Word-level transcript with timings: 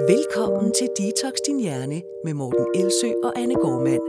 Velkommen 0.00 0.72
til 0.78 0.88
Detox 0.98 1.32
Din 1.46 1.60
Hjerne 1.60 2.02
med 2.24 2.34
Morten 2.34 2.66
Elsø 2.74 3.06
og 3.24 3.38
Anne 3.38 3.54
Gormand. 3.54 4.02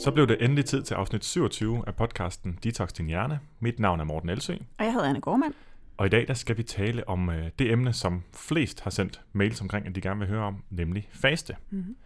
Så 0.00 0.10
blev 0.10 0.26
det 0.26 0.44
endelig 0.44 0.64
tid 0.64 0.82
til 0.82 0.94
afsnit 0.94 1.24
27 1.24 1.82
af 1.86 1.94
podcasten 1.96 2.58
Detox 2.64 2.92
Din 2.92 3.06
Hjerne. 3.06 3.40
Mit 3.60 3.78
navn 3.78 4.00
er 4.00 4.04
Morten 4.04 4.28
Elsø, 4.28 4.54
Og 4.78 4.84
jeg 4.84 4.92
hedder 4.92 5.08
Anne 5.08 5.20
Gormand. 5.20 5.54
og 5.96 6.06
i 6.06 6.08
dag 6.08 6.28
der 6.28 6.34
skal 6.34 6.56
vi 6.56 6.62
tale 6.62 7.08
om 7.08 7.30
øh, 7.30 7.50
det 7.58 7.72
emne, 7.72 7.92
som 7.92 8.22
flest 8.34 8.80
har 8.80 8.90
sendt 8.90 9.20
mails 9.32 9.60
omkring, 9.60 9.86
at 9.86 9.94
de 9.94 10.00
gerne 10.00 10.18
vil 10.20 10.28
høre 10.28 10.42
om, 10.44 10.64
nemlig 10.70 11.08
faste. 11.12 11.56
Mm-hmm. 11.70 11.96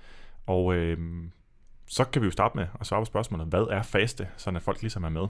Og 0.46 0.74
øh, 0.74 0.98
så 1.86 2.04
kan 2.04 2.22
vi 2.22 2.26
jo 2.26 2.30
starte 2.32 2.56
med 2.56 2.66
at 2.80 2.86
svare 2.86 3.00
på 3.00 3.04
spørgsmålet, 3.04 3.46
hvad 3.46 3.66
er 3.70 3.82
faste, 3.82 4.28
sådan 4.36 4.56
at 4.56 4.62
folk 4.62 4.82
ligesom 4.82 5.04
er 5.04 5.08
med. 5.08 5.26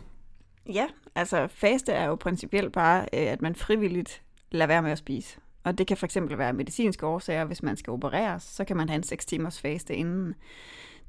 Ja, 0.72 0.86
altså 1.14 1.46
faste 1.46 1.92
er 1.92 2.06
jo 2.06 2.14
principielt 2.14 2.72
bare, 2.72 3.00
øh, 3.00 3.32
at 3.32 3.42
man 3.42 3.54
frivilligt 3.54 4.22
lader 4.50 4.66
være 4.66 4.82
med 4.82 4.90
at 4.90 4.98
spise. 4.98 5.38
Og 5.64 5.78
det 5.78 5.86
kan 5.86 5.96
for 5.96 6.06
eksempel 6.06 6.38
være 6.38 6.52
medicinske 6.52 7.06
årsager, 7.06 7.44
hvis 7.44 7.62
man 7.62 7.76
skal 7.76 7.90
opereres, 7.90 8.42
så 8.42 8.64
kan 8.64 8.76
man 8.76 8.88
have 8.88 8.96
en 8.96 9.02
6 9.02 9.26
timers 9.26 9.60
faste 9.60 9.94
inden. 9.94 10.34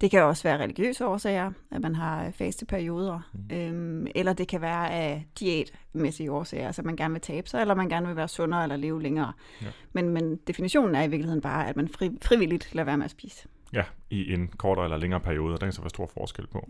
Det 0.02 0.12
kan 0.12 0.24
også 0.24 0.44
være 0.44 0.58
religiøse 0.58 1.08
årsager, 1.08 1.52
at 1.72 1.82
man 1.82 1.96
har 1.96 2.32
faste 2.32 2.66
perioder. 2.66 3.20
Mm. 3.34 3.56
Øhm, 3.56 4.08
eller 4.16 4.34
det 4.34 4.48
kan 4.48 4.62
være 4.62 4.92
af 4.92 5.26
diætmæssige 5.40 6.32
årsager, 6.32 6.68
altså 6.68 6.82
at 6.82 6.86
man 6.86 6.96
gerne 6.96 7.14
vil 7.14 7.22
tabe 7.22 7.50
sig, 7.50 7.62
eller 7.62 7.76
man 7.76 7.90
gerne 7.90 8.08
vil 8.08 8.16
være 8.16 8.28
sundere 8.28 8.64
eller 8.64 8.76
leve 8.76 9.02
længere. 9.02 9.34
Ja. 9.62 9.68
Men, 9.94 10.10
men 10.10 10.36
definitionen 10.48 10.96
er 10.96 11.04
i 11.04 11.08
virkeligheden 11.08 11.42
bare, 11.42 11.68
at 11.68 11.76
man 11.76 11.88
fri, 11.88 12.18
frivilligt 12.22 12.76
lader 12.76 12.86
være 12.86 12.98
med 12.98 13.06
at 13.06 13.12
spise. 13.12 13.48
Ja, 13.74 13.84
i 14.10 14.34
en 14.34 14.48
kortere 14.48 14.86
eller 14.86 14.98
længere 14.98 15.20
periode, 15.20 15.54
og 15.54 15.62
der 15.62 15.66
kan 15.66 15.74
så 15.74 15.82
være 15.82 15.90
stor 15.90 16.10
forskel 16.14 16.48
på. 16.48 16.70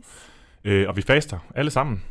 Øh, 0.64 0.90
og 0.90 0.98
vi 0.98 1.02
faster 1.02 1.40
alle 1.56 1.72
sammen. 1.72 2.04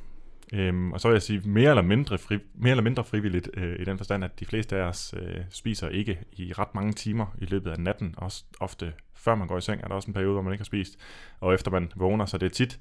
Øhm, 0.53 0.93
og 0.93 1.01
så 1.01 1.09
vil 1.09 1.15
jeg 1.15 1.23
sige 1.23 1.41
mere 1.45 1.71
eller 1.71 1.83
mindre, 1.83 2.19
fri, 2.19 2.39
mere 2.55 2.71
eller 2.71 2.83
mindre 2.83 3.05
frivilligt 3.05 3.51
øh, 3.55 3.81
i 3.81 3.85
den 3.85 3.99
forstand, 3.99 4.25
at 4.25 4.41
de 4.41 4.45
fleste 4.47 4.77
af 4.77 4.83
os 4.83 5.15
øh, 5.23 5.41
spiser 5.51 5.89
ikke 5.89 6.19
i 6.33 6.53
ret 6.53 6.75
mange 6.75 6.93
timer 6.93 7.27
i 7.39 7.45
løbet 7.45 7.71
af 7.71 7.81
natten. 7.81 8.15
Også 8.19 8.45
ofte 8.61 8.93
før 9.15 9.35
man 9.35 9.49
går 9.49 9.59
i 9.59 9.61
seng, 9.61 9.81
er 9.83 9.89
der 9.89 9.95
også 9.95 10.11
en 10.11 10.15
periode, 10.15 10.33
hvor 10.33 10.43
man 10.43 10.53
ikke 10.53 10.61
har 10.61 10.65
spist. 10.65 10.97
Og 11.41 11.55
efter 11.55 11.71
man 11.71 11.93
vågner, 11.97 12.27
så 12.27 12.39
det 12.39 12.47
er 12.47 12.51
tit 12.51 12.75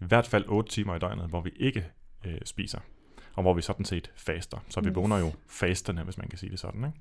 i 0.00 0.04
hvert 0.04 0.26
fald 0.26 0.44
8 0.48 0.70
timer 0.72 0.96
i 0.96 0.98
døgnet, 0.98 1.28
hvor 1.28 1.40
vi 1.40 1.50
ikke 1.56 1.86
øh, 2.26 2.38
spiser. 2.44 2.78
Og 3.34 3.42
hvor 3.42 3.54
vi 3.54 3.62
sådan 3.62 3.84
set 3.84 4.10
faster. 4.16 4.58
Så 4.68 4.80
vi 4.80 4.88
Yes. 4.88 4.96
vågner 4.96 5.18
jo 5.18 5.32
fastende, 5.48 6.02
hvis 6.02 6.18
man 6.18 6.28
kan 6.28 6.38
sige 6.38 6.50
det 6.50 6.58
sådan. 6.58 6.84
Ikke? 6.84 6.98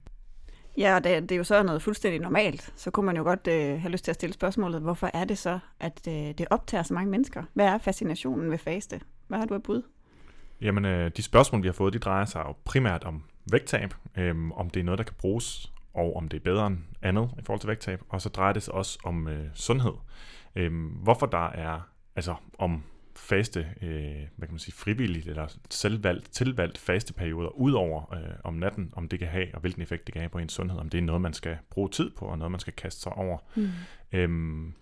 Ja, 0.77 0.95
og 0.95 1.03
det, 1.03 1.21
det 1.21 1.31
er 1.31 1.37
jo 1.37 1.43
så 1.43 1.63
noget 1.63 1.81
fuldstændig 1.81 2.21
normalt. 2.21 2.73
Så 2.75 2.91
kunne 2.91 3.05
man 3.05 3.17
jo 3.17 3.23
godt 3.23 3.47
øh, 3.47 3.81
have 3.81 3.91
lyst 3.91 4.03
til 4.03 4.11
at 4.11 4.15
stille 4.15 4.33
spørgsmålet, 4.33 4.81
hvorfor 4.81 5.09
er 5.13 5.25
det 5.25 5.37
så, 5.37 5.59
at 5.79 6.01
øh, 6.07 6.13
det 6.13 6.45
optager 6.49 6.83
så 6.83 6.93
mange 6.93 7.11
mennesker? 7.11 7.43
Hvad 7.53 7.65
er 7.65 7.77
fascinationen 7.77 8.51
ved 8.51 8.57
faste? 8.57 9.01
Hvad 9.27 9.39
har 9.39 9.45
du 9.45 9.53
af 9.53 9.63
bud? 9.63 9.81
Jamen, 10.61 10.85
øh, 10.85 11.11
de 11.17 11.23
spørgsmål, 11.23 11.61
vi 11.61 11.67
har 11.67 11.73
fået, 11.73 11.93
de 11.93 11.99
drejer 11.99 12.25
sig 12.25 12.39
jo 12.47 12.55
primært 12.65 13.03
om 13.03 13.23
vægttab, 13.51 13.93
øh, 14.17 14.51
om 14.51 14.69
det 14.69 14.79
er 14.79 14.83
noget, 14.83 14.97
der 14.97 15.03
kan 15.03 15.15
bruges, 15.19 15.73
og 15.93 16.15
om 16.15 16.29
det 16.29 16.37
er 16.37 16.43
bedre 16.43 16.67
end 16.67 16.77
andet 17.01 17.29
i 17.39 17.41
forhold 17.43 17.59
til 17.59 17.67
vægttab. 17.67 18.01
Og 18.09 18.21
så 18.21 18.29
drejer 18.29 18.53
det 18.53 18.63
sig 18.63 18.73
også 18.73 18.99
om 19.03 19.27
øh, 19.27 19.45
sundhed. 19.53 19.93
Øh, 20.55 20.73
hvorfor 21.03 21.25
der 21.25 21.49
er, 21.49 21.89
altså 22.15 22.35
om 22.57 22.83
faste, 23.15 23.67
øh, 23.81 24.27
hvad 24.35 24.47
kan 24.47 24.53
man 24.53 24.59
sige, 24.59 24.75
frivilligt 24.75 25.27
eller 25.27 25.47
selvvalgt, 25.69 26.31
tilvalgt 26.31 26.77
fasteperioder 26.77 27.49
ud 27.49 27.71
over 27.71 28.13
øh, 28.13 28.35
om 28.43 28.53
natten, 28.53 28.93
om 28.95 29.07
det 29.07 29.19
kan 29.19 29.27
have, 29.27 29.47
og 29.53 29.61
hvilken 29.61 29.81
effekt 29.81 30.07
det 30.07 30.13
kan 30.13 30.21
have 30.21 30.29
på 30.29 30.37
ens 30.37 30.53
sundhed, 30.53 30.79
om 30.79 30.89
det 30.89 30.97
er 30.97 31.01
noget, 31.01 31.21
man 31.21 31.33
skal 31.33 31.57
bruge 31.69 31.89
tid 31.89 32.09
på, 32.09 32.25
og 32.25 32.37
noget, 32.37 32.51
man 32.51 32.59
skal 32.59 32.73
kaste 32.73 33.01
sig 33.01 33.13
over. 33.13 33.37
Mm. 33.55 33.69
Øhm, 34.11 34.73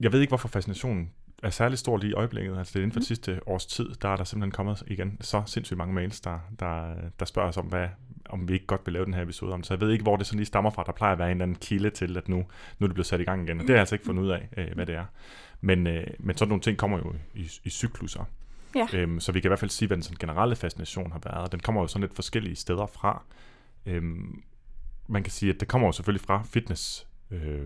jeg 0.00 0.12
ved 0.12 0.20
ikke, 0.20 0.30
hvorfor 0.30 0.48
fascinationen 0.48 1.10
er 1.42 1.50
særlig 1.50 1.78
stor 1.78 1.96
lige 1.96 2.10
i 2.10 2.14
øjeblikket. 2.14 2.58
Altså 2.58 2.72
det 2.72 2.78
er 2.78 2.82
inden 2.82 2.92
for 2.92 2.98
Mm. 2.98 3.00
det 3.00 3.06
sidste 3.06 3.40
års 3.48 3.66
tid, 3.66 3.94
der 4.02 4.08
er 4.08 4.16
der 4.16 4.24
simpelthen 4.24 4.50
kommet 4.52 4.82
igen 4.86 5.16
så 5.20 5.42
sindssygt 5.46 5.78
mange 5.78 5.94
mails, 5.94 6.20
der, 6.20 6.38
der, 6.60 6.94
der 7.18 7.24
spørger 7.24 7.48
os 7.48 7.56
om, 7.56 7.66
hvad, 7.66 7.88
om 8.28 8.48
vi 8.48 8.54
ikke 8.54 8.66
godt 8.66 8.80
vil 8.86 8.92
lave 8.92 9.04
den 9.04 9.14
her 9.14 9.22
episode 9.22 9.52
om. 9.52 9.62
Så 9.62 9.74
jeg 9.74 9.80
ved 9.80 9.90
ikke, 9.90 10.02
hvor 10.02 10.16
det 10.16 10.26
sådan 10.26 10.38
lige 10.38 10.46
stammer 10.46 10.70
fra. 10.70 10.82
Der 10.86 10.92
plejer 10.92 11.12
at 11.12 11.18
være 11.18 11.28
en 11.28 11.36
eller 11.36 11.42
anden 11.42 11.58
kilde 11.60 11.90
til, 11.90 12.16
at 12.16 12.28
nu, 12.28 12.36
nu 12.36 12.84
er 12.84 12.86
det 12.86 12.94
blevet 12.94 13.06
sat 13.06 13.20
i 13.20 13.24
gang 13.24 13.42
igen. 13.44 13.56
Og 13.60 13.62
det 13.62 13.70
har 13.70 13.74
jeg 13.74 13.80
altså 13.80 13.94
ikke 13.94 14.04
fundet 14.04 14.22
ud 14.22 14.28
af, 14.30 14.48
øh, 14.56 14.68
hvad 14.74 14.86
det 14.86 14.94
er. 14.94 15.04
Men, 15.60 15.86
øh, 15.86 16.06
men 16.18 16.36
sådan 16.36 16.48
nogle 16.48 16.62
ting 16.62 16.78
kommer 16.78 16.98
jo 16.98 17.14
i, 17.34 17.50
i 17.64 17.70
cykluser. 17.70 18.24
Ja. 18.74 18.86
Øhm, 18.94 19.20
så 19.20 19.32
vi 19.32 19.40
kan 19.40 19.48
i 19.48 19.50
hvert 19.50 19.58
fald 19.60 19.70
sige, 19.70 19.86
hvad 19.86 19.96
den 19.96 20.02
sådan 20.02 20.16
generelle 20.20 20.56
fascination 20.56 21.12
har 21.12 21.20
været. 21.24 21.52
Den 21.52 21.60
kommer 21.60 21.80
jo 21.80 21.86
sådan 21.86 22.00
lidt 22.00 22.14
forskellige 22.14 22.56
steder 22.56 22.86
fra. 22.86 23.22
Øhm, 23.86 24.42
man 25.08 25.22
kan 25.22 25.30
sige, 25.32 25.52
at 25.52 25.60
det 25.60 25.68
kommer 25.68 25.88
jo 25.88 25.92
selvfølgelig 25.92 26.26
fra 26.26 26.42
fitness 26.50 27.06
øh, 27.30 27.62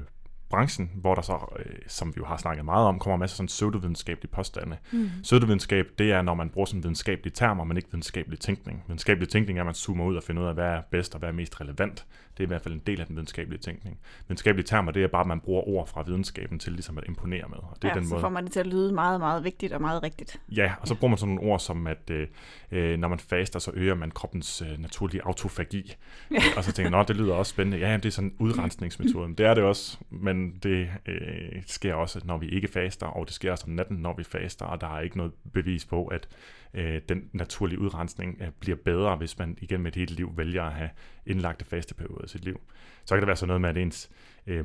branchen, 0.50 0.90
hvor 0.94 1.14
der 1.14 1.22
så, 1.22 1.38
øh, 1.58 1.74
som 1.86 2.08
vi 2.08 2.14
jo 2.18 2.24
har 2.24 2.36
snakket 2.36 2.64
meget 2.64 2.86
om, 2.86 2.98
kommer 2.98 3.16
masser 3.16 3.34
af 3.34 3.36
sådan 3.36 3.46
pseudovidenskabelige 3.46 4.30
påstande. 4.30 4.76
Mm. 4.92 5.10
Pseudovidenskab, 5.22 5.86
det 5.98 6.12
er, 6.12 6.22
når 6.22 6.34
man 6.34 6.50
bruger 6.50 6.66
sådan 6.66 6.82
videnskabelige 6.82 7.32
termer, 7.34 7.64
men 7.64 7.76
ikke 7.76 7.88
videnskabelig 7.90 8.40
tænkning. 8.40 8.84
Videnskabelig 8.86 9.28
tænkning 9.28 9.58
er, 9.58 9.62
at 9.62 9.66
man 9.66 9.74
zoomer 9.74 10.04
ud 10.04 10.16
og 10.16 10.22
finder 10.22 10.42
ud 10.42 10.48
af, 10.48 10.54
hvad 10.54 10.68
er 10.68 10.82
bedst 10.90 11.14
og 11.14 11.18
hvad 11.18 11.28
er 11.28 11.32
mest 11.32 11.60
relevant. 11.60 12.06
Det 12.40 12.44
er 12.44 12.48
i 12.48 12.54
hvert 12.54 12.62
fald 12.62 12.74
en 12.74 12.82
del 12.86 13.00
af 13.00 13.06
den 13.06 13.16
videnskabelige 13.16 13.60
tænkning. 13.60 13.98
Videnskabelige 14.28 14.66
termer, 14.66 14.92
det 14.92 15.02
er 15.02 15.08
bare, 15.08 15.20
at 15.20 15.26
man 15.26 15.40
bruger 15.40 15.68
ord 15.68 15.86
fra 15.86 16.02
videnskaben 16.02 16.58
til 16.58 16.72
ligesom 16.72 16.98
at 16.98 17.04
imponere 17.08 17.44
med. 17.48 17.56
Og 17.58 17.76
det 17.82 17.84
er 17.84 17.88
ja, 17.88 17.94
den 17.94 18.04
så 18.04 18.14
måde, 18.14 18.20
får 18.20 18.28
man 18.28 18.44
det 18.44 18.52
til 18.52 18.60
at 18.60 18.66
lyde 18.66 18.92
meget, 18.92 19.20
meget 19.20 19.44
vigtigt 19.44 19.72
og 19.72 19.80
meget 19.80 20.02
rigtigt. 20.02 20.40
Ja, 20.56 20.72
og 20.80 20.88
så 20.88 20.94
bruger 20.94 21.10
man 21.10 21.18
sådan 21.18 21.34
nogle 21.34 21.50
ord 21.50 21.60
som, 21.60 21.86
at 21.86 22.10
øh, 22.10 22.28
øh, 22.70 22.98
når 22.98 23.08
man 23.08 23.18
faster, 23.18 23.58
så 23.58 23.70
øger 23.74 23.94
man 23.94 24.10
kroppens 24.10 24.62
øh, 24.62 24.78
naturlige 24.78 25.22
autofagi. 25.24 25.94
Ja. 26.30 26.42
Og 26.56 26.64
så 26.64 26.72
tænker 26.72 26.98
jeg, 26.98 27.08
det 27.08 27.16
lyder 27.16 27.34
også 27.34 27.50
spændende. 27.50 27.78
Ja, 27.78 27.86
jamen, 27.86 28.02
det 28.02 28.08
er 28.08 28.12
sådan 28.12 28.30
en 28.30 28.36
udrensningsmetode. 28.38 29.36
Det 29.36 29.46
er 29.46 29.54
det 29.54 29.64
også, 29.64 29.98
men 30.10 30.58
det 30.62 30.88
øh, 31.06 31.62
sker 31.66 31.94
også, 31.94 32.20
når 32.24 32.38
vi 32.38 32.48
ikke 32.48 32.68
faster, 32.68 33.06
og 33.06 33.26
det 33.26 33.34
sker 33.34 33.52
også 33.52 33.64
om 33.66 33.72
natten, 33.72 33.96
når 33.96 34.14
vi 34.16 34.24
faster, 34.24 34.64
og 34.64 34.80
der 34.80 34.96
er 34.96 35.00
ikke 35.00 35.16
noget 35.16 35.32
bevis 35.52 35.84
på, 35.84 36.06
at 36.06 36.28
øh, 36.74 37.00
den 37.08 37.30
naturlige 37.32 37.78
udrensning 37.78 38.38
øh, 38.40 38.48
bliver 38.60 38.76
bedre, 38.84 39.16
hvis 39.16 39.38
man 39.38 39.58
igen 39.60 39.82
med 39.82 39.92
et 39.92 39.96
helt 39.96 40.10
liv 40.10 40.32
vælger 40.36 40.64
at 40.64 40.72
have 40.72 40.90
indlagte 41.26 41.64
fasteperioder 41.64 42.24
i 42.24 42.28
sit 42.28 42.44
liv. 42.44 42.60
Så 43.04 43.14
kan 43.14 43.20
det 43.20 43.26
være 43.26 43.36
sådan 43.36 43.48
noget 43.48 43.60
med, 43.60 43.68
at 43.68 43.76
ens 43.76 44.10
øh, 44.46 44.64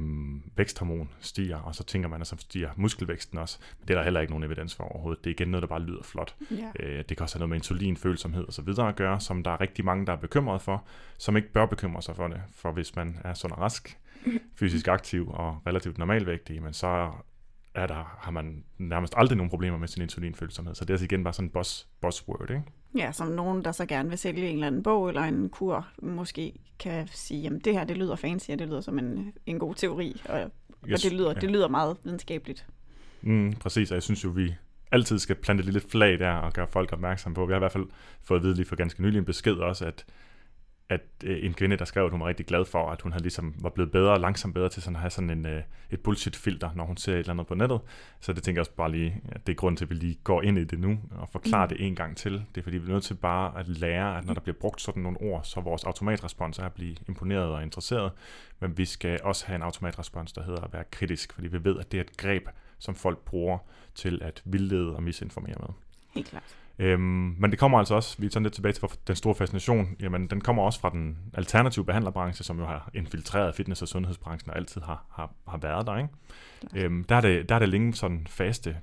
væksthormon 0.58 1.10
stiger, 1.20 1.58
og 1.58 1.76
så 1.76 1.84
tænker 1.84 2.10
man, 2.10 2.22
at 2.22 2.28
så 2.28 2.36
stiger 2.40 2.70
muskelvæksten 2.76 3.38
også. 3.38 3.60
Men 3.80 3.88
det 3.88 3.94
er 3.94 3.98
der 3.98 4.04
heller 4.04 4.22
ikke 4.22 4.32
nogen 4.32 4.44
evidens 4.44 4.76
for 4.76 4.84
overhovedet. 4.84 5.24
Det 5.24 5.30
er 5.30 5.34
igen 5.34 5.48
noget, 5.52 5.62
der 5.62 5.68
bare 5.68 5.82
lyder 5.82 6.04
flot. 6.04 6.36
Ja. 6.52 6.72
Øh, 6.80 7.04
det 7.10 7.18
kan 7.18 7.24
også 7.24 7.36
have 7.36 7.40
noget 7.40 7.50
med 7.50 7.58
insulinfølsomhed 7.58 8.44
og 8.44 8.54
så 8.54 8.62
videre 8.62 8.88
at 8.88 8.96
gøre, 8.96 9.20
som 9.20 9.44
der 9.44 9.52
er 9.52 9.62
rigtig 9.62 9.86
mange, 9.86 10.06
der 10.06 10.14
er 10.14 10.18
bekymret 10.18 10.62
for, 10.62 10.84
som 11.18 11.38
ikke 11.38 11.52
bør 11.52 11.66
bekymre 11.66 12.02
sig 12.02 12.16
for 12.16 12.28
det. 12.28 12.42
For 12.54 12.72
hvis 12.72 12.96
man 12.96 13.18
er 13.24 13.34
sund 13.34 13.52
og 13.52 13.60
rask, 13.60 13.98
fysisk 14.56 14.88
aktiv 14.88 15.30
og 15.30 15.62
relativt 15.68 15.98
normalvægtig, 15.98 16.64
men 16.64 16.74
så 16.74 17.12
er 17.76 17.88
der, 17.88 18.18
har 18.22 18.32
man 18.32 18.64
nærmest 18.78 19.14
aldrig 19.18 19.38
nogen 19.38 19.50
problemer 19.50 19.78
med 19.78 19.88
sin 19.88 20.02
insulinfølsomhed. 20.02 20.76
Så 20.76 20.86
det 20.86 20.90
er 20.90 20.94
altså 20.94 21.06
igen 21.06 21.24
bare 21.24 21.34
sådan 21.34 21.46
en 21.46 21.52
boss, 21.52 21.88
buzzword, 22.02 22.50
ikke? 22.50 22.64
ja, 22.96 23.12
som 23.12 23.28
nogen, 23.28 23.66
der 23.66 23.72
så 23.72 23.86
gerne 23.86 24.10
vil 24.10 24.18
sælge 24.18 24.48
en 24.48 24.54
eller 24.54 24.68
anden 24.68 24.84
bog 24.84 25.10
eller 25.10 25.22
en 25.22 25.50
kur, 25.50 25.88
måske 26.02 26.54
kan 26.80 27.08
sige, 27.12 27.42
jamen 27.42 27.60
det 27.60 27.74
her, 27.74 27.84
det 27.84 27.98
lyder 27.98 28.16
fancy, 28.16 28.50
og 28.50 28.60
det 28.60 28.68
lyder 28.68 28.82
som 28.82 29.00
en, 29.00 29.34
en 29.46 29.60
god 29.60 29.76
teori, 29.76 30.22
og, 30.30 30.40
yes. 30.40 31.06
og 31.06 31.12
det, 31.12 31.18
lyder, 31.18 31.34
ja. 31.36 31.40
det 31.40 31.52
lyder 31.52 31.68
meget 31.68 31.98
videnskabeligt. 32.04 32.66
Mm, 33.22 33.54
præcis, 33.60 33.92
og 33.92 33.96
jeg 33.96 34.04
synes 34.04 34.24
jo, 34.24 34.30
vi 34.30 34.56
altid 34.92 35.20
skal 35.20 35.36
plante 35.36 35.62
et 35.62 35.66
lille 35.66 35.82
flag 35.90 36.20
der 36.20 36.32
og 36.32 36.54
gøre 36.54 36.68
folk 36.68 36.94
opmærksom 36.94 37.34
på. 37.34 37.46
Vi 37.46 37.52
har 37.52 37.58
i 37.58 37.60
hvert 37.60 37.72
fald 37.72 37.86
fået 38.24 38.40
at 38.40 38.44
vide 38.44 38.56
lige 38.56 38.66
for 38.66 38.76
ganske 38.76 39.02
nylig 39.02 39.18
en 39.18 39.26
besked 39.26 39.54
også, 39.54 39.86
at, 39.86 40.06
at 40.90 41.02
øh, 41.24 41.46
en 41.46 41.54
kvinde, 41.54 41.78
der 41.78 41.86
skrev, 41.86 42.06
at 42.06 42.12
hun 42.12 42.20
var 42.20 42.28
rigtig 42.28 42.46
glad 42.46 42.66
for, 42.66 42.90
at 42.90 43.02
hun 43.02 43.12
havde 43.12 43.24
ligesom 43.24 43.56
var 43.58 43.70
blevet 43.70 43.92
bedre, 43.92 44.20
langsomt 44.20 44.54
bedre 44.54 44.70
til 44.70 44.82
sådan 44.82 44.96
at 44.96 45.00
have 45.00 45.10
sådan 45.10 45.30
en, 45.30 45.46
øh, 45.46 45.64
et 45.92 46.00
bullshit-filter, 46.00 46.70
når 46.76 46.86
hun 46.86 46.98
ser 46.98 47.14
et 47.14 47.20
eller 47.20 47.32
andet 47.32 47.48
på 47.48 47.56
nettet. 47.56 47.80
Så 48.20 48.34
det 48.34 48.44
tænker 48.44 48.60
jeg 48.60 48.62
også 48.62 48.72
bare 48.72 48.92
lige, 48.92 49.22
at 49.30 49.48
det 49.48 49.54
er 49.54 49.56
grunden 49.56 49.78
til, 49.78 49.86
at 49.86 49.90
vi 49.90 49.96
lige 49.96 50.20
går 50.24 50.42
ind 50.42 50.58
i 50.58 50.64
det 50.64 50.80
nu 50.80 51.00
og 51.12 51.30
forklarer 51.30 51.66
mm. 51.66 51.70
det 51.70 51.88
en 51.88 51.96
gang 51.96 52.18
til. 52.18 52.34
Det 52.34 52.62
er 52.62 52.64
fordi, 52.64 52.78
vi 52.78 52.88
er 52.88 52.94
nødt 52.94 53.04
til 53.04 53.14
bare 53.14 53.60
at 53.60 53.68
lære, 53.68 54.18
at 54.18 54.26
når 54.26 54.34
der 54.34 54.42
bliver 54.42 54.58
brugt 54.60 54.82
sådan 54.82 55.04
nogle 55.04 55.22
ord, 55.22 55.44
så 55.44 55.62
vores 55.62 55.84
automatrespons 55.84 56.60
er 56.60 56.64
at 56.64 56.74
blive 56.74 56.96
imponeret 57.08 57.48
og 57.48 57.64
interesseret. 57.64 58.12
Men 58.60 58.78
vi 58.78 58.86
skal 58.86 59.20
også 59.24 59.46
have 59.46 59.56
en 59.56 59.62
automatrespons, 59.62 60.34
der 60.34 60.44
hedder 60.44 60.62
at 60.62 60.74
være 60.74 60.84
kritisk, 60.92 61.34
fordi 61.34 61.48
vi 61.48 61.64
ved, 61.64 61.80
at 61.80 61.92
det 61.92 61.98
er 61.98 62.02
et 62.02 62.18
greb, 62.18 62.48
som 62.80 62.96
folk 62.96 63.20
bruger 63.20 63.58
til 63.96 64.22
at 64.22 64.42
vildlede 64.46 64.96
og 64.96 65.04
misinformere 65.04 65.56
med. 65.60 65.70
Helt 66.16 66.28
klart. 66.28 66.56
Øhm, 66.80 67.36
men 67.40 67.52
det 67.52 67.60
kommer 67.60 67.80
altså 67.80 67.96
også, 67.96 68.16
vi 68.20 68.26
er 68.26 68.30
sådan 68.30 68.44
lidt 68.44 68.54
tilbage 68.54 68.74
til 68.74 68.84
den 69.08 69.16
store 69.16 69.36
fascination, 69.36 69.96
jamen 70.00 70.28
den 70.28 70.42
kommer 70.42 70.64
også 70.64 70.80
fra 70.80 70.90
den 70.90 71.18
alternative 71.34 71.86
behandlerbranche, 71.86 72.44
som 72.44 72.60
jo 72.60 72.66
har 72.66 72.90
infiltreret 72.94 73.56
fitness- 73.60 73.82
og 73.82 73.88
sundhedsbranchen 73.88 74.52
og 74.52 74.58
altid 74.58 74.82
har, 74.82 75.06
har, 75.12 75.34
har 75.48 75.58
været 75.58 75.88
der. 75.88 75.98
Ikke? 75.98 76.86
Øhm, 76.86 77.04
der, 77.04 77.16
er 77.16 77.22
det, 77.22 77.50
der 77.50 77.56
er 77.56 77.60
det 77.60 77.70
længe 77.70 77.94
sådan 77.94 78.28
faste 78.30 78.78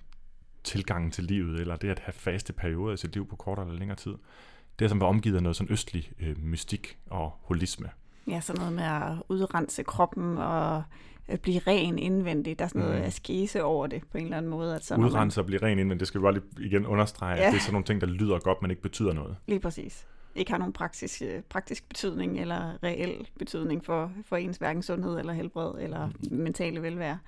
tilgangen 0.65 1.11
til 1.11 1.25
livet, 1.25 1.61
eller 1.61 1.77
det 1.77 1.89
at 1.89 1.99
have 1.99 2.13
faste 2.13 2.53
perioder 2.53 2.95
i 2.95 2.97
sit 2.97 3.15
liv 3.15 3.29
på 3.29 3.37
kortere 3.37 3.67
eller 3.67 3.79
længere 3.79 3.97
tid. 3.97 4.15
Det 4.79 4.85
er 4.85 4.89
som 4.89 5.01
var 5.01 5.07
omgivet 5.07 5.37
af 5.37 5.43
noget 5.43 5.57
sådan 5.57 5.73
østlig 5.73 6.13
øh, 6.21 6.39
mystik 6.39 6.99
og 7.11 7.33
holisme. 7.43 7.91
Ja, 8.29 8.41
sådan 8.41 8.61
noget 8.61 8.73
med 8.73 8.85
at 8.85 9.23
udrense 9.29 9.83
kroppen 9.83 10.39
og 10.39 10.83
øh, 11.33 11.39
blive 11.39 11.61
ren 11.67 11.99
indvendigt. 11.99 12.59
Der 12.59 12.65
er 12.65 12.69
sådan 12.69 12.83
noget 12.83 12.99
Mm. 12.99 13.07
askese 13.07 13.65
over 13.65 13.87
det 13.87 14.03
på 14.13 14.19
en 14.19 14.25
eller 14.25 14.37
anden 14.37 14.51
måde. 14.51 14.75
At 14.75 14.85
så 14.85 14.97
Udrense 14.97 15.41
og 15.41 15.47
blive 15.47 15.63
ren 15.63 15.79
indvendigt, 15.79 16.01
det 16.01 16.09
skal 16.09 16.21
vi 16.21 16.23
bare 16.23 16.33
lige 16.33 16.45
igen 16.61 16.87
understrege, 16.87 17.37
ja. 17.37 17.47
At 17.47 17.53
det 17.53 17.59
er 17.59 17.63
sådan 17.63 17.73
nogle 17.73 17.85
ting, 17.85 18.01
der 18.01 18.07
lyder 18.07 18.39
godt, 18.39 18.63
men 18.63 18.71
ikke 18.71 18.83
betyder 18.83 19.13
noget. 19.13 19.31
Man, 19.31 19.37
lige 19.47 19.61
præcis. 19.61 20.07
Ikke 20.35 20.51
har 20.51 20.59
nogen 20.59 20.73
praktisk, 20.73 21.23
øh, 21.23 21.43
praktisk 21.49 21.89
betydning 21.89 22.41
eller 22.41 22.73
reel 22.83 23.29
betydning 23.39 23.85
for, 23.85 24.13
for 24.25 24.37
ens 24.37 24.57
hverken 24.57 24.83
sundhed 24.83 25.19
eller 25.19 25.33
helbred 25.33 25.73
eller 25.81 26.09
mentale 26.31 26.83
velvære. 26.83 27.19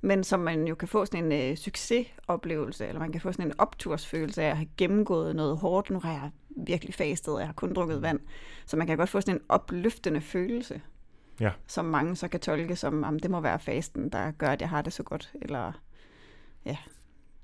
Men 0.00 0.24
som 0.24 0.40
man 0.40 0.66
jo 0.66 0.74
kan 0.74 0.88
få 0.88 1.04
sådan 1.04 1.32
en 1.32 1.50
øh, 1.50 1.56
succesoplevelse, 1.56 2.86
eller 2.86 3.00
man 3.00 3.12
kan 3.12 3.20
få 3.20 3.32
sådan 3.32 3.46
en 3.46 3.52
optursfølelse 3.58 4.42
af 4.42 4.50
at 4.50 4.56
have 4.56 4.68
gennemgået 4.76 5.36
noget 5.36 5.56
hårdt. 5.58 5.90
Nu 5.90 6.00
har 6.00 6.12
jeg 6.12 6.30
virkelig 6.66 6.94
fastet, 6.94 7.34
og 7.34 7.40
jeg 7.40 7.48
har 7.48 7.52
kun 7.52 7.74
drukket 7.74 8.02
vand. 8.02 8.20
Så 8.66 8.76
man 8.76 8.86
kan 8.86 8.96
godt 8.96 9.08
få 9.08 9.20
sådan 9.20 9.34
en 9.34 9.40
opløftende 9.48 10.20
følelse, 10.20 10.80
Ja. 11.40 11.50
som 11.66 11.84
mange 11.84 12.16
så 12.16 12.28
kan 12.28 12.40
tolke 12.40 12.76
som, 12.76 13.04
om 13.04 13.18
det 13.18 13.30
må 13.30 13.40
være 13.40 13.58
fasten, 13.58 14.08
der 14.08 14.30
gør, 14.30 14.48
at 14.48 14.60
jeg 14.60 14.68
har 14.68 14.82
det 14.82 14.92
så 14.92 15.02
godt. 15.02 15.32
Eller 15.42 15.72
ja, 16.64 16.76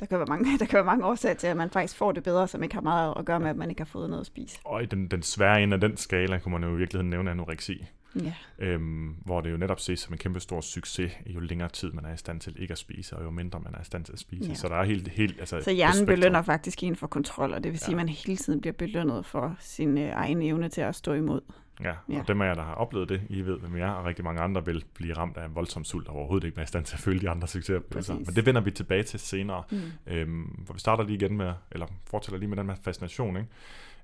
der 0.01 0.07
kan, 0.07 0.19
være 0.19 0.27
mange, 0.29 0.45
der 0.59 0.65
kan 0.67 0.77
være 0.77 0.85
mange 0.85 1.07
årsager 1.07 1.35
til, 1.35 1.47
at 1.47 1.57
man 1.57 1.71
faktisk 1.71 1.97
får 1.97 2.13
det 2.13 2.23
bedre, 2.23 2.49
som 2.49 2.63
ikke 2.63 2.75
har 2.75 2.83
meget 2.83 3.15
at 3.17 3.25
gøre 3.25 3.41
med, 3.41 3.51
at 3.51 3.57
man 3.57 3.71
ikke 3.71 3.81
har 3.81 3.87
fået 3.87 4.11
noget 4.11 4.21
at 4.21 4.27
spise. 4.27 4.59
Og 4.65 4.83
i 4.83 4.87
den, 4.87 5.07
den 5.09 5.23
svære 5.23 5.63
ende 5.63 5.75
af 5.75 5.81
den 5.81 5.97
skala 5.97 6.39
kunne 6.39 6.53
man 6.53 6.65
jo 6.71 6.75
i 6.75 6.79
virkeligheden 6.79 7.11
nævne 7.11 7.31
anoreksi, 7.31 7.87
Ja, 8.25 8.35
øhm, 8.59 9.17
hvor 9.25 9.41
det 9.41 9.53
jo 9.53 9.57
netop 9.57 9.81
ses 9.81 10.01
som 10.01 10.13
en 10.15 10.19
kæmpe 10.19 10.41
stor 10.41 10.61
succes, 10.61 11.13
jo 11.27 11.41
længere 11.41 11.69
tid 11.69 11.93
man 11.93 12.05
er 12.05 12.15
i 12.15 12.17
stand 12.17 12.41
til 12.41 12.63
ikke 12.63 12.73
at 12.73 12.79
spise, 12.79 13.17
og 13.17 13.25
jo 13.25 13.31
mindre 13.31 13.61
man 13.61 13.75
er 13.75 13.81
i 13.81 13.85
stand 13.85 14.05
til 14.05 14.13
at 14.13 14.19
spise. 14.19 14.49
Ja. 14.49 14.55
Så 14.55 14.69
der 14.69 14.75
er 14.77 14.85
helt, 14.85 15.09
helt 15.09 15.41
altså, 15.41 15.61
så 15.61 15.71
hjernen 15.73 16.07
belønner 16.07 16.43
faktisk 16.43 16.83
en 16.83 16.97
for 16.97 17.07
kontrol, 17.07 17.55
og 17.55 17.65
det 17.65 17.73
vil 17.73 17.79
sige, 17.79 17.91
Ja. 17.91 17.93
at 17.93 17.97
man 17.97 18.09
hele 18.09 18.37
tiden 18.37 18.61
bliver 18.61 18.73
belønnet 18.75 19.27
for 19.27 19.57
sin 19.61 19.99
øh, 19.99 20.11
egen 20.15 20.43
evne 20.43 20.69
til 20.69 20.81
at 20.81 20.95
stå 20.95 21.13
imod. 21.13 21.41
Ja, 21.83 21.95
Ja. 22.09 22.19
og 22.21 22.29
dem 22.29 22.41
af 22.41 22.47
jer, 22.47 22.55
der 22.55 22.63
har 22.63 22.75
oplevet 22.75 23.09
det, 23.09 23.23
I 23.29 23.43
ved, 23.43 23.59
hvem 23.59 23.77
jeg 23.77 23.89
er, 23.89 23.93
og 23.93 24.05
rigtig 24.05 24.25
mange 24.25 24.41
andre 24.41 24.65
vil 24.65 24.85
blive 24.95 25.15
ramt 25.15 25.37
af 25.37 25.55
voldsom 25.55 25.85
sult, 25.85 26.09
og 26.09 26.15
overhovedet 26.17 26.47
ikke 26.47 26.57
være 26.57 26.65
i 26.65 26.67
stand 26.67 26.85
til 26.85 26.95
at 26.97 27.01
følge 27.01 27.21
de 27.21 27.31
andre 27.31 27.49
succesoplevelser. 27.49 28.15
Præcis. 28.15 28.27
Men 28.27 28.37
det 28.37 28.47
vender 28.47 28.61
vi 28.61 28.71
tilbage 28.71 29.03
til 29.03 29.21
senere. 29.21 29.63
Mm. 29.71 29.79
Øhm, 30.07 30.43
hvor 30.43 30.73
vi 30.75 30.81
starter 30.81 31.05
lige 31.05 31.17
igen 31.17 31.37
med, 31.37 31.53
eller 31.73 31.87
fortæller 32.11 32.39
lige 32.39 32.49
med 32.49 32.57
den 32.57 32.69
her 32.69 32.77
fascination. 32.85 33.37
Ikke? 33.37 33.49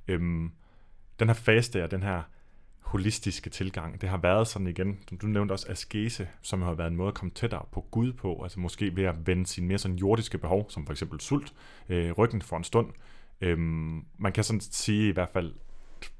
Øhm, 0.08 0.50
den 1.20 1.28
her 1.28 1.34
faste 1.34 1.84
og 1.84 1.90
den 1.90 2.02
her 2.02 2.22
holistiske 2.80 3.50
tilgang, 3.50 4.00
det 4.00 4.08
har 4.08 4.16
været 4.16 4.46
sådan 4.48 4.66
igen, 4.66 4.98
som 5.08 5.18
du 5.18 5.26
nævnte 5.26 5.52
også, 5.52 5.66
askese, 5.68 6.28
som 6.42 6.62
har 6.62 6.74
været 6.74 6.90
en 6.90 6.96
måde 6.96 7.08
at 7.08 7.14
komme 7.14 7.30
tættere 7.34 7.62
på 7.72 7.80
Gud 7.90 8.12
på, 8.12 8.42
altså 8.42 8.60
måske 8.60 8.96
ved 8.96 9.04
at 9.04 9.26
vende 9.26 9.46
sine 9.46 9.66
mere 9.66 9.78
sådan 9.78 9.96
jordiske 9.96 10.38
behov, 10.38 10.70
som 10.70 10.86
for 10.86 10.92
eksempel 10.92 11.20
sult, 11.20 11.52
øh, 11.88 12.12
ryggen 12.12 12.42
for 12.42 12.56
en 12.56 12.64
stund. 12.64 12.86
Øhm, 13.40 14.04
man 14.18 14.32
kan 14.32 14.44
sådan 14.44 14.60
sige 14.60 15.08
i 15.08 15.12
hvert 15.12 15.28
fald, 15.32 15.54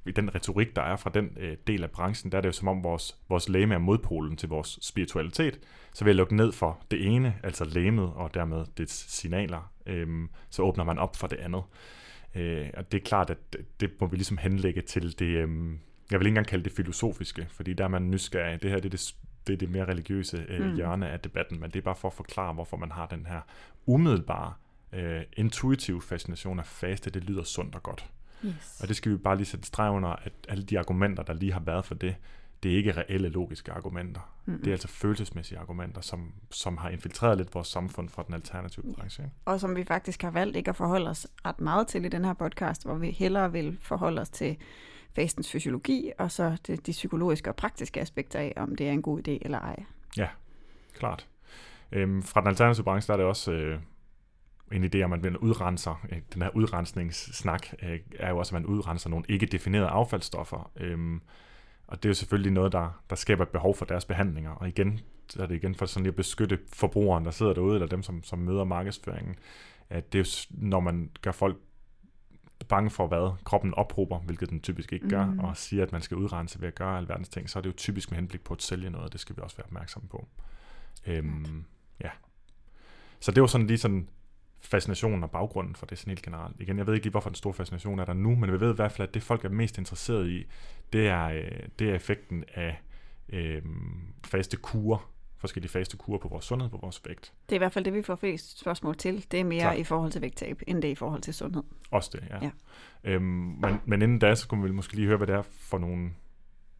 i 0.09 0.13
den 0.13 0.35
retorik, 0.35 0.77
der 0.77 0.83
er 0.83 0.97
fra 0.97 1.11
den 1.15 1.37
øh, 1.41 1.57
del 1.67 1.83
af 1.83 1.91
branchen, 1.91 2.33
der 2.33 2.39
er 2.39 2.43
det 2.43 2.49
jo 2.49 2.53
som 2.53 2.69
om 2.69 2.85
vores, 2.85 3.17
vores 3.29 3.49
læme 3.49 3.75
er 3.75 3.79
modpolen 3.79 4.37
til 4.37 4.49
vores 4.49 4.79
spiritualitet. 4.83 5.61
Så 5.95 6.05
ved 6.05 6.11
at 6.11 6.17
lukke 6.17 6.37
ned 6.37 6.53
for 6.53 6.79
det 6.91 7.07
ene, 7.07 7.35
altså 7.43 7.65
læmet, 7.65 8.13
og 8.15 8.35
dermed 8.35 8.65
dets 8.79 9.13
signaler, 9.13 9.73
øhm, 9.87 10.29
så 10.51 10.63
åbner 10.63 10.85
man 10.85 10.99
op 10.99 11.17
for 11.17 11.27
det 11.27 11.37
andet. 11.37 11.63
Øh, 12.35 12.67
og 12.75 12.93
det 12.93 13.01
er 13.01 13.05
klart, 13.05 13.31
at 13.31 13.57
det, 13.81 13.91
må 14.01 14.07
vi 14.07 14.17
ligesom 14.17 14.39
henlægge 14.39 14.81
til 14.81 15.19
det, 15.19 15.27
øhm, 15.27 15.79
jeg 16.11 16.19
vil 16.21 16.27
ikke 16.27 16.29
engang 16.29 16.47
kalde 16.47 16.65
det 16.65 16.73
filosofiske, 16.73 17.47
fordi 17.51 17.73
der 17.73 17.85
er 17.85 17.89
man 17.89 18.11
nysgerrig. 18.11 18.63
Det 18.63 18.71
her 18.71 18.77
det 18.77 18.85
er 18.85 18.91
det, 18.91 19.15
det, 19.47 19.53
er 19.53 19.57
det 19.57 19.71
mere 19.71 19.85
religiøse 19.85 20.47
øh, 20.49 20.67
mm. 20.67 20.77
hjørne 20.77 21.09
af 21.09 21.21
debatten, 21.21 21.61
men 21.61 21.71
det 21.71 21.79
er 21.79 21.83
bare 21.83 21.97
for 21.97 22.09
at 22.09 22.15
forklare, 22.15 22.53
hvorfor 22.53 22.77
man 22.77 22.93
har 22.93 23.07
den 23.07 23.27
her 23.27 23.41
umiddelbare, 23.87 24.53
øh, 24.93 25.23
intuitive 25.37 26.03
fascination 26.03 26.59
af 26.59 26.67
faste. 26.67 27.11
Det 27.11 27.25
lyder 27.25 27.43
sundt 27.43 27.75
og 27.75 27.83
godt. 27.83 28.11
Yes. 28.45 28.79
Og 28.83 28.89
det 28.89 28.97
skal 28.97 29.13
vi 29.13 29.17
bare 29.17 29.37
lige 29.37 29.47
sætte 29.47 29.67
streg 29.67 29.91
under, 29.91 30.09
at 30.09 30.33
alle 30.49 30.65
de 30.65 30.79
argumenter, 30.79 31.23
der 31.23 31.33
lige 31.33 31.53
har 31.53 31.61
været 31.61 31.85
for 31.85 31.95
det, 31.95 32.17
det 32.63 32.73
er 32.73 32.77
ikke 32.77 32.93
reelle 32.93 33.29
logiske 33.29 33.73
argumenter. 33.73 34.21
Mm-mm. 34.47 34.59
Det 34.59 34.67
er 34.67 34.73
altså 34.73 34.89
følelsesmæssige 34.89 35.59
argumenter, 35.59 36.01
som, 36.01 36.33
som 36.51 36.77
har 36.77 36.89
infiltreret 36.89 37.39
lidt 37.39 37.55
vores 37.55 37.69
samfund 37.69 38.09
fra 38.09 38.23
den 38.27 38.35
alternative 38.35 38.85
Ja. 38.89 38.93
branche. 38.93 39.25
Ikke? 39.25 39.35
og 39.45 39.61
som 39.61 39.77
vi 39.77 39.85
faktisk 39.85 40.23
har 40.23 40.31
valgt 40.31 40.57
ikke 40.57 40.69
at 40.71 40.77
forholde 40.77 41.11
os 41.11 41.27
ret 41.47 41.61
meget 41.61 41.87
til 41.87 42.05
i 42.05 42.09
den 42.09 42.25
her 42.25 42.33
podcast, 42.33 42.85
hvor 42.85 42.95
vi 42.95 43.11
hellere 43.11 43.53
vil 43.53 43.79
forholde 43.81 44.21
os 44.21 44.29
til 44.31 44.57
fastens 45.15 45.51
fysiologi, 45.53 46.13
og 46.19 46.31
så 46.31 46.57
det, 46.67 46.87
de 46.87 46.93
psykologiske 46.93 47.51
og 47.51 47.57
praktiske 47.57 48.01
aspekter 48.01 48.39
af, 48.39 48.53
om 48.57 48.77
det 48.77 48.89
er 48.89 48.93
en 48.93 49.03
god 49.03 49.19
idé 49.29 49.39
eller 49.43 49.59
ej. 49.61 49.85
Klart. 50.95 51.27
Øhm, 51.93 52.23
fra 52.23 52.41
den 52.41 52.49
alternative 52.49 52.85
branche, 52.85 53.07
der 53.07 53.13
er 53.13 53.17
det 53.17 53.27
også 53.27 53.53
øh, 53.53 53.81
en 54.73 54.85
idé 54.85 55.03
om, 55.03 55.13
at 55.13 55.23
man 55.23 55.37
udrenser. 55.37 56.07
Øh, 56.13 56.19
den 56.35 56.43
her 56.43 56.51
udrensningssnak 56.57 57.67
øh, 57.83 57.99
er 58.19 58.31
jo 58.31 58.39
også, 58.39 58.57
at 58.57 58.63
man 58.63 58.67
udrenser 58.67 59.11
nogle 59.11 59.25
ikke 59.29 59.47
definerede 59.47 59.89
affaldsstoffer. 59.89 60.71
Øhm, 60.77 61.21
og 61.87 62.03
det 62.03 62.05
er 62.05 62.11
jo 62.11 62.15
selvfølgelig 62.15 62.53
noget, 62.53 62.73
der, 62.73 63.03
der 63.11 63.17
skaber 63.17 63.43
et 63.43 63.49
behov 63.49 63.75
for 63.75 63.85
deres 63.85 64.05
behandlinger. 64.05 64.51
Og 64.51 64.69
igen, 64.69 65.01
så 65.29 65.43
er 65.43 65.47
det 65.47 65.55
igen 65.55 65.75
for 65.75 65.87
sådan 65.87 66.03
lige 66.03 66.11
at 66.11 66.17
beskytte 66.17 66.59
forbrugeren, 66.73 67.25
der 67.25 67.31
sidder 67.31 67.55
derude, 67.55 67.75
eller 67.75 67.87
dem, 67.87 68.03
som, 68.03 68.25
som 68.25 68.39
møder 68.39 68.65
markedsføringen. 68.65 69.35
At 69.91 70.13
det 70.13 70.19
er 70.19 70.47
jo, 70.51 70.57
når 70.69 70.81
man 70.81 71.11
gør 71.23 71.33
folk 71.33 71.57
bange 72.69 72.91
for, 72.91 73.07
hvad 73.07 73.37
kroppen 73.45 73.75
ophober, 73.75 74.19
hvilket 74.19 74.51
den 74.51 74.61
typisk 74.61 74.93
ikke 74.93 75.09
gør, 75.09 75.27
mm. 75.27 75.39
og 75.39 75.57
siger, 75.57 75.83
at 75.83 75.93
man 75.93 76.03
skal 76.03 76.17
udrense 76.17 76.61
ved 76.61 76.69
at 76.69 76.75
gøre 76.75 76.99
alverdens 76.99 77.29
ting, 77.29 77.51
så 77.51 77.59
er 77.59 77.61
det 77.61 77.69
jo 77.69 77.75
typisk 77.77 78.11
med 78.11 78.17
henblik 78.17 78.45
på 78.45 78.55
at 78.55 78.63
sælge 78.63 78.91
noget, 78.91 79.05
og 79.05 79.13
det 79.13 79.21
skal 79.21 79.37
vi 79.37 79.43
også 79.43 79.57
være 79.57 79.65
opmærksomme 79.65 80.09
på. 80.09 80.29
Øhm, 81.07 81.65
ja. 82.01 82.11
Så 83.21 83.33
det 83.33 83.41
var 83.41 83.47
sådan 83.47 83.67
lige 83.67 83.79
sådan 83.79 84.09
fascinationen 84.67 85.23
og 85.23 85.31
baggrunden 85.31 85.75
for 85.75 85.87
det 85.87 85.99
sådan 85.99 86.11
helt 86.11 86.23
generelt. 86.23 86.57
Igen, 86.61 86.79
jeg 86.79 86.87
ved 86.87 86.95
ikke 86.95 87.05
lige, 87.05 87.11
hvorfor 87.11 87.31
den 87.31 87.35
store 87.35 87.55
fascination 87.55 87.99
er 87.99 88.05
der 88.05 88.13
nu, 88.13 88.35
men 88.35 88.53
vi 88.53 88.61
ved 88.61 88.73
i 88.73 88.77
hvert 88.77 88.93
fald, 88.93 89.09
at 89.09 89.15
det 89.15 89.23
folk 89.23 89.45
er 89.45 89.49
mest 89.49 89.79
interesseret 89.79 90.29
i, 90.29 90.47
det 90.93 91.09
er, 91.09 91.25
øh, 91.25 91.51
det 91.79 91.91
er 91.91 91.95
effekten 91.95 92.45
af 92.55 92.81
øh, 93.29 93.63
faste 94.25 94.57
kurer, 94.57 95.11
forskellige 95.39 95.71
faste 95.71 95.97
kurer 95.97 96.19
på 96.19 96.29
vores 96.29 96.45
sundhed, 96.45 96.71
på 96.71 96.79
vores 96.83 97.03
vægt. 97.07 97.33
Det 97.49 97.53
er 97.53 97.57
i 97.57 97.59
hvert 97.59 97.73
fald 97.73 97.85
det, 97.85 97.95
vi 97.95 98.03
får 98.03 98.17
flest 98.17 98.61
spørgsmål 98.61 98.97
til. 98.97 99.27
Det 99.31 99.41
er 99.41 99.45
mere 99.45 99.61
Klart. 99.61 99.79
i 99.79 99.85
forhold 99.85 100.13
til 100.13 100.23
vægttab, 100.23 100.63
end 100.67 100.83
det 100.83 100.89
er 100.89 100.93
i 100.93 100.95
forhold 100.95 101.23
til 101.23 101.35
sundhed. 101.35 101.63
Også 101.91 102.11
det, 102.13 102.25
ja. 102.31 102.39
Ja. 102.43 102.51
Øhm, 103.05 103.23
men, 103.23 103.81
men 103.85 104.03
inden 104.03 104.19
da, 104.19 104.35
så 104.35 104.49
kunne 104.49 104.65
vi 104.65 104.71
måske 104.71 104.95
lige 104.95 105.07
høre, 105.07 105.17
hvad 105.17 105.27
det 105.27 105.35
er 105.35 105.43
for 105.43 105.79
nogle 105.79 106.11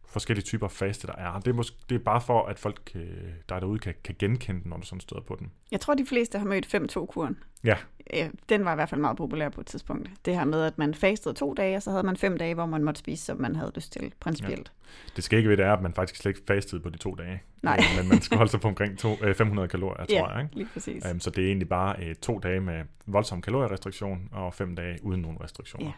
forskellige 0.09 0.43
typer 0.45 0.67
faste, 0.67 1.07
der 1.07 1.13
er. 1.13 1.39
Det 1.39 1.47
er, 1.47 1.53
måske, 1.53 1.77
det 1.89 1.95
er 1.95 1.99
bare 1.99 2.21
for, 2.21 2.45
at 2.45 2.59
folk, 2.59 2.91
øh, 2.95 3.01
der 3.49 3.55
er 3.55 3.59
derude, 3.59 3.79
kan, 3.79 3.93
kan 4.03 4.15
genkende 4.19 4.61
den, 4.61 4.69
når 4.69 4.77
du 4.77 4.85
sådan 4.85 4.99
støder 5.01 5.21
på 5.21 5.35
den. 5.39 5.51
Jeg 5.71 5.79
tror, 5.79 5.93
de 5.93 6.05
fleste 6.05 6.39
har 6.39 6.45
mødt 6.45 6.75
5-2-kuren. 6.75 7.37
Ja. 7.63 7.75
Ja, 8.13 8.29
Den 8.49 8.65
var 8.65 8.71
i 8.71 8.75
hvert 8.75 8.89
fald 8.89 9.01
meget 9.01 9.17
populær 9.17 9.49
på 9.49 9.61
et 9.61 9.67
tidspunkt. 9.67 10.09
Det 10.25 10.35
her 10.35 10.45
med, 10.45 10.63
at 10.63 10.77
man 10.77 10.93
fastede 10.93 11.33
to 11.33 11.53
dage, 11.53 11.75
og 11.75 11.81
så 11.83 11.89
havde 11.91 12.03
man 12.03 12.17
fem 12.17 12.37
dage, 12.37 12.53
hvor 12.53 12.65
man 12.65 12.83
måtte 12.83 12.99
spise, 12.99 13.25
som 13.25 13.41
man 13.41 13.55
havde 13.55 13.71
lyst 13.75 13.91
til, 13.91 14.13
principielt. 14.19 14.71
Det 15.15 15.23
skal 15.23 15.37
ikke 15.37 15.49
ved, 15.49 15.57
det 15.57 15.65
er, 15.65 15.73
at 15.73 15.81
man 15.81 15.93
faktisk 15.93 16.21
slet 16.21 16.29
ikke 16.37 16.41
fastede 16.47 16.81
på 16.81 16.89
de 16.89 16.97
to 16.97 17.15
dage. 17.15 17.41
Nej. 17.61 17.77
Øh, 17.79 17.99
Men 18.01 18.09
man 18.09 18.21
skal 18.21 18.37
holde 18.37 18.51
sig 18.51 18.61
på 18.61 18.67
omkring 18.67 18.97
to, 18.97 19.09
øh, 19.21 19.35
500 19.35 19.67
kalorier, 19.67 20.05
Ja, 20.09 20.19
tror 20.19 20.31
jeg. 20.31 20.43
Ikke? 20.43 20.55
lige 20.55 20.69
præcis. 20.73 21.03
Um, 21.11 21.19
så 21.19 21.29
det 21.29 21.43
er 21.43 21.47
egentlig 21.47 21.69
bare 21.69 21.95
øh, 22.03 22.15
to 22.15 22.39
dage 22.39 22.59
med 22.59 22.83
voldsom 23.05 23.41
kalorierestriktion, 23.41 24.29
og 24.31 24.53
fem 24.53 24.75
dage 24.75 24.99
uden 25.03 25.21
nogen 25.21 25.37
restriktioner. 25.43 25.91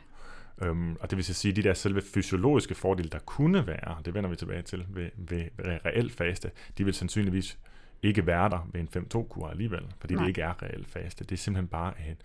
Um, 0.67 0.97
og 1.00 1.09
det 1.09 1.17
vil 1.17 1.25
så 1.25 1.33
sige, 1.33 1.50
at 1.50 1.56
de 1.56 1.63
der 1.63 1.73
selve 1.73 2.01
fysiologiske 2.01 2.75
fordele, 2.75 3.09
der 3.09 3.19
kunne 3.19 3.67
være, 3.67 3.97
det 4.06 4.13
vender 4.13 4.29
vi 4.29 4.35
tilbage 4.35 4.61
til 4.61 4.85
ved, 4.89 5.09
ved, 5.17 5.44
ved 5.57 5.77
reel 5.85 6.09
faste, 6.11 6.51
de 6.77 6.85
vil 6.85 6.94
sandsynligvis 6.94 7.57
ikke 8.03 8.27
være 8.27 8.50
der 8.50 8.67
ved 8.73 8.81
en 8.81 8.89
5-2-kur 8.97 9.47
alligevel, 9.47 9.85
fordi 10.00 10.13
Nej. 10.13 10.23
det 10.23 10.27
ikke 10.29 10.41
er 10.41 10.63
reel 10.63 10.85
faste. 10.85 11.23
Det 11.23 11.31
er 11.31 11.38
simpelthen 11.38 11.67
bare 11.67 11.94
en, 12.09 12.15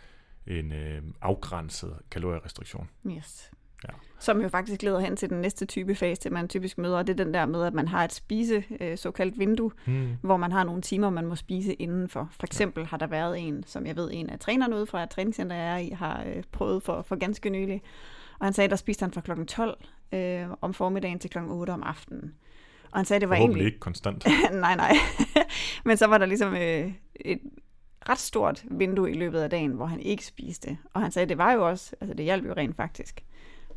en 0.57 0.73
øh, 0.73 1.03
afgrænset 1.23 1.97
kalorierestriktion. 2.11 2.89
Yes. 3.07 3.51
Ja. 3.89 3.95
Som 4.19 4.41
jo 4.41 4.49
faktisk 4.49 4.83
leder 4.83 5.01
hen 5.01 5.17
til 5.17 5.31
den 5.31 5.41
næste 5.41 5.67
type 5.67 5.95
faste, 5.95 6.31
man 6.31 6.49
typisk 6.49 6.79
møder, 6.79 6.99
og 6.99 7.07
det 7.07 7.21
er 7.21 7.25
den 7.25 7.35
der 7.35 7.47
med, 7.47 7.65
at 7.65 7.75
man 7.75 7.89
har 7.89 8.05
et 8.05 8.13
spise, 8.13 8.65
øh, 8.81 8.99
såkaldt 8.99 9.39
vindue, 9.39 9.71
Hmm. 9.85 10.09
hvor 10.23 10.37
man 10.37 10.53
har 10.53 10.65
nogle 10.65 10.83
timer, 10.83 11.11
man 11.11 11.27
må 11.27 11.35
spise 11.37 11.75
indenfor. 11.75 12.29
For 12.33 12.47
eksempel 12.47 12.87
har 12.87 12.97
der 12.97 13.07
været 13.07 13.39
en, 13.39 13.65
som 13.67 13.87
jeg 13.87 13.97
ved, 13.97 14.11
en 14.13 14.31
af 14.31 14.39
trænerne 14.39 14.77
ude 14.77 14.87
fra 14.87 15.03
et 15.03 15.11
træningscenter, 15.11 15.57
jeg 15.57 15.73
er 15.75 15.79
i, 15.79 15.89
har 15.91 16.25
øh, 16.27 16.43
prøvet 16.53 16.83
for, 16.83 17.03
for 17.03 17.17
ganske 17.17 17.51
nylig. 17.51 17.83
Og 18.39 18.47
han 18.47 18.53
sagde, 18.53 18.71
der 18.71 18.77
spiste 18.77 19.03
han 19.03 19.13
fra 19.13 19.21
klokken 19.21 19.47
12 19.47 19.85
øh, 20.13 20.47
om 20.61 20.75
formiddagen 20.75 21.19
til 21.19 21.31
klokken 21.31 21.53
8 21.53 21.71
om 21.71 21.83
aftenen. 21.83 22.35
Og 22.91 22.99
han 22.99 23.05
sagde, 23.05 23.21
det 23.21 23.29
var 23.29 23.37
egentlig... 23.37 23.67
ikke 23.67 23.79
konstant. 23.79 24.27
nej, 24.53 24.77
nej. 24.77 24.93
Men 25.85 25.97
så 25.97 26.07
var 26.07 26.19
der 26.19 26.27
ligesom 26.27 26.55
øh, 26.55 26.93
et 27.15 27.41
ret 28.09 28.19
stort 28.19 28.65
vindue 28.71 29.11
i 29.11 29.15
løbet 29.15 29.41
af 29.41 29.51
dagen, 29.51 29.71
hvor 29.71 29.87
han 29.87 30.01
ikke 30.01 30.27
spiste. 30.27 30.79
Og 30.93 31.01
han 31.01 31.11
sagde, 31.11 31.29
det 31.29 31.39
var 31.39 31.53
jo 31.53 31.69
også, 31.69 31.97
altså 32.01 32.15
det 32.15 32.25
hjalp 32.25 32.47
jo 32.47 32.53
rent 32.53 32.77
faktisk 32.77 33.25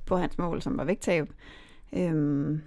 på 0.05 0.17
hans 0.17 0.37
mål, 0.37 0.61
som 0.61 0.77
var 0.77 0.83
vægttab. 0.83 1.29
Øhm, 1.93 2.61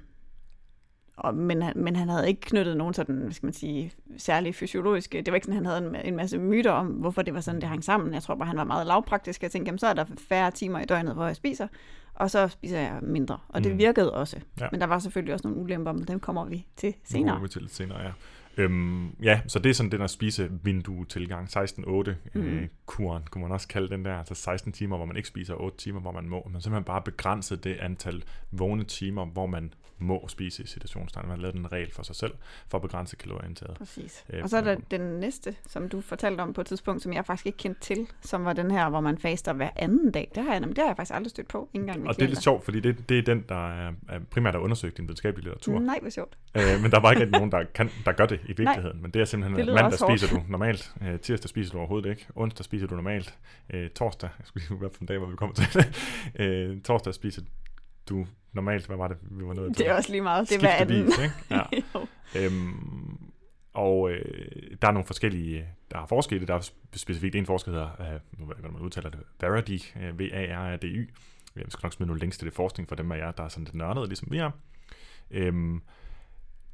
og, 1.20 1.34
men, 1.34 1.62
han, 1.62 1.72
men 1.76 1.96
han 1.96 2.08
havde 2.08 2.28
ikke 2.28 2.40
knyttet 2.40 2.76
nogen 2.76 2.94
sådan, 2.94 3.14
hvad 3.16 3.32
skal 3.32 3.46
man 3.46 3.52
sige, 3.52 3.92
særlige 4.16 4.52
fysiologiske, 4.52 5.18
det 5.22 5.28
var 5.28 5.34
ikke 5.34 5.44
sådan, 5.44 5.54
han 5.56 5.66
havde 5.66 5.88
en, 5.88 5.96
en 6.04 6.16
masse 6.16 6.38
myter 6.38 6.70
om, 6.70 6.86
hvorfor 6.86 7.22
det 7.22 7.34
var 7.34 7.40
sådan, 7.40 7.60
det 7.60 7.68
hang 7.68 7.84
sammen. 7.84 8.14
Jeg 8.14 8.22
tror 8.22 8.34
bare, 8.34 8.48
han 8.48 8.56
var 8.56 8.64
meget 8.64 8.86
lavpraktisk. 8.86 9.42
Jeg 9.42 9.50
tænkte, 9.50 9.68
jamen, 9.68 9.78
så 9.78 9.86
er 9.86 9.92
der 9.94 10.04
færre 10.18 10.50
timer 10.50 10.80
i 10.80 10.84
døgnet, 10.84 11.14
hvor 11.14 11.26
jeg 11.26 11.36
spiser, 11.36 11.68
og 12.14 12.30
så 12.30 12.48
spiser 12.48 12.78
jeg 12.78 12.98
mindre. 13.02 13.38
Og 13.48 13.64
det 13.64 13.72
Mm. 13.72 13.78
virkede 13.78 14.12
også. 14.14 14.40
Ja. 14.60 14.66
Men 14.72 14.80
der 14.80 14.86
var 14.86 14.98
selvfølgelig 14.98 15.34
også 15.34 15.48
nogle 15.48 15.62
ulemper, 15.62 15.92
men 15.92 16.02
dem 16.04 16.20
kommer 16.20 16.44
vi 16.44 16.66
til 16.76 16.88
Det 16.92 16.98
senere. 17.04 17.28
kommer 17.34 17.46
vi 17.46 17.52
til 17.52 17.60
lidt 17.62 17.74
senere, 17.74 18.00
ja. 18.02 18.10
Øhm, 18.56 19.08
ja, 19.22 19.40
så 19.46 19.58
det 19.58 19.70
er 19.70 19.74
sådan 19.74 19.92
den 19.92 20.00
der 20.00 20.06
spise-vindue-tilgang. 20.06 21.48
16-8 21.48 22.14
Mhm. 22.34 22.42
øh, 22.44 22.68
kuren, 22.86 23.22
kunne 23.30 23.42
man 23.42 23.52
også 23.52 23.68
kalde 23.68 23.88
den 23.88 24.04
der. 24.04 24.14
Altså 24.18 24.34
16 24.34 24.72
timer, 24.72 24.96
hvor 24.96 25.06
man 25.06 25.16
ikke 25.16 25.28
spiser, 25.28 25.54
og 25.54 25.64
8 25.64 25.76
timer, 25.78 26.00
hvor 26.00 26.12
man 26.12 26.28
må. 26.28 26.48
Man 26.52 26.60
simpelthen 26.60 26.84
bare 26.84 27.02
begrænset 27.02 27.64
det 27.64 27.76
antal 27.76 28.22
vågne 28.50 28.84
timer, 28.84 29.24
hvor 29.26 29.46
man 29.46 29.74
må 30.00 30.28
spise 30.28 30.62
i 30.62 30.66
situationstegn. 30.66 31.28
Man 31.28 31.36
har 31.36 31.42
lavet 31.42 31.54
en 31.56 31.72
regel 31.72 31.92
for 31.92 32.02
sig 32.02 32.16
selv, 32.16 32.32
for 32.68 32.78
at 32.78 32.82
begrænse 32.82 33.16
kalorieindtaget. 33.16 33.76
Præcis. 33.78 34.24
Øh, 34.32 34.42
Og 34.42 34.50
så 34.50 34.56
er 34.56 34.60
der 34.60 34.76
den 34.90 35.00
næste, 35.00 35.56
som 35.68 35.88
du 35.88 36.00
fortalte 36.00 36.40
om 36.40 36.52
på 36.52 36.60
et 36.60 36.66
tidspunkt, 36.66 37.02
som 37.02 37.12
jeg 37.12 37.26
faktisk 37.26 37.46
ikke 37.46 37.58
kendte 37.58 37.80
til, 37.80 38.06
som 38.22 38.44
var 38.44 38.52
den 38.52 38.70
her, 38.70 38.88
hvor 38.88 39.00
man 39.00 39.18
faster 39.18 39.52
hver 39.52 39.70
anden 39.76 40.10
dag. 40.10 40.30
Det 40.34 40.42
har 40.42 40.52
jeg, 40.52 40.62
det 40.62 40.78
har 40.78 40.86
jeg 40.86 40.96
faktisk 40.96 41.14
aldrig 41.14 41.30
stødt 41.30 41.48
på, 41.48 41.68
ikke 41.74 41.82
engang 41.82 42.08
Og 42.08 42.16
det 42.16 42.22
er 42.22 42.28
lidt 42.28 42.42
sjovt, 42.42 42.64
fordi 42.64 42.80
det, 42.80 43.08
det 43.08 43.18
er 43.18 43.22
den, 43.22 43.44
der 43.48 43.70
er, 43.86 43.92
primært 44.30 44.54
er 44.54 44.58
undersøgt 44.58 44.94
i 44.94 44.96
den 44.96 45.08
videnskabelige 45.08 45.44
litteratur. 45.44 45.78
Nej, 45.78 45.98
hvor 46.00 46.10
sjovt. 46.10 46.38
Øh, 46.54 46.82
men 46.82 46.90
der 46.90 47.00
var 47.00 47.12
ikke 47.12 47.26
nogen, 47.26 47.52
der, 47.52 47.64
kan, 47.74 47.90
der 48.04 48.12
gør 48.12 48.26
det 48.26 48.40
i 48.44 48.48
virkeligheden, 48.58 48.96
Nej. 48.96 49.02
men 49.02 49.10
det 49.10 49.20
er 49.20 49.24
simpelthen, 49.24 49.66
Det 49.66 49.74
mandag 49.74 49.98
spiser 49.98 50.36
du 50.36 50.42
normalt, 50.48 50.92
øh, 51.02 51.20
tirsdag 51.20 51.48
spiser 51.48 51.72
du 51.72 51.78
overhovedet 51.78 52.10
ikke, 52.10 52.26
onsdag 52.34 52.64
spiser 52.64 52.86
du 52.86 52.94
normalt, 52.94 53.38
øh, 53.74 53.90
torsdag, 53.90 54.30
jeg 54.38 54.46
skulle 54.46 54.68
lige 54.68 54.78
hvad 54.78 54.88
for 54.94 55.00
en 55.00 55.06
dag, 55.06 55.18
hvor 55.18 55.26
vi 55.26 55.36
kommer 55.36 55.54
til 55.54 55.74
det, 55.74 55.86
øh, 56.42 56.80
torsdag 56.82 57.14
spiser 57.14 57.42
du 58.08 58.26
normalt, 58.52 58.86
hvad 58.86 58.96
var 58.96 59.08
det, 59.08 59.16
vi 59.22 59.44
var 59.46 59.54
nået 59.54 59.76
til? 59.76 59.84
Det 59.84 59.90
er 59.90 59.94
også 59.96 60.10
lige 60.10 60.22
meget. 60.22 60.48
Det 60.50 60.60
hver 60.60 60.74
anden. 60.74 61.06
Ikke? 61.06 61.32
Ja. 61.50 61.62
Øhm, 62.36 63.18
og 63.72 64.10
øh, 64.10 64.24
der 64.82 64.88
er 64.88 64.92
nogle 64.92 65.06
forskellige, 65.06 65.66
der 65.90 65.98
er 65.98 66.06
forskel 66.06 66.36
i 66.36 66.40
det. 66.40 66.48
Der 66.48 66.54
er 66.54 66.60
spe- 66.60 66.98
specifikt 66.98 67.34
en 67.34 67.46
forsker, 67.46 67.72
der 67.72 67.88
hedder, 67.98 68.14
øh, 68.14 68.20
nu 68.38 68.46
ved 68.46 68.54
jeg 68.62 68.72
man 68.72 68.82
udtaler 68.82 69.10
det, 69.10 69.20
Varady, 69.40 69.80
øh, 70.00 70.18
V-A-R-A-D-Y. 70.18 71.10
Jeg 71.56 71.64
skal 71.68 71.86
nok 71.86 71.92
smide 71.92 72.06
nogle 72.06 72.20
links 72.20 72.38
til 72.38 72.46
det 72.46 72.54
forskning 72.54 72.88
for 72.88 72.96
dem 72.96 73.12
af 73.12 73.18
jer, 73.18 73.30
der 73.30 73.44
er 73.44 73.48
sådan 73.48 73.64
lidt 73.64 73.74
nørdede, 73.74 74.06
ligesom 74.06 74.28
vi 74.30 74.38
er. 74.38 74.50
Øhm, 75.30 75.82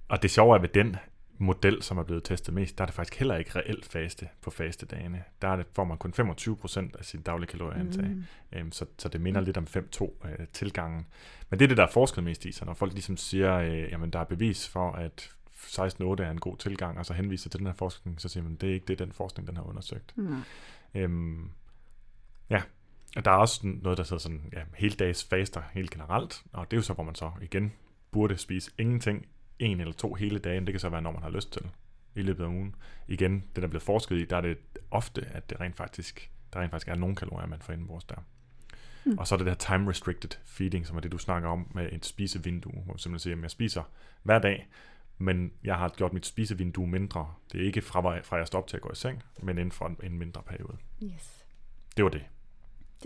og 0.09 0.23
det 0.23 0.31
sjove 0.31 0.57
er 0.57 0.61
ved 0.61 0.69
den 0.69 0.97
model, 1.39 1.83
som 1.83 1.99
er 1.99 2.03
blevet 2.03 2.25
testet 2.25 2.55
mest, 2.55 2.79
der 2.79 2.85
er 2.85 2.87
det 2.87 2.95
faktisk 2.95 3.19
heller 3.19 3.37
ikke 3.37 3.59
reelt 3.59 3.85
faste 3.85 4.29
på 4.43 4.51
fastedagene. 4.51 5.25
Der 5.43 5.49
er 5.49 5.57
det, 5.57 5.67
får 5.73 5.85
man 5.85 5.99
kun 5.99 6.15
25% 6.19 6.99
af 6.99 7.05
sin 7.05 7.21
daglige 7.23 7.49
kalorieindtag. 7.49 8.09
Mm. 8.09 8.25
Øhm, 8.53 8.73
så, 8.73 8.87
så 8.99 9.09
det 9.09 9.21
minder 9.21 9.41
lidt 9.41 9.57
om 9.57 9.67
5-2 9.77 10.29
øh, 10.29 10.47
tilgangen. 10.53 11.07
Men 11.51 11.59
det 11.59 11.65
er 11.65 11.69
det, 11.69 11.77
der 11.77 11.83
er 11.83 11.91
forsket 11.91 12.25
mest 12.25 12.45
i. 12.45 12.53
Så 12.53 12.65
når 12.65 12.75
folk 12.75 12.93
ligesom 12.93 13.17
siger, 13.17 13.59
øh, 13.59 13.91
jamen 13.91 14.11
der 14.11 14.19
er 14.19 14.25
bevis 14.25 14.69
for, 14.69 14.93
at 14.93 15.31
16-8 15.57 16.03
er 16.03 16.31
en 16.31 16.41
god 16.41 16.57
tilgang, 16.57 16.99
og 16.99 17.07
så 17.07 17.13
henviser 17.13 17.51
til 17.51 17.59
den 17.59 17.67
her 17.67 17.75
forskning, 17.75 18.21
så 18.21 18.29
siger 18.29 18.45
man, 18.45 18.55
det 18.55 18.71
er 18.71 18.75
ikke 18.75 18.87
det, 18.87 18.99
den 18.99 19.13
forskning, 19.13 19.49
den 19.49 19.57
har 19.57 19.65
undersøgt. 19.65 20.15
Nej. 20.17 20.39
Øhm, 20.95 21.51
ja, 22.51 22.63
og 23.17 23.25
der 23.25 23.31
er 23.31 23.37
også 23.37 23.61
noget, 23.65 23.99
der 23.99 24.05
hedder 24.05 24.19
sådan, 24.19 24.51
ja, 24.53 24.63
heldags 24.75 25.25
faster 25.25 25.63
helt 25.73 25.91
generelt, 25.91 26.43
og 26.53 26.71
det 26.71 26.77
er 26.77 26.79
jo 26.79 26.83
så, 26.83 26.93
hvor 26.93 27.05
man 27.05 27.15
så 27.15 27.31
igen 27.43 27.73
burde 28.11 28.37
spise 28.37 28.71
ingenting 28.79 29.27
en 29.59 29.81
eller 29.81 29.93
to 29.93 30.15
hele 30.15 30.39
dagen. 30.39 30.67
Det 30.67 30.73
kan 30.73 30.81
så 30.81 30.89
være, 30.89 31.03
når 31.03 31.13
man 31.13 31.23
har 31.23 31.31
lyst 31.31 31.53
til 31.53 31.63
i 32.15 32.23
løbet 32.23 32.45
af 32.45 32.49
ugen. 32.49 32.75
Igen, 33.09 33.33
det 33.33 33.57
der 33.57 33.63
er 33.63 33.67
blevet 33.67 33.83
forsket 33.83 34.17
i, 34.17 34.25
der 34.25 34.37
er 34.37 34.41
det 34.41 34.59
ofte, 34.91 35.27
at 35.27 35.51
det 35.51 35.61
rent 35.61 35.77
faktisk, 35.77 36.31
der 36.53 36.61
rent 36.61 36.71
faktisk 36.71 36.89
er 36.89 36.95
nogle 36.95 37.17
kalorier, 37.17 37.47
man 37.47 37.61
får 37.61 37.73
indenbords 37.73 38.05
der. 38.05 38.17
Mm. 39.05 39.19
Og 39.19 39.27
så 39.27 39.35
er 39.35 39.37
det 39.37 39.47
der 39.47 39.55
time 39.55 39.91
restricted 39.91 40.31
feeding, 40.45 40.87
som 40.87 40.97
er 40.97 41.01
det, 41.01 41.13
du 41.13 41.19
snakker 41.19 41.49
om 41.49 41.71
med 41.75 41.93
et 41.93 42.07
spisevindue, 42.07 42.83
hvor 42.85 42.93
du 42.93 42.99
simpelthen 42.99 43.23
siger, 43.23 43.37
at 43.37 43.43
jeg 43.43 43.51
spiser 43.51 43.83
hver 44.23 44.39
dag, 44.39 44.69
men 45.19 45.53
jeg 45.65 45.77
har 45.77 45.89
gjort 45.89 46.13
mit 46.13 46.27
spisevindue 46.27 46.87
mindre. 46.87 47.35
Det 47.53 47.61
er 47.61 47.65
ikke 47.65 47.83
fra, 47.83 48.21
fra 48.21 48.37
jeg 48.37 48.47
står 48.47 48.59
op 48.59 48.67
til 48.67 48.77
at 48.77 48.83
gå 48.83 48.93
i 48.93 48.95
seng, 48.95 49.23
men 49.43 49.59
inden 49.59 49.73
for 49.73 49.87
en, 49.87 49.97
en 50.03 50.19
mindre 50.19 50.43
periode. 50.43 50.77
Yes. 51.03 51.47
Det 51.97 52.05
var 52.05 52.11
det. 52.11 52.25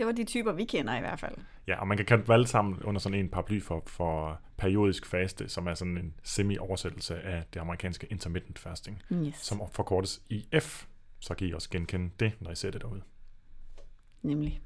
Det 0.01 0.07
var 0.07 0.13
de 0.13 0.23
typer, 0.23 0.51
vi 0.51 0.65
kender 0.65 0.97
i 0.97 0.99
hvert 0.99 1.19
fald. 1.19 1.35
Ja, 1.67 1.79
og 1.79 1.87
man 1.87 1.97
kan 1.97 2.05
kalde 2.05 2.23
dem 2.25 2.31
alle 2.31 2.47
sammen 2.47 2.83
under 2.83 3.01
sådan 3.01 3.19
en 3.19 3.29
paraply 3.29 3.61
for, 3.61 3.83
for 3.87 4.41
periodisk 4.57 5.05
faste, 5.05 5.49
som 5.49 5.67
er 5.67 5.73
sådan 5.73 5.97
en 5.97 6.13
semi-oversættelse 6.23 7.21
af 7.21 7.43
det 7.53 7.59
amerikanske 7.59 8.07
intermittent 8.11 8.59
fasting, 8.59 9.01
Yes. 9.11 9.35
som 9.37 9.61
forkortes 9.71 10.21
IF. 10.29 10.85
Så 11.19 11.33
kan 11.33 11.47
I 11.47 11.53
også 11.53 11.69
genkende 11.69 12.09
det, 12.19 12.31
når 12.39 12.51
I 12.51 12.55
ser 12.55 12.71
det 12.71 12.81
derude. 12.81 13.01
Nemlig. 14.21 14.61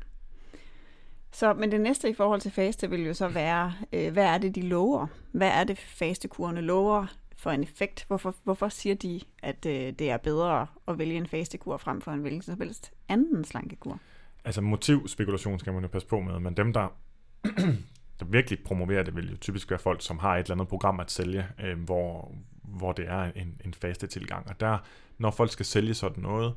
Så, 1.31 1.53
men 1.53 1.71
det 1.71 1.81
næste 1.81 2.09
i 2.09 2.13
forhold 2.13 2.41
til 2.41 2.51
faste 2.51 2.89
vil 2.89 3.05
jo 3.05 3.13
så 3.13 3.27
være, 3.27 3.73
øh, 3.93 4.13
hvad 4.13 4.25
er 4.25 4.37
det, 4.37 4.55
de 4.55 4.61
lover? 4.61 5.07
Hvad 5.31 5.49
er 5.49 5.63
det, 5.63 5.77
fastekurerne 5.77 6.61
lover 6.61 7.05
for 7.37 7.51
en 7.51 7.63
effekt? 7.63 8.05
Hvorfor, 8.07 8.35
hvorfor 8.43 8.69
siger 8.69 8.95
de, 8.95 9.21
at 9.43 9.65
øh, 9.65 9.93
det 9.93 10.09
er 10.09 10.17
bedre 10.17 10.67
at 10.87 10.97
vælge 10.97 11.15
en 11.17 11.27
fastekur 11.27 11.77
frem 11.77 12.01
for 12.01 12.11
en 12.11 12.19
hvilken 12.19 12.41
som 12.41 12.61
helst 12.61 12.93
anden 13.09 13.45
slankekur? 13.45 13.99
Altså 14.45 14.61
motivspekulation 14.61 15.59
skal 15.59 15.73
man 15.73 15.81
jo 15.81 15.87
passe 15.87 16.07
på 16.07 16.19
med, 16.19 16.39
men 16.39 16.57
dem, 16.57 16.73
der, 16.73 16.87
der 18.19 18.25
virkelig 18.25 18.59
promoverer 18.65 19.03
det, 19.03 19.15
vil 19.15 19.31
jo 19.31 19.37
typisk 19.37 19.69
være 19.69 19.79
folk, 19.79 20.01
som 20.01 20.19
har 20.19 20.35
et 20.35 20.39
eller 20.39 20.55
andet 20.55 20.67
program 20.67 20.99
at 20.99 21.11
sælge, 21.11 21.45
øh, 21.63 21.79
hvor, 21.79 22.31
hvor 22.63 22.91
det 22.91 23.07
er 23.07 23.31
en, 23.35 23.61
en 23.65 23.73
faste 23.73 24.07
tilgang. 24.07 24.47
Og 24.49 24.59
der, 24.59 24.77
når 25.17 25.31
folk 25.31 25.51
skal 25.51 25.65
sælge 25.65 25.93
sådan 25.93 26.23
noget, 26.23 26.53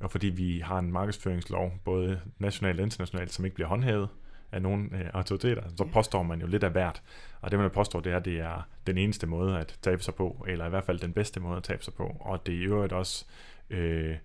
og 0.00 0.10
fordi 0.10 0.26
vi 0.26 0.58
har 0.64 0.78
en 0.78 0.92
markedsføringslov, 0.92 1.72
både 1.84 2.20
nationalt 2.38 2.80
og 2.80 2.84
internationalt, 2.84 3.32
som 3.32 3.44
ikke 3.44 3.54
bliver 3.54 3.68
håndhævet 3.68 4.08
af 4.52 4.62
nogle 4.62 4.88
øh, 4.92 5.10
autoriteter, 5.12 5.62
så 5.76 5.84
Ja. 5.84 5.90
påstår 5.92 6.22
man 6.22 6.40
jo 6.40 6.46
lidt 6.46 6.64
af 6.64 6.70
hvert. 6.70 7.02
Og 7.40 7.50
det, 7.50 7.58
man 7.58 7.70
påstår, 7.70 8.00
det 8.00 8.12
er, 8.12 8.16
at 8.16 8.24
det 8.24 8.40
er 8.40 8.68
den 8.86 8.98
eneste 8.98 9.26
måde 9.26 9.58
at 9.58 9.78
tabe 9.82 10.02
sig 10.02 10.14
på, 10.14 10.44
eller 10.48 10.66
i 10.66 10.68
hvert 10.68 10.84
fald 10.84 10.98
den 10.98 11.12
bedste 11.12 11.40
måde 11.40 11.56
at 11.56 11.62
tabe 11.62 11.84
sig 11.84 11.94
på. 11.94 12.16
Og 12.20 12.46
det 12.46 12.54
er 12.54 12.58
i 12.58 12.62
øvrigt 12.62 12.92
også, 12.92 13.24
øh, 13.70 14.16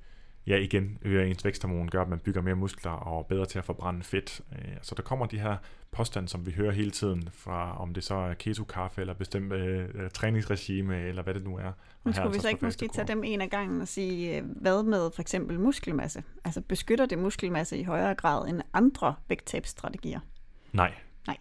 ja 0.48 0.58
igen, 0.58 0.98
øger 1.02 1.24
ens 1.24 1.46
væksthormon, 1.46 1.88
gør, 1.88 2.02
at 2.02 2.10
man 2.10 2.20
bygger 2.20 2.42
mere 2.42 2.56
muskler 2.56 2.92
og 2.92 3.20
er 3.20 3.24
bedre 3.24 3.46
til 3.46 3.60
at 3.60 3.66
forbrænde 3.66 4.04
fedt. 4.04 4.42
Øh, 4.52 4.76
Så 4.82 4.96
der 4.96 5.04
kommer 5.04 5.26
de 5.26 5.40
her 5.40 5.58
påstande, 5.92 6.30
som 6.30 6.46
vi 6.46 6.52
hører 6.52 6.72
hele 6.72 6.92
tiden, 6.92 7.30
fra 7.34 7.82
om 7.82 7.94
det 7.94 8.04
så 8.04 8.16
er 8.16 8.34
keto-kaffe, 8.34 9.02
eller 9.02 9.14
bestemt 9.14 9.54
øh, 9.54 9.90
øh, 9.94 10.10
træningsregime, 10.10 11.02
eller 11.02 11.24
hvad 11.24 11.34
det 11.34 11.44
nu 11.44 11.58
er. 11.58 11.62
Her 11.62 11.72
skulle 12.12 12.14
vi 12.14 12.18
altså 12.20 12.42
så 12.42 12.48
ikke 12.48 12.60
fra 12.60 12.68
måske 12.68 12.88
tage 12.88 13.08
dem 13.08 13.24
en 13.24 13.42
af 13.42 13.50
gangen 13.50 13.82
og 13.82 13.88
sige, 13.88 14.38
øh, 14.38 14.44
hvad 14.46 14.84
med 14.84 15.12
for 15.16 15.22
eksempel 15.22 15.60
muskelmasse? 15.60 16.24
Altså 16.46 16.62
beskytter 16.62 17.06
det 17.06 17.20
muskelmasse 17.20 17.78
i 17.78 17.84
højere 17.84 18.16
grad 18.16 18.48
end 18.50 18.62
andre 18.74 19.16
vægttabsstrategier? 19.28 20.20
Nej. 20.74 20.94
Nej. 21.28 21.38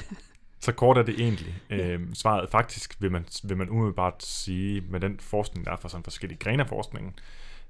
så 0.64 0.72
kort 0.72 0.98
er 0.98 1.02
det 1.02 1.20
egentlig. 1.20 1.62
Øhm, 1.70 2.14
svaret 2.14 2.50
faktisk 2.50 2.96
vil 3.00 3.12
man, 3.12 3.24
vil 3.44 3.56
man 3.56 3.70
umiddelbart 3.70 4.22
sige, 4.22 4.80
med 4.80 5.00
den 5.00 5.20
forskning, 5.20 5.66
der 5.66 5.72
er 5.72 5.76
for 5.76 5.88
sådan 5.88 6.04
forskellige 6.04 6.38
grene 6.38 6.62
af 6.62 6.68
forskningen, 6.68 7.14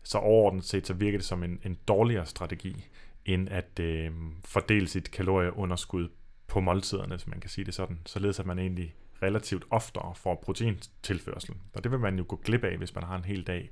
så 0.02 0.18
overordnet 0.18 0.64
set, 0.64 0.86
så 0.86 0.94
virker 0.94 1.18
det 1.18 1.26
som 1.26 1.42
en, 1.42 1.60
en 1.64 1.78
dårligere 1.88 2.26
strategi, 2.26 2.88
end 3.24 3.48
at 3.48 3.80
øh, 3.80 4.10
fordele 4.44 4.88
sit 4.88 5.10
kalorieunderskud 5.10 6.08
på 6.46 6.60
måltiderne, 6.60 7.14
hvis 7.14 7.26
man 7.26 7.40
kan 7.40 7.50
sige 7.50 7.64
det 7.64 7.74
sådan, 7.74 7.98
således 8.06 8.40
at 8.40 8.46
man 8.46 8.58
egentlig 8.58 8.94
relativt 9.22 9.64
oftere 9.70 10.14
får 10.14 10.34
proteintilførsel. 10.34 11.54
Og 11.74 11.84
det 11.84 11.92
vil 11.92 12.00
man 12.00 12.18
jo 12.18 12.24
gå 12.28 12.36
glip 12.44 12.64
af, 12.64 12.76
hvis 12.76 12.94
man 12.94 13.04
har 13.04 13.16
en 13.16 13.24
hel 13.24 13.42
dag 13.42 13.70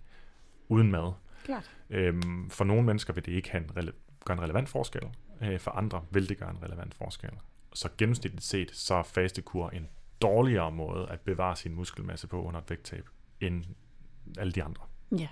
uden 0.69 0.91
mad. 0.91 1.13
Klart. 1.45 1.71
Øhm, 1.91 2.51
for 2.51 2.65
nogle 2.65 2.83
mennesker 2.83 3.13
vil 3.13 3.27
det 3.27 3.33
ikke 3.33 3.51
have 3.51 3.65
en 3.65 3.71
rele- 3.71 3.93
gøre 4.25 4.37
en 4.37 4.43
relevant 4.43 4.69
forskel. 4.69 5.03
Øh, 5.43 5.61
for 5.61 5.71
andre 5.71 6.05
vil 6.11 6.29
det 6.29 6.39
gøre 6.39 6.51
en 6.51 6.63
relevant 6.63 6.95
forskel. 6.95 7.31
Så 7.75 7.89
gennemsnitligt 7.99 8.45
set, 8.45 8.71
så 8.71 8.95
er 8.95 9.03
fastekur 9.03 9.71
en 9.71 9.89
dårligere 10.23 10.71
måde 10.73 11.09
at 11.11 11.21
bevare 11.21 11.57
sin 11.57 11.75
muskelmasse 11.75 12.27
på 12.27 12.43
under 12.43 12.61
et 12.61 12.71
vægttab, 12.71 13.09
end 13.41 13.65
alle 14.39 14.53
de 14.53 14.63
andre. 14.63 14.83
Ja. 15.19 15.29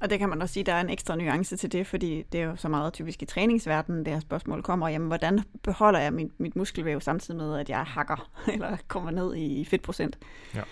Og 0.00 0.10
det 0.10 0.18
kan 0.18 0.28
man 0.28 0.42
også 0.42 0.52
sige, 0.52 0.64
der 0.64 0.72
er 0.72 0.80
en 0.80 0.90
ekstra 0.90 1.16
nuance 1.16 1.56
til 1.56 1.72
det, 1.72 1.86
fordi 1.86 2.22
det 2.22 2.40
er 2.40 2.44
jo 2.44 2.56
så 2.56 2.68
meget 2.68 2.92
typisk 2.92 3.22
i 3.22 3.26
træningsverdenen, 3.26 4.04
det 4.04 4.12
her 4.12 4.20
spørgsmål 4.20 4.62
kommer, 4.62 4.88
jamen 4.88 5.08
hvordan 5.08 5.40
beholder 5.62 6.00
jeg 6.00 6.12
mit, 6.12 6.40
mit 6.40 6.56
muskelvæv 6.56 7.00
samtidig 7.00 7.38
med, 7.38 7.58
at 7.58 7.68
jeg 7.68 7.84
hakker, 7.84 8.30
eller 8.54 8.76
kommer 8.88 9.10
ned 9.10 9.36
i 9.36 9.64
fedtprocent? 9.64 10.18
Ja. 10.54 10.62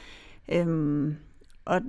Øhm, 0.49 1.17
og 1.65 1.81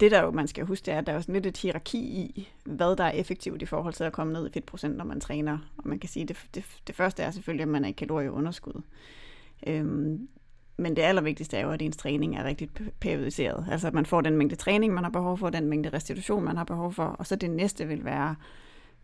det 0.00 0.10
der 0.10 0.22
jo, 0.22 0.30
man 0.30 0.48
skal 0.48 0.64
huske, 0.64 0.86
det 0.86 0.94
er, 0.94 0.98
at 0.98 1.06
der 1.06 1.12
er 1.12 1.16
jo 1.16 1.22
sådan 1.22 1.32
lidt 1.32 1.46
et 1.46 1.56
hierarki 1.56 1.98
i, 1.98 2.48
hvad 2.64 2.96
der 2.96 3.04
er 3.04 3.10
effektivt 3.10 3.62
i 3.62 3.66
forhold 3.66 3.94
til 3.94 4.04
at 4.04 4.12
komme 4.12 4.32
ned 4.32 4.46
i 4.48 4.52
fedtprocent, 4.52 4.96
når 4.96 5.04
man 5.04 5.20
træner. 5.20 5.58
Og 5.76 5.88
man 5.88 5.98
kan 5.98 6.08
sige, 6.08 6.26
det, 6.26 6.46
det, 6.54 6.64
det 6.86 6.94
første 6.94 7.22
er 7.22 7.30
selvfølgelig, 7.30 7.62
at 7.62 7.68
man 7.68 7.84
er 7.84 7.88
i 7.88 7.92
kalorieunderskud. 7.92 8.82
Øhm, 9.66 10.28
men 10.80 10.96
det 10.96 11.02
allervigtigste 11.02 11.56
er 11.56 11.62
jo, 11.62 11.70
at 11.70 11.82
ens 11.82 11.96
træning 11.96 12.36
er 12.36 12.44
rigtig 12.44 12.68
periodiseret. 13.00 13.66
Altså 13.70 13.86
at 13.86 13.94
man 13.94 14.06
får 14.06 14.20
den 14.20 14.36
mængde 14.36 14.56
træning, 14.56 14.94
man 14.94 15.04
har 15.04 15.10
behov 15.10 15.38
for, 15.38 15.50
den 15.50 15.66
mængde 15.66 15.88
restitution, 15.88 16.44
man 16.44 16.56
har 16.56 16.64
behov 16.64 16.92
for. 16.92 17.04
Og 17.04 17.26
så 17.26 17.36
det 17.36 17.50
næste 17.50 17.88
vil 17.88 18.04
være, 18.04 18.36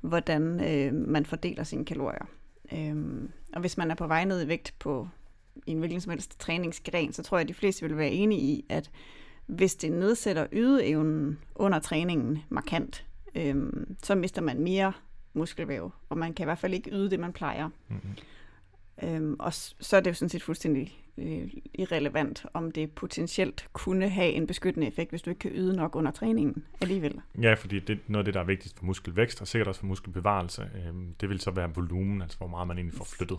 hvordan 0.00 0.42
øh, 0.60 0.94
man 0.94 1.26
fordeler 1.26 1.64
sine 1.64 1.84
kalorier. 1.84 2.26
Øhm, 2.72 3.30
og 3.54 3.60
hvis 3.60 3.78
man 3.78 3.90
er 3.90 3.94
på 3.94 4.06
vej 4.06 4.24
ned 4.24 4.44
i 4.44 4.48
vægt 4.48 4.74
på 4.78 5.08
i 5.66 5.70
en 5.70 5.78
hvilken 5.78 6.00
som 6.00 6.10
helst 6.10 6.40
træningsgren, 6.40 7.12
så 7.12 7.22
tror 7.22 7.36
jeg, 7.38 7.42
at 7.42 7.48
de 7.48 7.54
fleste 7.54 7.88
vil 7.88 7.96
være 7.96 8.10
enige 8.10 8.40
i, 8.40 8.64
at 8.68 8.90
hvis 9.46 9.74
det 9.74 9.92
nedsætter 9.92 10.46
ydeevnen 10.52 11.38
under 11.54 11.78
træningen 11.78 12.38
markant, 12.48 13.06
øhm, 13.34 13.96
så 14.02 14.14
mister 14.14 14.42
man 14.42 14.60
mere 14.60 14.92
muskelvæv, 15.34 15.92
og 16.08 16.18
man 16.18 16.34
kan 16.34 16.44
i 16.44 16.46
hvert 16.46 16.58
fald 16.58 16.74
ikke 16.74 16.90
yde 16.90 17.10
det, 17.10 17.20
man 17.20 17.32
plejer. 17.32 17.68
Mm-hmm. 17.88 18.10
Øhm, 19.02 19.36
og 19.38 19.54
så 19.54 19.96
er 19.96 20.00
det 20.00 20.10
jo 20.10 20.14
sådan 20.14 20.28
set 20.28 20.42
fuldstændig 20.42 20.98
øh, 21.18 21.48
irrelevant, 21.74 22.46
om 22.54 22.70
det 22.72 22.92
potentielt 22.92 23.68
kunne 23.72 24.08
have 24.08 24.32
en 24.32 24.46
beskyttende 24.46 24.86
effekt, 24.86 25.10
hvis 25.10 25.22
du 25.22 25.30
ikke 25.30 25.38
kan 25.40 25.50
yde 25.54 25.76
nok 25.76 25.96
under 25.96 26.10
træningen 26.10 26.64
alligevel. 26.80 27.20
Ja, 27.42 27.54
fordi 27.54 27.78
det 27.78 27.94
er 27.94 27.98
noget 28.06 28.20
af 28.20 28.24
det, 28.24 28.34
der 28.34 28.40
er 28.40 28.44
vigtigst 28.44 28.78
for 28.78 28.84
muskelvækst, 28.84 29.40
og 29.40 29.48
sikkert 29.48 29.68
også 29.68 29.80
for 29.80 29.86
muskelbevarelse. 29.86 30.70
Øhm, 30.86 31.14
det 31.20 31.28
vil 31.28 31.40
så 31.40 31.50
være 31.50 31.74
volumen, 31.74 32.22
altså 32.22 32.38
hvor 32.38 32.46
meget 32.46 32.68
man 32.68 32.78
egentlig 32.78 32.96
får 32.98 33.04
flyttet. 33.04 33.38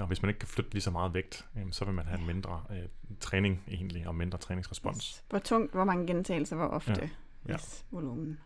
Og 0.00 0.06
hvis 0.06 0.22
man 0.22 0.28
ikke 0.28 0.38
kan 0.38 0.48
flytte 0.48 0.72
lige 0.72 0.82
så 0.82 0.90
meget 0.90 1.14
vægt, 1.14 1.44
øhm, 1.58 1.72
så 1.72 1.84
vil 1.84 1.94
man 1.94 2.06
have 2.06 2.20
en 2.20 2.26
mindre 2.26 2.62
øh, 2.70 2.76
træning 3.20 3.62
egentlig, 3.68 4.06
og 4.06 4.14
mindre 4.14 4.38
træningsrespons. 4.38 5.24
Hvor 5.30 5.38
tungt, 5.38 5.72
hvor 5.72 5.84
mange 5.84 6.06
gentagelser, 6.06 6.56
hvor 6.56 6.66
ofte, 6.66 7.10
Ja. 7.48 7.52
Ja. 7.52 7.56
volumen. 7.90 8.38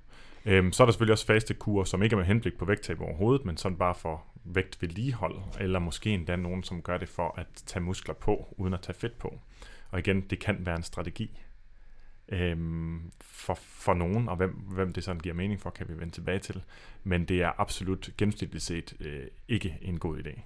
Øhm, 0.45 0.73
så 0.73 0.83
er 0.83 0.87
der 0.87 0.93
selvfølgelig 0.93 1.13
også 1.13 1.27
faste 1.27 1.55
kurer, 1.55 1.85
som 1.85 2.03
ikke 2.03 2.15
er 2.15 2.19
med 2.19 2.27
henblik 2.27 2.59
på 2.59 2.65
vægttab 2.65 3.01
overhovedet, 3.01 3.45
men 3.47 3.57
sådan 3.57 3.79
bare 3.79 3.95
for 3.95 4.25
vægt 4.55 4.83
vedligehold, 4.83 5.39
eller 5.61 5.79
måske 5.79 6.11
endda 6.11 6.37
nogen, 6.37 6.63
som 6.63 6.83
gør 6.83 6.99
det 6.99 7.09
for 7.09 7.35
at 7.39 7.47
tage 7.67 7.83
muskler 7.83 8.15
på, 8.15 8.55
uden 8.59 8.75
at 8.75 8.81
tage 8.81 8.97
fedt 8.99 9.19
på. 9.19 9.41
Og 9.91 9.99
igen, 9.99 10.21
det 10.21 10.39
kan 10.39 10.67
være 10.67 10.77
en 10.77 10.83
strategi 10.83 11.41
øhm, 12.29 13.13
for, 13.21 13.55
for 13.55 13.95
nogen, 13.95 14.29
og 14.29 14.37
hvem, 14.37 14.51
hvem 14.51 14.93
det 14.93 15.05
sådan 15.05 15.21
giver 15.21 15.35
mening 15.35 15.61
for, 15.61 15.71
kan 15.71 15.89
vi 15.89 15.99
vende 15.99 16.15
tilbage 16.15 16.39
til. 16.39 16.63
Men 17.05 17.25
det 17.25 17.43
er 17.43 17.61
absolut 17.61 18.11
gennemsnitligt 18.19 18.65
set 18.65 18.97
øh, 19.01 19.27
ikke 19.49 19.79
en 19.83 19.99
god 19.99 20.19
idé. 20.19 20.41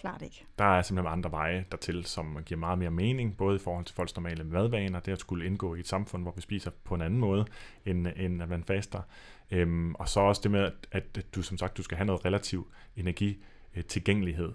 Klart 0.00 0.22
ikke. 0.22 0.46
Der 0.58 0.64
er 0.64 0.82
simpelthen 0.82 1.12
andre 1.12 1.30
veje 1.30 1.64
dertil, 1.70 2.04
som 2.04 2.38
giver 2.46 2.60
meget 2.60 2.78
mere 2.78 2.90
mening, 2.90 3.36
både 3.36 3.56
i 3.56 3.58
forhold 3.58 3.84
til 3.84 3.94
folks 3.94 4.16
normale 4.16 4.44
madvaner, 4.44 5.00
det 5.00 5.12
at 5.12 5.18
skulle 5.18 5.46
indgå 5.46 5.74
i 5.74 5.80
et 5.80 5.88
samfund, 5.88 6.22
hvor 6.22 6.32
vi 6.36 6.40
spiser 6.40 6.70
på 6.84 6.94
en 6.94 7.02
anden 7.02 7.20
måde, 7.20 7.46
end, 7.84 8.06
end 8.16 8.42
at 8.42 8.48
man 8.48 8.64
faster. 8.64 9.02
Øhm, 9.50 9.94
og 9.94 10.08
så 10.08 10.20
også 10.20 10.40
det 10.42 10.50
med, 10.50 10.60
at, 10.60 10.72
at 10.92 11.34
du 11.34 11.42
som 11.42 11.58
sagt, 11.58 11.76
du 11.76 11.82
skal 11.82 11.96
have 11.96 12.06
noget 12.06 12.24
relativ 12.24 12.72
energitilgængelighed 12.96 14.52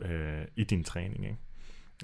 øh, 0.00 0.44
i 0.56 0.64
din 0.64 0.84
træning. 0.84 1.24
Ikke? 1.24 1.36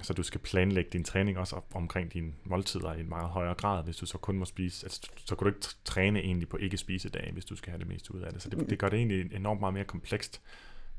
Så 0.03 0.13
du 0.13 0.23
skal 0.23 0.41
planlægge 0.41 0.91
din 0.91 1.05
træning 1.05 1.39
også 1.39 1.57
op 1.57 1.67
omkring 1.75 2.13
dine 2.13 2.33
måltider 2.45 2.93
i 2.93 3.01
en 3.01 3.09
meget 3.09 3.29
højere 3.29 3.55
grad, 3.55 3.85
hvis 3.85 3.97
du 3.97 4.07
så 4.07 4.19
kun 4.19 4.39
må 4.39 4.45
spise. 4.45 4.87
Altså, 4.87 5.11
så 5.17 5.37
kan 5.37 5.45
du 5.45 5.49
ikke 5.49 5.67
træne 5.85 6.21
egentlig 6.21 6.49
på 6.49 6.57
ikke 6.57 6.77
spise 6.77 7.09
dage, 7.09 7.33
hvis 7.33 7.45
du 7.45 7.57
skal 7.57 7.71
have 7.71 7.79
det 7.79 7.89
mest 7.89 8.11
ud 8.11 8.21
af 8.21 8.33
det. 8.33 8.43
Så 8.43 8.51
det, 8.51 8.71
det 8.71 8.79
gør 8.79 8.89
det 8.89 8.97
egentlig 8.97 9.35
enormt 9.35 9.61
meget 9.61 9.75
mere 9.75 9.85
komplekst, 9.85 10.43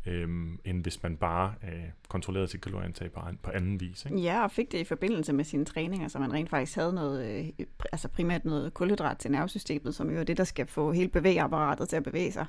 øhm, 0.06 0.60
end 0.66 0.84
hvis 0.84 1.04
man 1.04 1.18
bare 1.18 1.54
øh, 1.64 1.84
kontrollerede 2.08 2.48
sit 2.48 2.62
kalorieindtag 2.62 3.12
på, 3.12 3.22
på 3.44 3.52
anden 3.52 3.80
vis. 3.80 4.06
Ikke? 4.06 4.18
Ja, 4.18 4.44
og 4.44 4.52
fik 4.52 4.72
det 4.72 4.78
i 4.78 4.84
forbindelse 4.84 5.34
med 5.34 5.44
sine 5.44 5.66
træninger, 5.66 6.08
så 6.08 6.20
man 6.20 6.34
rent 6.34 6.50
faktisk 6.50 6.78
havde 6.78 6.94
noget, 6.94 7.50
øh, 7.60 7.66
altså 7.92 8.08
primært 8.08 8.46
noget 8.46 8.74
kulhydrat 8.74 9.18
til 9.18 9.32
nervesystemet, 9.32 9.96
som 9.96 10.10
jo 10.10 10.20
er 10.20 10.24
det, 10.24 10.38
der 10.38 10.44
skal 10.44 10.68
få 10.68 10.92
hele 10.92 11.10
bevægeapparatet 11.10 11.90
til 11.90 11.96
at 11.96 12.04
bevæge 12.04 12.32
sig. 12.32 12.46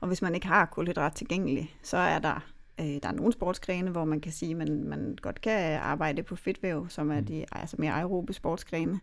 Og 0.00 0.08
hvis 0.08 0.22
man 0.22 0.34
ikke 0.34 0.46
har 0.46 0.66
kulhydrat 0.66 1.14
tilgængeligt, 1.14 1.76
så 1.82 1.96
er 1.96 2.18
der 2.18 2.52
Øh, 2.80 2.98
der 3.02 3.08
er 3.08 3.12
nogle 3.12 3.32
sportsgrene, 3.32 3.90
hvor 3.90 4.04
man 4.04 4.20
kan 4.20 4.32
sige, 4.32 4.50
at 4.50 4.56
man, 4.56 4.84
man 4.84 5.18
godt 5.22 5.40
kan 5.40 5.78
arbejde 5.80 6.22
på 6.22 6.36
fedtvæv, 6.36 6.88
som 6.88 7.10
er 7.10 7.20
mm. 7.20 7.26
de 7.26 7.44
altså 7.52 7.76
mere 7.78 7.92
aerobe 7.92 8.32
sportsgrene, 8.32 9.00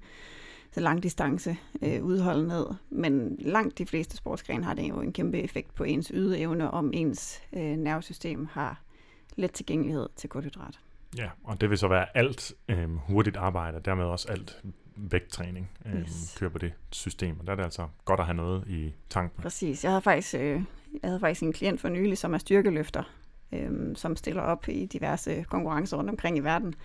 så 0.71 0.79
langdistance 0.79 1.57
øh, 1.81 2.03
udholdenhed. 2.03 2.65
Men 2.89 3.35
langt 3.39 3.77
de 3.77 3.85
fleste 3.85 4.17
sportsgrene 4.17 4.63
har 4.63 4.73
det 4.73 4.89
jo 4.89 5.01
en 5.01 5.13
kæmpe 5.13 5.41
effekt 5.41 5.75
på 5.75 5.83
ens 5.83 6.11
ydeevne, 6.13 6.71
om 6.71 6.91
ens 6.93 7.41
øh, 7.53 7.61
nervesystem 7.61 8.47
har 8.51 8.81
let 9.35 9.51
tilgængelighed 9.51 10.09
til 10.15 10.29
kulhydrat. 10.29 10.79
Ja, 11.17 11.29
og 11.43 11.61
det 11.61 11.69
vil 11.69 11.77
så 11.77 11.87
være 11.87 12.17
alt 12.17 12.53
øh, 12.67 12.89
hurtigt 12.95 13.37
arbejde, 13.37 13.77
og 13.77 13.85
dermed 13.85 14.05
også 14.05 14.27
alt 14.27 14.61
vægttræning 14.95 15.71
øh, 15.85 16.01
yes. 16.01 16.35
kører 16.39 16.51
på 16.51 16.57
det 16.57 16.73
system. 16.91 17.39
Og 17.39 17.45
der 17.45 17.51
er 17.51 17.55
det 17.55 17.63
altså 17.63 17.87
godt 18.05 18.19
at 18.19 18.25
have 18.25 18.35
noget 18.35 18.67
i 18.67 18.93
tanken. 19.09 19.41
Præcis. 19.41 19.83
Jeg 19.83 19.91
havde 19.91 20.01
faktisk, 20.01 20.35
øh, 20.35 20.61
jeg 21.03 21.09
havde 21.09 21.19
faktisk 21.19 21.43
en 21.43 21.53
klient 21.53 21.81
for 21.81 21.89
nylig, 21.89 22.17
som 22.17 22.33
er 22.33 22.37
styrkeløfter, 22.37 23.03
øhm, 23.51 23.95
som 23.95 24.15
stiller 24.15 24.41
op 24.41 24.67
i 24.67 24.85
diverse 24.85 25.45
konkurrencer 25.49 25.97
rundt 25.97 26.09
omkring 26.09 26.37
i 26.37 26.39
verden. 26.39 26.75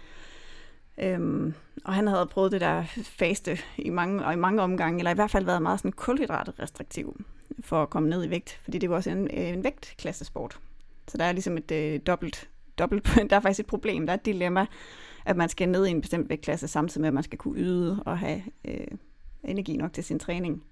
Øhm, 0.99 1.55
og 1.85 1.95
han 1.95 2.07
havde 2.07 2.27
prøvet 2.27 2.53
det 2.53 2.61
der 2.61 2.85
faste 3.03 3.59
i 3.79 3.91
mange, 3.91 4.25
og 4.25 4.33
i 4.33 4.37
mange 4.37 4.63
omgange, 4.63 4.99
eller 4.99 5.11
i 5.11 5.15
hvert 5.15 5.31
fald 5.31 5.45
været 5.45 5.63
meget 5.63 5.79
sådan 5.79 5.93
kulhydratrestriktiv 5.93 7.21
for 7.61 7.83
at 7.83 7.91
komme 7.91 8.09
ned 8.09 8.25
i 8.25 8.31
vægt, 8.31 8.61
fordi 8.63 8.79
det 8.79 8.91
var 8.91 8.97
også 8.97 9.11
en, 9.11 9.31
en 9.31 9.65
vægtklassesport. 9.65 10.59
Så 11.09 11.19
der 11.19 11.25
er 11.25 11.33
ligesom 11.33 11.57
et 11.57 11.71
øh, 11.71 12.01
dobbelt, 12.07 12.49
dobbelt, 12.79 13.09
der 13.31 13.37
er 13.37 13.41
faktisk 13.41 13.61
et 13.61 13.67
problem, 13.67 14.07
der 14.07 14.13
er 14.13 14.17
et 14.17 14.27
dilemma, 14.27 14.67
at 15.25 15.37
man 15.37 15.49
skal 15.49 15.69
ned 15.69 15.87
i 15.87 15.91
en 15.91 16.01
bestemt 16.01 16.29
vægtklasse, 16.29 16.69
samtidig 16.69 17.01
med, 17.01 17.09
at 17.09 17.15
man 17.15 17.23
skal 17.23 17.39
kunne 17.39 17.61
yde 17.61 18.03
og 18.07 18.19
have 18.19 18.43
øh, 18.65 18.87
energi 19.45 19.77
nok 19.77 19.93
til 19.93 20.05
sin 20.05 20.19
træning. 20.19 20.65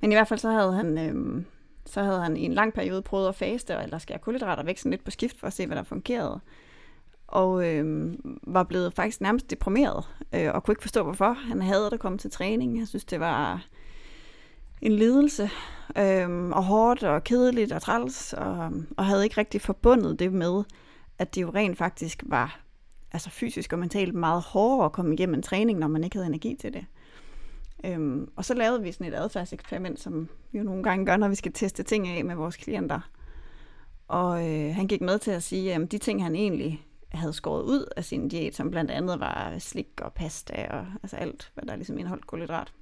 Men 0.00 0.12
i 0.12 0.14
hvert 0.14 0.28
fald 0.28 0.40
så 0.40 0.50
havde 0.50 0.72
han, 0.72 0.98
øh, 0.98 1.44
så 1.86 2.02
havde 2.02 2.22
han 2.22 2.36
i 2.36 2.44
en 2.44 2.52
lang 2.52 2.72
periode 2.72 3.02
prøvet 3.02 3.28
at 3.28 3.34
faste, 3.34 3.74
eller 3.82 3.98
skære 3.98 4.18
kulhydrater 4.18 4.62
væk 4.62 4.78
sådan 4.78 4.90
lidt 4.90 5.04
på 5.04 5.10
skift, 5.10 5.38
for 5.38 5.46
at 5.46 5.52
se, 5.52 5.66
hvad 5.66 5.76
der 5.76 5.82
fungerede. 5.82 6.40
Og 7.32 7.68
øh, 7.68 8.14
var 8.42 8.62
blevet 8.62 8.94
faktisk 8.94 9.20
nærmest 9.20 9.50
deprimeret, 9.50 10.04
øh, 10.32 10.54
og 10.54 10.64
kunne 10.64 10.72
ikke 10.72 10.82
forstå, 10.82 11.02
hvorfor. 11.02 11.32
Han 11.32 11.62
havde 11.62 11.90
at 11.92 12.00
komme 12.00 12.18
til 12.18 12.30
træning. 12.30 12.78
Jeg 12.78 12.88
synes, 12.88 13.04
det 13.04 13.20
var 13.20 13.66
en 14.82 14.92
lidelse, 14.92 15.50
øh, 15.98 16.48
og 16.48 16.64
hårdt, 16.64 17.02
og 17.02 17.24
kedeligt, 17.24 17.72
og 17.72 17.82
træls, 17.82 18.32
og, 18.32 18.72
og 18.96 19.04
havde 19.04 19.24
ikke 19.24 19.38
rigtig 19.38 19.60
forbundet 19.60 20.18
det 20.18 20.32
med, 20.32 20.64
at 21.18 21.34
det 21.34 21.42
jo 21.42 21.50
rent 21.50 21.78
faktisk 21.78 22.22
var 22.26 22.60
altså 23.12 23.30
fysisk 23.30 23.72
og 23.72 23.78
mentalt 23.78 24.14
meget 24.14 24.42
hårdere 24.42 24.84
at 24.84 24.92
komme 24.92 25.14
igennem 25.14 25.34
en 25.34 25.42
træning, 25.42 25.78
når 25.78 25.88
man 25.88 26.04
ikke 26.04 26.16
havde 26.16 26.26
energi 26.26 26.56
til 26.60 26.72
det. 26.72 26.86
Øhm, 27.84 28.28
og 28.36 28.44
så 28.44 28.54
lavede 28.54 28.82
vi 28.82 28.92
sådan 28.92 29.06
et 29.06 29.14
adfærdseksperiment, 29.14 30.00
som 30.00 30.28
vi 30.52 30.58
jo 30.58 30.64
nogle 30.64 30.82
gange 30.82 31.06
gør, 31.06 31.16
når 31.16 31.28
vi 31.28 31.34
skal 31.34 31.52
teste 31.52 31.82
ting 31.82 32.08
af 32.08 32.24
med 32.24 32.34
vores 32.34 32.56
klienter. 32.56 33.00
Og 34.08 34.50
øh, 34.50 34.74
han 34.74 34.86
gik 34.86 35.00
med 35.00 35.18
til 35.18 35.30
at 35.30 35.42
sige, 35.42 35.74
at 35.74 35.92
de 35.92 35.98
ting, 35.98 36.22
han 36.22 36.34
egentlig 36.34 36.86
havde 37.14 37.32
skåret 37.32 37.62
ud 37.62 37.92
af 37.96 38.04
sin 38.04 38.28
diæt, 38.28 38.54
som 38.54 38.70
blandt 38.70 38.90
andet 38.90 39.20
var 39.20 39.58
slik 39.58 40.00
og 40.02 40.12
pasta 40.12 40.66
og 40.70 40.86
altså 41.02 41.16
alt, 41.16 41.52
hvad 41.54 41.64
der 41.64 41.76
ligesom 41.76 41.98
indeholdt 41.98 42.26
kulhydrat, 42.26 42.72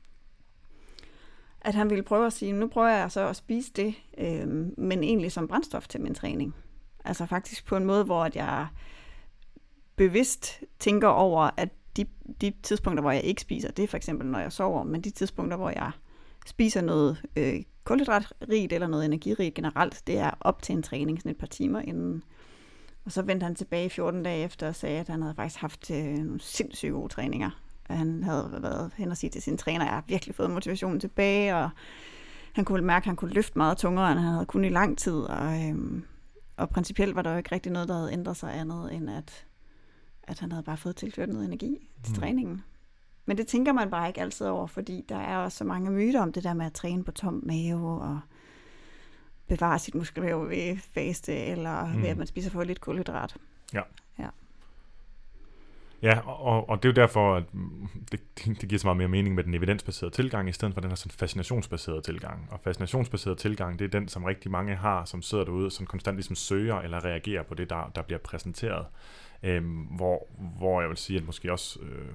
at 1.61 1.75
han 1.75 1.91
ville 1.91 2.05
prøve 2.05 2.27
at 2.27 2.33
sige, 2.33 2.53
nu 2.53 2.67
prøver 2.67 2.89
jeg 2.89 3.13
så 3.13 3.29
at 3.29 3.37
spise 3.37 3.73
det, 3.77 3.95
øh, 4.19 4.49
men 4.79 5.05
egentlig 5.05 5.33
som 5.33 5.49
brændstof 5.49 5.89
til 5.89 6.01
min 6.01 6.15
træning. 6.15 6.55
Altså 7.05 7.27
faktisk 7.27 7.67
på 7.67 7.77
en 7.77 7.85
måde, 7.85 8.05
hvor 8.05 8.25
at 8.25 8.37
jeg 8.37 8.67
bevidst 9.97 10.61
tænker 10.79 11.09
over, 11.09 11.51
at 11.57 11.69
de, 11.97 12.07
de 12.41 12.53
tidspunkter, 12.63 13.03
hvor 13.03 13.11
jeg 13.11 13.23
ikke 13.23 13.43
spiser, 13.43 13.71
det 13.71 13.83
er 13.83 13.89
for 13.89 13.97
eksempel, 13.97 14.27
når 14.27 14.39
jeg 14.39 14.53
sover, 14.53 14.85
men 14.85 15.01
de 15.01 15.11
tidspunkter, 15.11 15.57
hvor 15.57 15.71
jeg 15.71 15.91
spiser 16.47 16.81
noget 16.81 17.23
øh, 17.37 17.63
kulhydratrigt 17.85 18.73
eller 18.73 18.87
noget 18.87 19.05
energirigt 19.05 19.55
generelt, 19.55 20.03
det 20.07 20.19
er 20.19 20.31
op 20.41 20.63
til 20.63 20.73
en 20.73 20.83
træning, 20.83 21.19
sådan 21.19 21.31
et 21.31 21.39
par 21.39 21.47
timer 21.47 21.81
inden. 21.81 22.23
Og 23.11 23.15
så 23.15 23.23
vendte 23.23 23.45
han 23.45 23.55
tilbage 23.55 23.91
14 23.91 24.23
dage 24.23 24.45
efter 24.45 24.69
og 24.69 24.75
sagde, 24.75 25.01
at 25.01 25.09
han 25.09 25.23
havde 25.23 25.35
faktisk 25.35 25.61
haft 25.61 25.91
øh, 25.91 26.05
nogle 26.05 26.41
sindssygt 26.41 26.93
gode 26.93 27.09
træninger. 27.09 27.51
At 27.89 27.97
han 27.97 28.23
havde 28.23 28.59
været 28.61 28.91
hen 28.97 29.11
og 29.11 29.17
sige 29.17 29.31
til 29.31 29.43
sin 29.43 29.59
træner, 29.59 29.81
at 29.81 29.87
jeg 29.87 29.95
har 29.95 30.05
virkelig 30.09 30.35
fået 30.35 30.51
motivationen 30.51 31.01
tilbage, 31.01 31.57
og 31.57 31.71
han 32.53 32.65
kunne 32.65 32.83
mærke, 32.83 33.03
at 33.03 33.07
han 33.07 33.17
kunne 33.17 33.33
løfte 33.33 33.59
meget 33.59 33.79
tungere, 33.79 34.13
end 34.13 34.21
han 34.21 34.33
havde 34.33 34.47
kunnet 34.47 34.69
i 34.69 34.73
lang 34.73 34.99
tid. 34.99 35.13
Og, 35.13 35.69
øhm, 35.69 36.05
og 36.57 36.71
principielt 36.71 37.15
var 37.15 37.23
der 37.23 37.31
jo 37.31 37.37
ikke 37.37 37.55
rigtig 37.55 37.73
noget, 37.73 37.89
der 37.89 37.95
havde 37.95 38.13
ændret 38.13 38.37
sig 38.37 38.61
andet, 38.61 38.95
end 38.95 39.11
at 39.11 39.47
at 40.23 40.41
han 40.41 40.53
havde 40.53 40.65
bare 40.65 40.77
fået 40.77 40.97
tilført 40.97 41.29
noget 41.29 41.45
energi 41.45 41.91
til 42.05 42.13
mm. 42.13 42.21
træningen. 42.21 42.63
Men 43.27 43.39
det 43.39 43.47
tænker 43.47 43.73
man 43.73 43.91
bare 43.91 44.09
ikke 44.09 44.21
altid 44.21 44.47
over, 44.47 44.67
fordi 44.67 45.05
der 45.09 45.19
er 45.19 45.37
også 45.37 45.59
så 45.59 45.65
mange 45.65 45.91
myter 45.91 46.21
om 46.21 46.33
det 46.33 46.45
der 46.45 46.55
med 46.55 46.67
at 46.67 46.73
træne 46.73 47.05
på 47.05 47.13
tom 47.13 47.43
mave 47.47 48.03
og 48.03 48.21
bevare 49.51 49.79
sit 49.79 49.95
muskelvæv 49.95 50.49
ved 50.49 50.77
faste, 50.95 51.35
eller 51.35 51.87
mm. 51.87 52.03
ved 52.03 52.09
at 52.09 52.17
man 52.17 52.27
spiser 52.27 52.51
for 52.51 52.65
lidt 52.65 52.81
kulhydrat. 52.81 53.37
Ja. 53.73 53.83
Ja, 54.19 54.29
ja 56.03 56.19
og, 56.29 56.69
og 56.69 56.83
det 56.83 56.89
er 56.89 56.93
jo 56.93 57.03
derfor, 57.03 57.37
at 57.37 57.45
det, 58.13 58.21
det 58.61 58.69
giver 58.69 58.79
så 58.79 58.87
meget 58.87 58.97
mere 58.97 59.09
mening 59.09 59.35
med 59.35 59.45
den 59.45 59.55
evidensbaserede 59.55 60.15
tilgang, 60.15 60.49
i 60.49 60.53
stedet 60.53 60.75
for 60.75 60.81
den 60.81 60.91
her 60.91 60.97
sådan 60.97 61.11
fascinationsbaserede 61.11 62.01
tilgang. 62.01 62.49
Og 62.51 62.61
fascinationsbaseret 62.65 63.39
tilgang, 63.39 63.79
det 63.79 63.85
er 63.85 63.89
den, 64.01 64.09
som 64.09 64.25
rigtig 64.25 64.51
mange 64.51 64.75
har, 64.75 65.05
som 65.05 65.23
sidder 65.23 65.45
derude, 65.45 65.71
som 65.71 65.87
konstant 65.87 66.17
ligesom 66.17 66.37
søger 66.37 66.77
eller 66.77 67.05
reagerer 67.05 67.43
på 67.43 67.55
det, 67.55 67.71
der, 67.71 67.91
der 67.95 68.03
bliver 68.03 68.19
præsenteret. 68.19 68.87
Øhm, 69.43 69.73
hvor, 69.73 70.29
hvor 70.59 70.81
jeg 70.81 70.89
vil 70.89 70.97
sige, 70.97 71.19
at 71.19 71.27
måske 71.27 71.53
også 71.53 71.81
øh, 71.83 72.15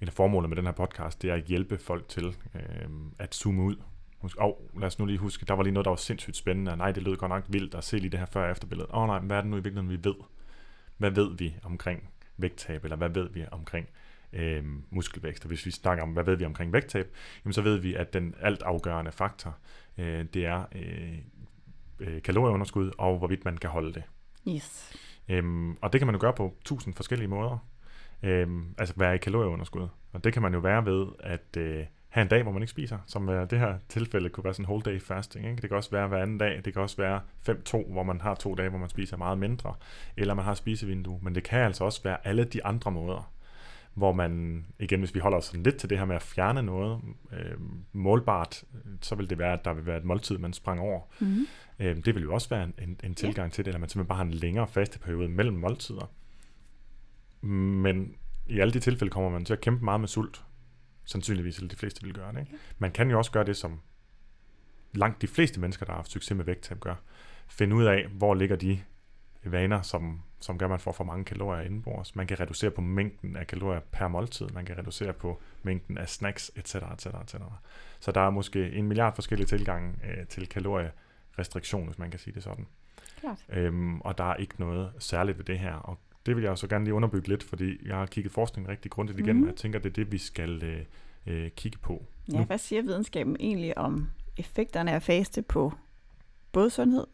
et 0.00 0.08
af 0.08 0.12
formålet 0.12 0.48
med 0.48 0.56
den 0.56 0.64
her 0.64 0.72
podcast, 0.72 1.22
det 1.22 1.30
er 1.30 1.34
at 1.34 1.44
hjælpe 1.44 1.78
folk 1.78 2.08
til 2.08 2.36
øh, 2.54 2.88
at 3.18 3.34
zoome 3.34 3.62
ud. 3.62 3.76
Husk, 4.18 4.36
oh, 4.40 4.80
lad 4.80 4.86
os 4.86 4.98
nu 4.98 5.06
lige 5.06 5.18
huske, 5.18 5.44
der 5.44 5.54
var 5.54 5.62
lige 5.62 5.72
noget, 5.72 5.84
der 5.84 5.90
var 5.90 5.96
sindssygt 5.96 6.36
spændende, 6.36 6.72
og 6.72 6.78
nej, 6.78 6.92
det 6.92 7.02
lød 7.02 7.16
godt 7.16 7.28
nok 7.28 7.44
vildt 7.48 7.74
at 7.74 7.84
se 7.84 7.98
lige 7.98 8.10
det 8.10 8.18
her 8.18 8.26
før- 8.26 8.44
og 8.44 8.50
efterbillede. 8.50 8.88
Åh 8.94 9.02
oh, 9.02 9.06
nej, 9.06 9.18
hvad 9.18 9.36
er 9.36 9.40
det 9.40 9.50
nu 9.50 9.56
i 9.56 9.60
virkeligheden, 9.62 9.90
vi 9.90 10.08
ved? 10.08 10.14
Hvad 10.96 11.10
ved 11.10 11.36
vi 11.36 11.54
omkring 11.62 12.10
vægttab, 12.36 12.84
eller 12.84 12.96
hvad 12.96 13.08
ved 13.08 13.28
vi 13.30 13.44
omkring 13.50 13.88
øh, 14.32 14.64
muskelvækst? 14.90 15.44
Og 15.44 15.48
hvis 15.48 15.66
vi 15.66 15.70
snakker 15.70 16.02
om, 16.02 16.10
hvad 16.10 16.24
ved 16.24 16.36
vi 16.36 16.44
omkring 16.44 16.72
vægttab, 16.72 17.14
jamen 17.44 17.52
så 17.52 17.62
ved 17.62 17.76
vi, 17.76 17.94
at 17.94 18.12
den 18.12 18.34
alt 18.40 18.62
afgørende 18.62 19.12
faktor, 19.12 19.56
øh, 19.98 20.24
det 20.34 20.46
er 20.46 20.64
øh, 20.74 21.18
øh, 22.00 22.22
kalorieunderskud, 22.22 22.90
og 22.98 23.18
hvorvidt 23.18 23.44
man 23.44 23.56
kan 23.56 23.70
holde 23.70 23.94
det. 23.94 24.02
Yes. 24.48 24.92
Øhm, 25.28 25.76
og 25.82 25.92
det 25.92 26.00
kan 26.00 26.06
man 26.06 26.14
jo 26.14 26.20
gøre 26.20 26.32
på 26.32 26.54
tusind 26.64 26.94
forskellige 26.94 27.28
måder. 27.28 27.58
Øhm, 28.22 28.74
altså 28.78 28.94
være 28.96 29.14
i 29.14 29.18
kalorieunderskud. 29.18 29.88
Og 30.12 30.24
det 30.24 30.32
kan 30.32 30.42
man 30.42 30.54
jo 30.54 30.60
være 30.60 30.86
ved 30.86 31.06
at 31.20 31.56
øh, 31.56 31.86
have 32.08 32.22
en 32.22 32.28
dag, 32.28 32.42
hvor 32.42 32.52
man 32.52 32.62
ikke 32.62 32.70
spiser, 32.70 32.98
som 33.06 33.28
øh, 33.28 33.50
det 33.50 33.58
her 33.58 33.78
tilfælde 33.88 34.28
kunne 34.28 34.44
være 34.44 34.54
sådan 34.54 34.64
en 34.64 34.68
whole 34.68 34.82
day 34.82 35.00
fasting. 35.00 35.46
Ikke? 35.46 35.62
Det 35.62 35.70
kan 35.70 35.76
også 35.76 35.90
være 35.90 36.08
hver 36.08 36.22
anden 36.22 36.38
dag, 36.38 36.60
det 36.64 36.72
kan 36.72 36.82
også 36.82 36.96
være 36.96 37.20
5-2, 37.48 37.92
hvor 37.92 38.02
man 38.02 38.20
har 38.20 38.34
to 38.34 38.54
dage, 38.54 38.68
hvor 38.68 38.78
man 38.78 38.88
spiser 38.88 39.16
meget 39.16 39.38
mindre, 39.38 39.74
eller 40.16 40.34
man 40.34 40.44
har 40.44 40.54
spisevindue. 40.54 41.18
Men 41.22 41.34
det 41.34 41.42
kan 41.42 41.60
altså 41.60 41.84
også 41.84 42.02
være 42.02 42.26
alle 42.26 42.44
de 42.44 42.64
andre 42.64 42.90
måder, 42.90 43.32
hvor 43.94 44.12
man, 44.12 44.64
igen 44.78 44.98
hvis 44.98 45.14
vi 45.14 45.20
holder 45.20 45.38
os 45.38 45.44
sådan 45.44 45.62
lidt 45.62 45.76
til 45.76 45.90
det 45.90 45.98
her 45.98 46.04
med 46.04 46.16
at 46.16 46.22
fjerne 46.22 46.62
noget 46.62 47.00
øh, 47.32 47.58
målbart, 47.92 48.64
så 49.00 49.14
vil 49.14 49.30
det 49.30 49.38
være, 49.38 49.52
at 49.52 49.64
der 49.64 49.72
vil 49.72 49.86
være 49.86 49.96
et 49.96 50.04
måltid, 50.04 50.38
man 50.38 50.52
sprang 50.52 50.80
over. 50.80 51.00
Mm-hmm. 51.20 51.46
Øh, 51.78 51.96
det 51.96 52.14
vil 52.14 52.22
jo 52.22 52.34
også 52.34 52.48
være 52.48 52.64
en, 52.64 52.74
en, 52.82 53.00
en 53.04 53.14
tilgang 53.14 53.48
ja. 53.48 53.52
til 53.52 53.64
det, 53.64 53.70
eller 53.70 53.80
man 53.80 53.88
simpelthen 53.88 54.08
bare 54.08 54.16
har 54.16 54.24
en 54.24 54.34
længere 54.34 54.68
faste 54.68 54.98
periode 54.98 55.28
mellem 55.28 55.56
måltider. 55.56 56.10
Men 57.46 58.14
i 58.46 58.60
alle 58.60 58.72
de 58.72 58.80
tilfælde 58.80 59.10
kommer 59.10 59.30
man 59.30 59.44
til 59.44 59.52
at 59.52 59.60
kæmpe 59.60 59.84
meget 59.84 60.00
med 60.00 60.08
sult. 60.08 60.44
Sandsynligvis, 61.08 61.56
eller 61.56 61.68
de 61.68 61.76
fleste 61.76 62.02
vil 62.02 62.14
gøre 62.14 62.32
det. 62.32 62.40
Ikke? 62.40 62.52
Man 62.78 62.92
kan 62.92 63.10
jo 63.10 63.18
også 63.18 63.30
gøre 63.30 63.44
det, 63.44 63.56
som 63.56 63.80
langt 64.92 65.22
de 65.22 65.26
fleste 65.26 65.60
mennesker, 65.60 65.86
der 65.86 65.92
har 65.92 65.98
haft 65.98 66.10
succes 66.10 66.36
med 66.36 66.44
vægttab, 66.44 66.80
gør. 66.80 66.94
Finde 67.48 67.76
ud 67.76 67.84
af, 67.84 68.06
hvor 68.06 68.34
ligger 68.34 68.56
de 68.56 68.80
vaner, 69.44 69.82
som, 69.82 70.22
som 70.40 70.58
gør, 70.58 70.66
at 70.66 70.70
man 70.70 70.80
får 70.80 70.92
for 70.92 71.04
mange 71.04 71.24
kalorier 71.24 71.62
indenbords. 71.62 72.16
Man 72.16 72.26
kan 72.26 72.40
reducere 72.40 72.70
på 72.70 72.80
mængden 72.80 73.36
af 73.36 73.46
kalorier 73.46 73.80
per 73.80 74.08
måltid. 74.08 74.46
Man 74.48 74.64
kan 74.64 74.78
reducere 74.78 75.12
på 75.12 75.40
mængden 75.62 75.98
af 75.98 76.08
snacks, 76.08 76.50
etc. 76.56 76.74
etc., 76.74 77.06
etc. 77.06 77.34
Så 78.00 78.12
der 78.12 78.20
er 78.20 78.30
måske 78.30 78.72
en 78.72 78.88
milliard 78.88 79.14
forskellige 79.14 79.46
tilgange 79.46 79.94
øh, 80.04 80.26
til 80.26 80.48
kalorierestriktion, 80.48 81.86
hvis 81.86 81.98
man 81.98 82.10
kan 82.10 82.20
sige 82.20 82.34
det 82.34 82.42
sådan. 82.42 82.66
Klart. 83.20 83.44
Øhm, 83.48 84.00
og 84.00 84.18
der 84.18 84.24
er 84.24 84.34
ikke 84.34 84.54
noget 84.58 84.92
særligt 84.98 85.38
ved 85.38 85.44
det 85.44 85.58
her. 85.58 85.74
Og 85.74 85.98
det 86.28 86.36
vil 86.36 86.44
jeg 86.44 86.58
så 86.58 86.66
gerne 86.66 86.84
lige 86.84 86.94
underbygge 86.94 87.28
lidt, 87.28 87.42
fordi 87.42 87.86
jeg 87.88 87.96
har 87.96 88.06
kigget 88.06 88.32
forskningen 88.32 88.70
rigtig 88.70 88.90
grundigt 88.90 89.18
igennem, 89.18 89.36
Mhm. 89.36 89.42
og 89.42 89.48
jeg 89.48 89.56
tænker, 89.56 89.78
det 89.78 89.88
er 89.88 89.92
det, 89.94 90.12
vi 90.12 90.18
skal 90.18 90.62
øh, 90.62 90.84
øh, 91.26 91.50
kigge 91.50 91.78
på. 91.78 92.04
Ja, 92.32 92.38
Nu. 92.38 92.44
hvad 92.44 92.58
siger 92.58 92.82
videnskaben 92.82 93.36
egentlig 93.40 93.78
om 93.78 94.08
effekterne 94.36 94.92
af 94.92 95.02
faste 95.02 95.42
på 95.42 95.72
både 96.52 96.70
sundhed 96.70 97.06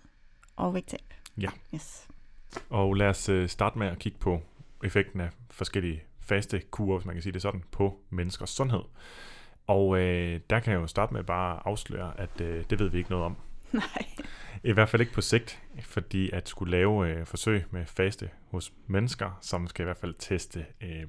og 0.57 0.75
vægttab? 0.75 1.15
Ja. 1.41 1.49
Yes. 1.75 2.09
Og 2.71 2.95
lad 2.95 3.09
os 3.09 3.29
øh, 3.29 3.49
starte 3.49 3.79
med 3.79 3.87
at 3.87 3.99
kigge 3.99 4.19
på 4.19 4.41
effekten 4.85 5.21
af 5.21 5.29
forskellige 5.51 6.03
faste 6.21 6.61
kurer, 6.71 6.99
hvis 6.99 7.07
man 7.07 7.15
kan 7.15 7.23
sige 7.23 7.33
det 7.33 7.43
sådan, 7.43 7.63
på 7.71 7.99
menneskers 8.11 8.51
sundhed. 8.51 8.81
Og 9.67 9.99
øh, 10.01 10.41
der 10.51 10.61
kan 10.61 10.73
jeg 10.73 10.81
jo 10.81 10.87
starte 10.87 11.15
med 11.15 11.25
bare 11.25 11.57
at 11.57 11.63
afsløre, 11.65 12.21
at 12.21 12.41
øh, 12.41 12.65
det 12.71 12.79
ved 12.79 12.89
vi 12.89 12.99
ikke 12.99 13.11
noget 13.11 13.25
om. 13.25 13.37
Nej. 13.83 14.07
I 14.65 14.73
hvert 14.73 14.89
fald 14.89 15.01
ikke 15.01 15.13
på 15.13 15.21
sigt, 15.21 15.63
fordi 15.83 16.31
at 16.31 16.49
skulle 16.49 16.71
lave 16.71 17.09
øh, 17.09 17.27
forsøg 17.27 17.65
med 17.71 17.87
faste 17.87 18.31
hos 18.51 18.73
mennesker, 18.87 19.39
som 19.41 19.69
skal 19.69 19.83
i 19.83 19.85
hvert 19.85 19.97
fald 19.97 20.15
teste 20.19 20.67
øh, 20.81 21.07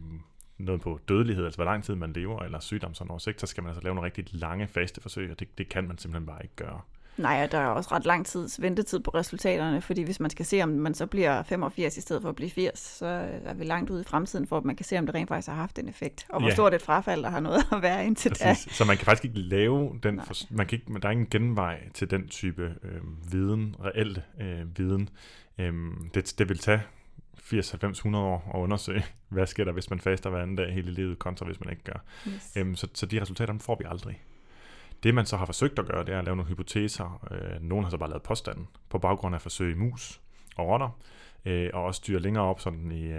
noget 0.57 0.81
på 0.81 0.99
dødelighed, 1.07 1.45
altså 1.45 1.57
hvor 1.57 1.65
lang 1.65 1.83
tid 1.83 1.95
man 1.95 2.13
lever, 2.13 2.39
eller 2.39 2.59
sygdom 2.59 2.93
sådan 2.93 3.11
over 3.11 3.19
sigt, 3.19 3.41
så 3.41 3.47
skal 3.47 3.63
man 3.63 3.69
altså 3.69 3.83
lave 3.83 3.95
nogle 3.95 4.05
rigtig 4.05 4.25
lange 4.31 4.67
faste 4.67 5.01
forsøg, 5.01 5.31
og 5.31 5.39
det, 5.39 5.57
det 5.57 5.69
kan 5.69 5.87
man 5.87 5.97
simpelthen 5.97 6.25
bare 6.25 6.43
ikke 6.43 6.55
gøre. 6.55 6.81
Nej, 7.17 7.41
og 7.43 7.51
der 7.51 7.57
er 7.57 7.65
også 7.67 7.89
ret 7.91 8.05
lang 8.05 8.25
tids 8.25 8.61
ventetid 8.61 8.99
på 8.99 9.11
resultaterne, 9.11 9.81
fordi 9.81 10.01
hvis 10.03 10.19
man 10.19 10.29
skal 10.29 10.45
se, 10.45 10.61
om 10.61 10.69
man 10.69 10.93
så 10.93 11.05
bliver 11.05 11.43
85 11.43 11.97
i 11.97 12.01
stedet 12.01 12.21
for 12.21 12.29
at 12.29 12.35
blive 12.35 12.49
80, 12.51 12.79
så 12.79 13.05
er 13.45 13.53
vi 13.53 13.63
langt 13.63 13.89
ude 13.89 14.01
i 14.01 14.03
fremtiden, 14.03 14.47
for 14.47 14.57
at 14.57 14.65
man 14.65 14.75
kan 14.75 14.85
se, 14.85 14.97
om 14.99 15.05
det 15.05 15.15
rent 15.15 15.27
faktisk 15.27 15.47
har 15.47 15.55
haft 15.55 15.79
en 15.79 15.89
effekt. 15.89 16.25
Og 16.29 16.39
hvor 16.39 16.49
Ja. 16.49 16.53
stort 16.55 16.73
et 16.73 16.81
frafald, 16.81 17.23
der 17.23 17.29
har 17.29 17.39
noget 17.39 17.65
at 17.71 17.81
være 17.81 18.05
indtil 18.05 18.31
da. 18.39 18.45
Præcis. 18.45 18.73
Så 18.73 18.85
man 18.85 18.97
kan 18.97 19.05
faktisk 19.05 19.25
ikke 19.25 19.39
lave 19.39 19.99
den, 20.03 20.13
Nej. 20.13 20.25
for, 20.25 20.35
man 20.49 20.67
kan 20.67 20.79
ikke, 20.79 20.99
der 21.01 21.07
er 21.07 21.11
ingen 21.11 21.27
genvej 21.29 21.89
til 21.93 22.11
den 22.11 22.27
type 22.27 22.75
øh, 22.83 23.31
viden, 23.31 23.75
reelt 23.85 24.21
øh, 24.41 24.77
viden. 24.77 25.09
Øhm, 25.57 26.09
det, 26.13 26.33
det 26.37 26.49
vil 26.49 26.57
tage 26.59 26.81
80, 27.39 27.69
90, 27.71 27.97
100 27.97 28.25
år 28.25 28.51
at 28.55 28.59
undersøge, 28.59 29.05
hvad 29.29 29.45
sker 29.47 29.63
der, 29.65 29.71
hvis 29.71 29.89
man 29.89 29.99
faster 29.99 30.29
hver 30.29 30.39
anden 30.41 30.55
dag 30.55 30.73
hele 30.73 30.91
livet, 30.91 31.19
kontra 31.19 31.45
hvis 31.45 31.59
man 31.59 31.69
ikke 31.69 31.83
gør. 31.83 32.03
Yes. 32.27 32.51
Øhm, 32.57 32.75
så, 32.75 32.87
så 32.93 33.05
de 33.05 33.21
resultater 33.21 33.53
dem 33.53 33.59
får 33.59 33.75
vi 33.79 33.85
aldrig. 33.87 34.21
Det 35.05 35.15
man 35.15 35.25
så 35.25 35.37
har 35.37 35.45
forsøgt 35.45 35.79
at 35.79 35.85
gøre, 35.85 36.05
det 36.05 36.13
er 36.13 36.19
at 36.19 36.25
lave 36.25 36.35
nogle 36.35 36.49
hypoteser. 36.49 37.27
Øh, 37.31 37.61
nogle 37.61 37.85
har 37.85 37.91
så 37.91 37.97
bare 37.97 38.09
lavet 38.09 38.23
påstanden 38.23 38.67
på 38.89 38.97
baggrund 38.99 39.35
af 39.35 39.41
forsøg 39.41 39.71
i 39.71 39.75
mus 39.75 40.21
og 40.55 40.67
rotter, 40.67 40.99
øh, 41.45 41.69
og 41.73 41.83
også 41.83 42.01
dyr 42.07 42.19
længere 42.19 42.43
op 42.43 42.59
sådan 42.59 42.91
i, 42.91 43.03
øh, 43.03 43.11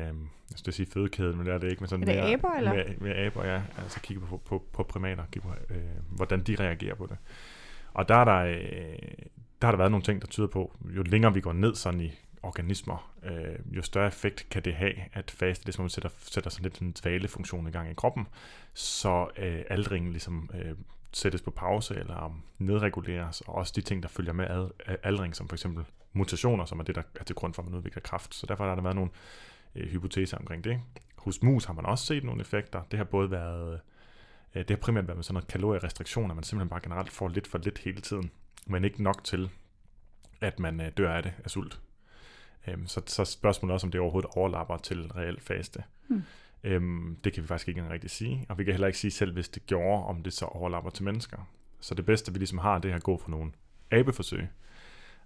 jeg 0.50 0.56
skal 0.56 0.72
sige 0.72 0.86
fødekæden, 0.92 1.36
men 1.36 1.46
det 1.46 1.54
er 1.54 1.58
det 1.58 1.70
ikke. 1.70 1.80
Men 1.80 1.88
sådan 1.88 2.08
Er 2.08 2.12
det 2.12 2.22
mere, 2.22 2.32
aber, 2.32 2.48
eller? 2.48 2.74
Mere, 2.74 2.84
mere 3.00 3.14
aber, 3.14 3.44
ja. 3.44 3.62
Altså 3.78 4.00
kigge 4.00 4.22
på, 4.26 4.36
på, 4.36 4.64
på 4.72 4.82
primater, 4.82 5.24
kigge 5.32 5.48
på, 5.48 5.74
øh, 5.74 5.80
hvordan 6.10 6.40
de 6.42 6.56
reagerer 6.60 6.94
på 6.94 7.06
det. 7.06 7.16
Og 7.94 8.08
der 8.08 8.14
er 8.14 8.24
der, 8.24 8.38
øh, 8.38 8.98
der 9.60 9.66
har 9.66 9.70
der 9.70 9.78
været 9.78 9.90
nogle 9.90 10.04
ting, 10.04 10.20
der 10.20 10.26
tyder 10.26 10.46
på, 10.46 10.72
jo 10.96 11.02
længere 11.02 11.34
vi 11.34 11.40
går 11.40 11.52
ned 11.52 11.74
sådan 11.74 12.00
i 12.00 12.12
organismer, 12.42 13.12
øh, 13.24 13.76
jo 13.76 13.82
større 13.82 14.06
effekt 14.06 14.46
kan 14.50 14.64
det 14.64 14.74
have, 14.74 14.94
at 15.12 15.30
faste, 15.30 15.62
det 15.62 15.68
er 15.68 15.72
som 15.72 15.82
om 15.82 15.84
man 15.84 15.90
sætter, 15.90 16.10
sætter 16.18 16.50
sådan 16.50 16.62
lidt 16.62 16.78
en 16.78 16.94
dvalefunktion 17.02 17.68
i 17.68 17.70
gang 17.70 17.90
i 17.90 17.94
kroppen, 17.94 18.26
så 18.74 19.28
øh, 19.38 19.62
aldringen 19.70 20.10
ligesom 20.10 20.50
øh, 20.54 20.74
sættes 21.16 21.42
på 21.42 21.50
pause 21.50 21.94
eller 21.94 22.40
nedreguleres, 22.58 23.40
og 23.40 23.54
også 23.54 23.72
de 23.76 23.80
ting, 23.80 24.02
der 24.02 24.08
følger 24.08 24.32
med 24.32 24.46
ad, 24.48 24.96
aldring, 25.02 25.36
som 25.36 25.48
for 25.48 25.56
eksempel 25.56 25.84
mutationer, 26.12 26.64
som 26.64 26.80
er 26.80 26.84
det, 26.84 26.94
der 26.94 27.02
er 27.20 27.24
til 27.24 27.34
grund 27.34 27.54
for, 27.54 27.62
at 27.62 27.68
man 27.68 27.78
udvikler 27.78 28.02
kraft. 28.02 28.34
Så 28.34 28.46
derfor 28.46 28.64
har 28.64 28.74
der 28.74 28.82
været 28.82 28.96
nogle 28.96 29.10
øh, 29.74 29.88
hypoteser 29.88 30.38
omkring 30.38 30.64
det. 30.64 30.80
Hos 31.16 31.42
mus 31.42 31.64
har 31.64 31.74
man 31.74 31.86
også 31.86 32.06
set 32.06 32.24
nogle 32.24 32.40
effekter. 32.40 32.82
Det 32.90 32.96
har 32.96 33.04
både 33.04 33.30
været, 33.30 33.80
øh, 34.54 34.60
det 34.60 34.70
har 34.70 34.76
primært 34.76 35.06
været 35.06 35.16
med 35.16 35.24
sådan 35.24 35.34
noget 35.34 35.48
kalorierestriktion, 35.48 36.30
at 36.30 36.36
man 36.36 36.44
simpelthen 36.44 36.68
bare 36.68 36.80
generelt 36.82 37.12
får 37.12 37.28
lidt 37.28 37.46
for 37.46 37.58
lidt 37.58 37.78
hele 37.78 38.00
tiden, 38.00 38.30
men 38.66 38.84
ikke 38.84 39.02
nok 39.02 39.24
til, 39.24 39.50
at 40.40 40.58
man 40.58 40.80
øh, 40.80 40.92
dør 40.96 41.12
af 41.14 41.22
det 41.22 41.32
af 41.44 41.50
sult. 41.50 41.80
Øh, 42.66 42.78
så, 42.86 43.02
så 43.06 43.24
spørgsmålet 43.24 43.74
også, 43.74 43.86
om 43.86 43.90
det 43.90 44.00
overhovedet 44.00 44.30
overlapper 44.36 44.76
til 44.76 45.12
reelt 45.12 45.42
faste. 45.42 45.82
Hmm. 46.08 46.22
Øhm, 46.64 47.16
det 47.24 47.32
kan 47.32 47.42
vi 47.42 47.48
faktisk 47.48 47.68
ikke 47.68 47.78
engang 47.78 47.94
rigtig 47.94 48.10
sige, 48.10 48.46
og 48.48 48.58
vi 48.58 48.64
kan 48.64 48.72
heller 48.72 48.86
ikke 48.86 48.98
sige 48.98 49.10
selv, 49.10 49.32
hvis 49.32 49.48
det 49.48 49.66
gjorde, 49.66 50.04
om 50.04 50.22
det 50.22 50.32
så 50.32 50.44
overlapper 50.44 50.90
til 50.90 51.04
mennesker. 51.04 51.38
Så 51.80 51.94
det 51.94 52.06
bedste, 52.06 52.32
vi 52.32 52.38
ligesom 52.38 52.58
har, 52.58 52.78
det 52.78 52.90
er 52.90 52.96
at 52.96 53.02
gå 53.02 53.18
for 53.18 53.30
nogle 53.30 53.52
abeforsøg. 53.90 54.48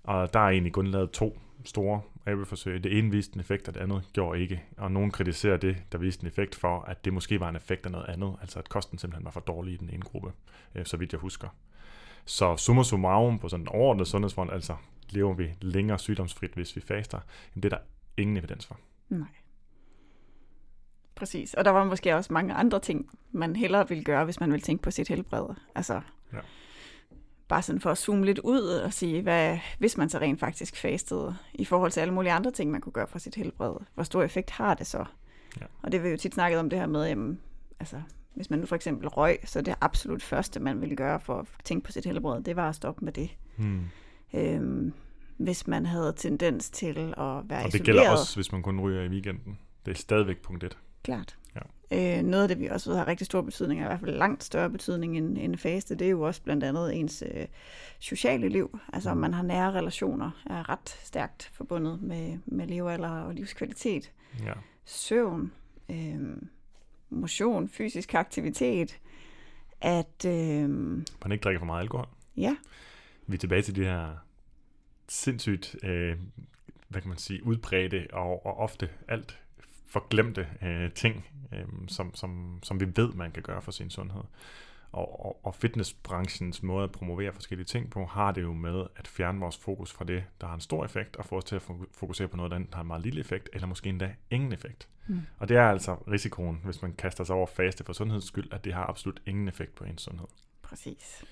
Og 0.03 0.33
der 0.33 0.41
er 0.41 0.49
egentlig 0.49 0.73
kun 0.73 0.87
lavet 0.87 1.11
to 1.11 1.39
store 1.65 2.01
abeforsøg. 2.27 2.85
Det 2.85 2.99
ene 2.99 3.11
viste 3.11 3.35
en 3.35 3.41
effekt, 3.41 3.69
og 3.69 3.75
det 3.75 3.81
andet 3.81 4.09
gjorde 4.13 4.41
ikke. 4.41 4.63
Og 4.77 4.93
nogen 4.93 5.11
kritiserer 5.11 5.57
det, 5.57 5.77
der 5.93 5.99
viste 5.99 6.23
en 6.23 6.29
effekt 6.29 6.55
for, 6.55 6.81
at 6.81 7.05
det 7.05 7.13
måske 7.13 7.41
var 7.41 7.49
en 7.49 7.57
effekt 7.57 7.87
af 7.87 7.93
noget 7.93 8.07
andet. 8.09 8.37
Altså 8.41 8.59
at 8.59 8.69
kosten 8.69 8.99
simpelthen 8.99 9.25
var 9.25 9.31
for 9.31 9.41
dårlig 9.41 9.75
i 9.75 9.77
den 9.77 9.91
ene 9.91 10.03
gruppe, 10.03 10.33
øh, 10.75 10.87
så 10.87 10.97
vidt 10.97 11.13
jeg 11.13 11.21
husker. 11.21 11.49
Så 12.25 12.57
summa 12.57 12.83
summarum 12.83 13.39
på 13.39 13.49
sådan 13.49 13.65
en 13.65 13.69
overordnet 13.69 14.07
sundhedsfront, 14.09 14.53
altså 14.53 14.77
lever 15.11 15.35
vi 15.35 15.51
længere 15.61 15.99
sygdomsfrit, 15.99 16.55
hvis 16.55 16.77
vi 16.77 16.81
faster, 16.81 17.19
jamen 17.55 17.63
det 17.63 17.73
er 17.73 17.77
der 17.77 17.85
ingen 18.17 18.37
evidens 18.37 18.67
for. 18.67 18.79
Nej. 19.09 19.29
Præcis. 21.21 21.55
Og 21.55 21.65
der 21.65 21.71
var 21.71 21.85
måske 21.85 22.17
også 22.17 22.33
mange 22.33 22.55
andre 22.55 22.81
ting, 22.81 23.11
man 23.33 23.57
hellere 23.57 23.89
ville 23.89 24.05
gøre, 24.05 24.25
hvis 24.25 24.41
man 24.41 24.51
ville 24.53 24.63
tænke 24.63 24.83
på 24.83 24.91
sit 24.91 25.09
helbred. 25.09 25.55
Altså, 25.75 26.01
Ja. 26.33 26.39
bare 27.49 27.63
sådan 27.63 27.81
for 27.81 27.91
at 27.91 27.99
zoome 27.99 28.25
lidt 28.25 28.39
ud 28.39 28.61
og 28.61 28.93
sige, 28.93 29.23
hvad, 29.23 29.59
hvis 29.79 29.97
man 29.97 30.09
så 30.09 30.19
rent 30.19 30.41
faktisk 30.41 30.77
fastede, 30.77 31.37
i 31.55 31.65
forhold 31.65 31.91
til 31.91 32.01
alle 32.01 32.15
mulige 32.15 32.33
andre 32.33 32.51
ting, 32.51 32.71
man 32.71 32.81
kunne 32.81 32.93
gøre 32.93 33.07
for 33.07 33.19
sit 33.19 33.35
helbred. 33.35 33.75
Hvor 33.95 34.05
stor 34.05 34.23
effekt 34.23 34.51
har 34.51 34.75
det 34.75 34.87
så? 34.87 35.05
Ja. 35.61 35.67
Og 35.83 35.93
det 35.93 36.03
vil 36.03 36.11
jo 36.11 36.17
tit 36.17 36.35
snakket 36.35 36.59
om 36.61 36.71
det 36.71 36.79
her 36.79 36.87
med, 36.87 37.07
jamen, 37.07 37.41
altså, 37.81 38.03
hvis 38.35 38.51
man 38.51 38.59
nu 38.59 38.67
for 38.67 38.77
eksempel 38.77 39.09
røg, 39.09 39.39
så 39.45 39.61
det 39.61 39.75
absolut 39.81 40.23
første, 40.23 40.61
man 40.61 40.81
ville 40.81 40.97
gøre 40.97 41.21
for 41.21 41.39
at 41.39 41.47
tænke 41.65 41.85
på 41.87 41.93
sit 41.93 42.05
helbred, 42.05 42.43
det 42.43 42.57
var 42.57 42.69
at 42.69 42.75
stoppe 42.75 43.05
med 43.05 43.13
det. 43.13 43.31
Hmm. 43.57 43.81
Øhm, 44.35 44.93
hvis 45.37 45.67
man 45.67 45.87
havde 45.87 46.13
tendens 46.17 46.71
til 46.71 46.89
at 46.99 47.15
være 47.17 47.35
Og 47.35 47.49
det 47.49 47.49
isoleret. 47.51 47.85
gælder 47.85 48.11
også, 48.11 48.37
hvis 48.37 48.53
man 48.53 48.63
kun 48.63 48.81
ryger 48.81 49.03
i 49.03 49.09
weekenden. 49.09 49.59
Det 49.87 49.91
er 49.93 49.97
stadigvæk 49.97 50.39
punkt 50.43 50.65
1. 50.65 50.79
Klart. 51.03 51.37
Ja. 51.55 51.61
Øh, 52.19 52.23
noget 52.25 52.43
af 52.43 52.49
det, 52.49 52.59
vi 52.61 52.67
også 52.67 52.91
ved 52.91 52.99
har 52.99 53.07
rigtig 53.09 53.27
stor 53.27 53.41
betydning, 53.43 53.81
er 53.81 53.85
i 53.85 53.87
hvert 53.89 54.01
fald 54.01 54.17
langt 54.17 54.45
større 54.45 54.71
betydning 54.71 55.17
end, 55.19 55.39
end 55.39 55.57
faste, 55.57 55.95
det 55.95 56.07
er 56.07 56.11
jo 56.11 56.21
også 56.23 56.43
blandt 56.43 56.65
andet 56.65 56.95
ens 56.97 57.25
øh, 57.35 57.47
sociale 57.99 58.49
liv. 58.49 58.79
Altså 58.93 59.11
om 59.11 59.17
man 59.17 59.35
har 59.35 59.43
nære 59.43 59.73
relationer, 59.73 60.31
er 60.47 60.69
ret 60.69 60.89
stærkt 60.89 61.51
forbundet 61.53 62.03
med, 62.03 62.39
med 62.47 62.67
levealder 62.67 63.09
og 63.09 63.35
livskvalitet. 63.35 64.13
Ja. 64.45 64.53
Søvn, 64.85 65.53
øh, 65.91 66.21
motion, 67.11 67.69
fysisk 67.69 68.15
aktivitet, 68.15 68.99
at 69.81 70.25
øh, 70.27 70.69
Man 70.71 71.33
ikke 71.33 71.43
drikker 71.43 71.59
for 71.59 71.67
meget 71.67 71.81
alkohol. 71.81 72.07
ja, 72.37 72.57
Vi 73.27 73.35
er 73.35 73.39
tilbage 73.39 73.63
til 73.63 73.77
de 73.77 73.85
her 73.85 74.17
sindssygt, 75.09 75.77
øh, 75.83 76.17
hvad 76.89 77.01
kan 77.01 77.09
man 77.09 77.19
sige, 77.19 77.47
udbredte 77.47 78.07
og, 78.13 78.47
og 78.47 78.57
ofte 78.59 78.89
alt 79.09 79.39
forglemte 79.91 80.49
øh, 80.63 80.93
ting, 80.93 81.27
øh, 81.53 81.67
som, 81.89 82.15
som, 82.15 82.59
som 82.63 82.81
vi 82.81 82.87
ved, 82.97 83.13
man 83.13 83.33
kan 83.33 83.43
gøre 83.43 83.63
for 83.63 83.71
sin 83.71 83.91
sundhed. 83.91 84.23
Og, 84.93 85.27
og, 85.27 85.47
og 85.47 85.55
fitnessbranchens 85.55 86.63
måde 86.63 86.85
at 86.85 86.93
promovere 86.93 87.33
forskellige 87.33 87.67
ting 87.67 87.91
på, 87.91 88.05
har 88.05 88.33
det 88.33 88.43
jo 88.43 88.53
med 88.53 88.87
at 88.97 89.09
fjerne 89.09 89.41
vores 89.41 89.57
fokus 89.57 89.93
fra 89.93 90.05
det, 90.05 90.25
der 90.41 90.47
har 90.47 90.55
en 90.55 90.61
stor 90.61 90.85
effekt, 90.85 91.17
og 91.17 91.25
få 91.25 91.37
os 91.37 91.45
til 91.45 91.57
at 91.57 91.63
fo- 91.63 91.91
fokusere 91.93 92.29
på 92.29 92.37
noget, 92.37 92.51
der 92.51 92.57
enten 92.57 92.75
har 92.75 92.81
en 92.81 92.87
meget 92.87 93.03
lille 93.03 93.21
effekt, 93.21 93.49
eller 93.53 93.67
måske 93.67 93.89
endda 93.89 94.15
ingen 94.31 94.53
effekt. 94.53 94.89
Mm. 95.07 95.21
Og 95.39 95.49
det 95.49 95.57
er 95.57 95.71
altså 95.71 95.95
risikoen, 95.95 96.61
hvis 96.65 96.83
man 96.83 96.93
kaster 96.93 97.25
sig 97.25 97.37
over 97.37 97.47
faste 97.47 97.85
for 97.85 97.93
sundheds 97.93 98.25
skyld, 98.25 98.53
at 98.53 98.65
det 98.65 98.75
har 98.75 98.87
absolut 98.87 99.21
ingen 99.27 99.49
effekt 99.49 99.75
på 99.75 99.85
ens 99.85 100.03
sundhed. 100.03 100.29
præcis. 100.63 101.25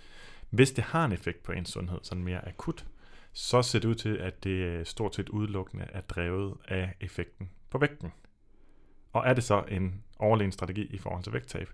Hvis 0.51 0.71
det 0.71 0.85
har 0.85 1.05
en 1.05 1.13
effekt 1.13 1.43
på 1.43 1.53
ens 1.53 1.69
sundhed, 1.69 1.99
sådan 2.03 2.25
mere 2.25 2.49
akut, 2.49 2.87
så 3.33 3.63
ser 3.63 3.79
det 3.79 3.89
ud 3.89 3.95
til, 3.95 4.17
at 4.17 4.45
det 4.45 4.87
stort 4.87 5.15
set 5.15 5.29
udelukkende 5.29 5.87
er 5.93 6.01
drevet 6.01 6.55
af 6.69 6.95
effekten 7.01 7.51
på 7.71 7.79
vægten. 7.79 8.13
Og 9.13 9.23
er 9.27 9.35
det 9.35 9.45
så 9.45 9.65
en 9.69 10.03
overlegen 10.19 10.53
strategi 10.53 10.83
i 10.91 10.99
forhold 10.99 11.23
til 11.23 11.33
vægttab? 11.33 11.69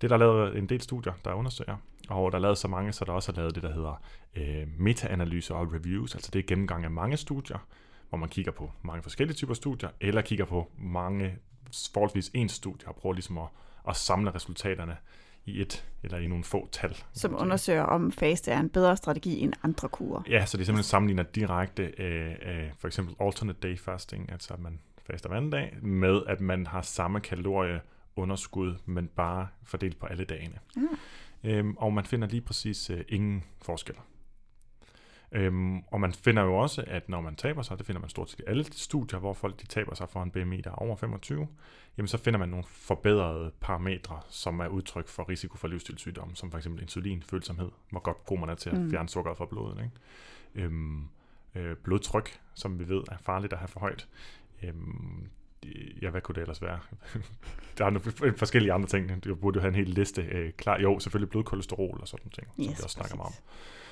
Det 0.00 0.12
er 0.12 0.18
der 0.18 0.26
lavet 0.26 0.58
en 0.58 0.68
del 0.68 0.80
studier, 0.80 1.12
der 1.24 1.32
undersøger, 1.32 1.76
og 2.08 2.32
der 2.32 2.38
er 2.38 2.42
lavet 2.42 2.58
så 2.58 2.68
mange, 2.68 2.92
så 2.92 3.04
der 3.04 3.12
også 3.12 3.32
er 3.32 3.36
lavet 3.36 3.54
det, 3.54 3.62
der 3.62 3.72
hedder 3.72 4.02
øh, 4.36 4.66
meta-analyser 4.78 5.54
og 5.54 5.72
reviews, 5.72 6.14
altså 6.14 6.30
det 6.32 6.38
er 6.38 6.42
gennemgang 6.46 6.84
af 6.84 6.90
mange 6.90 7.16
studier, 7.16 7.66
hvor 8.08 8.18
man 8.18 8.28
kigger 8.28 8.52
på 8.52 8.70
mange 8.82 9.02
forskellige 9.02 9.36
typer 9.36 9.54
studier, 9.54 9.88
eller 10.00 10.22
kigger 10.22 10.44
på 10.44 10.70
mange 10.78 11.36
forholdsvis 11.94 12.30
ens 12.34 12.52
studier, 12.52 12.88
og 12.88 12.96
prøver 12.96 13.12
ligesom 13.12 13.38
at, 13.38 13.48
at 13.88 13.96
samle 13.96 14.34
resultaterne 14.34 14.96
i 15.46 15.60
et 15.60 15.84
eller 16.02 16.18
i 16.18 16.26
nogle 16.26 16.44
få 16.44 16.68
tal. 16.72 16.96
Som 17.12 17.34
undersøger, 17.38 17.82
om 17.82 18.12
faste 18.12 18.50
er 18.50 18.60
en 18.60 18.68
bedre 18.68 18.96
strategi 18.96 19.40
end 19.40 19.52
andre 19.62 19.88
kurer. 19.88 20.22
Ja, 20.28 20.46
så 20.46 20.56
det 20.56 20.66
simpelthen 20.66 20.88
sammenligner 20.88 21.22
direkte 21.22 21.82
øh, 21.82 22.30
øh, 22.30 22.70
for 22.78 22.86
eksempel 22.86 23.14
alternate 23.20 23.58
day 23.62 23.78
fasting, 23.78 24.32
altså 24.32 24.54
at 24.54 24.60
man 24.60 24.80
faster 25.06 25.28
hver 25.28 25.36
anden 25.36 25.50
dag, 25.50 25.76
med 25.82 26.22
at 26.26 26.40
man 26.40 26.66
har 26.66 26.82
samme 26.82 27.20
kalorieunderskud, 27.20 28.74
men 28.84 29.08
bare 29.08 29.48
fordelt 29.62 29.98
på 29.98 30.06
alle 30.06 30.24
dagene. 30.24 30.58
Ah. 30.76 30.82
Øhm, 31.44 31.76
og 31.76 31.92
man 31.92 32.04
finder 32.04 32.28
lige 32.28 32.40
præcis 32.40 32.90
øh, 32.90 33.04
ingen 33.08 33.44
forskel. 33.62 33.94
Øhm, 35.32 35.78
og 35.86 36.00
man 36.00 36.12
finder 36.12 36.42
jo 36.42 36.56
også, 36.56 36.84
at 36.86 37.08
når 37.08 37.20
man 37.20 37.36
taber 37.36 37.62
sig, 37.62 37.78
det 37.78 37.86
finder 37.86 38.00
man 38.00 38.10
stort 38.10 38.30
set 38.30 38.40
i 38.40 38.42
alle 38.46 38.64
studier, 38.72 39.18
hvor 39.18 39.32
folk 39.32 39.60
de 39.60 39.66
taber 39.66 39.94
sig 39.94 40.08
for 40.08 40.22
en 40.22 40.30
BMI, 40.30 40.60
der 40.60 40.70
er 40.70 40.74
over 40.74 40.96
25, 40.96 41.48
jamen 41.98 42.08
så 42.08 42.18
finder 42.18 42.38
man 42.38 42.48
nogle 42.48 42.64
forbedrede 42.68 43.52
parametre, 43.60 44.20
som 44.28 44.60
er 44.60 44.68
udtryk 44.68 45.08
for 45.08 45.28
risiko 45.28 45.56
for 45.56 45.68
livsstilssygdomme, 45.68 46.36
som 46.36 46.50
for 46.50 46.58
eksempel 46.58 46.82
insulin, 46.82 47.22
følsomhed, 47.22 47.70
hvor 47.90 48.00
godt 48.00 48.24
god 48.24 48.38
man 48.38 48.48
er 48.48 48.54
til 48.54 48.70
at 48.70 48.78
Mm. 48.80 48.90
fjerne 48.90 49.08
sukkeret 49.08 49.36
fra 49.38 49.46
blodet. 49.46 49.78
Ikke? 49.84 50.66
Øhm, 50.66 51.08
øh, 51.54 51.76
blodtryk, 51.76 52.40
som 52.54 52.78
vi 52.78 52.88
ved 52.88 53.02
er 53.10 53.16
farligt 53.20 53.52
at 53.52 53.58
have 53.58 53.68
for 53.68 53.80
højt. 53.80 54.08
Øhm, 54.62 55.28
ja, 56.02 56.10
hvad 56.10 56.20
kunne 56.20 56.34
det 56.34 56.40
ellers 56.40 56.62
være? 56.62 56.78
der 57.78 57.84
er 57.84 57.90
nogle 57.90 58.36
forskellige 58.38 58.72
andre 58.72 58.88
ting. 58.88 59.24
Du 59.24 59.34
burde 59.34 59.56
jo 59.56 59.60
have 59.60 59.68
en 59.68 59.74
hel 59.74 59.88
liste 59.88 60.22
øh, 60.22 60.52
klar. 60.52 60.80
Jo, 60.80 60.98
selvfølgelig 60.98 61.30
blodkolesterol 61.30 61.98
og 62.00 62.08
sådan 62.08 62.30
ting, 62.30 62.46
yes, 62.46 62.54
som 62.54 62.64
vi 62.64 62.84
også 62.84 62.94
snakker 62.94 63.16
meget 63.16 63.26
om. 63.26 63.32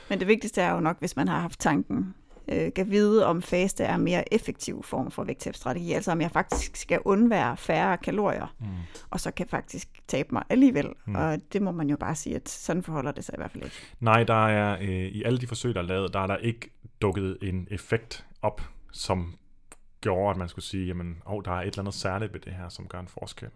Men 0.09 0.19
det 0.21 0.29
vigtigste 0.29 0.61
er 0.61 0.73
jo 0.73 0.81
nok, 0.81 0.99
hvis 0.99 1.17
man 1.17 1.29
har 1.29 1.41
haft 1.41 1.61
tanken, 1.61 2.15
øh, 2.49 2.73
kan 2.73 2.91
vide, 2.91 3.27
om 3.27 3.43
faste 3.43 3.85
er 3.85 3.95
en 3.95 4.05
mere 4.05 4.35
effektiv 4.35 4.83
form 4.83 5.11
for 5.11 5.25
vægttabsstrategi. 5.25 5.93
Altså 5.93 6.13
om 6.13 6.21
jeg 6.21 6.31
faktisk 6.31 6.77
skal 6.77 7.01
undvære 7.05 7.57
færre 7.57 7.97
kalorier, 7.97 8.55
mm. 8.59 8.67
og 9.11 9.21
så 9.21 9.31
kan 9.31 9.47
faktisk 9.47 9.89
tabe 10.09 10.29
mig 10.33 10.43
alligevel. 10.49 10.89
Mm. 11.07 11.15
Og 11.15 11.39
det 11.53 11.63
må 11.63 11.73
man 11.73 11.91
jo 11.91 11.97
bare 11.97 12.15
sige, 12.15 12.37
at 12.37 12.49
sådan 12.49 12.83
forholder 12.83 13.13
det 13.13 13.25
sig 13.25 13.35
i 13.35 13.39
hvert 13.39 13.51
fald 13.51 13.65
ikke. 13.65 13.77
Nej, 14.01 14.25
der 14.25 14.47
er 14.47 14.79
øh, 14.81 14.89
i 14.89 15.23
alle 15.23 15.39
de 15.39 15.47
forsøg, 15.47 15.75
der 15.75 15.81
er 15.81 15.87
lavet, 15.87 16.15
der 16.15 16.21
er 16.21 16.27
der 16.27 16.37
ikke 16.37 16.71
dukket 17.03 17.39
en 17.43 17.69
effekt 17.71 18.27
op, 18.43 18.63
som 18.93 19.35
gjorde, 20.03 20.31
at 20.31 20.37
man 20.37 20.49
skulle 20.49 20.65
sige, 20.65 20.87
jamen, 20.87 21.23
oh, 21.25 21.43
der 21.45 21.51
er 21.51 21.61
et 21.61 21.67
eller 21.67 21.79
andet 21.79 21.95
særligt 21.95 22.33
ved 22.33 22.41
det 22.41 22.53
her, 22.53 22.69
som 22.69 22.89
gør 22.89 23.01
en 23.01 23.09
forskel. 23.09 23.49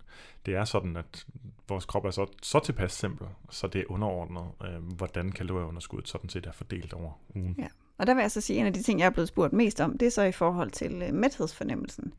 Det 0.46 0.54
er 0.54 0.64
sådan, 0.64 0.96
at 0.96 1.26
vores 1.68 1.84
krop 1.84 2.04
er 2.04 2.10
så, 2.10 2.26
så 2.42 2.60
tilpas 2.60 2.92
simpel, 2.92 3.26
så 3.50 3.66
det 3.66 3.80
er 3.80 3.84
underordnet, 3.88 4.44
øh, 4.64 4.96
hvordan 4.96 5.32
kalorieunderskuddet 5.32 6.08
sådan 6.08 6.30
set 6.30 6.46
er 6.46 6.52
fordelt 6.52 6.92
over 6.92 7.12
ugen. 7.34 7.54
Ja. 7.58 7.66
Og 7.98 8.06
der 8.06 8.14
vil 8.14 8.20
jeg 8.20 8.30
så 8.30 8.40
sige, 8.40 8.56
at 8.56 8.60
en 8.60 8.66
af 8.66 8.72
de 8.72 8.82
ting, 8.82 9.00
jeg 9.00 9.06
er 9.06 9.10
blevet 9.10 9.28
spurgt 9.28 9.52
mest 9.52 9.80
om, 9.80 9.98
det 9.98 10.06
er 10.06 10.10
så 10.10 10.22
i 10.22 10.32
forhold 10.32 10.70
til 10.70 11.02
øh, 11.02 11.14
mæthedsfornemmelsen. 11.14 12.12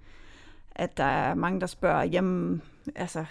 At 0.72 0.98
der 0.98 1.04
er 1.04 1.36
mange, 1.36 1.62
der 1.62 1.68
spørger, 1.68 2.04
jamen, 2.04 2.62
altså, 2.96 3.26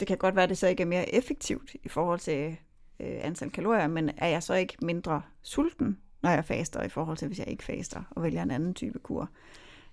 det 0.00 0.08
kan 0.08 0.18
godt 0.18 0.36
være, 0.36 0.42
at 0.42 0.48
det 0.48 0.58
så 0.58 0.66
ikke 0.68 0.82
er 0.82 0.86
mere 0.86 1.14
effektivt 1.14 1.74
i 1.82 1.88
forhold 1.88 2.18
til 2.18 2.56
øh, 3.00 3.18
antal 3.20 3.50
kalorier, 3.50 3.86
men 3.86 4.10
er 4.16 4.28
jeg 4.28 4.42
så 4.42 4.54
ikke 4.54 4.76
mindre 4.82 5.22
sulten, 5.42 5.98
når 6.22 6.30
jeg 6.30 6.44
faster, 6.44 6.82
i 6.82 6.88
forhold 6.88 7.16
til, 7.16 7.28
hvis 7.28 7.38
jeg 7.38 7.48
ikke 7.48 7.64
faster 7.64 8.02
og 8.10 8.22
vælger 8.22 8.42
en 8.42 8.50
anden 8.50 8.74
type 8.74 8.98
kur? 8.98 9.30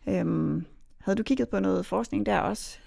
Øhm, 0.09 0.65
havde 1.01 1.17
du 1.17 1.23
kigget 1.23 1.49
på 1.49 1.59
noget 1.59 1.85
forskning 1.85 2.25
der 2.25 2.39
også? 2.39 2.77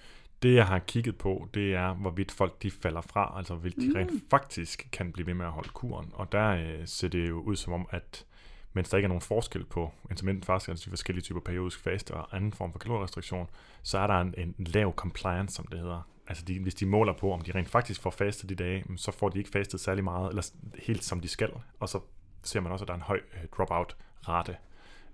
Det, 0.43 0.55
jeg 0.55 0.67
har 0.67 0.79
kigget 0.79 1.19
på, 1.19 1.49
det 1.55 1.75
er, 1.75 1.95
hvorvidt 1.95 2.33
folk 2.33 2.63
de 2.63 2.71
falder 2.71 3.01
fra, 3.01 3.35
altså 3.37 3.55
hvorvidt 3.55 3.77
de 3.77 3.89
mm. 3.89 3.95
rent 3.95 4.13
faktisk 4.31 4.89
kan 4.93 5.13
blive 5.13 5.27
ved 5.27 5.35
med 5.35 5.47
at 5.47 5.53
holde 5.53 5.69
kuren. 5.69 6.11
Og 6.13 6.33
der 6.33 6.49
øh, 6.49 6.87
ser 6.87 7.09
det 7.09 7.29
jo 7.29 7.41
ud 7.41 7.57
som 7.57 7.73
om, 7.73 7.87
at 7.91 8.25
mens 8.73 8.89
der 8.89 8.97
ikke 8.97 9.07
er 9.07 9.09
nogen 9.09 9.21
forskel 9.21 9.65
på 9.65 9.93
intermittent 10.11 10.47
fasting, 10.47 10.73
altså 10.73 10.85
de 10.85 10.91
forskellige 10.91 11.23
typer 11.23 11.41
periodisk 11.41 11.81
faste 11.81 12.15
og 12.15 12.37
anden 12.37 12.53
form 12.53 12.73
for 12.73 12.79
kalorierestriktion, 12.79 13.51
så 13.83 13.99
er 13.99 14.07
der 14.07 14.21
en, 14.21 14.35
en 14.39 14.55
lav 14.59 14.95
compliance, 14.95 15.55
som 15.55 15.67
det 15.67 15.79
hedder. 15.81 16.09
Altså 16.27 16.45
de, 16.45 16.61
hvis 16.61 16.75
de 16.75 16.87
måler 16.87 17.13
på, 17.13 17.33
om 17.33 17.41
de 17.41 17.53
rent 17.53 17.69
faktisk 17.69 18.01
får 18.03 18.11
fastet 18.11 18.49
de 18.51 18.55
dage, 18.55 18.85
så 18.97 19.11
får 19.11 19.29
de 19.29 19.39
ikke 19.39 19.51
fastet 19.51 19.81
særlig 19.81 20.05
meget, 20.05 20.29
eller 20.29 20.51
helt 20.79 21.05
som 21.05 21.21
de 21.21 21.29
skal, 21.29 21.51
og 21.81 21.89
så 21.89 22.01
ser 22.43 22.61
man 22.61 22.73
også, 22.73 22.85
at 22.85 22.89
der 22.89 22.95
er 22.95 22.99
en 22.99 23.03
høj 23.03 23.21
uh, 23.33 23.49
dropout-rate. 23.59 24.57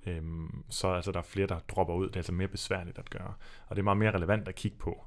Um, 0.07 0.65
så 0.71 0.89
altså, 0.89 1.13
der 1.13 1.19
er 1.19 1.23
flere, 1.23 1.47
der 1.47 1.59
dropper 1.59 1.95
ud. 1.95 2.07
Det 2.07 2.13
er 2.13 2.21
altså 2.21 2.33
mere 2.33 2.49
besværligt 2.49 2.99
at 2.99 3.11
gøre. 3.11 3.35
Og 3.67 3.77
det 3.77 3.79
er 3.79 3.85
meget 3.85 3.99
mere 3.99 4.15
relevant 4.15 4.49
at 4.49 4.55
kigge 4.55 4.79
på. 4.79 5.05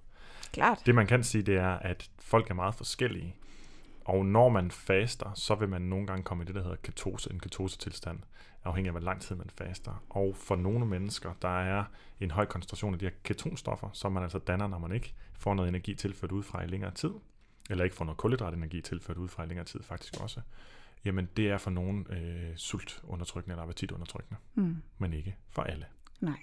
Klart. 0.53 0.81
Det 0.85 0.95
man 0.95 1.07
kan 1.07 1.23
sige, 1.23 1.41
det 1.41 1.57
er, 1.57 1.69
at 1.69 2.09
folk 2.19 2.49
er 2.49 2.53
meget 2.53 2.75
forskellige. 2.75 3.35
Og 4.05 4.25
når 4.25 4.49
man 4.49 4.71
faster, 4.71 5.33
så 5.33 5.55
vil 5.55 5.69
man 5.69 5.81
nogle 5.81 6.07
gange 6.07 6.23
komme 6.23 6.43
i 6.43 6.47
det, 6.47 6.55
der 6.55 6.61
hedder 6.61 6.75
ketose, 6.83 7.33
en 7.33 7.39
ketosetilstand, 7.39 8.19
afhængig 8.63 8.89
af, 8.89 8.93
hvor 8.93 9.01
lang 9.01 9.21
tid 9.21 9.35
man 9.35 9.49
faster. 9.57 10.03
Og 10.09 10.35
for 10.35 10.55
nogle 10.55 10.85
mennesker, 10.85 11.33
der 11.41 11.59
er 11.59 11.83
en 12.19 12.31
høj 12.31 12.45
koncentration 12.45 12.93
af 12.93 12.99
de 12.99 13.05
her 13.05 13.13
ketonstoffer, 13.23 13.89
som 13.93 14.11
man 14.11 14.23
altså 14.23 14.39
danner, 14.39 14.67
når 14.67 14.77
man 14.77 14.91
ikke 14.91 15.13
får 15.33 15.53
noget 15.53 15.69
energi 15.69 15.95
tilført 15.95 16.31
udefra 16.31 16.63
i 16.63 16.67
længere 16.67 16.91
tid, 16.91 17.11
eller 17.69 17.83
ikke 17.83 17.95
får 17.95 18.05
noget 18.05 18.17
kulhydratenergi 18.17 18.81
tilført 18.81 19.17
udefra 19.17 19.43
i 19.43 19.47
længere 19.47 19.65
tid 19.65 19.83
faktisk 19.83 20.21
også, 20.21 20.41
jamen 21.05 21.29
det 21.37 21.49
er 21.49 21.57
for 21.57 21.71
nogen 21.71 22.07
øh, 22.09 22.55
sultundertrykkende 22.55 23.53
eller 23.53 23.63
appetitundertrykkende, 23.63 24.39
mm. 24.55 24.75
men 24.97 25.13
ikke 25.13 25.35
for 25.49 25.61
alle. 25.61 25.85
Nej. 26.21 26.39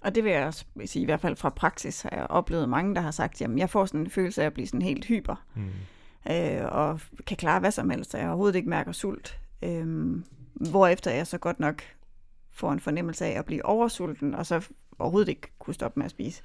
Og 0.00 0.14
det 0.14 0.24
vil 0.24 0.32
jeg 0.32 0.46
også 0.46 0.64
sige, 0.84 1.02
i 1.02 1.04
hvert 1.04 1.20
fald 1.20 1.36
fra 1.36 1.50
praksis 1.50 2.02
har 2.02 2.10
jeg 2.12 2.26
oplevet 2.26 2.68
mange, 2.68 2.94
der 2.94 3.00
har 3.00 3.10
sagt, 3.10 3.40
jamen 3.40 3.58
jeg 3.58 3.70
får 3.70 3.86
sådan 3.86 4.00
en 4.00 4.10
følelse 4.10 4.42
af 4.42 4.46
at 4.46 4.52
blive 4.52 4.66
sådan 4.66 4.82
helt 4.82 5.04
hyper. 5.04 5.44
Mm 5.54 5.70
øh, 6.30 6.64
og 6.64 7.00
kan 7.26 7.36
klare 7.36 7.60
hvad 7.60 7.70
som 7.70 7.90
helst, 7.90 8.14
og 8.14 8.20
jeg 8.20 8.28
overhovedet 8.28 8.56
ikke 8.56 8.68
mærker 8.68 8.92
sult. 8.92 9.38
Øh, 9.62 10.16
hvorefter 10.54 11.10
jeg 11.10 11.26
så 11.26 11.38
godt 11.38 11.60
nok 11.60 11.82
får 12.50 12.72
en 12.72 12.80
fornemmelse 12.80 13.26
af 13.26 13.38
at 13.38 13.44
blive 13.44 13.66
oversulten, 13.66 14.34
og 14.34 14.46
så 14.46 14.68
overhovedet 14.98 15.28
ikke 15.28 15.52
kunne 15.58 15.74
stoppe 15.74 16.00
med 16.00 16.04
at 16.04 16.10
spise. 16.10 16.42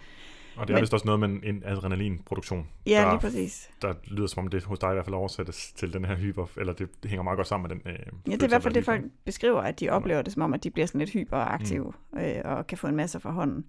Og 0.56 0.68
det 0.68 0.74
er 0.74 0.78
Men, 0.78 0.82
vist 0.82 0.94
også 0.94 1.06
noget 1.06 1.20
med 1.20 1.30
en 1.44 1.64
adrenalinproduktion. 1.66 2.68
Ja, 2.86 3.02
der, 3.02 3.10
lige 3.10 3.20
præcis. 3.20 3.70
Der 3.82 3.94
lyder 4.08 4.28
som 4.28 4.44
om 4.44 4.50
det 4.50 4.64
hos 4.64 4.80
dig 4.80 4.90
i 4.90 4.94
hvert 4.94 5.06
fald 5.06 5.16
oversættes 5.16 5.74
til 5.76 5.94
den 5.94 6.06
her 6.06 6.16
hyper, 6.16 6.46
eller 6.58 6.74
det, 6.74 6.90
det 7.04 7.10
hænger 7.10 7.24
meget 7.24 7.38
godt 7.38 7.48
sammen 7.48 7.70
med 7.70 7.76
den. 7.76 7.92
Øh, 7.92 8.00
ja, 8.28 8.32
det 8.32 8.42
er 8.42 8.46
i 8.46 8.50
hvert 8.50 8.64
fald 8.64 8.74
det, 8.74 8.86
folk 8.86 9.04
beskriver, 9.26 9.62
at 9.62 9.80
de 9.80 9.90
oplever 9.90 10.22
det 10.22 10.34
som 10.34 10.42
om, 10.42 10.54
at 10.54 10.64
de 10.64 10.72
bliver 10.72 10.86
sådan 10.86 11.00
lidt 11.00 11.10
hyperaktive 11.10 11.94
mm. 12.14 12.20
øh, 12.20 12.42
og 12.46 12.68
kan 12.68 12.78
få 12.78 12.88
en 12.88 12.96
masse 12.96 13.20
fra 13.20 13.32
hånden. 13.32 13.66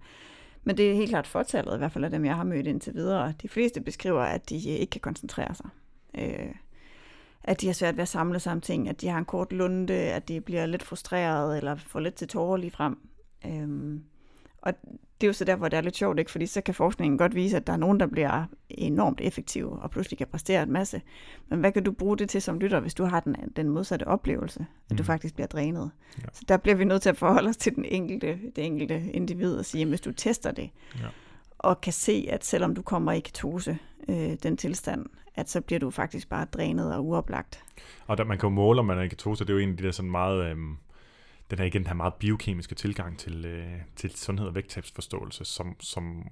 Men 0.63 0.77
det 0.77 0.91
er 0.91 0.95
helt 0.95 1.09
klart 1.09 1.27
fortallet, 1.27 1.75
i 1.75 1.77
hvert 1.77 1.91
fald 1.91 2.03
af 2.03 2.11
dem, 2.11 2.25
jeg 2.25 2.35
har 2.35 2.43
mødt 2.43 2.67
indtil 2.67 2.93
videre. 2.93 3.33
De 3.41 3.49
fleste 3.49 3.81
beskriver, 3.81 4.21
at 4.21 4.49
de 4.49 4.55
ikke 4.55 4.91
kan 4.91 5.01
koncentrere 5.01 5.55
sig 5.55 5.69
øh, 6.17 6.55
at 7.47 7.61
de 7.61 7.65
har 7.65 7.73
svært 7.73 7.95
ved 7.95 8.01
at 8.01 8.07
samle 8.07 8.39
sig 8.39 8.51
om 8.51 8.61
ting, 8.61 8.89
at 8.89 9.01
de 9.01 9.07
har 9.07 9.17
en 9.17 9.25
kort 9.25 9.53
lunde, 9.53 9.93
at 9.93 10.27
de 10.27 10.41
bliver 10.41 10.65
lidt 10.65 10.83
frustreret 10.83 11.57
eller 11.57 11.75
får 11.75 11.99
lidt 11.99 12.15
til 12.15 12.27
tårer 12.27 12.57
lige 12.57 12.71
frem. 12.71 12.97
Øh, 13.45 13.99
og 14.65 14.73
det 15.21 15.27
er 15.27 15.29
jo 15.29 15.33
så 15.33 15.45
der, 15.45 15.55
hvor 15.55 15.69
det 15.69 15.77
er 15.77 15.81
lidt 15.81 15.97
sjovt, 15.97 16.19
ikke? 16.19 16.31
fordi 16.31 16.45
så 16.45 16.61
kan 16.61 16.73
forskningen 16.73 17.17
godt 17.17 17.35
vise, 17.35 17.57
at 17.57 17.67
der 17.67 17.73
er 17.73 17.77
nogen, 17.77 17.99
der 17.99 18.07
bliver 18.07 18.45
enormt 18.69 19.21
effektive 19.21 19.79
og 19.79 19.91
pludselig 19.91 20.17
kan 20.17 20.27
præstere 20.27 20.63
en 20.63 20.71
masse. 20.71 21.01
Men 21.49 21.59
hvad 21.59 21.71
kan 21.71 21.83
du 21.83 21.91
bruge 21.91 22.17
det 22.17 22.29
til 22.29 22.41
som 22.41 22.59
lytter, 22.59 22.79
hvis 22.79 22.93
du 22.93 23.03
har 23.03 23.19
den, 23.19 23.35
den 23.55 23.69
modsatte 23.69 24.07
oplevelse, 24.07 24.59
at 24.59 24.91
mm. 24.91 24.97
du 24.97 25.03
faktisk 25.03 25.35
bliver 25.35 25.47
drænet? 25.47 25.91
Ja. 26.17 26.23
Så 26.33 26.43
der 26.47 26.57
bliver 26.57 26.75
vi 26.75 26.85
nødt 26.85 27.01
til 27.01 27.09
at 27.09 27.17
forholde 27.17 27.49
os 27.49 27.57
til 27.57 27.75
den 27.75 27.85
enkelte, 27.85 28.39
det 28.55 28.65
enkelte 28.65 29.11
individ 29.11 29.55
og 29.55 29.65
sige, 29.65 29.81
at 29.81 29.87
hvis 29.87 30.01
du 30.01 30.11
tester 30.11 30.51
det, 30.51 30.69
ja. 30.95 31.07
og 31.57 31.81
kan 31.81 31.93
se, 31.93 32.27
at 32.29 32.45
selvom 32.45 32.75
du 32.75 32.81
kommer 32.81 33.11
i 33.11 33.19
ketose, 33.19 33.77
øh, 34.09 34.33
den 34.43 34.57
tilstand, 34.57 35.05
at 35.35 35.49
så 35.49 35.61
bliver 35.61 35.79
du 35.79 35.89
faktisk 35.89 36.29
bare 36.29 36.45
drænet 36.45 36.95
og 36.95 37.05
uoplagt. 37.05 37.63
Og 38.07 38.17
der, 38.17 38.23
man 38.23 38.37
kan 38.37 38.49
jo 38.49 38.53
måle, 38.55 38.79
om 38.79 38.85
man 38.85 38.97
er 38.97 39.01
i 39.01 39.07
ketose, 39.07 39.43
det 39.43 39.49
er 39.49 39.53
jo 39.53 39.59
en 39.59 39.69
af 39.69 39.77
de 39.77 39.83
der 39.83 39.91
sådan 39.91 40.11
meget, 40.11 40.45
øhm, 40.45 40.77
den 41.49 41.59
her 41.59 41.65
igen, 41.65 41.81
den 41.81 41.87
her 41.87 41.93
meget 41.93 42.13
biokemiske 42.13 42.75
tilgang 42.75 43.19
til, 43.19 43.45
øh, 43.45 43.73
til 43.95 44.15
sundhed 44.15 44.47
og 44.47 44.55
vægttabsforståelse, 44.55 45.45
som, 45.45 45.75
som 45.79 46.27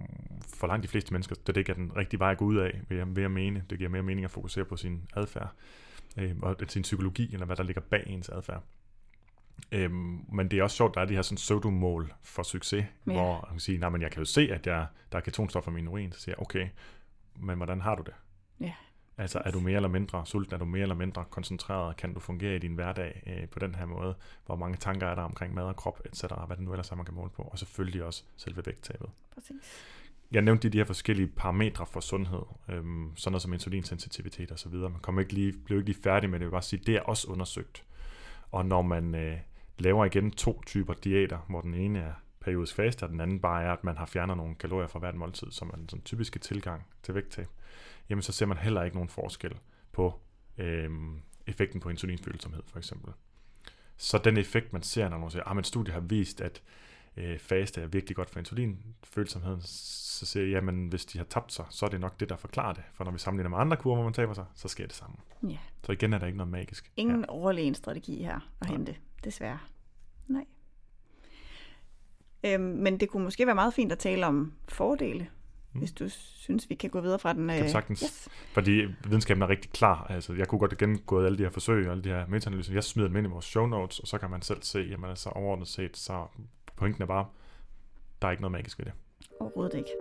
for 0.56 0.67
langt 0.67 0.84
de 0.84 0.88
fleste 0.88 1.13
mennesker, 1.13 1.36
det 1.47 1.58
ikke 1.58 1.71
er 1.71 1.76
den 1.76 1.95
rigtige 1.95 2.19
vej 2.19 2.32
at 2.32 2.38
gå 2.38 2.45
ud 2.45 2.58
af, 2.58 2.82
vil 2.89 2.97
jeg, 2.97 3.15
vil 3.15 3.21
jeg 3.21 3.32
mene. 3.32 3.63
Det 3.69 3.78
giver 3.78 3.89
mere 3.89 4.04
mening 4.04 4.26
at 4.26 4.32
fokusere 4.32 4.65
på 4.65 4.78
sin 4.78 5.10
adfærd, 5.15 5.54
øh, 6.17 6.36
og 6.41 6.56
sin 6.67 6.82
psykologi, 6.82 7.34
eller 7.34 7.45
hvad 7.45 7.56
der 7.56 7.63
ligger 7.63 7.82
bag 7.82 8.04
ens 8.08 8.30
adfærd. 8.30 8.63
Øhm, 9.71 10.26
men 10.34 10.52
det 10.52 10.60
er 10.60 10.63
også 10.63 10.76
sjovt, 10.76 10.91
at 10.91 10.95
der 10.95 11.02
er 11.02 11.06
de 11.06 11.13
her 11.13 11.21
sådan 11.21 11.36
pseudomål 11.36 12.13
for 12.21 12.43
succes, 12.43 12.86
ja. 13.08 13.12
hvor 13.12 13.41
man 13.41 13.52
kan 13.52 13.60
sige, 13.60 13.78
nej, 13.78 13.89
men 13.89 14.02
jeg 14.02 14.12
kan 14.12 14.19
jo 14.19 14.26
se, 14.26 14.41
at 14.52 14.67
jeg, 14.67 14.88
der 15.12 15.17
er 15.17 15.21
ketonstoffer 15.21 15.71
i 15.71 15.73
min 15.73 15.88
urin, 15.88 16.12
så 16.12 16.19
siger 16.19 16.36
jeg, 16.38 16.41
okay, 16.41 16.67
men 17.36 17.58
hvordan 17.58 17.82
har 17.82 17.95
du 17.95 18.04
det? 18.04 18.13
Ja. 18.60 18.73
Altså 19.17 19.41
er 19.45 19.52
du 19.52 19.60
mere 19.60 19.76
eller 19.76 19.89
mindre 19.89 20.26
sulten, 20.26 20.54
er 20.54 20.58
du 20.58 20.65
mere 20.65 20.82
eller 20.82 20.95
mindre 20.95 21.26
koncentreret, 21.30 21.97
kan 21.97 22.13
du 22.13 22.19
fungere 22.19 22.56
i 22.56 22.60
din 22.60 22.76
hverdag 22.76 23.23
øh, 23.28 23.49
på 23.49 23.60
den 23.60 23.76
her 23.76 23.86
måde, 23.86 24.15
hvor 24.45 24.56
mange 24.56 24.78
tanker 24.78 25.08
er 25.08 25.15
der 25.15 25.21
omkring 25.21 25.54
mad 25.54 25.63
og 25.63 25.76
krop, 25.76 26.02
etc., 26.06 26.21
hvad 26.21 26.58
det 26.58 26.60
nu 26.60 26.71
ellers 26.71 26.91
er, 26.91 26.95
man 26.95 27.06
kan 27.06 27.15
måle 27.15 27.30
på, 27.30 27.41
og 27.41 27.60
selvfølgelig 27.60 28.04
også 28.04 28.23
selve 28.38 28.65
vægttabet. 28.65 29.10
Præcis. 29.34 29.56
Jeg 30.32 30.41
nævnte 30.41 30.69
de 30.69 30.78
her 30.78 30.86
forskellige 30.86 31.28
parametre 31.28 31.86
for 31.86 31.99
sundhed, 31.99 32.41
øhm, 32.69 33.12
sådan 33.15 33.32
noget 33.32 33.41
som 33.41 33.54
insulinsensitivitet 33.54 34.67
videre. 34.71 34.89
Man 34.89 34.99
kommer 34.99 35.21
ikke 35.21 35.34
lige, 35.34 35.54
blev 35.65 35.78
ikke 35.78 35.89
lige 35.89 36.02
færdig 36.04 36.30
med 36.30 36.39
det, 36.39 36.43
jeg 36.43 36.47
vil 36.47 36.52
bare 36.52 36.62
sige, 36.62 36.82
det 36.86 36.95
er 36.95 37.02
også 37.02 37.28
undersøgt. 37.32 37.84
Og 38.52 38.65
når 38.65 38.82
man 38.82 39.15
øh, 39.15 39.38
laver 39.80 40.06
igen 40.06 40.32
to 40.32 40.62
typer 40.65 40.93
diæter, 40.93 41.38
hvor 41.49 41.62
den 41.62 41.73
ene 41.73 41.99
er 41.99 42.13
periodisk 42.39 42.76
faste, 42.76 43.04
og 43.04 43.10
den 43.10 43.19
anden 43.19 43.39
bare 43.39 43.63
er, 43.63 43.71
at 43.71 43.84
man 43.84 43.97
har 43.97 44.06
fjernet 44.06 44.38
nogle 44.38 44.56
kalorier 44.56 44.88
fra 44.88 44.99
hvert 44.99 45.15
måltid, 45.15 45.52
som 45.52 45.69
er 45.69 45.76
den 45.76 45.89
sådan 45.89 46.04
typiske 46.04 46.39
tilgang 46.39 46.86
til 47.04 47.15
vægttab, 47.15 47.47
jamen 48.10 48.22
så 48.22 48.32
ser 48.32 48.46
man 48.46 48.58
heller 48.58 48.84
ikke 48.84 48.98
nogen 48.98 49.10
forskel 49.10 49.60
på 49.92 50.20
øh, 50.58 50.89
effekten 51.48 51.80
på 51.80 51.89
insulinfølsomhed 51.89 52.63
for 52.68 52.78
eksempel. 52.78 53.13
Så 53.98 54.18
den 54.18 54.38
effekt, 54.38 54.74
man 54.74 54.84
ser, 54.84 55.10
når 55.10 55.18
man 55.18 55.32
siger, 55.32 55.44
at 55.44 55.58
ah, 55.58 55.63
studiet 55.63 55.94
har 55.94 56.02
vist, 56.02 56.42
at 56.42 56.62
øh, 57.18 57.39
faste 57.39 57.82
er 57.82 57.88
virkelig 57.88 58.16
godt 58.16 58.30
for 58.30 58.39
insulinfølsomheden, 58.39 59.62
så 59.62 60.26
siger 60.26 60.44
jeg, 60.44 60.52
jamen 60.52 60.88
hvis 60.88 61.06
de 61.06 61.18
har 61.18 61.26
tabt 61.26 61.54
sig, 61.54 61.66
så 61.70 61.86
er 61.86 61.89
det 61.89 62.00
nok 62.00 62.20
det, 62.20 62.30
der 62.30 62.36
forklarer 62.36 62.74
det. 62.74 62.84
For 62.94 63.04
når 63.04 63.12
vi 63.12 63.20
sammenligner 63.20 63.50
med 63.50 63.58
andre 63.58 63.78
kurver, 63.78 63.96
hvor 63.96 64.04
man 64.04 64.13
taber 64.13 64.34
sig, 64.34 64.46
så 64.56 64.68
sker 64.68 64.88
det 64.88 64.96
samme. 64.96 65.16
Ja. 65.50 65.58
Så 65.84 65.92
igen 65.92 66.13
er 66.13 66.18
der 66.18 66.26
ikke 66.26 66.38
noget 66.38 66.52
magisk. 66.52 66.92
Ingen 66.96 67.20
her. 67.20 67.26
overlegen 67.28 67.76
strategi 67.76 68.24
her 68.24 68.36
at 68.36 68.42
Nej. 68.62 68.72
hente, 68.72 68.96
desværre. 69.24 69.60
Nej. 70.28 70.46
Øhm, 72.44 72.63
men 72.63 73.00
det 73.00 73.10
kunne 73.10 73.24
måske 73.24 73.46
være 73.46 73.56
meget 73.56 73.74
fint 73.74 73.92
at 73.92 74.00
tale 74.00 74.26
om 74.26 74.54
fordele 74.70 75.30
mm. 75.74 75.80
hvis 75.80 75.92
du 75.92 76.10
synes, 76.10 76.70
vi 76.70 76.76
kan 76.76 76.90
gå 76.90 77.02
videre 77.02 77.20
fra 77.20 77.34
den. 77.34 77.48
Kan 77.48 77.64
øh, 77.64 77.70
sagtens. 77.70 78.00
Yes. 78.00 78.30
Fordi 78.54 78.86
videnskaben 79.08 79.44
er 79.44 79.50
rigtig 79.50 79.72
klar. 79.72 80.08
Altså, 80.10 80.34
jeg 80.34 80.48
kunne 80.48 80.60
godt 80.60 80.78
gennemgå 80.78 81.26
alle 81.26 81.38
de 81.38 81.44
her 81.44 81.50
forsøg 81.50 81.86
og 81.86 81.92
alle 81.92 82.04
de 82.04 82.10
her 82.10 82.28
metaanalyser. 82.28 82.74
Jeg 82.74 82.84
smider 82.84 83.08
dem 83.08 83.18
ind 83.18 83.28
i 83.28 83.30
vores 83.30 83.46
show 83.46 83.66
notes, 83.66 84.00
og 84.00 84.08
så 84.08 84.18
kan 84.18 84.30
man 84.30 84.42
selv 84.42 84.62
se, 84.62 84.80
jamen 84.80 85.10
altså 85.10 85.30
overordnet 85.30 85.68
set, 85.68 85.98
så 85.98 86.26
pointen 86.76 87.04
er 87.04 87.08
bare, 87.08 87.26
der 88.22 88.28
er 88.28 88.32
ikke 88.32 88.42
noget 88.42 88.52
magisk 88.52 88.80
ved 88.80 88.86
det. 88.86 88.94
Overhovedet 89.40 89.78
ikke. 89.78 89.92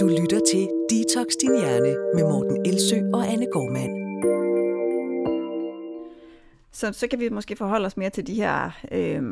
Du 0.00 0.06
lytter 0.06 0.40
til 0.50 0.68
Detox 0.90 1.26
Din 1.40 1.60
Hjerne 1.60 1.92
med 2.14 2.24
Morten 2.32 2.66
Elsø 2.66 2.96
og 3.14 3.32
Anne 3.32 3.46
Gormand. 3.52 4.08
Så, 6.72 6.92
så 6.92 7.08
kan 7.08 7.20
vi 7.20 7.28
måske 7.28 7.56
forholde 7.56 7.86
os 7.86 7.96
mere 7.96 8.10
til 8.10 8.26
de 8.26 8.34
her 8.34 8.70
øh, 8.92 9.22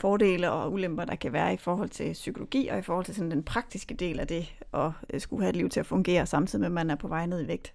fordele 0.00 0.50
og 0.50 0.72
ulemper, 0.72 1.04
der 1.04 1.14
kan 1.14 1.32
være 1.32 1.54
i 1.54 1.56
forhold 1.56 1.88
til 1.88 2.12
psykologi 2.12 2.68
og 2.68 2.78
i 2.78 2.82
forhold 2.82 3.04
til 3.04 3.14
sådan 3.14 3.30
den 3.30 3.42
praktiske 3.42 3.94
del 3.94 4.20
af 4.20 4.26
det, 4.26 4.54
og 4.72 4.92
øh, 5.12 5.20
skulle 5.20 5.42
have 5.42 5.50
et 5.50 5.56
liv 5.56 5.68
til 5.68 5.80
at 5.80 5.86
fungere, 5.86 6.26
samtidig 6.26 6.60
med, 6.60 6.66
at 6.66 6.72
man 6.72 6.90
er 6.90 6.94
på 6.94 7.08
vej 7.08 7.26
ned 7.26 7.44
i 7.44 7.48
vægt. 7.48 7.72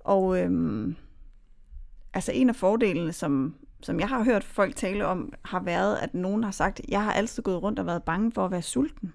Og 0.00 0.38
øhm, 0.38 0.96
altså 2.14 2.32
en 2.32 2.48
af 2.48 2.56
fordelene, 2.56 3.12
som, 3.12 3.54
som 3.82 4.00
jeg 4.00 4.08
har 4.08 4.24
hørt 4.24 4.44
folk 4.44 4.76
tale 4.76 5.06
om, 5.06 5.32
har 5.44 5.60
været, 5.60 5.96
at 5.96 6.14
nogen 6.14 6.44
har 6.44 6.50
sagt, 6.50 6.80
jeg 6.88 7.04
har 7.04 7.12
altid 7.12 7.42
gået 7.42 7.62
rundt 7.62 7.78
og 7.78 7.86
været 7.86 8.02
bange 8.02 8.32
for 8.32 8.44
at 8.44 8.50
være 8.50 8.62
sulten. 8.62 9.12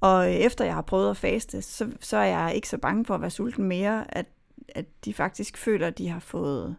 Og 0.00 0.26
øh, 0.26 0.34
efter 0.34 0.64
jeg 0.64 0.74
har 0.74 0.82
prøvet 0.82 1.10
at 1.10 1.16
faste, 1.16 1.62
så, 1.62 1.90
så 2.00 2.16
er 2.16 2.24
jeg 2.24 2.52
ikke 2.54 2.68
så 2.68 2.78
bange 2.78 3.04
for 3.04 3.14
at 3.14 3.20
være 3.20 3.30
sulten 3.30 3.64
mere, 3.64 4.16
at, 4.16 4.26
at 4.68 4.86
de 5.04 5.14
faktisk 5.14 5.56
føler, 5.56 5.86
at 5.86 5.98
de 5.98 6.08
har 6.08 6.20
fået 6.20 6.76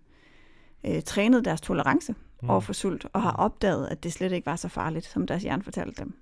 øh, 0.85 1.01
trænet 1.01 1.45
deres 1.45 1.61
tolerance 1.61 2.15
mm. 2.41 2.49
over 2.49 2.59
for 2.59 2.73
sult, 2.73 3.07
og 3.13 3.21
har 3.21 3.31
opdaget, 3.31 3.87
at 3.87 4.03
det 4.03 4.13
slet 4.13 4.31
ikke 4.31 4.45
var 4.45 4.55
så 4.55 4.67
farligt, 4.67 5.05
som 5.05 5.27
deres 5.27 5.43
hjerne 5.43 5.63
fortalte 5.63 6.01
dem. 6.01 6.13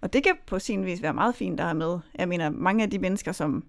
Og 0.00 0.12
det 0.12 0.24
kan 0.24 0.34
på 0.46 0.58
sin 0.58 0.84
vis 0.84 1.02
være 1.02 1.14
meget 1.14 1.34
fint, 1.34 1.58
der 1.58 1.64
er 1.64 1.72
med. 1.72 1.98
Jeg 2.14 2.28
mener, 2.28 2.50
mange 2.50 2.84
af 2.84 2.90
de 2.90 2.98
mennesker, 2.98 3.32
som, 3.32 3.64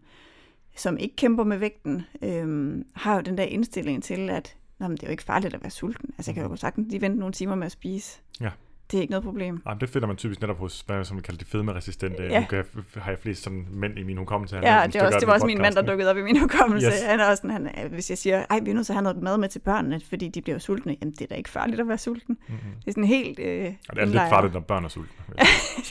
som 0.76 0.98
ikke 0.98 1.16
kæmper 1.16 1.44
med 1.44 1.58
vægten, 1.58 2.06
øh, 2.22 2.76
har 2.94 3.16
jo 3.16 3.22
den 3.22 3.38
der 3.38 3.44
indstilling 3.44 4.04
til, 4.04 4.30
at 4.30 4.56
Nå, 4.80 4.88
men 4.88 4.98
det 4.98 5.04
er 5.04 5.08
jo 5.08 5.12
ikke 5.12 5.24
farligt 5.24 5.54
at 5.54 5.62
være 5.62 5.70
sulten. 5.72 6.10
Altså, 6.18 6.32
jeg 6.32 6.36
kan 6.36 6.44
jo 6.44 6.48
Mhm. 6.50 6.58
sagtens 6.58 6.88
lige 6.92 7.02
vente 7.02 7.20
nogle 7.20 7.34
timer 7.34 7.56
med 7.56 7.66
at 7.66 7.72
spise. 7.72 8.20
Ja. 8.42 8.50
Det 8.94 8.98
er 8.98 9.02
ikke 9.02 9.12
noget 9.12 9.24
problem. 9.24 9.62
Ej, 9.66 9.74
men 9.74 9.82
det 9.82 9.90
finder 9.90 10.08
man 10.08 10.16
typisk 10.18 10.42
netop 10.42 10.58
hos, 10.58 10.82
hvad 10.82 11.04
som 11.06 11.18
vi 11.18 11.22
kalder 11.22 11.40
de 11.40 11.46
fedmeresistente. 11.46 12.24
Ja. 12.24 12.40
Nu 12.40 12.46
kan 12.46 12.66
har 12.98 13.12
jeg 13.12 13.20
flest 13.20 13.44
sådan 13.44 13.68
mænd 13.72 14.00
i 14.00 14.04
min 14.04 14.18
hukommelse. 14.18 14.56
Han 14.56 14.64
Ja, 14.66 14.88
det, 14.88 15.02
også, 15.02 15.20
det 15.20 15.28
var 15.28 15.34
også 15.34 15.46
min 15.46 15.58
mand, 15.58 15.76
der 15.76 15.82
dukkede 15.82 16.10
op 16.10 16.18
i 16.18 16.22
min 16.22 16.40
hukommelse. 16.40 16.88
Yes. 16.88 17.04
Han 17.04 17.20
er 17.20 17.26
også 17.30 17.42
sådan, 17.42 17.52
han, 17.52 17.68
er- 17.74 17.88
hvis 17.88 18.10
jeg 18.10 18.18
siger, 18.18 18.46
ej, 18.50 18.60
vi 18.60 18.70
er 18.70 18.74
nødt 18.74 18.86
til 18.86 18.94
at 18.94 18.96
have 18.96 19.04
noget 19.04 19.24
mad 19.24 19.38
med 19.38 19.50
til 19.50 19.60
børnene, 19.60 20.00
fordi 20.10 20.28
de 20.28 20.42
bliver 20.42 20.60
sultne. 20.60 20.98
Jamen, 21.02 21.12
det 21.12 21.22
er 21.22 21.28
da 21.28 21.36
ikke 21.36 21.50
farligt 21.50 21.80
at 21.82 21.88
være 21.88 21.98
sulten. 21.98 22.38
Mm-hmm. 22.48 22.72
Det 22.80 22.88
er 22.88 22.92
sådan 22.92 23.04
helt 23.04 23.40
øh, 23.40 23.74
Og 23.90 23.96
det 23.96 24.02
er 24.02 24.06
lidt 24.06 24.18
farligt, 24.30 24.54
når 24.54 24.60
børn 24.60 24.84
er 24.86 24.90
sultne. 24.90 25.14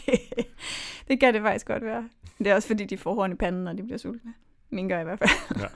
det, 0.06 0.20
det 1.08 1.20
kan 1.20 1.34
det 1.34 1.42
faktisk 1.42 1.66
godt 1.66 1.84
være. 1.84 2.08
Det 2.38 2.46
er 2.46 2.54
også 2.54 2.68
fordi, 2.68 2.84
de 2.84 2.96
får 2.98 3.14
horn 3.14 3.32
i 3.32 3.34
panden, 3.34 3.64
når 3.64 3.72
de 3.72 3.82
bliver 3.82 3.98
sultne. 3.98 4.32
Min 4.70 4.88
gør 4.88 5.00
i 5.00 5.04
hvert 5.04 5.18
fald. 5.18 5.60
Ja. 5.62 5.66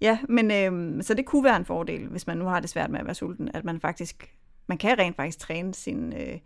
ja, 0.08 0.18
men 0.28 0.50
øh, 0.50 1.02
så 1.02 1.14
det 1.14 1.26
kunne 1.26 1.44
være 1.44 1.56
en 1.56 1.64
fordel, 1.64 2.06
hvis 2.06 2.26
man 2.26 2.36
nu 2.36 2.44
har 2.44 2.60
det 2.60 2.70
svært 2.70 2.90
med 2.90 3.00
at 3.00 3.06
være 3.06 3.14
sulten, 3.14 3.50
at 3.54 3.64
man 3.64 3.80
faktisk, 3.80 4.30
man 4.70 4.78
kan 4.78 4.98
rent 4.98 5.16
faktisk 5.16 5.38
træne 5.38 5.74
sin, 5.74 6.12
øh, 6.12 6.38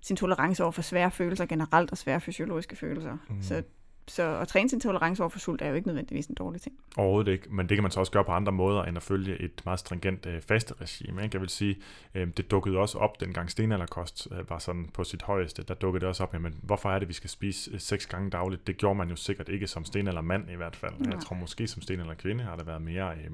sin 0.00 0.16
tolerance 0.16 0.62
over 0.62 0.72
for 0.72 0.82
svære 0.82 1.10
følelser 1.10 1.46
generelt, 1.46 1.90
og 1.90 1.98
svære 1.98 2.20
fysiologiske 2.20 2.76
følelser. 2.76 3.16
Mm. 3.28 3.42
Så, 3.42 3.62
så 4.06 4.38
at 4.38 4.48
træne 4.48 4.68
sin 4.68 4.80
tolerance 4.80 5.22
over 5.22 5.30
for 5.30 5.38
sult 5.38 5.62
er 5.62 5.68
jo 5.68 5.74
ikke 5.74 5.88
nødvendigvis 5.88 6.26
en 6.26 6.34
dårlig 6.34 6.60
ting. 6.60 6.74
Overhovedet 6.96 7.32
ikke, 7.32 7.46
men 7.50 7.68
det 7.68 7.76
kan 7.76 7.82
man 7.82 7.90
så 7.90 8.00
også 8.00 8.12
gøre 8.12 8.24
på 8.24 8.32
andre 8.32 8.52
måder, 8.52 8.82
end 8.82 8.96
at 8.96 9.02
følge 9.02 9.42
et 9.42 9.62
meget 9.64 9.80
stringent 9.80 10.26
øh, 10.26 10.42
fasteregime. 10.42 11.22
Ikke? 11.22 11.34
Jeg 11.34 11.40
vil 11.40 11.48
sige, 11.48 11.76
øh, 12.14 12.28
det 12.36 12.50
dukkede 12.50 12.78
også 12.78 12.98
op, 12.98 13.20
dengang 13.20 13.50
stenalderkost 13.50 14.28
øh, 14.32 14.50
var 14.50 14.58
sådan 14.58 14.88
på 14.94 15.04
sit 15.04 15.22
højeste, 15.22 15.62
der 15.62 15.74
dukkede 15.74 16.00
det 16.00 16.08
også 16.08 16.22
op, 16.22 16.34
jamen, 16.34 16.54
hvorfor 16.62 16.90
er 16.90 16.98
det, 16.98 17.08
vi 17.08 17.14
skal 17.14 17.30
spise 17.30 17.70
øh, 17.74 17.80
seks 17.80 18.06
gange 18.06 18.30
dagligt? 18.30 18.66
Det 18.66 18.76
gjorde 18.76 18.94
man 18.94 19.08
jo 19.10 19.16
sikkert 19.16 19.48
ikke 19.48 19.66
som 19.66 19.84
stenaldermand 19.84 20.50
i 20.50 20.54
hvert 20.54 20.76
fald. 20.76 20.94
Nej. 20.98 21.12
Jeg 21.12 21.20
tror 21.20 21.36
måske 21.36 21.66
som 21.66 21.82
stenalderkvinde 21.82 22.44
har 22.44 22.56
der 22.56 22.64
været 22.64 22.82
mere 22.82 23.12
øh, 23.14 23.30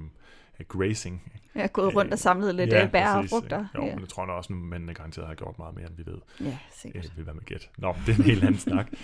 grazing. 0.68 1.32
Jeg 1.54 1.62
har 1.62 1.68
gået 1.68 1.94
rundt 1.94 2.12
og 2.12 2.18
samlet 2.18 2.54
lidt 2.54 2.72
ja, 2.72 2.80
ja, 2.80 2.86
bær 2.86 3.14
og 3.14 3.24
frugter. 3.28 3.66
Jo, 3.76 3.84
ja. 3.84 3.94
men 3.94 4.00
det 4.00 4.08
tror 4.08 4.26
jeg 4.26 4.34
også, 4.34 4.52
at 4.52 4.58
mændene 4.58 4.94
garanteret 4.94 5.26
har 5.26 5.34
gjort 5.34 5.58
meget 5.58 5.74
mere, 5.74 5.86
end 5.86 5.96
vi 5.96 6.06
ved. 6.06 6.18
ja, 6.40 6.58
sikkert. 6.72 7.04
Øh, 7.04 7.16
vil 7.16 7.26
være 7.26 7.34
med 7.34 7.44
gæt. 7.44 7.70
Nå, 7.78 7.94
det 8.06 8.14
er 8.14 8.18
en 8.18 8.24
helt 8.24 8.44
anden 8.44 8.60
snak. 8.60 8.86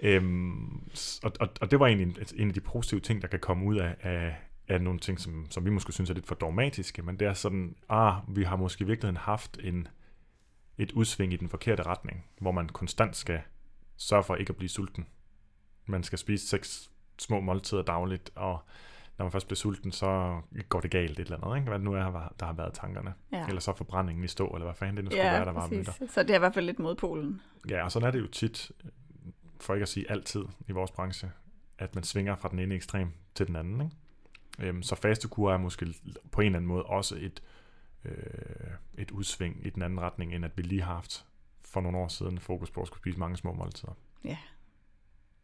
Øhm, 0.00 0.76
og, 1.22 1.32
og, 1.40 1.48
og 1.60 1.70
det 1.70 1.80
var 1.80 1.86
egentlig 1.86 2.16
en, 2.18 2.26
en 2.36 2.48
af 2.48 2.54
de 2.54 2.60
positive 2.60 3.00
ting, 3.00 3.22
der 3.22 3.28
kan 3.28 3.40
komme 3.40 3.66
ud 3.66 3.76
af, 3.76 3.96
af, 4.00 4.36
af 4.68 4.82
nogle 4.82 4.98
ting, 4.98 5.20
som, 5.20 5.46
som 5.50 5.64
vi 5.64 5.70
måske 5.70 5.92
synes 5.92 6.10
er 6.10 6.14
lidt 6.14 6.26
for 6.26 6.34
dogmatiske, 6.34 7.02
men 7.02 7.20
det 7.20 7.28
er 7.28 7.32
sådan, 7.32 7.76
ah, 7.88 8.14
vi 8.28 8.42
har 8.42 8.56
måske 8.56 8.84
i 8.84 8.86
virkeligheden 8.86 9.16
haft 9.16 9.58
en, 9.62 9.88
et 10.78 10.92
udsving 10.92 11.32
i 11.32 11.36
den 11.36 11.48
forkerte 11.48 11.82
retning, 11.82 12.24
hvor 12.40 12.52
man 12.52 12.68
konstant 12.68 13.16
skal 13.16 13.40
sørge 13.96 14.24
for 14.24 14.34
ikke 14.34 14.50
at 14.50 14.56
blive 14.56 14.68
sulten. 14.68 15.06
Man 15.86 16.02
skal 16.02 16.18
spise 16.18 16.46
seks 16.46 16.90
små 17.18 17.40
måltider 17.40 17.82
dagligt, 17.82 18.30
og 18.34 18.58
når 19.18 19.24
man 19.24 19.32
først 19.32 19.46
bliver 19.46 19.56
sulten, 19.56 19.92
så 19.92 20.40
går 20.68 20.80
det 20.80 20.90
galt 20.90 21.10
et 21.10 21.18
eller 21.18 21.44
andet, 21.44 21.56
ikke? 21.56 21.68
hvad 21.68 21.78
det 21.78 21.84
nu 21.84 21.92
er, 21.92 22.32
der 22.40 22.46
har 22.46 22.52
været 22.52 22.72
tankerne. 22.74 23.14
Ja. 23.32 23.46
Eller 23.46 23.60
så 23.60 23.76
forbrændingen 23.76 24.24
i 24.24 24.28
stå, 24.28 24.46
eller 24.46 24.64
hvad 24.64 24.74
fanden 24.74 24.96
det 24.96 25.04
nu 25.04 25.10
skulle 25.10 25.24
Ja, 25.24 25.32
være, 25.32 25.44
der 25.44 25.52
var 25.52 25.68
myter. 25.68 25.92
Så 26.10 26.22
det 26.22 26.30
er 26.30 26.34
i 26.34 26.38
hvert 26.38 26.54
fald 26.54 26.66
lidt 26.66 26.78
modpolen. 26.78 27.40
Ja, 27.68 27.84
og 27.84 27.92
sådan 27.92 28.06
er 28.06 28.10
det 28.10 28.20
jo 28.20 28.26
tit, 28.26 28.72
for 29.60 29.74
ikke 29.74 29.82
at 29.82 29.88
sige 29.88 30.10
altid 30.10 30.44
i 30.68 30.72
vores 30.72 30.90
branche, 30.90 31.30
at 31.78 31.94
man 31.94 32.04
svinger 32.04 32.36
fra 32.36 32.48
den 32.48 32.58
ene 32.58 32.74
ekstrem 32.74 33.12
til 33.34 33.46
den 33.46 33.56
anden. 33.56 33.80
Ikke? 33.80 34.68
Øhm, 34.68 34.82
så 34.82 34.94
fastekur 34.94 35.52
er 35.52 35.58
måske 35.58 35.94
på 36.32 36.40
en 36.40 36.46
eller 36.46 36.58
anden 36.58 36.68
måde 36.68 36.82
også 36.82 37.16
et, 37.20 37.42
øh, 38.04 38.14
et 38.98 39.10
udsving 39.10 39.66
i 39.66 39.70
den 39.70 39.82
anden 39.82 40.00
retning, 40.00 40.34
end 40.34 40.44
at 40.44 40.50
vi 40.56 40.62
lige 40.62 40.82
har 40.82 40.94
haft 40.94 41.26
for 41.64 41.80
nogle 41.80 41.98
år 41.98 42.08
siden 42.08 42.38
fokus 42.38 42.70
på 42.70 42.80
at 42.80 42.86
skulle 42.86 43.00
spise 43.00 43.18
mange 43.18 43.36
små 43.36 43.52
måltider. 43.52 43.92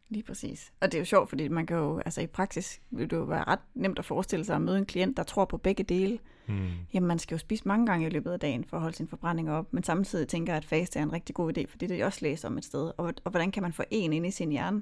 Lige 0.09 0.23
præcis. 0.23 0.71
Og 0.81 0.91
det 0.91 0.97
er 0.97 1.01
jo 1.01 1.05
sjovt, 1.05 1.29
fordi 1.29 1.47
man 1.47 1.65
kan 1.65 1.77
jo, 1.77 1.99
altså 2.05 2.21
i 2.21 2.27
praksis 2.27 2.81
vil 2.91 3.09
det 3.09 3.17
jo 3.17 3.23
være 3.23 3.43
ret 3.43 3.59
nemt 3.75 3.99
at 3.99 4.05
forestille 4.05 4.45
sig 4.45 4.55
at 4.55 4.61
møde 4.61 4.77
en 4.77 4.85
klient, 4.85 5.17
der 5.17 5.23
tror 5.23 5.45
på 5.45 5.57
begge 5.57 5.83
dele. 5.83 6.19
Mm. 6.47 6.67
Jamen, 6.93 7.07
man 7.07 7.19
skal 7.19 7.35
jo 7.35 7.39
spise 7.39 7.67
mange 7.67 7.85
gange 7.85 8.07
i 8.07 8.09
løbet 8.09 8.31
af 8.31 8.39
dagen 8.39 8.63
for 8.63 8.77
at 8.77 8.81
holde 8.81 8.95
sin 8.95 9.07
forbrænding 9.07 9.51
op, 9.51 9.73
men 9.73 9.83
samtidig 9.83 10.27
tænker 10.27 10.53
jeg, 10.53 10.57
at 10.57 10.65
faste 10.65 10.99
er 10.99 11.03
en 11.03 11.13
rigtig 11.13 11.35
god 11.35 11.57
idé, 11.57 11.65
for 11.69 11.77
det 11.77 11.83
er 11.83 11.87
det, 11.87 11.97
jeg 11.97 12.05
også 12.05 12.19
læser 12.21 12.47
om 12.47 12.57
et 12.57 12.65
sted. 12.65 12.91
Og, 12.97 13.13
og 13.23 13.31
hvordan 13.31 13.51
kan 13.51 13.63
man 13.63 13.73
få 13.73 13.83
en 13.91 14.13
ind 14.13 14.25
i 14.25 14.31
sin 14.31 14.51
hjerne, 14.51 14.81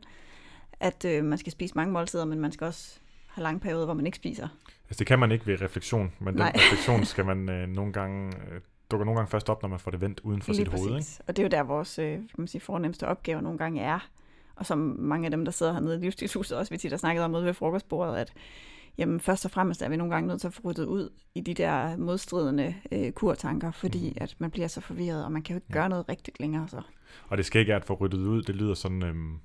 at 0.79 1.05
øh, 1.05 1.23
man 1.23 1.37
skal 1.37 1.51
spise 1.51 1.75
mange 1.75 1.93
måltider, 1.93 2.25
men 2.25 2.39
man 2.39 2.51
skal 2.51 2.67
også 2.67 2.99
have 3.27 3.43
lange 3.43 3.59
perioder, 3.59 3.85
hvor 3.85 3.93
man 3.93 4.05
ikke 4.05 4.15
spiser. 4.15 4.47
Altså 4.89 4.99
det 4.99 5.07
kan 5.07 5.19
man 5.19 5.31
ikke 5.31 5.47
ved 5.47 5.61
refleksion, 5.61 6.11
men 6.19 6.27
den 6.27 6.37
Nej. 6.37 6.51
refleksion 6.55 7.05
skal 7.05 7.25
man 7.25 7.49
øh, 7.49 7.67
nogle 7.67 7.93
gange, 7.93 8.27
øh, 8.27 8.61
dukker 8.91 9.05
nogle 9.05 9.19
gange 9.19 9.31
først 9.31 9.49
op, 9.49 9.61
når 9.61 9.69
man 9.69 9.79
får 9.79 9.91
det 9.91 10.01
vendt 10.01 10.19
uden 10.19 10.41
for 10.41 10.51
Lige 10.51 10.65
sit 10.65 10.67
hoved. 10.67 10.83
Ikke? 10.83 10.95
præcis. 10.95 11.21
Og 11.27 11.37
det 11.37 11.43
er 11.43 11.45
jo 11.45 11.49
der, 11.49 11.63
vores 11.63 11.99
øh, 11.99 12.17
kan 12.17 12.27
man 12.37 12.47
sige, 12.47 12.61
fornemmeste 12.61 13.07
opgave 13.07 13.41
nogle 13.41 13.57
gange 13.57 13.81
er. 13.81 14.09
Og 14.61 14.65
som 14.67 14.77
mange 14.99 15.25
af 15.25 15.31
dem, 15.31 15.45
der 15.45 15.51
sidder 15.51 15.73
hernede 15.73 15.95
i 15.95 15.99
livsstilshuset, 15.99 16.57
også 16.57 16.69
vi 16.73 16.77
tit 16.77 16.91
har 16.91 16.97
snakket 16.97 17.23
om 17.25 17.35
ude 17.35 17.45
ved 17.45 17.53
frokostbordet, 17.53 18.15
at 18.15 18.33
jamen, 18.97 19.19
først 19.19 19.45
og 19.45 19.51
fremmest 19.51 19.81
er 19.81 19.89
vi 19.89 19.95
nogle 19.97 20.13
gange 20.13 20.27
nødt 20.27 20.41
til 20.41 20.47
at 20.47 20.53
få 20.53 20.61
ryddet 20.65 20.85
ud 20.85 21.09
i 21.35 21.41
de 21.41 21.53
der 21.53 21.97
modstridende 21.97 22.75
øh, 22.91 23.11
kurtanker, 23.11 23.71
fordi 23.71 24.07
Mhm. 24.09 24.17
at 24.21 24.35
man 24.39 24.51
bliver 24.51 24.67
så 24.67 24.81
forvirret, 24.81 25.25
og 25.25 25.31
man 25.31 25.41
kan 25.41 25.53
jo 25.53 25.57
ikke 25.57 25.67
Ja. 25.69 25.73
gøre 25.73 25.89
noget 25.89 26.09
rigtigt 26.09 26.39
længere. 26.39 26.67
Så. 26.67 26.81
Og 27.27 27.37
det 27.37 27.45
skal 27.45 27.59
ikke 27.59 27.71
er 27.71 27.75
at 27.75 27.85
få 27.85 27.93
ryddet 27.93 28.17
ud, 28.17 28.41
det 28.41 28.55
lyder 28.55 28.73
sådan, 28.73 29.03
øhm, 29.03 29.39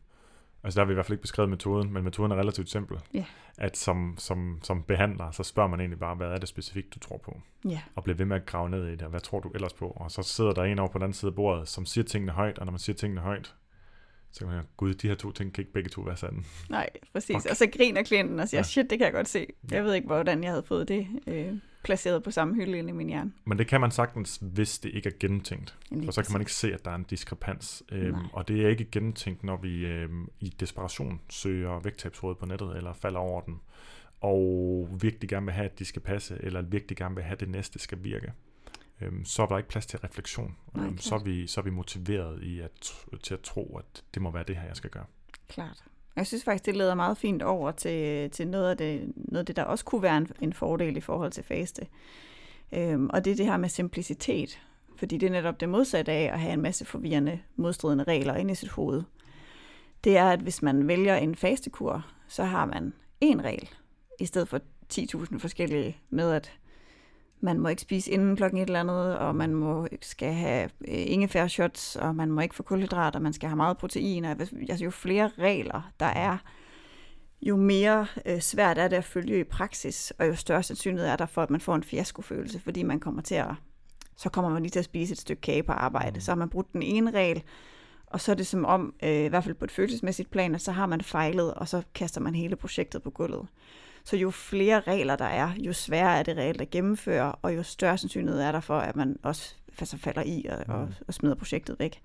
altså 0.65 0.77
der 0.81 0.85
har 0.85 0.87
vi 0.87 0.93
i 0.93 0.95
hvert 0.95 1.07
fald 1.07 1.15
ikke 1.15 1.23
beskrevet 1.23 1.51
metoden, 1.51 1.93
men 1.93 2.05
metoden 2.05 2.33
er 2.33 2.37
relativt 2.37 2.71
simpel. 2.71 2.99
Ja. 3.15 3.25
At 3.59 3.77
som, 3.77 4.15
som, 4.19 4.59
som 4.63 4.83
behandler, 4.83 5.31
så 5.31 5.43
spørger 5.43 5.71
man 5.71 5.81
egentlig 5.81 5.99
bare, 5.99 6.15
hvad 6.15 6.29
er 6.29 6.39
det 6.39 6.49
specifikt, 6.49 6.95
du 6.95 6.99
tror 6.99 7.19
på? 7.25 7.41
Ja, 7.69 7.81
Og 7.95 8.05
bliver 8.05 8.17
ved 8.17 8.27
med 8.27 8.37
at 8.37 8.47
grave 8.47 8.71
ned 8.71 8.87
i 8.89 8.93
det, 8.93 9.03
og 9.03 9.11
hvad 9.11 9.21
tror 9.21 9.41
du 9.41 9.49
ellers 9.55 9.73
på? 9.73 9.87
Og 10.01 10.11
så 10.11 10.23
sidder 10.23 10.53
der 10.53 10.63
en 10.63 10.79
over 10.79 10.89
på 10.89 10.99
den 10.99 11.03
anden 11.03 11.15
side 11.15 11.31
af 11.31 11.35
bordet, 11.35 11.69
som 11.69 11.87
siger 11.87 12.05
tingene 12.05 12.33
højt, 12.33 12.59
og 12.59 12.67
når 12.67 12.71
man 12.73 12.79
siger 12.79 12.97
tingene 12.97 13.21
højt, 13.21 13.55
så 14.37 14.45
kan 14.45 14.55
man 14.55 14.65
gud, 14.77 14.95
de 14.95 15.09
her 15.09 15.15
to 15.15 15.33
ting 15.33 15.53
kan 15.53 15.63
ikke 15.63 15.73
begge 15.73 15.89
to 15.91 16.01
være 16.01 16.17
sande. 16.17 16.43
nej, 16.71 16.89
præcis. 17.13 17.37
Fuck. 17.37 17.51
Og 17.51 17.57
så 17.57 17.67
griner 17.77 18.03
klienten 18.03 18.41
og 18.41 18.49
siger, 18.49 18.59
Ja. 18.59 18.63
shit, 18.63 18.91
det 18.91 18.99
kan 18.99 19.05
jeg 19.05 19.13
godt 19.13 19.29
se. 19.29 19.47
Jeg 19.71 19.85
ved 19.85 19.95
ikke, 19.95 20.07
hvordan 20.07 20.43
jeg 20.45 20.51
havde 20.51 20.63
fået 20.63 20.89
det 20.89 21.07
øh, 21.27 21.53
placeret 21.85 22.23
på 22.23 22.31
samme 22.31 22.55
hylde 22.55 22.79
inde 22.79 22.91
i 22.91 22.93
min 22.93 23.09
hjerne. 23.09 23.33
Men 23.45 23.59
det 23.59 23.67
kan 23.67 23.81
man 23.81 23.91
sagtens, 23.91 24.39
hvis 24.43 24.79
det 24.79 24.95
ikke 24.95 25.09
er 25.09 25.13
gennemtænkt. 25.21 25.77
Lige 25.91 26.05
For 26.05 26.13
så 26.13 26.23
kan 26.23 26.33
man 26.33 26.41
ikke 26.43 26.53
se, 26.53 26.75
at 26.75 26.85
der 26.85 26.91
er 26.91 26.95
en 26.95 27.05
diskrepans. 27.11 27.83
Øhm, 27.93 28.13
Nej. 28.13 28.23
og 28.33 28.49
det 28.49 28.65
er 28.65 28.69
ikke 28.69 28.85
gennemtænkt, 28.93 29.45
når 29.45 29.57
vi 29.57 29.87
øhm, 29.87 30.29
i 30.41 30.49
desperation 30.61 31.21
søger 31.31 31.81
vægttabsråd 31.81 32.35
på 32.35 32.47
nettet, 32.47 32.77
eller 32.77 32.93
falder 32.93 33.19
over 33.21 33.41
dem, 33.41 33.55
og 34.21 34.89
virkelig 35.01 35.29
gerne 35.29 35.47
vil 35.47 35.53
have, 35.55 35.65
at 35.65 35.79
de 35.79 35.85
skal 35.85 36.03
passe, 36.03 36.39
eller 36.41 36.63
virkelig 36.63 36.97
gerne 36.97 37.15
vil 37.15 37.25
have, 37.25 37.33
at 37.33 37.41
det 37.41 37.49
næste 37.49 37.79
skal 37.79 37.99
virke. 38.05 38.33
Øhm, 39.01 39.25
så 39.25 39.43
er 39.43 39.47
der 39.47 39.57
ikke 39.57 39.69
plads 39.69 39.87
til 39.87 39.99
refleksion. 39.99 40.57
Nej, 40.75 40.87
øhm, 40.87 40.99
så, 40.99 41.15
er 41.15 41.19
vi, 41.19 41.47
så 41.47 41.61
er 41.61 41.65
vi 41.65 41.71
motiveret 41.71 42.43
i 42.43 42.61
at, 42.61 42.95
til 43.23 43.35
at 43.35 43.41
tro, 43.41 43.77
at 43.79 44.05
det 44.15 44.23
må 44.23 44.31
være 44.31 44.45
det 44.45 44.57
her, 44.57 44.67
jeg 44.67 44.77
skal 44.77 44.91
gøre. 44.91 45.05
Klart. 45.49 45.85
Jeg 46.17 46.27
synes 46.27 46.45
faktisk, 46.45 46.67
det 46.67 46.77
leder 46.77 46.95
meget 46.95 47.19
fint 47.19 47.43
over 47.43 47.71
til, 47.71 48.31
til 48.31 48.49
noget, 48.49 48.71
af 48.71 48.77
det, 48.77 49.13
noget 49.17 49.39
af 49.39 49.47
det, 49.47 49.57
der 49.57 49.63
også 49.63 49.85
kunne 49.85 50.03
være 50.03 50.17
en, 50.17 50.29
en 50.41 50.53
fordel 50.53 50.97
i 50.97 51.01
forhold 51.01 51.33
til 51.33 51.45
faste. 51.45 51.87
Øhm, 52.73 53.11
og 53.13 53.25
det 53.25 53.31
er 53.31 53.37
det 53.37 53.47
her 53.47 53.57
med 53.57 53.69
simplicitet. 53.69 54.61
Fordi 54.97 55.19
det 55.19 55.27
er 55.27 55.31
netop 55.31 55.61
det 55.61 55.69
modsatte 55.69 56.13
af 56.13 56.33
at 56.33 56.41
have 56.41 56.53
en 56.53 56.63
masse 56.63 56.85
forvirrende, 56.85 57.41
modstridende 57.57 58.05
regler 58.05 58.35
inde 58.35 58.53
i 58.53 58.55
sit 58.55 58.69
hoved. 58.69 59.03
Det 60.05 60.17
er, 60.17 60.31
at 60.31 60.41
hvis 60.41 60.63
man 60.63 60.89
vælger 60.89 61.17
en 61.17 61.35
fastekur, 61.35 62.07
så 62.29 62.45
har 62.45 62.65
man 62.65 62.93
én 63.25 63.43
regel, 63.43 63.69
i 64.21 64.27
stedet 64.27 64.49
for 64.49 64.61
10.000 64.95 65.39
forskellige 65.39 65.97
med, 66.11 66.33
at 66.33 66.53
man 67.41 67.61
må 67.61 67.69
ikke 67.69 67.83
spise 67.83 68.11
inden 68.11 68.37
klokken 68.37 68.61
et 68.61 68.67
eller 68.67 68.81
andet, 68.81 69.19
og 69.19 69.37
man 69.37 69.55
må 69.55 69.87
skal 70.03 70.33
have 70.33 70.65
øh, 70.65 70.71
ingefær 70.89 71.47
shots, 71.47 71.97
og 71.97 72.17
man 72.17 72.31
må 72.31 72.41
ikke 72.41 72.55
få 72.55 72.63
kulhydrater, 72.63 73.21
man 73.21 73.33
skal 73.33 73.49
have 73.49 73.57
meget 73.57 73.79
protein, 73.79 74.25
og 74.25 74.31
altså 74.31 74.85
jo 74.85 74.91
flere 74.91 75.31
regler 75.39 75.91
der 76.01 76.07
er, 76.07 76.39
jo 77.43 77.57
mere 77.57 78.07
øh, 78.27 78.41
svært 78.41 78.79
er 78.79 78.89
det 78.89 78.97
at 78.97 79.05
følge 79.05 79.41
i 79.41 79.45
praksis, 79.45 80.13
og 80.19 80.29
jo 80.29 80.35
større 80.35 80.63
sandsynlighed 80.63 81.09
er 81.11 81.17
der 81.17 81.27
for, 81.27 81.43
at 81.43 81.51
man 81.51 81.61
får 81.61 81.75
en 81.75 81.83
fiaskofølelse, 81.83 82.61
fordi 82.61 82.83
man 82.83 83.01
kommer 83.01 83.23
til 83.23 83.35
at, 83.35 83.51
så 84.17 84.29
kommer 84.29 84.51
man 84.51 84.63
lige 84.63 84.71
til 84.71 84.79
at 84.79 84.85
spise 84.85 85.13
et 85.13 85.19
stykke 85.19 85.41
kage 85.41 85.63
på 85.63 85.73
arbejde. 85.73 86.15
Mm. 86.15 86.21
Så 86.21 86.31
har 86.31 86.37
man 86.37 86.49
brudt 86.49 86.73
den 86.73 86.83
ene 86.83 87.11
regel, 87.11 87.43
og 88.07 88.21
så 88.21 88.33
er 88.33 88.37
det 88.37 88.47
som 88.47 88.65
om, 88.65 88.95
øh, 89.03 89.25
i 89.25 89.29
hvert 89.29 89.45
fald 89.45 89.55
på 89.55 89.65
et 89.65 89.71
følelsesmæssigt 89.71 90.31
plan, 90.31 90.55
at 90.55 90.61
så 90.61 90.73
har 90.73 90.87
man 90.87 91.01
fejlet, 91.01 91.55
og 91.55 91.69
så 91.69 91.83
kaster 91.95 92.21
man 92.21 92.35
hele 92.35 92.57
projektet 92.57 93.03
på 93.03 93.11
gulvet. 93.11 93.47
Så 94.07 94.17
jo 94.17 94.31
flere 94.31 94.81
regler 94.81 95.17
der 95.17 95.25
er, 95.25 95.51
jo 95.59 95.73
sværere 95.73 96.19
er 96.19 96.23
det 96.23 96.37
reelt 96.37 96.61
at 96.61 96.71
gennemføre, 96.71 97.33
og 97.33 97.57
jo 97.57 97.63
større 97.63 97.99
sandsynlighed 97.99 98.41
er 98.41 98.53
der 98.53 98.61
for, 98.61 98.79
at 98.79 98.97
man 98.97 99.17
også 99.23 99.55
altså 99.79 99.99
falder 99.99 100.23
i 100.23 100.47
og, 100.51 100.75
og, 100.75 100.89
og 101.09 101.15
smider 101.15 101.35
projektet 101.35 101.77
væk. 101.79 102.03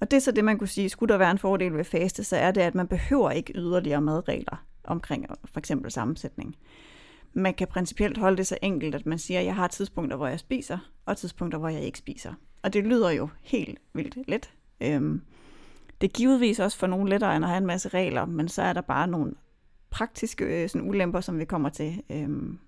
Og 0.00 0.10
det 0.10 0.16
er 0.16 0.20
så 0.20 0.32
det, 0.32 0.44
man 0.44 0.58
kunne 0.58 0.68
sige, 0.68 0.88
skulle 0.88 1.12
der 1.12 1.18
være 1.18 1.30
en 1.30 1.38
fordel 1.38 1.76
ved 1.76 1.84
faste, 1.84 2.24
så 2.24 2.36
er 2.36 2.50
det, 2.50 2.60
at 2.60 2.74
man 2.74 2.88
behøver 2.88 3.30
ikke 3.30 3.52
yderligere 3.56 4.00
madregler 4.00 4.64
omkring 4.84 5.26
for 5.44 5.58
eksempel 5.58 5.90
sammensætning. 5.90 6.56
Man 7.32 7.54
kan 7.54 7.66
principielt 7.66 8.18
holde 8.18 8.36
det 8.36 8.46
så 8.46 8.58
enkelt, 8.62 8.94
at 8.94 9.06
man 9.06 9.18
siger, 9.18 9.40
at 9.40 9.46
jeg 9.46 9.54
har 9.54 9.68
tidspunkter, 9.68 10.16
hvor 10.16 10.26
jeg 10.26 10.40
spiser, 10.40 10.78
og 11.06 11.16
tidspunkter, 11.16 11.58
hvor 11.58 11.68
jeg 11.68 11.82
ikke 11.82 11.98
spiser. 11.98 12.34
Og 12.62 12.72
det 12.72 12.84
lyder 12.84 13.10
jo 13.10 13.28
helt 13.42 13.78
vildt 13.92 14.28
let. 14.28 14.52
Øhm, 14.80 15.22
det 16.00 16.08
er 16.08 16.12
givetvis 16.12 16.58
også 16.58 16.78
for 16.78 16.86
nogle 16.86 17.10
lettere 17.10 17.36
end 17.36 17.44
at 17.44 17.48
have 17.48 17.58
en 17.58 17.66
masse 17.66 17.88
regler, 17.88 18.24
men 18.24 18.48
så 18.48 18.62
er 18.62 18.72
der 18.72 18.80
bare 18.80 19.08
nogle 19.08 19.34
praktiske 19.96 20.44
øh, 20.44 20.68
sådan 20.68 20.88
ulemper, 20.88 21.20
som 21.20 21.38
vi 21.38 21.44
kommer 21.44 21.68
til 21.68 22.02
øhm, 22.10 22.58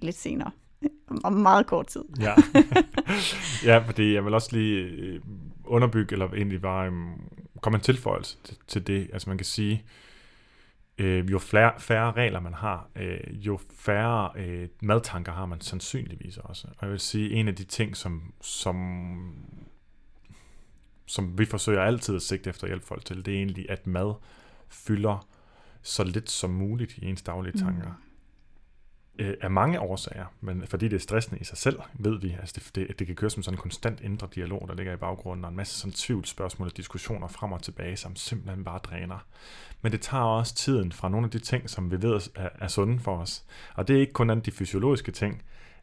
lidt 0.00 0.16
senere. 0.16 0.50
Om 1.24 1.32
meget 1.32 1.66
kort 1.66 1.86
tid. 1.86 2.04
Ja, 2.20 2.34
ja 3.70 3.78
fordi 3.78 4.14
jeg 4.14 4.24
vil 4.24 4.34
også 4.34 4.56
lige 4.56 4.82
øh, 4.82 5.20
underbygge, 5.64 6.12
eller 6.12 6.28
egentlig 6.28 6.62
bare 6.62 6.88
um, 6.88 7.20
komme 7.60 7.76
en 7.76 7.82
tilføjelse 7.82 8.36
til, 8.44 8.56
til 8.66 8.86
det. 8.86 9.10
Altså 9.12 9.30
man 9.30 9.38
kan 9.38 9.44
sige, 9.44 9.84
øh, 10.98 11.30
jo 11.30 11.38
flere, 11.38 11.72
færre 11.78 12.12
regler 12.12 12.40
man 12.40 12.54
har, 12.54 12.88
øh, 12.96 13.46
jo 13.46 13.58
færre 13.78 14.30
øh, 14.36 14.68
madtanker 14.82 15.32
har 15.32 15.46
man 15.46 15.60
sandsynligvis 15.60 16.36
også. 16.36 16.68
Og 16.68 16.76
jeg 16.82 16.90
vil 16.90 17.00
sige, 17.00 17.30
en 17.30 17.48
af 17.48 17.54
de 17.54 17.64
ting, 17.64 17.96
som, 17.96 18.32
som, 18.40 18.76
som 21.06 21.38
vi 21.38 21.44
forsøger 21.44 21.82
altid 21.82 22.16
at 22.16 22.22
sigte 22.22 22.50
efter 22.50 22.64
at 22.64 22.70
hjælpe 22.70 22.86
folk 22.86 23.04
til, 23.04 23.26
det 23.26 23.34
er 23.34 23.38
egentlig, 23.38 23.70
at 23.70 23.86
mad 23.86 24.14
fylder 24.68 25.28
så 25.86 26.04
lidt 26.04 26.30
som 26.30 26.50
muligt 26.50 26.98
i 26.98 27.06
ens 27.06 27.22
daglige 27.22 27.58
tanker. 27.58 27.88
Mm 27.88 28.06
øh, 29.18 29.34
af 29.40 29.50
mange 29.50 29.80
årsager, 29.80 30.26
men 30.40 30.66
fordi 30.66 30.88
det 30.88 30.96
er 30.96 31.00
stressende 31.00 31.40
i 31.40 31.44
sig 31.44 31.58
selv, 31.58 31.80
ved 31.94 32.20
vi, 32.20 32.36
altså 32.40 32.54
det, 32.56 32.74
det, 32.74 32.98
det 32.98 33.06
kan 33.06 33.16
køre 33.16 33.30
som 33.30 33.42
sådan 33.42 33.58
en 33.58 33.60
konstant 33.60 34.00
indre 34.00 34.28
dialog, 34.34 34.64
der 34.68 34.74
ligger 34.74 34.92
i 34.92 34.96
baggrunden, 34.96 35.44
og 35.44 35.50
en 35.50 35.56
masse 35.56 35.80
sådan 35.80 35.92
tvivlsspørgsmål 35.92 36.68
og 36.68 36.76
diskussioner 36.76 37.28
frem 37.28 37.52
og 37.52 37.62
tilbage, 37.62 37.96
som 37.96 38.16
simpelthen 38.16 38.64
bare 38.64 38.78
dræner. 38.78 39.26
Men 39.82 39.92
det 39.92 40.00
tager 40.00 40.24
også 40.24 40.54
tiden 40.54 40.92
fra 40.92 41.08
nogle 41.08 41.24
af 41.24 41.30
de 41.30 41.38
ting, 41.38 41.70
som 41.70 41.90
vi 41.90 42.02
ved 42.02 42.20
er, 42.34 42.48
er 42.60 42.68
sunde 42.68 42.98
for 42.98 43.18
os. 43.18 43.44
Og 43.74 43.88
det 43.88 43.96
er 43.96 44.00
ikke 44.00 44.12
kun 44.12 44.40
de 44.40 44.50
fysiologiske 44.50 45.12
ting, 45.12 45.42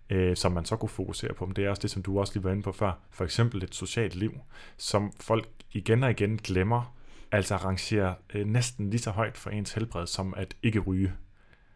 øh, 0.10 0.36
som 0.36 0.52
man 0.52 0.66
så 0.66 0.76
kunne 0.76 0.90
fokusere 0.90 1.34
på, 1.34 1.46
men 1.46 1.56
det 1.56 1.66
er 1.66 1.70
også 1.70 1.82
det, 1.82 1.92
som 1.92 2.04
du 2.04 2.20
også 2.20 2.34
lige 2.34 2.44
var 2.44 2.52
inde 2.52 2.64
på 2.64 2.72
før, 2.72 2.92
for 3.12 3.24
eksempel 3.24 3.64
et 3.64 3.76
socialt 3.76 4.16
liv, 4.16 4.34
som 4.78 5.14
folk 5.20 5.48
igen 5.72 6.04
og 6.04 6.12
igen 6.12 6.38
glemmer, 6.38 6.96
altså 7.34 7.56
rangerer 7.56 8.14
øh, 8.34 8.46
næsten 8.48 8.90
lige 8.90 9.02
så 9.02 9.12
højt 9.12 9.38
for 9.38 9.50
ens 9.50 9.74
helbred, 9.74 10.08
som 10.08 10.34
at 10.38 10.56
ikke 10.64 10.80
ryge. 10.80 11.14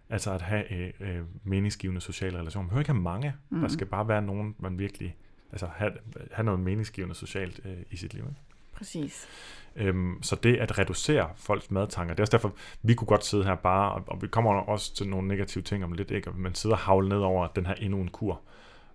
Altså 0.09 0.31
at 0.31 0.41
have 0.41 0.73
øh, 0.73 0.93
øh, 0.99 1.21
meningsgivende 1.43 2.01
sociale 2.01 2.39
relationer. 2.39 2.63
Man 2.63 2.69
behøver 2.69 2.81
ikke 2.81 2.91
have 2.91 3.01
mange. 3.01 3.33
Mm. 3.49 3.61
Der 3.61 3.67
skal 3.67 3.87
bare 3.87 4.07
være 4.07 4.21
nogen, 4.21 4.55
man 4.59 4.79
virkelig... 4.79 5.15
Altså 5.51 5.67
have, 5.75 5.91
have 6.31 6.45
noget 6.45 6.59
meningsgivende 6.59 7.15
socialt 7.15 7.59
øh, 7.65 7.77
i 7.91 7.97
sit 7.97 8.13
liv. 8.13 8.23
Ikke? 8.23 8.41
Præcis. 8.73 9.27
Øhm, 9.75 10.23
så 10.23 10.35
det 10.35 10.55
at 10.55 10.79
reducere 10.79 11.29
folks 11.35 11.71
madtanker, 11.71 12.13
det 12.13 12.19
er 12.19 12.23
også 12.23 12.31
derfor, 12.31 12.53
vi 12.81 12.93
kunne 12.93 13.07
godt 13.07 13.25
sidde 13.25 13.43
her 13.43 13.55
bare, 13.55 13.91
og, 13.91 14.03
og 14.07 14.21
vi 14.21 14.27
kommer 14.27 14.51
også 14.51 14.95
til 14.95 15.07
nogle 15.09 15.27
negative 15.27 15.63
ting 15.63 15.83
om 15.83 15.91
lidt, 15.91 16.11
ikke? 16.11 16.31
man 16.31 16.55
sidder 16.55 16.75
og 16.75 16.81
havle 16.81 17.09
ned 17.09 17.17
over 17.17 17.47
den 17.47 17.65
her 17.65 17.73
endnu 17.73 18.01
en 18.01 18.07
kur. 18.07 18.41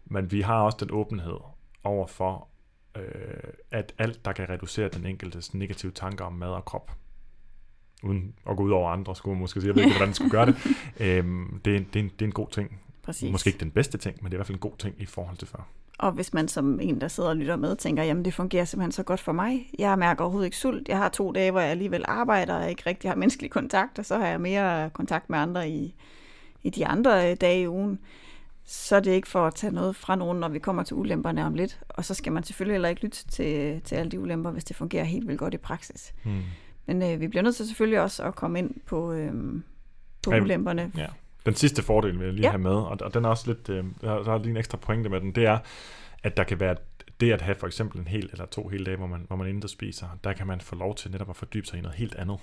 Men 0.04 0.32
vi 0.32 0.40
har 0.40 0.62
også 0.62 0.78
den 0.80 0.90
åbenhed 0.90 1.38
over 1.84 2.06
for, 2.06 2.48
øh, 2.96 3.02
at 3.70 3.94
alt, 3.98 4.24
der 4.24 4.32
kan 4.32 4.48
reducere 4.48 4.88
den 4.88 5.06
enkeltes 5.06 5.54
negative 5.54 5.92
tanker 5.92 6.24
om 6.24 6.32
mad 6.32 6.48
og 6.48 6.64
krop, 6.64 6.92
uden 8.02 8.34
at 8.50 8.56
gå 8.56 8.62
ud 8.62 8.70
over 8.70 8.90
andre, 8.90 9.16
skulle 9.16 9.34
man 9.34 9.40
måske 9.40 9.60
sige, 9.60 9.68
jeg 9.68 9.76
ved 9.76 9.82
ikke, 9.82 9.92
hvordan 9.92 10.08
man 10.08 10.14
skulle 10.14 10.30
gøre 10.30 10.46
det. 10.46 10.56
Øhm, 11.00 11.60
det, 11.64 11.76
er, 11.76 11.80
det, 11.80 11.96
er 11.96 12.00
en, 12.00 12.08
det 12.08 12.22
er 12.22 12.26
en 12.26 12.32
god 12.32 12.48
ting. 12.48 12.80
Præcis. 13.02 13.32
Måske 13.32 13.48
ikke 13.48 13.60
den 13.60 13.70
bedste 13.70 13.98
ting, 13.98 14.16
men 14.20 14.24
det 14.24 14.32
er 14.32 14.36
i 14.36 14.38
hvert 14.38 14.46
fald 14.46 14.56
en 14.56 14.60
god 14.60 14.76
ting 14.78 14.94
i 14.98 15.06
forhold 15.06 15.36
til 15.36 15.48
før. 15.48 15.68
Og 15.98 16.12
hvis 16.12 16.34
man 16.34 16.48
som 16.48 16.80
en, 16.80 17.00
der 17.00 17.08
sidder 17.08 17.28
og 17.28 17.36
lytter 17.36 17.56
med, 17.56 17.76
tænker, 17.76 18.02
jamen 18.02 18.24
det 18.24 18.34
fungerer 18.34 18.64
simpelthen 18.64 18.92
så 18.92 19.02
godt 19.02 19.20
for 19.20 19.32
mig. 19.32 19.70
Jeg 19.78 19.98
mærker 19.98 20.24
overhovedet 20.24 20.46
ikke 20.46 20.56
sult. 20.56 20.88
Jeg 20.88 20.98
har 20.98 21.08
to 21.08 21.32
dage, 21.32 21.50
hvor 21.50 21.60
jeg 21.60 21.70
alligevel 21.70 22.04
arbejder 22.08 22.54
og 22.54 22.70
ikke 22.70 22.82
rigtig 22.86 23.10
har 23.10 23.16
menneskelig 23.16 23.50
kontakt, 23.50 23.98
og 23.98 24.04
så 24.04 24.18
har 24.18 24.26
jeg 24.26 24.40
mere 24.40 24.90
kontakt 24.90 25.30
med 25.30 25.38
andre 25.38 25.70
i, 25.70 25.94
i 26.62 26.70
de 26.70 26.86
andre 26.86 27.30
øh, 27.30 27.36
dage 27.36 27.62
i 27.62 27.68
ugen. 27.68 27.98
Så 28.64 28.96
er 28.96 29.00
det 29.00 29.10
ikke 29.10 29.28
for 29.28 29.46
at 29.46 29.54
tage 29.54 29.72
noget 29.72 29.96
fra 29.96 30.16
nogen, 30.16 30.40
når 30.40 30.48
vi 30.48 30.58
kommer 30.58 30.82
til 30.82 30.96
ulemperne 30.96 31.44
om 31.44 31.54
lidt. 31.54 31.80
Og 31.88 32.04
så 32.04 32.14
skal 32.14 32.32
man 32.32 32.42
selvfølgelig 32.42 32.74
heller 32.74 32.88
ikke 32.88 33.02
lytte 33.02 33.26
til, 33.26 33.80
til 33.80 33.94
alle 33.94 34.10
de 34.10 34.20
ulemper, 34.20 34.50
hvis 34.50 34.64
det 34.64 34.76
fungerer 34.76 35.04
helt 35.04 35.26
vildt 35.26 35.38
godt 35.38 35.54
i 35.54 35.58
praksis. 35.58 36.14
Hmm. 36.22 36.42
Men 36.86 37.02
øh, 37.02 37.20
vi 37.20 37.28
bliver 37.28 37.42
nødt 37.42 37.56
til 37.56 37.66
selvfølgelig 37.66 38.00
også 38.00 38.22
at 38.22 38.34
komme 38.34 38.58
ind 38.58 38.74
på, 38.86 39.12
øh, 39.12 39.62
på 40.24 40.34
ja, 40.34 40.40
ulemperne. 40.40 40.92
Ja. 40.96 41.06
Den 41.46 41.54
sidste 41.54 41.82
fordel 41.82 42.18
vil 42.18 42.24
jeg 42.24 42.34
lige 42.34 42.46
ja. 42.46 42.50
have 42.50 42.62
med, 42.62 42.74
og, 42.74 42.98
og 43.00 43.14
den 43.14 43.24
er 43.24 43.28
også 43.28 43.52
lidt, 43.52 43.68
øh, 43.68 43.84
der, 44.00 44.32
er 44.32 44.38
lige 44.38 44.50
en 44.50 44.56
ekstra 44.56 44.78
pointe 44.78 45.08
med 45.08 45.20
den, 45.20 45.34
det 45.34 45.46
er, 45.46 45.58
at 46.22 46.36
der 46.36 46.44
kan 46.44 46.60
være 46.60 46.76
det 47.20 47.32
at 47.32 47.42
have 47.42 47.54
for 47.54 47.66
eksempel 47.66 48.00
en 48.00 48.08
hel 48.08 48.28
eller 48.32 48.46
to 48.46 48.68
hele 48.68 48.84
dage, 48.84 48.96
hvor 48.96 49.06
man, 49.06 49.24
hvor 49.26 49.36
man 49.36 49.48
intet 49.48 49.70
spiser, 49.70 50.06
der 50.24 50.32
kan 50.32 50.46
man 50.46 50.60
få 50.60 50.76
lov 50.76 50.94
til 50.94 51.10
netop 51.10 51.30
at 51.30 51.36
fordybe 51.36 51.66
sig 51.66 51.78
i 51.78 51.82
noget 51.82 51.96
helt 51.96 52.14
andet. 52.14 52.38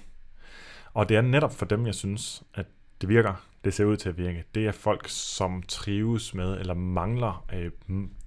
Og 0.93 1.09
det 1.09 1.17
er 1.17 1.21
netop 1.21 1.53
for 1.53 1.65
dem, 1.65 1.85
jeg 1.85 1.95
synes, 1.95 2.43
at 2.53 2.65
det 3.01 3.09
virker, 3.09 3.45
det 3.63 3.73
ser 3.73 3.85
ud 3.85 3.97
til 3.97 4.09
at 4.09 4.17
virke. 4.17 4.43
Det 4.55 4.67
er 4.67 4.71
folk, 4.71 5.05
som 5.09 5.63
trives 5.63 6.33
med 6.33 6.59
eller 6.59 6.73
mangler 6.73 7.45
øh, 7.53 7.71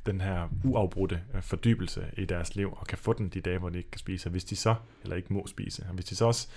den 0.07 0.21
her 0.21 0.49
uafbrudte 0.65 1.21
øh, 1.35 1.43
fordybelse 1.43 2.07
i 2.17 2.25
deres 2.25 2.57
liv, 2.57 2.73
og 2.77 2.87
kan 2.87 2.99
få 2.99 3.13
den 3.13 3.29
de 3.29 3.41
dage, 3.41 3.59
hvor 3.59 3.69
de 3.69 3.79
ikke 3.79 3.91
kan 3.91 3.99
spise. 3.99 4.31
hvis 4.31 4.45
de 4.45 4.57
så, 4.57 4.75
eller 5.03 5.17
ikke 5.17 5.33
må 5.33 5.47
spise, 5.47 5.83
og 5.89 5.95
hvis 5.95 6.05
de 6.05 6.17
så 6.17 6.27
også, 6.27 6.49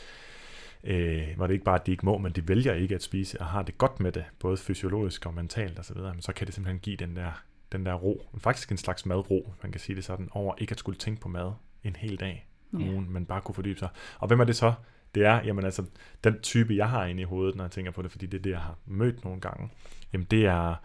øh, 0.84 1.28
hvor 1.36 1.48
det 1.48 1.54
ikke 1.54 1.66
bare, 1.66 1.80
at 1.80 1.86
de 1.86 1.92
ikke 1.92 2.06
må, 2.06 2.18
men 2.18 2.32
de 2.32 2.48
vælger 2.48 2.74
ikke 2.74 2.96
at 2.96 3.04
spise, 3.04 3.42
og 3.42 3.48
har 3.48 3.62
det 3.62 3.78
godt 3.78 4.00
med 4.00 4.12
det, 4.12 4.26
både 4.40 4.58
fysiologisk 4.58 5.26
og 5.26 5.34
mentalt 5.34 5.80
osv., 5.80 5.96
så, 5.96 6.14
så 6.20 6.34
kan 6.34 6.48
det 6.48 6.56
simpelthen 6.56 6.80
give 6.80 6.98
den 6.98 7.16
der, 7.16 7.44
den 7.72 7.86
der 7.86 7.94
ro, 7.94 8.28
faktisk 8.38 8.72
en 8.72 8.78
slags 8.78 9.06
madro, 9.06 9.54
man 9.64 9.72
kan 9.72 9.82
sige 9.82 9.96
det 9.96 10.04
sådan, 10.04 10.30
over 10.32 10.56
ikke 10.58 10.72
at 10.72 10.80
skulle 10.80 10.98
tænke 10.98 11.22
på 11.22 11.30
mad 11.30 11.52
en 11.84 11.96
hel 11.96 12.20
dag 12.20 12.48
om 12.74 12.82
ja. 12.82 12.92
ugen, 12.92 13.14
men 13.14 13.26
bare 13.26 13.42
kunne 13.42 13.56
fordybe 13.56 13.80
sig. 13.80 13.90
Og 14.20 14.28
hvem 14.28 14.40
er 14.40 14.44
det 14.44 14.56
så? 14.56 14.74
Det 15.16 15.26
er, 15.26 15.44
jamen 15.44 15.66
altså, 15.66 15.86
den 16.24 16.40
type, 16.40 16.76
jeg 16.76 16.90
har 16.90 17.06
inde 17.06 17.22
i 17.22 17.26
hovedet, 17.26 17.56
når 17.56 17.64
jeg 17.64 17.72
tænker 17.72 17.92
på 17.92 18.02
det, 18.02 18.12
fordi 18.12 18.26
det 18.26 18.38
er 18.38 18.42
det, 18.42 18.50
jeg 18.50 18.60
har 18.60 18.78
mødt 18.86 19.24
nogle 19.24 19.42
gange, 19.42 19.70
jamen 20.14 20.28
det 20.32 20.46
er, 20.46 20.76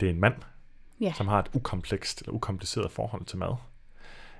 det 0.00 0.02
er 0.02 0.10
en 0.10 0.20
mand, 0.20 0.34
yeah. 1.02 1.14
som 1.14 1.28
har 1.28 1.38
et 1.38 1.50
ukomplekst 1.52 2.20
eller 2.20 2.32
ukompliceret 2.32 2.90
forhold 2.90 3.24
til 3.24 3.38
mad. 3.38 3.54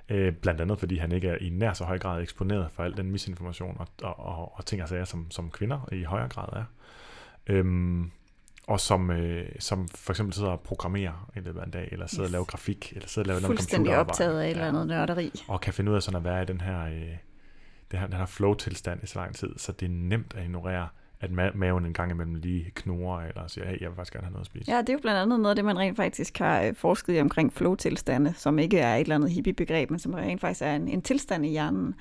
Øh, 0.08 0.32
blandt 0.32 0.60
andet 0.60 0.78
fordi 0.78 0.98
han 0.98 1.12
ikke 1.12 1.28
er 1.28 1.36
i 1.40 1.48
nær 1.48 1.72
så 1.72 1.84
høj 1.84 1.98
grad 1.98 2.22
eksponeret 2.22 2.70
for 2.72 2.82
al 2.82 2.96
den 2.96 3.10
misinformation 3.10 3.76
og, 3.78 3.86
og, 4.02 4.18
og, 4.18 4.58
og 4.58 4.66
ting 4.66 4.82
og 4.82 4.88
sager, 4.88 5.04
som, 5.04 5.30
som 5.30 5.50
kvinder 5.50 5.88
i 5.92 6.02
højere 6.02 6.28
grad 6.28 6.48
er. 6.52 6.64
Øhm, 7.46 8.10
og 8.66 8.80
som, 8.80 9.10
øh, 9.10 9.48
som 9.58 9.88
for 9.88 10.12
eksempel 10.12 10.34
sidder 10.34 10.50
og 10.50 10.60
programmerer 10.60 11.30
i 11.36 11.40
løbet 11.40 11.60
af 11.60 11.64
en 11.64 11.70
dag, 11.70 11.88
eller 11.92 12.06
sidder 12.06 12.24
yes. 12.24 12.28
og 12.28 12.32
laver 12.32 12.44
grafik, 12.44 12.92
eller 12.96 13.08
sidder 13.08 13.24
og 13.24 13.26
laver 13.26 13.40
noget 13.40 13.58
Fuldstændig 13.58 13.96
optaget 13.96 14.40
af 14.40 14.44
et 14.44 14.50
eller 14.50 14.68
andet 14.68 14.86
nørderi. 14.86 15.32
Og 15.48 15.60
kan 15.60 15.72
finde 15.74 15.90
ud 15.90 15.96
af 15.96 16.02
sådan 16.02 16.16
at 16.18 16.24
være 16.24 16.42
i 16.42 16.46
den 16.46 16.60
her, 16.60 16.84
øh, 16.84 17.16
det 17.90 17.98
har, 17.98 18.06
den 18.06 18.16
har 18.16 18.26
flow-tilstand 18.26 19.00
i 19.02 19.06
så 19.06 19.18
lang 19.18 19.34
tid, 19.34 19.48
så 19.56 19.72
det 19.72 19.86
er 19.86 19.90
nemt 19.90 20.34
at 20.36 20.44
ignorere 20.44 20.88
at 21.20 21.30
ma- 21.30 21.56
maven 21.56 21.86
en 21.86 21.92
gang 21.92 22.10
imellem 22.10 22.34
lige 22.34 22.70
knurrer, 22.74 23.20
eller 23.20 23.46
siger, 23.46 23.66
hey, 23.66 23.80
jeg 23.80 23.88
vil 23.88 23.96
faktisk 23.96 24.12
gerne 24.12 24.24
have 24.24 24.32
noget 24.32 24.44
at 24.44 24.46
spise. 24.46 24.72
Ja, 24.72 24.78
det 24.80 24.88
er 24.88 24.92
jo 24.92 24.98
blandt 24.98 25.20
andet 25.20 25.40
noget 25.40 25.50
af 25.50 25.56
det, 25.56 25.64
man 25.64 25.78
rent 25.78 25.96
faktisk 25.96 26.38
har 26.38 26.62
øh, 26.62 26.74
forsket 26.74 27.16
i 27.16 27.20
omkring 27.20 27.52
flow-tilstande, 27.52 28.34
som 28.36 28.58
ikke 28.58 28.78
er 28.78 28.96
et 28.96 29.00
eller 29.00 29.14
andet 29.14 29.30
hippie-begreb, 29.30 29.90
men 29.90 29.98
som 29.98 30.14
rent 30.14 30.40
faktisk 30.40 30.62
er 30.62 30.74
en, 30.74 30.88
en 30.88 31.02
tilstand 31.02 31.46
i 31.46 31.48
hjernen, 31.48 31.94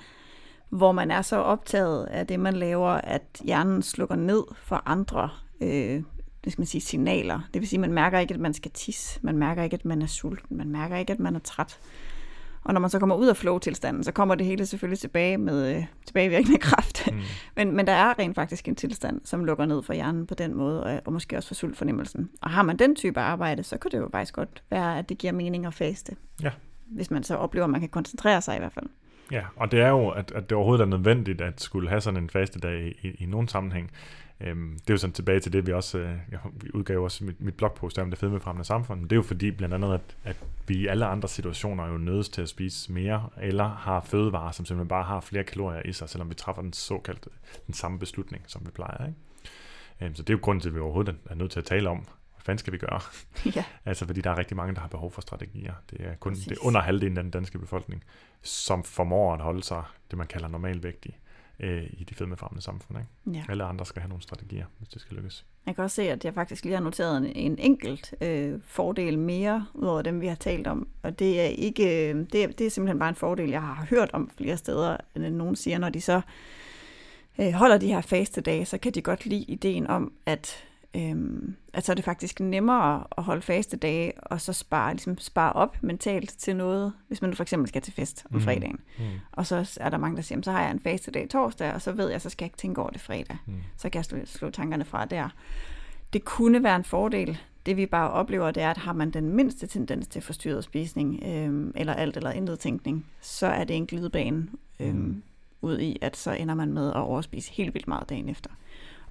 hvor 0.69 0.91
man 0.91 1.11
er 1.11 1.21
så 1.21 1.35
optaget 1.35 2.05
af 2.05 2.27
det, 2.27 2.39
man 2.39 2.53
laver, 2.53 2.89
at 2.89 3.23
hjernen 3.43 3.81
slukker 3.81 4.15
ned 4.15 4.43
for 4.55 4.83
andre 4.85 5.29
øh, 5.61 6.03
det 6.47 6.51
skal 6.53 6.61
man 6.61 6.67
sige, 6.67 6.81
signaler. 6.81 7.39
Det 7.53 7.61
vil 7.61 7.69
sige, 7.69 7.77
at 7.77 7.81
man 7.81 7.93
mærker 7.93 8.19
ikke, 8.19 8.33
at 8.33 8.39
man 8.39 8.53
skal 8.53 8.71
tisse, 8.71 9.19
man 9.21 9.37
mærker 9.37 9.63
ikke, 9.63 9.73
at 9.73 9.85
man 9.85 10.01
er 10.01 10.05
sulten, 10.07 10.57
man 10.57 10.69
mærker 10.69 10.97
ikke, 10.97 11.13
at 11.13 11.19
man 11.19 11.35
er 11.35 11.39
træt. 11.39 11.79
Og 12.67 12.73
når 12.73 12.81
man 12.81 12.89
så 12.89 12.99
kommer 12.99 13.15
ud 13.15 13.27
af 13.27 13.37
flow-tilstanden, 13.37 14.03
så 14.03 14.11
kommer 14.11 14.35
det 14.35 14.45
hele 14.45 14.65
selvfølgelig 14.65 14.99
tilbage 14.99 15.37
med 15.37 15.75
øh, 15.75 15.85
tilbagevirkende 16.05 16.57
kraft. 16.57 17.11
Mm. 17.11 17.19
men, 17.57 17.75
men 17.75 17.87
der 17.87 17.93
er 17.93 18.19
rent 18.19 18.35
faktisk 18.35 18.67
en 18.67 18.75
tilstand, 18.75 19.21
som 19.23 19.45
lukker 19.45 19.65
ned 19.65 19.83
for 19.83 19.93
hjernen 19.93 20.27
på 20.27 20.35
den 20.35 20.55
måde, 20.55 20.83
og, 20.83 21.01
og 21.05 21.13
måske 21.13 21.37
også 21.37 21.47
for 21.47 21.55
sultfornemmelsen. 21.55 22.29
Og 22.41 22.49
har 22.49 22.63
man 22.63 22.77
den 22.77 22.95
type 22.95 23.19
arbejde, 23.19 23.63
så 23.63 23.77
kan 23.77 23.91
det 23.91 23.97
jo 23.97 24.09
faktisk 24.11 24.33
godt 24.33 24.63
være, 24.69 24.99
at 24.99 25.09
det 25.09 25.17
giver 25.17 25.33
mening 25.33 25.65
at 25.65 25.73
faste. 25.73 26.15
Ja. 26.43 26.51
Hvis 26.85 27.11
man 27.11 27.23
så 27.23 27.35
oplever, 27.35 27.63
at 27.63 27.69
man 27.69 27.79
kan 27.79 27.89
koncentrere 27.89 28.41
sig 28.41 28.55
i 28.55 28.59
hvert 28.59 28.73
fald. 28.73 28.85
Ja, 29.31 29.41
og 29.55 29.71
det 29.71 29.81
er 29.81 29.89
jo, 29.89 30.09
at, 30.09 30.31
at 30.31 30.49
det 30.49 30.55
overhovedet 30.55 30.83
er 30.83 30.87
nødvendigt 30.87 31.41
at 31.41 31.61
skulle 31.61 31.89
have 31.89 32.01
sådan 32.01 32.23
en 32.23 32.29
faste 32.29 32.59
dag 32.59 32.95
i, 33.01 33.23
i 33.23 33.25
nogen 33.25 33.47
sammenhæng. 33.47 33.91
Øhm, 34.41 34.71
det 34.71 34.89
er 34.89 34.93
jo 34.93 34.97
sådan 34.97 35.13
tilbage 35.13 35.39
til 35.39 35.53
det, 35.53 35.67
vi 35.67 35.73
også 35.73 35.97
øh, 35.97 36.17
jeg 36.31 36.39
udgav 36.73 37.03
også 37.03 37.23
mit, 37.23 37.41
mit 37.41 37.53
blogpost 37.53 37.99
om 37.99 38.09
det 38.09 38.19
fedmefremmende 38.19 38.65
samfund. 38.65 39.03
Det 39.03 39.11
er 39.11 39.15
jo 39.15 39.21
fordi 39.21 39.51
blandt 39.51 39.75
andet, 39.75 39.93
at, 39.93 40.17
at 40.23 40.37
vi 40.67 40.77
i 40.77 40.87
alle 40.87 41.05
andre 41.05 41.27
situationer 41.27 41.83
er 41.83 41.91
jo 41.91 41.97
nødes 41.97 42.29
til 42.29 42.41
at 42.41 42.49
spise 42.49 42.91
mere, 42.91 43.29
eller 43.41 43.67
har 43.67 44.01
fødevarer, 44.01 44.51
som 44.51 44.65
simpelthen 44.65 44.87
bare 44.87 45.03
har 45.03 45.21
flere 45.21 45.43
kalorier 45.43 45.81
i 45.85 45.93
sig, 45.93 46.09
selvom 46.09 46.29
vi 46.29 46.35
træffer 46.35 46.61
den 46.61 46.73
såkaldte 46.73 47.29
den 47.67 47.73
samme 47.73 47.99
beslutning, 47.99 48.43
som 48.47 48.65
vi 48.65 48.71
plejer. 48.71 49.07
Ikke? 49.07 49.19
Øhm, 50.01 50.15
så 50.15 50.23
det 50.23 50.29
er 50.29 50.37
jo 50.37 50.39
grunden 50.41 50.61
til, 50.61 50.69
at 50.69 50.75
vi 50.75 50.79
overhovedet 50.79 51.15
er 51.29 51.35
nødt 51.35 51.51
til 51.51 51.59
at 51.59 51.65
tale 51.65 51.89
om, 51.89 51.97
hvad 51.97 52.41
fanden 52.43 52.57
skal 52.57 52.73
vi 52.73 52.77
gøre? 52.77 52.99
Ja. 53.55 53.63
altså 53.85 54.05
fordi 54.05 54.21
der 54.21 54.31
er 54.31 54.37
rigtig 54.37 54.57
mange, 54.57 54.75
der 54.75 54.81
har 54.81 54.87
behov 54.87 55.11
for 55.11 55.21
strategier. 55.21 55.73
Det 55.89 56.01
er 56.01 56.15
kun 56.15 56.33
det 56.33 56.51
er 56.51 56.65
under 56.65 56.81
halvdelen 56.81 57.17
af 57.17 57.23
den 57.23 57.31
danske 57.31 57.59
befolkning, 57.59 58.03
som 58.41 58.83
formår 58.83 59.33
at 59.33 59.41
holde 59.41 59.63
sig 59.63 59.83
det, 60.11 60.17
man 60.17 60.27
kalder 60.27 60.47
normalvægtig 60.47 61.19
øh, 61.59 61.83
i 61.93 62.03
de 62.03 62.15
fedmefremmende 62.15 62.61
samfund. 62.61 62.99
Ikke? 62.99 63.39
Ja. 63.39 63.43
Alle 63.49 63.63
andre 63.63 63.85
skal 63.85 64.01
have 64.01 64.09
nogle 64.09 64.23
strategier, 64.23 64.65
hvis 64.77 64.89
det 64.89 65.01
skal 65.01 65.17
lykkes. 65.17 65.45
Jeg 65.65 65.75
kan 65.75 65.83
også 65.83 65.95
se, 65.95 66.09
at 66.11 66.25
jeg 66.25 66.33
faktisk 66.33 66.63
lige 66.63 66.75
har 66.75 66.83
noteret 66.83 67.17
en, 67.17 67.25
en 67.25 67.59
enkelt 67.59 68.13
øh, 68.21 68.59
fordel 68.65 69.19
mere, 69.19 69.65
udover 69.73 70.01
dem, 70.01 70.21
vi 70.21 70.27
har 70.27 70.35
talt 70.35 70.67
om. 70.67 70.87
Og 71.03 71.19
det 71.19 71.41
er 71.41 71.45
ikke, 71.45 72.09
øh, 72.09 72.25
det 72.31 72.43
er, 72.43 72.47
det 72.47 72.65
er 72.65 72.69
simpelthen 72.69 72.99
bare 72.99 73.09
en 73.09 73.15
fordel, 73.15 73.49
jeg 73.49 73.61
har 73.61 73.85
hørt 73.89 74.09
om 74.13 74.29
flere 74.37 74.57
steder, 74.57 74.97
end 75.15 75.25
nogen 75.35 75.55
siger, 75.55 75.77
når 75.77 75.89
de 75.89 76.01
så 76.01 76.21
øh, 77.39 77.51
holder 77.51 77.77
de 77.77 77.87
her 77.87 78.01
faste 78.01 78.41
dage, 78.41 78.65
så 78.65 78.77
kan 78.77 78.91
de 78.91 79.01
godt 79.01 79.25
lide 79.25 79.43
ideen 79.43 79.87
om, 79.87 80.13
at, 80.25 80.63
øh, 80.97 81.41
at 81.73 81.85
så 81.85 81.91
er 81.91 81.95
det 81.95 82.05
faktisk 82.05 82.39
nemmere 82.39 83.03
at 83.17 83.23
holde 83.23 83.41
faste 83.41 83.77
dage, 83.77 84.11
og 84.23 84.41
så 84.41 84.53
spare, 84.53 84.93
ligesom 84.93 85.17
spare 85.17 85.53
op 85.53 85.77
mentalt 85.83 86.29
til 86.37 86.55
noget, 86.55 86.93
hvis 87.07 87.21
man 87.21 87.33
for 87.33 87.43
eksempel 87.43 87.67
skal 87.69 87.81
til 87.81 87.93
fest 87.93 88.25
om 88.29 88.35
Mhm. 88.35 88.43
fredagen. 88.43 88.79
Mm. 88.99 89.03
Og 89.31 89.45
så 89.45 89.77
er 89.81 89.89
der 89.89 89.97
mange, 89.97 90.15
der 90.15 90.21
siger, 90.21 90.35
"Jamen, 90.35 90.43
så 90.43 90.51
har 90.51 90.61
jeg 90.61 90.71
en 90.71 90.79
faste 90.79 91.11
dag 91.11 91.29
torsdag, 91.29 91.73
og 91.73 91.81
så 91.81 91.91
ved 91.91 92.09
jeg, 92.09 92.21
så 92.21 92.29
skal 92.29 92.45
jeg 92.45 92.47
ikke 92.47 92.57
tænke 92.57 92.81
over 92.81 92.89
det 92.89 93.01
fredag. 93.01 93.37
Mm. 93.45 93.53
Så 93.77 93.89
kan 93.89 93.97
jeg 93.99 94.05
slå, 94.05 94.17
slå 94.25 94.49
tankerne 94.49 94.85
fra 94.85 95.05
der. 95.05 95.29
Det 96.13 96.25
kunne 96.25 96.63
være 96.63 96.75
en 96.75 96.83
fordel. 96.83 97.37
Det 97.65 97.77
vi 97.77 97.85
bare 97.85 98.11
oplever, 98.11 98.51
det 98.51 98.63
er, 98.63 98.69
at 98.71 98.77
har 98.77 98.93
man 98.93 99.11
den 99.11 99.29
mindste 99.29 99.67
tendens 99.67 100.07
til 100.07 100.21
forstyrret 100.21 100.63
spisning, 100.63 101.23
øhm, 101.25 101.71
eller 101.75 101.93
alt 101.93 102.17
eller 102.17 102.31
intet 102.31 102.59
tænkning, 102.59 103.05
så 103.21 103.47
er 103.47 103.63
det 103.63 103.75
en 103.75 103.85
glidebane 103.87 104.47
øhm, 104.79 104.95
Mm. 104.97 105.23
ud 105.61 105.79
i, 105.79 105.97
at 106.01 106.17
så 106.17 106.31
ender 106.31 106.55
man 106.55 106.73
med 106.73 106.87
at 106.89 106.95
overspise 106.95 107.51
helt 107.53 107.73
vildt 107.73 107.87
meget 107.87 108.09
dagen 108.09 108.29
efter. 108.29 108.49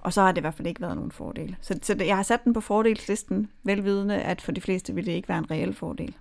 Og 0.01 0.13
så 0.13 0.21
har 0.21 0.31
det 0.31 0.37
i 0.37 0.41
hvert 0.41 0.53
fald 0.53 0.67
ikke 0.67 0.81
været 0.81 0.95
nogen 0.95 1.11
fordel. 1.11 1.55
Så, 1.61 1.79
så 1.81 1.95
jeg 1.99 2.15
har 2.15 2.23
sat 2.23 2.43
den 2.43 2.53
på 2.53 2.61
fordelslisten, 2.61 3.51
velvidende, 3.63 4.21
at 4.21 4.41
for 4.41 4.51
de 4.51 4.61
fleste 4.61 4.93
vil 4.95 5.05
det 5.05 5.11
ikke 5.11 5.29
være 5.29 5.37
en 5.37 5.51
reel 5.51 5.73
fordel. 5.73 6.15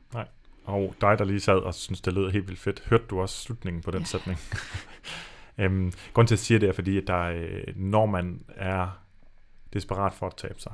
Og 0.64 0.94
dig, 1.00 1.18
der 1.18 1.24
lige 1.24 1.40
sad 1.40 1.54
og 1.58 1.74
synes 1.74 2.00
det 2.00 2.12
lød 2.12 2.30
helt 2.30 2.48
vildt 2.48 2.60
fedt, 2.60 2.82
hørte 2.90 3.04
du 3.10 3.20
også 3.20 3.42
slutningen 3.42 3.82
på 3.82 3.90
den 3.90 4.00
Ja. 4.00 4.04
sætning? 4.04 4.38
øhm, 5.58 5.92
grunden 6.12 6.26
til, 6.28 6.34
at 6.34 6.38
jeg 6.38 6.44
siger 6.44 6.58
det, 6.58 6.68
er 6.68 6.72
fordi, 6.72 6.98
at 6.98 7.06
der, 7.06 7.20
øh, 7.22 7.64
når 7.76 8.06
man 8.06 8.40
er 8.56 9.02
desperat 9.72 10.12
for 10.12 10.26
at 10.26 10.36
tabe 10.36 10.60
sig, 10.60 10.72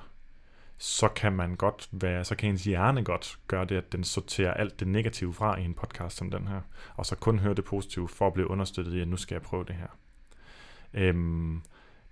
så 0.78 1.09
kan 1.09 1.32
man 1.32 1.55
godt 1.57 1.88
være, 1.92 2.24
så 2.24 2.34
kan 2.34 2.48
ens 2.50 2.64
hjerne 2.64 3.05
godt 3.05 3.38
gøre 3.48 3.64
det, 3.64 3.76
at 3.76 3.92
den 3.92 4.05
sorterer 4.05 4.55
alt 4.55 4.80
det 4.80 4.88
negative 4.88 5.34
fra 5.34 5.59
i 5.59 5.64
en 5.64 5.74
podcast 5.74 6.16
som 6.16 6.30
den 6.30 6.48
her, 6.48 6.61
og 6.96 7.07
så 7.07 7.16
kun 7.16 7.38
høre 7.38 7.55
det 7.55 7.64
positive 7.64 8.09
for 8.09 8.26
at 8.26 8.32
blive 8.32 8.50
understøttet 8.50 8.94
i, 8.94 9.00
at 9.00 9.09
nu 9.09 9.16
skal 9.16 9.34
jeg 9.34 9.42
prøve 9.42 9.64
det 9.64 9.74
her. 9.74 9.86
Øhm, 10.94 11.62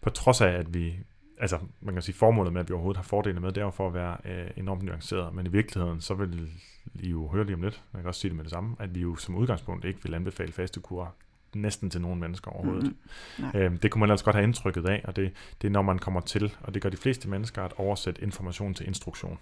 på 0.00 0.10
trods 0.10 0.40
af, 0.40 0.48
at 0.48 0.74
vi, 0.74 0.94
altså 1.38 1.58
man 1.80 1.94
kan 1.94 2.02
sige, 2.02 2.14
formålet 2.14 2.52
med, 2.52 2.60
at 2.60 2.68
vi 2.68 2.74
overhovedet 2.74 2.96
har 2.96 3.04
fordele 3.04 3.40
med, 3.40 3.48
det 3.52 3.58
er 3.60 3.64
jo 3.64 3.70
for 3.70 3.86
at 3.86 3.94
være 3.94 4.16
øh, 4.24 4.50
enormt 4.56 4.82
nuanceret, 4.82 5.34
men 5.34 5.46
i 5.46 5.48
virkeligheden, 5.48 6.00
så 6.00 6.14
vil 6.14 6.50
I 6.94 7.08
jo 7.08 7.28
høre 7.28 7.44
lige 7.44 7.54
om 7.54 7.62
lidt, 7.62 7.82
jeg 7.92 8.00
kan 8.00 8.08
også 8.08 8.20
sige 8.20 8.28
det 8.28 8.36
med 8.36 8.44
det 8.44 8.52
samme, 8.52 8.76
at 8.78 8.94
vi 8.94 9.00
jo 9.00 9.16
som 9.16 9.34
udgangspunkt 9.34 9.84
ikke 9.84 10.02
vil 10.02 10.14
anbefale 10.14 10.52
fastekur 10.52 11.14
næsten 11.54 11.90
til 11.90 12.00
nogen 12.00 12.20
mennesker 12.20 12.50
overhovedet. 12.50 12.84
Mhm. 12.84 12.96
Nej. 13.38 13.62
Øhm, 13.62 13.78
det 13.78 13.90
kunne 13.90 14.00
man 14.00 14.10
altså 14.10 14.24
godt 14.24 14.36
have 14.36 14.44
indtrykket 14.44 14.88
af, 14.88 15.04
og 15.04 15.16
det, 15.16 15.32
det 15.62 15.68
er 15.68 15.72
når 15.72 15.82
man 15.82 15.98
kommer 15.98 16.20
til, 16.20 16.56
og 16.60 16.74
det 16.74 16.82
gør 16.82 16.88
de 16.88 16.96
fleste 16.96 17.28
mennesker, 17.28 17.62
at 17.62 17.72
oversætte 17.76 18.22
information 18.22 18.74
til 18.74 18.86
instruktion. 18.86 19.38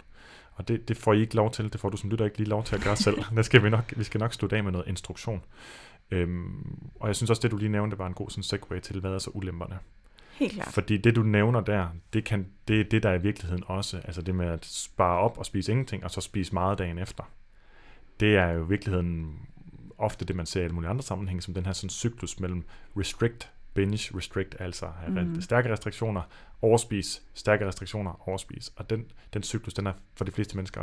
Og 0.52 0.68
det, 0.68 0.88
det 0.88 0.96
får 0.96 1.12
I 1.12 1.20
ikke 1.20 1.34
lov 1.34 1.50
til, 1.50 1.72
det 1.72 1.80
får 1.80 1.88
du 1.88 1.96
som 1.96 2.10
lytter 2.10 2.24
ikke 2.24 2.38
lige 2.38 2.48
lov 2.48 2.64
til 2.64 2.76
at 2.76 2.82
gøre 2.82 2.96
selv. 2.96 3.16
Det 3.36 3.44
skal 3.44 3.64
vi, 3.64 3.70
nok, 3.70 3.92
vi 3.96 4.04
skal 4.04 4.18
nok 4.18 4.32
slutte 4.32 4.56
af 4.56 4.64
med 4.64 4.72
noget 4.72 4.88
instruktion. 4.88 5.44
Øhm, 6.10 6.90
og 7.00 7.08
jeg 7.08 7.16
synes 7.16 7.30
også, 7.30 7.42
det 7.42 7.50
du 7.50 7.56
lige 7.56 7.68
nævnte, 7.68 7.98
var 7.98 8.06
en 8.06 8.14
god 8.14 8.30
sådan 8.30 8.42
segue 8.42 8.80
til, 8.80 9.00
hvad 9.00 9.10
er 9.10 9.18
så 9.18 9.30
ulemperne? 9.34 9.78
Helt 10.38 10.52
klart. 10.52 10.72
Fordi 10.72 10.96
det 10.96 11.16
du 11.16 11.22
nævner 11.22 11.60
der, 11.60 11.88
det, 12.12 12.24
kan, 12.24 12.46
det 12.68 12.80
er 12.80 12.84
det, 12.84 13.02
der 13.02 13.10
er 13.10 13.14
i 13.14 13.22
virkeligheden 13.22 13.64
også, 13.66 13.96
altså 13.96 14.22
det 14.22 14.34
med 14.34 14.46
at 14.46 14.64
spare 14.64 15.18
op 15.18 15.38
og 15.38 15.46
spise 15.46 15.72
ingenting, 15.72 16.04
og 16.04 16.10
så 16.10 16.20
spise 16.20 16.54
meget 16.54 16.78
dagen 16.78 16.98
efter. 16.98 17.24
Det 18.20 18.36
er 18.36 18.48
jo 18.48 18.64
i 18.64 18.68
virkeligheden 18.68 19.38
ofte 19.98 20.24
det, 20.24 20.36
man 20.36 20.46
ser 20.46 20.60
i 20.60 20.64
alle 20.64 20.74
mulige 20.74 20.90
andre 20.90 21.02
sammenhænge, 21.02 21.42
som 21.42 21.54
den 21.54 21.66
her 21.66 21.72
sådan 21.72 21.90
cyklus 21.90 22.40
mellem 22.40 22.64
restrict, 22.96 23.50
binge, 23.74 24.16
restrict, 24.16 24.56
altså 24.58 24.86
mm. 25.08 25.40
stærke 25.40 25.72
restriktioner, 25.72 26.22
overspis, 26.62 27.22
stærke 27.34 27.66
restriktioner, 27.66 28.28
overspis. 28.28 28.72
Og 28.76 28.90
den, 28.90 29.04
den 29.34 29.42
cyklus, 29.42 29.74
den 29.74 29.86
er 29.86 29.92
for 30.14 30.24
de 30.24 30.32
fleste 30.32 30.56
mennesker 30.56 30.82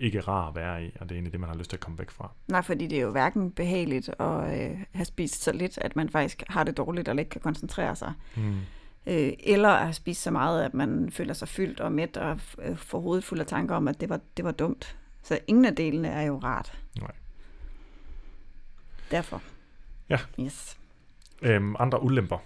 ikke 0.00 0.20
rar 0.20 0.48
at 0.48 0.54
være 0.54 0.84
i, 0.84 0.90
og 1.00 1.08
det 1.08 1.10
er 1.10 1.14
egentlig 1.14 1.32
det, 1.32 1.40
man 1.40 1.48
har 1.50 1.56
lyst 1.56 1.70
til 1.70 1.76
at 1.76 1.80
komme 1.80 1.98
væk 1.98 2.10
fra. 2.10 2.30
Nej, 2.48 2.62
fordi 2.62 2.86
det 2.86 2.98
er 2.98 3.02
jo 3.02 3.10
hverken 3.10 3.50
behageligt 3.50 4.08
at 4.20 4.60
øh, 4.60 4.78
have 4.92 5.04
spist 5.04 5.42
så 5.42 5.52
lidt, 5.52 5.78
at 5.78 5.96
man 5.96 6.08
faktisk 6.08 6.42
har 6.48 6.64
det 6.64 6.76
dårligt 6.76 7.08
og 7.08 7.18
ikke 7.18 7.28
kan 7.28 7.40
koncentrere 7.40 7.96
sig. 7.96 8.12
Mm. 8.36 8.56
Øh, 9.06 9.32
eller 9.40 9.68
at 9.68 9.82
have 9.82 9.92
spist 9.92 10.22
så 10.22 10.30
meget, 10.30 10.64
at 10.64 10.74
man 10.74 11.10
føler 11.10 11.34
sig 11.34 11.48
fyldt 11.48 11.80
og 11.80 11.92
mæt 11.92 12.16
og 12.16 12.40
øh, 12.58 12.76
får 12.76 13.00
hovedet 13.00 13.24
fuld 13.24 13.40
af 13.40 13.46
tanker 13.46 13.74
om, 13.74 13.88
at 13.88 14.00
det 14.00 14.08
var, 14.08 14.20
det 14.36 14.44
var 14.44 14.52
dumt. 14.52 14.96
Så 15.22 15.38
ingen 15.46 15.64
af 15.64 15.76
delene 15.76 16.08
er 16.08 16.22
jo 16.22 16.38
rart. 16.38 16.78
Nej. 17.00 17.10
Derfor. 19.10 19.42
Ja. 20.08 20.18
Yes. 20.40 20.76
Øhm, 21.42 21.76
andre 21.78 22.02
ulemper. 22.02 22.38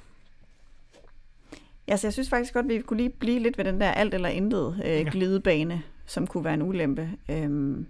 Ja, 1.89 1.97
så 1.97 2.07
jeg 2.07 2.13
synes 2.13 2.31
faktisk 2.31 2.55
godt, 2.55 2.67
at 2.67 2.71
vi 2.71 2.81
kunne 2.83 2.97
lige 2.97 3.11
blive 3.11 3.39
lidt 3.39 3.59
ved 3.59 3.65
den 3.65 3.81
der 3.81 3.91
alt 3.91 4.15
eller 4.15 4.29
intet 4.29 4.81
øh, 4.85 4.91
Ja. 4.91 5.09
glidebane, 5.13 5.83
som 6.07 6.27
kunne 6.27 6.45
være 6.45 6.55
en 6.55 6.63
ulempe. 6.63 7.11
Øhm, 7.29 7.87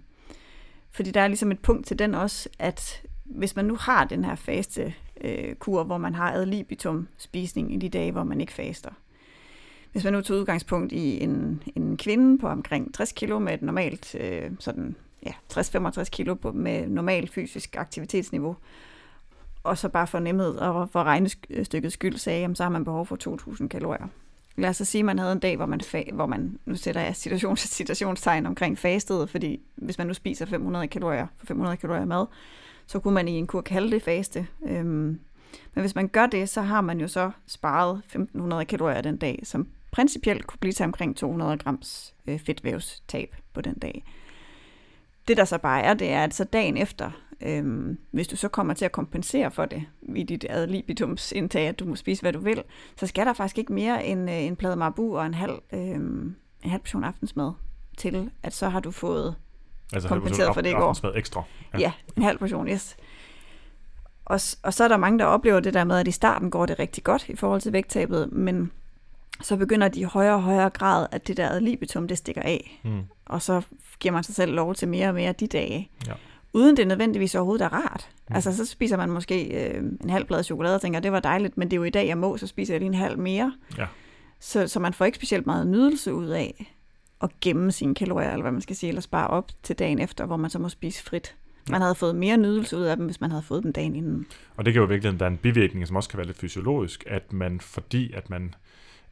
fordi 0.91 1.11
der 1.11 1.21
er 1.21 1.27
ligesom 1.27 1.51
et 1.51 1.59
punkt 1.59 1.87
til 1.87 1.99
den 1.99 2.15
også, 2.15 2.49
at 2.59 3.01
hvis 3.25 3.55
man 3.55 3.65
nu 3.65 3.75
har 3.75 4.05
den 4.05 4.25
her 4.25 4.35
faste 4.35 4.93
øh, 5.23 5.55
kur, 5.55 5.83
hvor 5.83 5.97
man 5.97 6.15
har 6.15 6.31
ad 6.31 6.45
libitum 6.45 7.07
spisning 7.17 7.73
i 7.73 7.77
de 7.77 7.89
dage, 7.89 8.11
hvor 8.11 8.23
man 8.23 8.41
ikke 8.41 8.53
faster. 8.53 8.89
Hvis 9.91 10.03
man 10.03 10.13
nu 10.13 10.21
tager 10.21 10.39
udgangspunkt 10.39 10.91
i 10.91 11.23
en, 11.23 11.63
en 11.75 11.97
kvinde 11.97 12.37
på 12.37 12.47
omkring 12.47 12.93
60 12.93 13.11
kg 13.11 13.41
med 13.41 13.53
et 13.53 13.61
normalt 13.61 14.15
øh, 14.15 14.51
sådan, 14.59 14.95
ja, 15.25 15.31
60-65 15.53 16.03
kg 16.03 16.39
på, 16.39 16.51
med 16.51 16.87
normal 16.87 17.27
fysisk 17.27 17.75
aktivitetsniveau, 17.77 18.55
og 19.63 19.77
så 19.77 19.89
bare 19.89 20.07
for 20.07 20.19
nemhed 20.19 20.55
og 20.55 20.89
for 20.89 21.03
regnestykkets 21.03 21.93
skyld 21.93 22.17
sagde, 22.17 22.41
jamen, 22.41 22.55
så 22.55 22.63
har 22.63 22.69
man 22.69 22.83
behov 22.83 23.05
for 23.05 23.17
2.000 23.61 23.67
kalorier. 23.67 24.07
Lad 24.57 24.69
os 24.69 24.77
så 24.77 24.85
sige, 24.85 24.99
at 24.99 25.05
man 25.05 25.19
havde 25.19 25.31
en 25.31 25.39
dag, 25.39 25.55
hvor 25.55 25.65
man, 25.65 25.81
fa- 25.81 26.13
hvor 26.13 26.25
man 26.25 26.59
nu 26.65 26.75
sætter 26.75 27.01
jeg 27.01 27.11
situations- 27.11 27.67
situationstegn 27.67 28.45
omkring 28.45 28.77
fastet, 28.77 29.29
fordi 29.29 29.61
hvis 29.75 29.97
man 29.97 30.07
nu 30.07 30.13
spiser 30.13 30.45
500 30.45 30.87
kalorier 30.87 31.27
for 31.37 31.45
500 31.45 31.77
kalorier 31.77 32.05
mad, 32.05 32.25
så 32.91 32.99
kunne 32.99 33.13
man 33.13 33.27
i 33.27 33.31
en 33.31 33.47
kur 33.47 33.61
kalde 33.61 33.91
det 33.91 34.03
faste. 34.03 34.47
Øhm, 34.63 35.19
men 35.73 35.81
hvis 35.81 35.95
man 35.95 36.07
gør 36.07 36.25
det, 36.25 36.49
så 36.49 36.61
har 36.61 36.81
man 36.81 36.99
jo 36.99 37.07
så 37.07 37.31
sparet 37.47 38.01
1.500 38.15 38.63
kalorier 38.63 39.01
den 39.01 39.17
dag, 39.17 39.39
som 39.43 39.67
principielt 39.91 40.47
kunne 40.47 40.59
blive 40.59 40.73
til 40.73 40.83
omkring 40.83 41.15
200 41.15 41.57
grams 41.57 42.13
øh, 42.27 42.39
fedtvævstab 42.39 43.35
på 43.53 43.61
den 43.61 43.73
dag. 43.73 44.03
Det 45.27 45.37
der 45.37 45.45
så 45.45 45.57
bare 45.57 45.81
er, 45.81 45.93
det 45.93 46.11
er, 46.11 46.23
at 46.23 46.33
så 46.33 46.43
dagen 46.43 46.77
efter, 46.77 47.11
øhm, 47.41 47.97
hvis 48.11 48.27
du 48.27 48.35
så 48.35 48.47
kommer 48.47 48.73
til 48.73 48.85
at 48.85 48.91
kompensere 48.91 49.51
for 49.51 49.65
det 49.65 49.83
i 50.15 50.23
dit 50.23 50.45
ad 50.49 50.67
libitums 50.67 51.31
indtag, 51.31 51.67
at 51.67 51.79
du 51.79 51.85
må 51.85 51.95
spise, 51.95 52.21
hvad 52.21 52.33
du 52.33 52.39
vil, 52.39 52.63
så 52.97 53.07
skal 53.07 53.25
der 53.25 53.33
faktisk 53.33 53.57
ikke 53.57 53.73
mere 53.73 54.05
end 54.05 54.29
øh, 54.29 54.43
en 54.43 54.55
plade 54.55 54.75
marabu 54.75 55.17
og 55.17 55.25
en 55.25 55.33
halv, 55.33 55.61
øhm, 55.73 56.35
en 56.63 56.69
halv 56.69 56.81
portion 56.81 57.03
aftensmad 57.03 57.51
til, 57.97 58.31
at 58.43 58.53
så 58.53 58.69
har 58.69 58.79
du 58.79 58.91
fået 58.91 59.35
Altså 59.93 60.09
Kompenseret 60.09 60.53
for 60.53 60.61
det 60.61 60.69
i 60.69 60.73
går. 60.73 61.15
ekstra. 61.15 61.43
Ja, 61.73 61.79
ja 61.79 61.91
en 62.17 62.23
halv 62.23 62.37
portion, 62.37 62.67
yes. 62.67 62.97
Og, 64.25 64.39
og 64.63 64.73
så 64.73 64.83
er 64.83 64.87
der 64.87 64.97
mange, 64.97 65.19
der 65.19 65.25
oplever 65.25 65.59
det 65.59 65.73
der 65.73 65.83
med, 65.83 65.97
at 65.97 66.07
i 66.07 66.11
starten 66.11 66.51
går 66.51 66.65
det 66.65 66.79
rigtig 66.79 67.03
godt 67.03 67.29
i 67.29 67.35
forhold 67.35 67.61
til 67.61 67.73
vægttabet, 67.73 68.31
men 68.31 68.71
så 69.41 69.57
begynder 69.57 69.87
de 69.87 69.99
i 69.99 70.03
højere 70.03 70.33
og 70.33 70.41
højere 70.41 70.69
grad, 70.69 71.07
at 71.11 71.27
det 71.27 71.37
der 71.37 71.49
ad 71.49 71.61
libitum, 71.61 72.07
det 72.07 72.17
stikker 72.17 72.41
af. 72.41 72.81
Mm. 72.83 73.01
Og 73.25 73.41
så 73.41 73.61
giver 73.99 74.13
man 74.13 74.23
sig 74.23 74.35
selv 74.35 74.53
lov 74.53 74.75
til 74.75 74.87
mere 74.87 75.07
og 75.07 75.13
mere 75.13 75.33
de 75.33 75.47
dage. 75.47 75.89
Ja. 76.07 76.13
Uden 76.53 76.77
det 76.77 76.87
nødvendigvis 76.87 77.35
overhovedet 77.35 77.65
er 77.65 77.69
rart. 77.73 78.09
Mm. 78.29 78.35
Altså 78.35 78.55
så 78.57 78.65
spiser 78.65 78.97
man 78.97 79.09
måske 79.09 79.67
øh, 79.67 79.83
en 80.03 80.09
halv 80.09 80.25
plade 80.25 80.43
chokolade 80.43 80.75
og 80.75 80.81
tænker, 80.81 80.99
det 80.99 81.11
var 81.11 81.19
dejligt, 81.19 81.57
men 81.57 81.67
det 81.67 81.73
er 81.73 81.77
jo 81.77 81.83
i 81.83 81.89
dag, 81.89 82.07
jeg 82.07 82.17
må, 82.17 82.37
så 82.37 82.47
spiser 82.47 82.73
jeg 82.73 82.79
lige 82.79 82.87
en 82.87 82.93
halv 82.93 83.19
mere. 83.19 83.53
Ja. 83.77 83.85
Så, 84.39 84.67
så 84.67 84.79
man 84.79 84.93
får 84.93 85.05
ikke 85.05 85.15
specielt 85.15 85.45
meget 85.45 85.67
nydelse 85.67 86.13
ud 86.13 86.27
af 86.27 86.75
at 87.23 87.29
gemme 87.41 87.71
sine 87.71 87.95
kalorier, 87.95 88.29
eller 88.31 88.41
hvad 88.41 88.51
man 88.51 88.61
skal 88.61 88.75
sige, 88.75 88.87
eller 88.87 89.01
spare 89.01 89.27
op 89.27 89.51
til 89.63 89.79
dagen 89.79 89.99
efter, 89.99 90.25
hvor 90.25 90.37
man 90.37 90.49
så 90.49 90.59
må 90.59 90.69
spise 90.69 91.03
frit. 91.03 91.35
Man 91.69 91.81
havde 91.81 91.95
fået 91.95 92.15
mere 92.15 92.37
nydelse 92.37 92.77
ud 92.77 92.83
af 92.83 92.97
dem, 92.97 93.05
hvis 93.05 93.21
man 93.21 93.29
havde 93.31 93.43
fået 93.43 93.63
dem 93.63 93.73
dagen 93.73 93.95
inden. 93.95 94.25
Og 94.57 94.65
det 94.65 94.73
kan 94.73 94.79
jo 94.81 94.85
i 94.85 94.89
virkeligheden 94.89 95.19
være 95.19 95.29
en 95.29 95.37
bivirkning, 95.37 95.87
som 95.87 95.95
også 95.95 96.09
kan 96.09 96.17
være 96.17 96.27
lidt 96.27 96.37
fysiologisk, 96.37 97.03
at 97.07 97.33
man, 97.33 97.59
fordi 97.59 98.13
at 98.13 98.29
man 98.29 98.55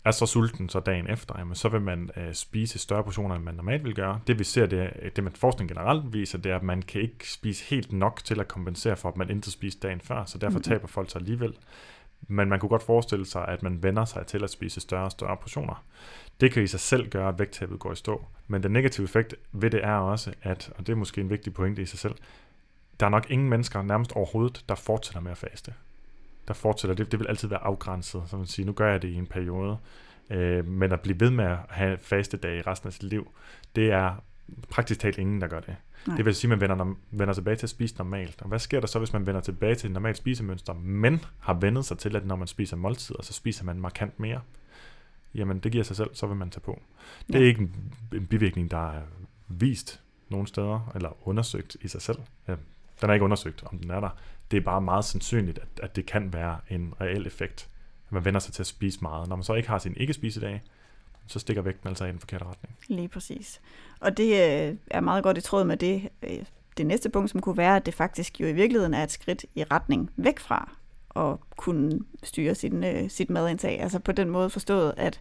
er 0.06 0.12
så 0.12 0.26
sulten 0.26 0.70
så 0.70 0.80
dagen 0.80 1.10
efter, 1.10 1.36
jamen, 1.38 1.56
så 1.56 1.70
vil 1.70 1.82
man 1.82 2.10
øh, 2.18 2.34
spise 2.34 2.80
større 2.80 3.04
portioner, 3.04 3.36
end 3.36 3.44
man 3.44 3.54
normalt 3.56 3.84
vil 3.84 3.96
gøre. 3.96 4.20
Det 4.28 4.40
vi 4.40 4.44
ser, 4.44 4.66
det, 4.66 4.90
det 5.16 5.24
man 5.24 5.34
forskning 5.34 5.70
generelt 5.70 6.14
viser, 6.14 6.38
det 6.38 6.52
er, 6.52 6.56
at 6.56 6.64
man 6.64 6.82
kan 6.82 7.02
ikke 7.02 7.32
spise 7.32 7.64
helt 7.70 7.94
nok 7.94 8.22
til 8.24 8.40
at 8.40 8.48
kompensere 8.48 8.98
for, 8.98 9.10
at 9.10 9.18
man 9.18 9.30
intet 9.30 9.54
spiste 9.54 9.88
dagen 9.88 10.02
før, 10.02 10.26
så 10.26 10.38
derfor 10.38 10.58
Mhm. 10.60 10.64
taber 10.64 10.88
folk 10.88 11.12
sig 11.12 11.20
alligevel. 11.22 11.54
Men 12.28 12.50
man 12.50 12.60
kunne 12.60 12.70
godt 12.70 12.84
forestille 12.84 13.26
sig, 13.26 13.48
at 13.48 13.64
man 13.64 13.84
vender 13.84 14.06
sig 14.06 14.26
til 14.26 14.44
at 14.44 14.50
spise 14.50 14.82
større 14.82 15.04
og 15.06 15.12
større 15.12 15.38
portioner. 15.38 15.84
Det 16.42 16.52
kan 16.52 16.64
i 16.64 16.68
sig 16.68 16.80
selv 16.80 17.10
gøre, 17.10 17.30
at 17.30 17.40
vægttabet 17.40 17.80
går 17.80 17.92
i 17.92 17.96
stå. 17.96 18.26
Men 18.48 18.64
den 18.64 18.72
negative 18.72 19.04
effekt 19.04 19.36
ved 19.52 19.70
det 19.70 19.84
er 19.84 19.96
også, 19.96 20.34
at, 20.42 20.72
og 20.78 20.88
det 20.88 20.94
er 20.94 20.98
måske 20.98 21.22
en 21.22 21.30
vigtig 21.30 21.54
pointe 21.54 21.82
i 21.82 21.86
sig 21.86 22.00
selv, 22.00 22.16
der 23.00 23.06
er 23.06 23.10
nok 23.10 23.26
ingen 23.30 23.50
mennesker 23.50 23.82
nærmest 23.82 24.12
overhovedet, 24.12 24.66
der 24.70 24.76
fortsætter 24.76 25.22
med 25.22 25.32
at 25.32 25.38
faste. 25.38 25.74
Der 26.48 26.54
fortsætter, 26.54 26.96
det, 26.96 27.12
det 27.12 27.20
vil 27.20 27.28
altid 27.28 27.48
være 27.48 27.64
afgrænset, 27.64 28.24
så 28.28 28.38
man 28.38 28.46
siger, 28.46 28.66
nu 28.66 28.72
gør 28.72 28.92
jeg 28.92 29.02
det 29.02 29.08
i 29.08 29.16
en 29.16 29.26
periode. 29.26 29.78
Øh, 30.30 30.68
men 30.68 30.92
at 30.92 31.02
blive 31.02 31.20
ved 31.20 31.30
med 31.30 31.46
at 31.46 31.58
have 31.70 31.98
faste 31.98 32.38
dage 32.38 32.62
resten 32.62 32.88
af 32.88 32.94
sit 32.94 33.04
liv, 33.04 33.32
det 33.76 33.92
er 33.92 34.24
praktisk 34.70 35.00
talt 35.00 35.18
ingen, 35.18 35.42
der 35.42 35.48
gør 35.48 35.60
det. 35.60 35.76
Nej. 36.08 36.18
Det 36.18 36.26
vil 36.26 36.36
sige, 36.36 36.54
at 36.54 36.60
man 36.60 36.70
vender, 36.70 36.96
vender 37.12 37.34
tilbage 37.34 37.56
til 37.56 37.66
at 37.66 37.70
spise 37.70 37.98
normalt. 37.98 38.42
Og 38.42 38.48
hvad 38.48 38.60
sker 38.60 38.80
der 38.80 38.88
så, 38.88 39.00
hvis 39.00 39.14
man 39.14 39.26
vender 39.26 39.42
tilbage 39.42 39.76
til 39.76 39.88
et 39.88 39.94
normalt 39.94 40.18
spisemønster, 40.18 40.74
men 40.74 41.26
har 41.40 41.54
vendet 41.54 41.86
sig 41.86 41.98
til, 41.98 42.16
at 42.16 42.26
når 42.26 42.36
man 42.36 42.48
spiser 42.48 42.78
måltider, 42.78 43.24
så 43.24 43.34
spiser 43.34 43.66
man 43.66 43.80
markant 43.80 44.20
mere? 44.20 44.42
Jamen, 45.36 45.60
det 45.60 45.72
giver 45.72 45.84
sig 45.84 45.96
selv, 45.96 46.10
så 46.14 46.28
vil 46.28 46.36
man 46.36 46.50
tage 46.50 46.62
på. 46.62 46.82
Det 47.28 47.36
er 47.36 47.40
Ja. 47.40 47.46
ikke 47.46 47.62
en, 47.62 47.94
en 48.14 48.28
bivirkning, 48.28 48.72
der 48.72 48.92
er 48.92 49.02
vist 49.48 50.02
nogen 50.30 50.48
steder, 50.48 50.92
eller 50.96 51.28
undersøgt 51.28 51.78
i 51.82 51.88
sig 51.88 52.02
selv. 52.02 52.18
Ja, 52.48 52.56
den 53.02 53.10
er 53.10 53.14
ikke 53.14 53.24
undersøgt, 53.26 53.64
om 53.66 53.78
den 53.80 53.92
er 53.92 54.00
der. 54.00 54.10
Det 54.52 54.58
er 54.58 54.62
bare 54.62 54.82
meget 54.82 55.06
sandsynligt, 55.06 55.58
at, 55.60 55.68
at 55.84 55.96
det 55.96 56.06
kan 56.06 56.34
være 56.34 56.58
en 56.70 56.94
reel 57.02 57.28
effekt, 57.28 57.70
at 58.08 58.12
man 58.12 58.26
vender 58.26 58.40
sig 58.40 58.54
til 58.54 58.64
at 58.64 58.68
spise 58.68 59.00
meget. 59.02 59.30
Når 59.30 59.36
man 59.36 59.44
så 59.44 59.54
ikke 59.54 59.70
har 59.70 59.78
sin 59.80 59.94
ikke-spisedag, 59.98 60.62
så 61.28 61.40
stikker 61.40 61.62
vægten 61.62 61.90
altså 61.90 62.06
i 62.06 62.12
den 62.12 62.20
forkerte 62.20 62.46
retning. 62.46 62.76
Lige 62.88 63.08
præcis. 63.08 63.62
Og 64.00 64.18
det 64.18 64.28
øh, 64.70 64.76
er 64.92 65.00
meget 65.02 65.24
godt 65.24 65.38
i 65.38 65.42
tråd 65.42 65.64
med 65.64 65.78
det, 65.78 66.10
øh, 66.24 66.46
det 66.78 66.86
næste 66.88 67.10
punkt, 67.10 67.30
som 67.32 67.42
kunne 67.42 67.58
være, 67.58 67.76
at 67.76 67.86
det 67.86 67.94
faktisk 67.94 68.40
jo 68.40 68.48
i 68.48 68.54
virkeligheden 68.54 68.94
er 68.94 69.04
et 69.04 69.12
skridt 69.12 69.46
i 69.56 69.64
retning 69.64 70.12
væk 70.16 70.40
fra 70.40 70.72
at 71.16 71.36
kunne 71.58 72.00
styre 72.24 72.56
sin, 72.56 72.84
øh, 72.84 73.10
sit 73.10 73.30
madindtag. 73.30 73.82
Altså 73.82 74.00
på 74.00 74.12
den 74.12 74.30
måde 74.30 74.50
forstået, 74.50 74.94
at 74.98 75.20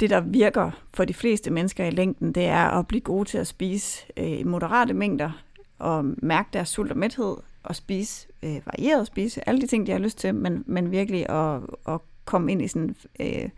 det, 0.00 0.10
der 0.10 0.20
virker 0.20 0.70
for 0.94 1.04
de 1.04 1.14
fleste 1.14 1.50
mennesker 1.50 1.84
i 1.84 1.90
længden, 1.90 2.32
det 2.32 2.44
er 2.44 2.64
at 2.78 2.86
blive 2.86 3.00
gode 3.00 3.28
til 3.28 3.38
at 3.38 3.46
spise 3.46 4.06
øh, 4.16 4.46
moderate 4.46 4.94
mængder, 4.94 5.42
og 5.78 6.04
mærke 6.04 6.48
deres 6.52 6.68
sult 6.68 6.90
og 6.90 6.98
mæthed, 6.98 7.36
og 7.62 7.76
spise 7.76 8.26
øh, 8.42 8.60
varieret, 8.66 9.06
spise 9.06 9.48
alle 9.48 9.60
de 9.60 9.66
ting, 9.66 9.86
de 9.86 9.92
har 9.92 9.98
lyst 9.98 10.18
til, 10.18 10.34
men, 10.34 10.64
men 10.66 10.90
virkelig 10.90 11.30
at, 11.30 11.60
at 11.88 12.00
komme 12.24 12.52
ind 12.52 12.62
i 12.62 12.68
sådan 12.68 12.96
øh, 13.20 13.48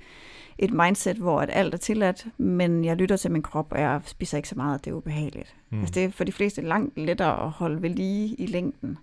et 0.58 0.72
mindset, 0.72 1.16
hvor 1.16 1.40
at 1.40 1.50
alt 1.52 1.74
er 1.74 1.78
tilladt, 1.78 2.26
men 2.38 2.84
jeg 2.84 2.96
lytter 2.96 3.16
til 3.16 3.30
min 3.30 3.42
krop, 3.42 3.72
og 3.72 3.80
jeg 3.80 4.00
spiser 4.04 4.36
ikke 4.36 4.48
så 4.48 4.54
meget, 4.54 4.78
at 4.78 4.84
det 4.84 4.90
er 4.90 4.94
ubehageligt. 4.94 5.56
Mm. 5.70 5.78
Altså 5.80 5.94
det 5.94 6.04
er 6.04 6.10
for 6.10 6.24
de 6.24 6.32
fleste 6.32 6.62
langt 6.62 6.98
lettere 6.98 7.44
at 7.44 7.50
holde 7.50 7.82
ved 7.82 7.90
lige 7.90 8.34
i 8.34 8.46
længden. 8.46 8.98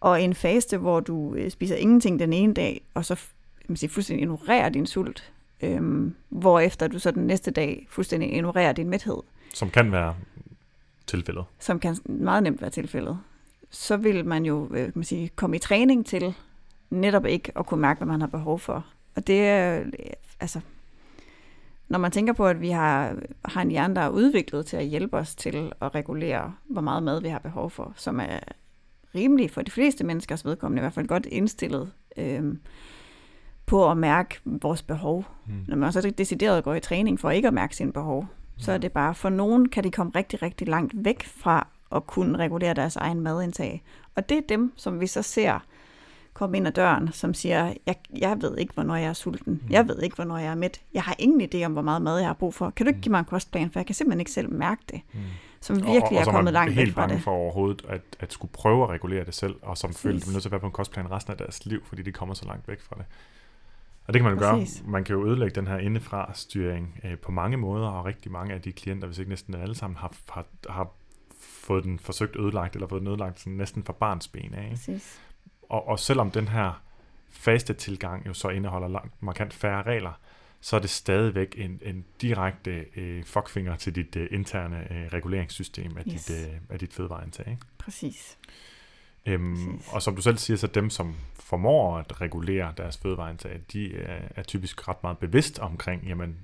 Og 0.00 0.22
en 0.22 0.34
faste, 0.34 0.78
hvor 0.78 1.00
du 1.00 1.34
øh, 1.34 1.50
spiser 1.50 1.76
ingenting 1.76 2.18
den 2.18 2.32
ene 2.32 2.54
dag, 2.54 2.82
og 2.94 3.04
så 3.04 3.20
man 3.68 3.76
sige, 3.76 3.90
fuldstændig 3.90 4.22
ignorerer 4.22 4.68
din 4.68 4.86
sult, 4.86 5.32
øhm, 5.62 6.14
hvorefter 6.28 6.88
du 6.88 6.98
så 6.98 7.10
den 7.10 7.26
næste 7.26 7.50
dag 7.50 7.86
fuldstændig 7.90 8.32
ignorerer 8.32 8.72
din 8.72 8.88
mæthed, 8.88 9.16
Som 9.54 9.70
kan 9.70 9.92
være 9.92 10.14
tilfældet. 11.06 11.44
som 11.58 11.80
kan 11.80 11.96
meget 12.04 12.42
nemt 12.42 12.60
være 12.60 12.70
tilfældet, 12.70 13.18
så 13.70 13.96
vil 13.96 14.24
man 14.24 14.44
jo 14.44 14.68
øh, 14.74 14.92
man 14.94 15.04
sige, 15.04 15.28
komme 15.28 15.56
i 15.56 15.58
træning 15.58 16.06
til 16.06 16.34
netop 16.90 17.26
ikke 17.26 17.52
at 17.58 17.66
kunne 17.66 17.80
mærke, 17.80 17.98
hvad 17.98 18.06
man 18.06 18.20
har 18.20 18.28
behov 18.28 18.58
for. 18.58 18.86
Og 19.16 19.26
det 19.26 19.40
er, 19.40 19.80
øh, 19.80 19.86
altså, 20.40 20.60
når 21.88 21.98
man 21.98 22.10
tænker 22.10 22.32
på, 22.32 22.46
at 22.46 22.60
vi 22.60 22.70
har, 22.70 23.16
har 23.44 23.62
en 23.62 23.70
hjerne, 23.70 23.94
der 23.94 24.00
er 24.00 24.08
udviklet 24.08 24.66
til 24.66 24.76
at 24.76 24.86
hjælpe 24.86 25.16
os 25.16 25.34
til 25.34 25.72
at 25.80 25.94
regulere, 25.94 26.54
hvor 26.64 26.80
meget 26.80 27.02
mad 27.02 27.20
vi 27.22 27.28
har 27.28 27.38
behov 27.38 27.70
for, 27.70 27.92
som 27.96 28.20
er 28.20 28.38
rimelig 29.14 29.50
for 29.50 29.62
de 29.62 29.70
fleste 29.70 30.04
menneskers 30.04 30.44
vedkommende, 30.44 30.80
i 30.80 30.82
hvert 30.82 30.92
fald 30.92 31.06
godt 31.06 31.26
indstillet 31.26 31.92
øh, 32.16 32.56
på 33.66 33.90
at 33.90 33.96
mærke 33.96 34.40
vores 34.44 34.82
behov. 34.82 35.24
Mm. 35.46 35.64
Når 35.68 35.76
man 35.76 35.92
så 35.92 36.12
decideret 36.18 36.64
går 36.64 36.74
i 36.74 36.80
træning 36.80 37.20
for 37.20 37.30
ikke 37.30 37.48
at 37.48 37.54
mærke 37.54 37.76
sine 37.76 37.92
behov, 37.92 38.26
så 38.58 38.72
er 38.72 38.78
det 38.78 38.92
bare, 38.92 39.14
for 39.14 39.28
nogen 39.28 39.68
kan 39.68 39.84
de 39.84 39.90
komme 39.90 40.12
rigtig, 40.14 40.42
rigtig 40.42 40.68
langt 40.68 40.92
væk 40.96 41.24
fra 41.24 41.66
at 41.92 42.06
kunne 42.06 42.38
regulere 42.38 42.74
deres 42.74 42.96
egen 42.96 43.20
madindtag. 43.20 43.82
Og 44.14 44.28
det 44.28 44.36
er 44.36 44.42
dem, 44.48 44.72
som 44.76 45.00
vi 45.00 45.06
så 45.06 45.22
ser 45.22 45.58
komme 46.34 46.56
ind 46.56 46.66
ad 46.66 46.72
døren, 46.72 47.12
som 47.12 47.34
siger, 47.34 47.74
jeg, 47.86 47.96
jeg 48.18 48.42
ved 48.42 48.58
ikke, 48.58 48.74
hvornår 48.74 48.96
jeg 48.96 49.08
er 49.08 49.12
sulten. 49.12 49.62
Jeg 49.70 49.88
ved 49.88 50.02
ikke, 50.02 50.16
hvornår 50.16 50.38
jeg 50.38 50.50
er 50.50 50.54
mæt. 50.54 50.80
Jeg 50.94 51.02
har 51.02 51.16
ingen 51.18 51.50
idé 51.54 51.64
om, 51.64 51.72
hvor 51.72 51.82
meget 51.82 52.02
mad 52.02 52.18
jeg 52.18 52.26
har 52.26 52.34
brug 52.34 52.54
for. 52.54 52.70
Kan 52.70 52.86
du 52.86 52.88
ikke 52.88 53.00
give 53.00 53.10
mig 53.10 53.18
en 53.18 53.24
kostplan, 53.24 53.70
for 53.70 53.78
jeg 53.78 53.86
kan 53.86 53.94
simpelthen 53.94 54.20
ikke 54.20 54.30
selv 54.30 54.52
mærke 54.52 54.82
det. 54.90 55.00
Mm. 55.12 55.20
Som 55.62 55.76
virkelig 55.76 56.02
og, 56.02 56.12
og 56.12 56.20
er 56.20 56.24
kommet 56.24 56.52
langt 56.52 56.76
væk 56.76 56.84
helt 56.84 56.94
fra 56.94 57.00
bange 57.00 57.14
det. 57.14 57.22
for 57.22 57.30
overhovedet 57.30 57.84
at, 57.88 58.00
at 58.20 58.32
skulle 58.32 58.52
prøve 58.52 58.84
at 58.84 58.90
regulere 58.90 59.24
det 59.24 59.34
selv, 59.34 59.54
og 59.62 59.78
som 59.78 59.88
Præcis. 59.90 60.02
føler, 60.02 60.16
at 60.16 60.26
de 60.26 60.32
nødt 60.32 60.42
til 60.42 60.48
at 60.48 60.52
være 60.52 60.60
på 60.60 60.66
en 60.66 60.72
kostplan 60.72 61.10
resten 61.10 61.30
af 61.30 61.38
deres 61.38 61.66
liv, 61.66 61.84
fordi 61.84 62.02
de 62.02 62.12
kommer 62.12 62.34
så 62.34 62.44
langt 62.44 62.68
væk 62.68 62.80
fra 62.80 62.96
det. 62.98 63.04
Og 64.06 64.14
det 64.14 64.22
kan 64.22 64.30
man 64.30 64.38
jo 64.38 64.50
Præcis. 64.56 64.80
gøre. 64.80 64.90
Man 64.90 65.04
kan 65.04 65.14
jo 65.16 65.26
ødelægge 65.26 65.54
den 65.54 65.66
her 65.66 65.78
indefra-styring 65.78 67.00
øh, 67.04 67.18
på 67.18 67.32
mange 67.32 67.56
måder, 67.56 67.88
og 67.88 68.04
rigtig 68.04 68.32
mange 68.32 68.54
af 68.54 68.62
de 68.62 68.72
klienter, 68.72 69.06
hvis 69.06 69.18
ikke 69.18 69.28
næsten 69.28 69.54
alle 69.54 69.74
sammen, 69.74 69.96
har, 69.96 70.12
har, 70.28 70.46
har 70.68 70.88
fået 71.40 71.84
den 71.84 71.98
forsøgt 71.98 72.36
ødelagt, 72.36 72.74
eller 72.74 72.88
fået 72.88 73.00
den 73.00 73.08
ødelagt 73.08 73.40
sådan 73.40 73.52
næsten 73.52 73.84
fra 73.84 73.92
barnsben 73.92 74.54
af. 74.54 74.64
Ikke? 74.64 74.76
Præcis. 74.76 75.20
Og, 75.68 75.88
og 75.88 75.98
selvom 75.98 76.30
den 76.30 76.48
her 76.48 76.82
faste 77.30 77.74
tilgang 77.74 78.26
jo 78.26 78.34
så 78.34 78.48
indeholder 78.48 78.88
langt 78.88 79.22
markant 79.22 79.54
færre 79.54 79.82
regler, 79.82 80.12
så 80.60 80.76
er 80.76 80.80
det 80.80 80.90
stadigvæk 80.90 81.54
en, 81.58 81.80
en 81.84 82.04
direkte 82.20 82.84
øh, 82.96 83.24
fuckfinger 83.24 83.76
til 83.76 83.94
dit 83.94 84.16
øh, 84.16 84.28
interne 84.30 84.92
øh, 84.92 85.06
reguleringssystem 85.12 85.96
af, 85.96 86.02
Yes. 86.12 86.24
dit, 86.24 86.36
øh, 86.46 86.52
af 86.68 86.78
dit 86.78 86.92
fødevareindtag. 86.94 87.48
Ikke? 87.50 87.62
Præcis. 87.78 88.38
Øhm, 89.26 89.54
Præcis. 89.54 89.88
og 89.92 90.02
som 90.02 90.16
du 90.16 90.22
selv 90.22 90.38
siger, 90.38 90.56
så 90.56 90.66
dem, 90.66 90.90
som 90.90 91.14
formår 91.34 91.98
at 91.98 92.20
regulere 92.20 92.72
deres 92.76 92.98
fødevareindtag, 92.98 93.60
de 93.72 93.96
er, 93.96 94.28
er 94.36 94.42
typisk 94.42 94.88
ret 94.88 95.02
meget 95.02 95.18
bevidst 95.18 95.58
omkring, 95.58 96.02
jamen, 96.06 96.36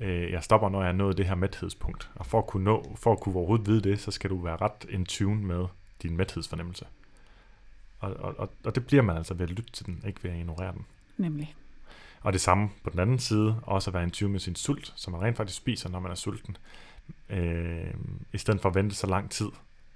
øh, 0.00 0.32
jeg 0.32 0.42
stopper, 0.44 0.68
når 0.68 0.80
jeg 0.82 0.88
er 0.88 0.92
nået 0.92 1.16
det 1.18 1.26
her 1.26 1.34
mæthedspunkt. 1.34 2.10
Og 2.14 2.26
for 2.26 2.38
at 2.38 2.46
kunne, 2.46 2.64
nå, 2.64 2.96
for 2.96 3.12
at 3.12 3.20
kunne 3.20 3.36
overhovedet 3.36 3.66
vide 3.66 3.80
det, 3.80 4.00
så 4.00 4.10
skal 4.10 4.30
du 4.30 4.38
være 4.38 4.56
ret 4.56 4.86
in 4.88 5.04
tune 5.06 5.42
med 5.42 5.66
din 6.02 6.16
mæthedsfornemmelse. 6.16 6.84
Og, 7.98 8.12
og, 8.14 8.34
og, 8.38 8.50
og 8.64 8.74
det 8.74 8.86
bliver 8.86 9.02
man 9.02 9.16
altså 9.16 9.34
ved 9.34 9.42
at 9.42 9.50
lytte 9.50 9.72
til 9.72 9.86
den, 9.86 10.02
ikke 10.06 10.24
ved 10.24 10.30
at 10.30 10.36
ignorere 10.36 10.72
den. 10.72 10.86
Nemlig. 11.16 11.54
Og 12.20 12.32
det 12.32 12.40
samme 12.40 12.70
på 12.84 12.90
den 12.90 13.00
anden 13.00 13.18
side, 13.18 13.60
også 13.62 13.90
at 13.90 13.94
være 13.94 14.02
in 14.02 14.10
tune 14.10 14.32
med 14.32 14.40
sin 14.40 14.54
sult, 14.56 14.92
som 14.96 15.12
man 15.12 15.22
rent 15.22 15.36
faktisk 15.36 15.58
spiser, 15.58 15.88
når 15.88 16.00
man 16.00 16.10
er 16.10 16.14
sulten. 16.14 16.56
Øh, 17.28 17.94
I 18.32 18.38
stedet 18.38 18.60
for 18.60 18.68
at 18.68 18.74
vente 18.74 18.96
så 18.96 19.06
lang 19.06 19.30
tid, 19.30 19.48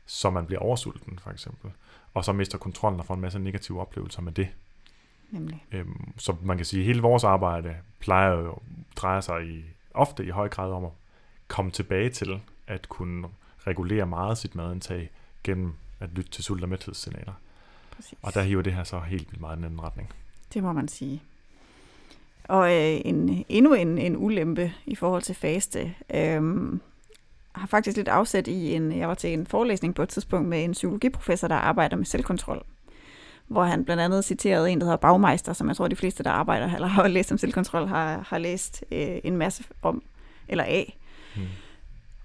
så 0.07 0.31
man 0.31 0.47
bliver 0.47 0.61
oversulten, 0.61 1.19
for 1.19 1.31
eksempel. 1.31 1.71
Og 2.15 2.25
så 2.25 2.33
mister 2.33 2.59
kontrollen 2.59 3.01
og 3.01 3.07
får 3.07 3.15
en 3.15 3.21
masse 3.21 3.39
negative 3.39 3.81
oplevelser 3.81 4.23
med 4.23 4.33
det. 4.33 4.49
Nemlig. 5.31 5.65
Øhm, 5.73 6.13
så 6.19 6.37
man 6.43 6.57
kan 6.57 6.67
sige, 6.67 6.81
at 6.81 6.87
hele 6.87 7.03
vores 7.03 7.25
arbejde 7.25 7.77
plejer 8.01 8.31
jo 8.33 8.59
drejer 8.97 9.21
sig 9.21 9.47
i, 9.49 9.65
ofte 9.95 10.25
i 10.25 10.31
høj 10.31 10.49
grad 10.49 10.73
om 10.73 10.85
at 10.85 10.91
komme 11.49 11.71
tilbage 11.71 12.11
til 12.11 12.41
at 12.67 12.89
kunne 12.89 13.29
regulere 13.67 14.07
meget 14.07 14.39
sit 14.39 14.55
madindtag 14.55 15.11
gennem 15.45 15.75
at 16.01 16.11
lytte 16.13 16.31
til 16.31 16.45
sult- 16.45 16.63
og 16.63 16.69
mæthedssignaler. 16.69 17.33
Præcis. 17.97 18.19
Og 18.23 18.35
der 18.35 18.43
hiver 18.43 18.63
det 18.63 18.75
her 18.75 18.85
så 18.85 19.01
helt 19.01 19.31
vildt 19.31 19.41
meget 19.41 19.55
i 19.55 19.57
den 19.57 19.65
anden 19.65 19.81
retning. 19.81 20.11
Det 20.55 20.63
må 20.63 20.73
man 20.73 20.89
sige. 20.89 21.23
Og 22.49 22.73
øh, 22.73 23.01
en, 23.05 23.45
endnu 23.49 23.75
en, 23.75 23.99
en 23.99 24.17
ulempe 24.17 24.73
i 24.87 24.95
forhold 24.95 25.23
til 25.23 25.35
faste, 25.35 25.95
øh, 26.15 26.43
har 27.55 27.67
faktisk 27.67 27.97
lidt 27.97 28.09
afsæt 28.09 28.47
i 28.47 28.75
en, 28.75 28.99
jeg 28.99 29.09
var 29.09 29.15
til 29.15 29.33
en 29.33 29.47
forelæsning 29.47 29.95
på 29.95 30.03
et 30.03 30.09
tidspunkt 30.09 30.49
med 30.49 30.65
en 30.65 30.73
psykologiprofessor, 30.73 31.49
der 31.49 31.55
arbejder 31.55 31.97
med 31.97 32.05
selvkontrol, 32.05 32.63
hvor 33.47 33.65
han 33.65 33.85
blandt 33.85 34.03
andet 34.03 34.25
citerede 34.25 34.71
en, 34.71 34.81
der 34.81 34.85
hedder 34.85 34.97
Bagmeister, 34.97 35.53
som 35.53 35.69
jeg 35.69 35.77
tror, 35.77 35.89
de 35.89 35.97
fleste, 35.97 36.25
der 36.25 36.31
arbejder 36.31 36.75
eller 36.75 36.89
har 36.89 37.09
læst 37.09 37.33
om 37.33 37.39
selvkontrol, 37.39 37.87
har, 37.87 38.25
har 38.29 38.39
læst 38.39 38.85
øh, 38.93 39.19
en 39.25 39.37
masse 39.37 39.65
om, 39.83 40.03
eller 40.49 40.65
af. 40.65 40.99
Mm. 41.37 41.43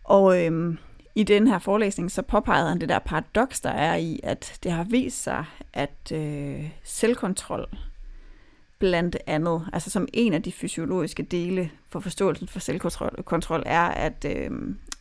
Og 0.04 0.46
øhm, 0.46 0.78
i 1.16 1.24
den 1.24 1.48
her 1.48 1.60
forelæsning, 1.60 2.12
så 2.12 2.22
påpegede 2.22 2.70
han 2.70 2.82
det 2.82 2.90
der 2.90 3.00
paradoks, 3.00 3.62
der 3.62 3.70
er 3.70 3.96
i, 3.96 4.20
at 4.24 4.60
det 4.64 4.72
har 4.72 4.84
vist 4.84 5.24
sig, 5.24 5.46
at 5.74 6.12
øh, 6.14 6.70
selvkontrol 6.84 7.70
blandt 8.80 9.18
andet, 9.28 9.70
altså 9.74 9.90
som 9.90 10.08
en 10.14 10.34
af 10.34 10.44
de 10.44 10.52
fysiologiske 10.52 11.24
dele 11.24 11.72
for 11.90 12.00
forståelsen 12.00 12.48
for 12.48 12.60
selvkontrol, 12.60 13.64
er, 13.66 13.82
at, 13.82 14.26
øh, 14.26 14.52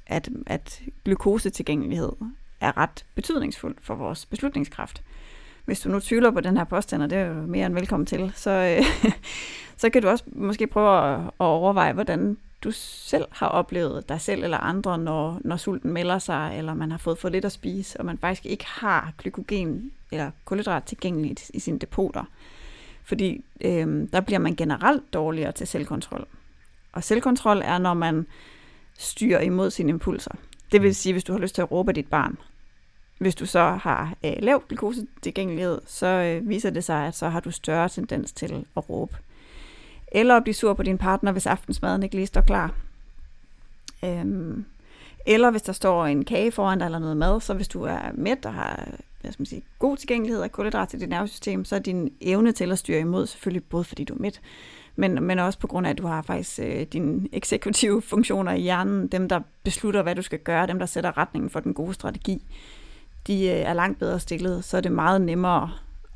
at, 0.07 0.29
at 0.47 0.83
glukosetilgængelighed 1.05 2.13
er 2.61 2.77
ret 2.77 3.05
betydningsfuld 3.15 3.77
for 3.81 3.95
vores 3.95 4.27
beslutningskraft. 4.27 5.03
Hvis 5.65 5.81
du 5.81 5.89
nu 5.89 6.01
tvivler 6.01 6.31
på 6.31 6.41
den 6.41 6.57
her 6.57 6.65
påstand, 6.65 7.03
og 7.03 7.11
det 7.11 7.19
er 7.19 7.27
jo 7.27 7.35
mere 7.35 7.67
end 7.67 7.75
velkommen 7.75 8.07
til, 8.07 8.33
så, 8.35 8.51
øh, 8.51 9.13
så 9.81 9.91
kan 9.91 10.03
du 10.03 10.09
også 10.09 10.25
måske 10.27 10.67
prøve 10.67 11.15
at, 11.15 11.21
at 11.21 11.31
overveje, 11.39 11.93
hvordan 11.93 12.37
du 12.65 12.71
selv 12.71 13.25
har 13.31 13.47
oplevet 13.47 14.09
dig 14.09 14.21
selv 14.21 14.45
eller 14.45 14.59
andre, 14.59 14.99
når, 14.99 15.41
når 15.45 15.57
sulten 15.57 15.93
melder 15.93 16.19
sig, 16.19 16.55
eller 16.59 16.75
man 16.75 16.91
har 16.91 16.99
fået 16.99 17.19
for 17.19 17.29
lidt 17.29 17.45
at 17.45 17.53
spise, 17.53 18.01
og 18.01 18.07
man 18.07 18.19
faktisk 18.19 18.47
ikke 18.47 18.67
har 18.67 19.13
glykogen 19.19 19.93
eller 20.13 20.31
kulhydrat 20.45 20.85
tilgængeligt 20.85 21.51
i 21.55 21.61
sine 21.61 21.79
depoter. 21.79 22.25
Fordi 23.07 23.45
øh, 23.61 24.09
der 24.13 24.21
bliver 24.21 24.39
man 24.39 24.57
generelt 24.57 25.13
dårligere 25.13 25.53
til 25.53 25.67
selvkontrol. 25.67 26.27
Og 26.93 27.05
selvkontrol 27.05 27.63
er, 27.65 27.79
når 27.79 27.95
man 27.95 28.27
styrer 28.99 29.41
imod 29.41 29.71
sine 29.71 29.89
impulser. 29.89 30.31
Det 30.73 30.83
vil 30.83 30.95
sige, 30.95 31.13
hvis 31.13 31.25
du 31.25 31.33
har 31.33 31.39
lyst 31.39 31.55
til 31.55 31.63
at 31.63 31.71
råbe 31.71 31.93
dit 31.93 32.07
barn. 32.07 32.39
Hvis 33.19 33.35
du 33.35 33.47
så 33.47 33.61
har 33.61 34.15
øh, 34.25 34.33
lav 34.39 34.63
glukosetilgængelighed, 34.69 35.81
så 35.87 36.07
øh, 36.07 36.49
viser 36.49 36.71
det 36.71 36.85
sig, 36.85 37.07
at 37.07 37.17
så 37.17 37.29
har 37.29 37.41
du 37.41 37.51
større 37.51 37.89
tendens 37.89 38.33
til 38.33 38.67
at 38.77 38.91
råbe. 38.91 39.17
Eller 40.13 40.37
at 40.37 40.43
blive 40.43 40.55
sur 40.55 40.75
på 40.75 40.83
din 40.83 40.99
partner, 40.99 41.33
hvis 41.33 41.47
aftensmaden 41.47 42.03
ikke 42.03 42.15
lige 42.15 42.27
står 42.27 42.41
klar. 42.41 42.75
Øhm, 44.05 44.65
eller 45.27 45.51
hvis 45.51 45.63
der 45.63 45.73
står 45.73 46.07
en 46.07 46.25
kage 46.25 46.53
foran 46.53 46.79
dig 46.79 46.85
eller 46.85 46.99
noget 46.99 47.17
mad, 47.17 47.41
så 47.41 47.55
hvis 47.55 47.69
du 47.69 47.83
er 47.83 48.01
mæt 48.15 48.47
og 48.47 48.55
har 48.55 48.89
hvad 49.27 49.33
skal 49.33 49.41
man 49.41 49.47
sige, 49.47 49.63
god 49.79 49.97
tilgængelighed 49.97 50.43
af 50.43 50.53
kulhydrat 50.53 50.89
til 50.89 51.01
dit 51.01 51.09
nervesystem, 51.09 51.65
så 51.65 51.77
er 51.77 51.81
din 51.81 52.13
evne 52.21 52.53
til 52.53 52.73
at 52.73 52.79
styre 52.79 53.01
imod 53.01 53.27
selvfølgelig 53.27 53.65
både 53.65 53.85
fordi 53.85 54.05
du 54.05 54.15
er 54.15 54.19
midt, 54.19 54.41
men, 54.97 55.23
men 55.23 55.39
også 55.39 55.59
på 55.59 55.67
grund 55.67 55.87
af, 55.87 55.91
at 55.91 55.99
du 55.99 56.07
har 56.07 56.23
faktisk 56.23 56.61
øh, 56.63 56.83
dine 56.83 57.29
eksekutive 57.33 58.03
funktioner 58.03 58.53
i 58.53 58.61
hjernen, 58.61 59.07
dem 59.07 59.29
der 59.29 59.41
beslutter, 59.63 60.03
hvad 60.03 60.15
du 60.15 60.23
skal 60.23 60.39
gøre, 60.39 60.67
dem 60.67 60.79
der 60.79 60.87
sætter 60.87 61.19
retningen 61.19 61.51
for 61.51 61.61
den 61.61 61.75
gode 61.75 61.95
strategi, 61.95 62.43
de 63.27 63.45
øh, 63.45 63.51
er 63.51 63.73
langt 63.73 63.99
bedre 63.99 64.21
stillet, 64.21 64.65
så 64.65 64.77
er 64.77 64.81
det 64.81 64.93
meget 64.93 65.21
nemmere 65.21 65.71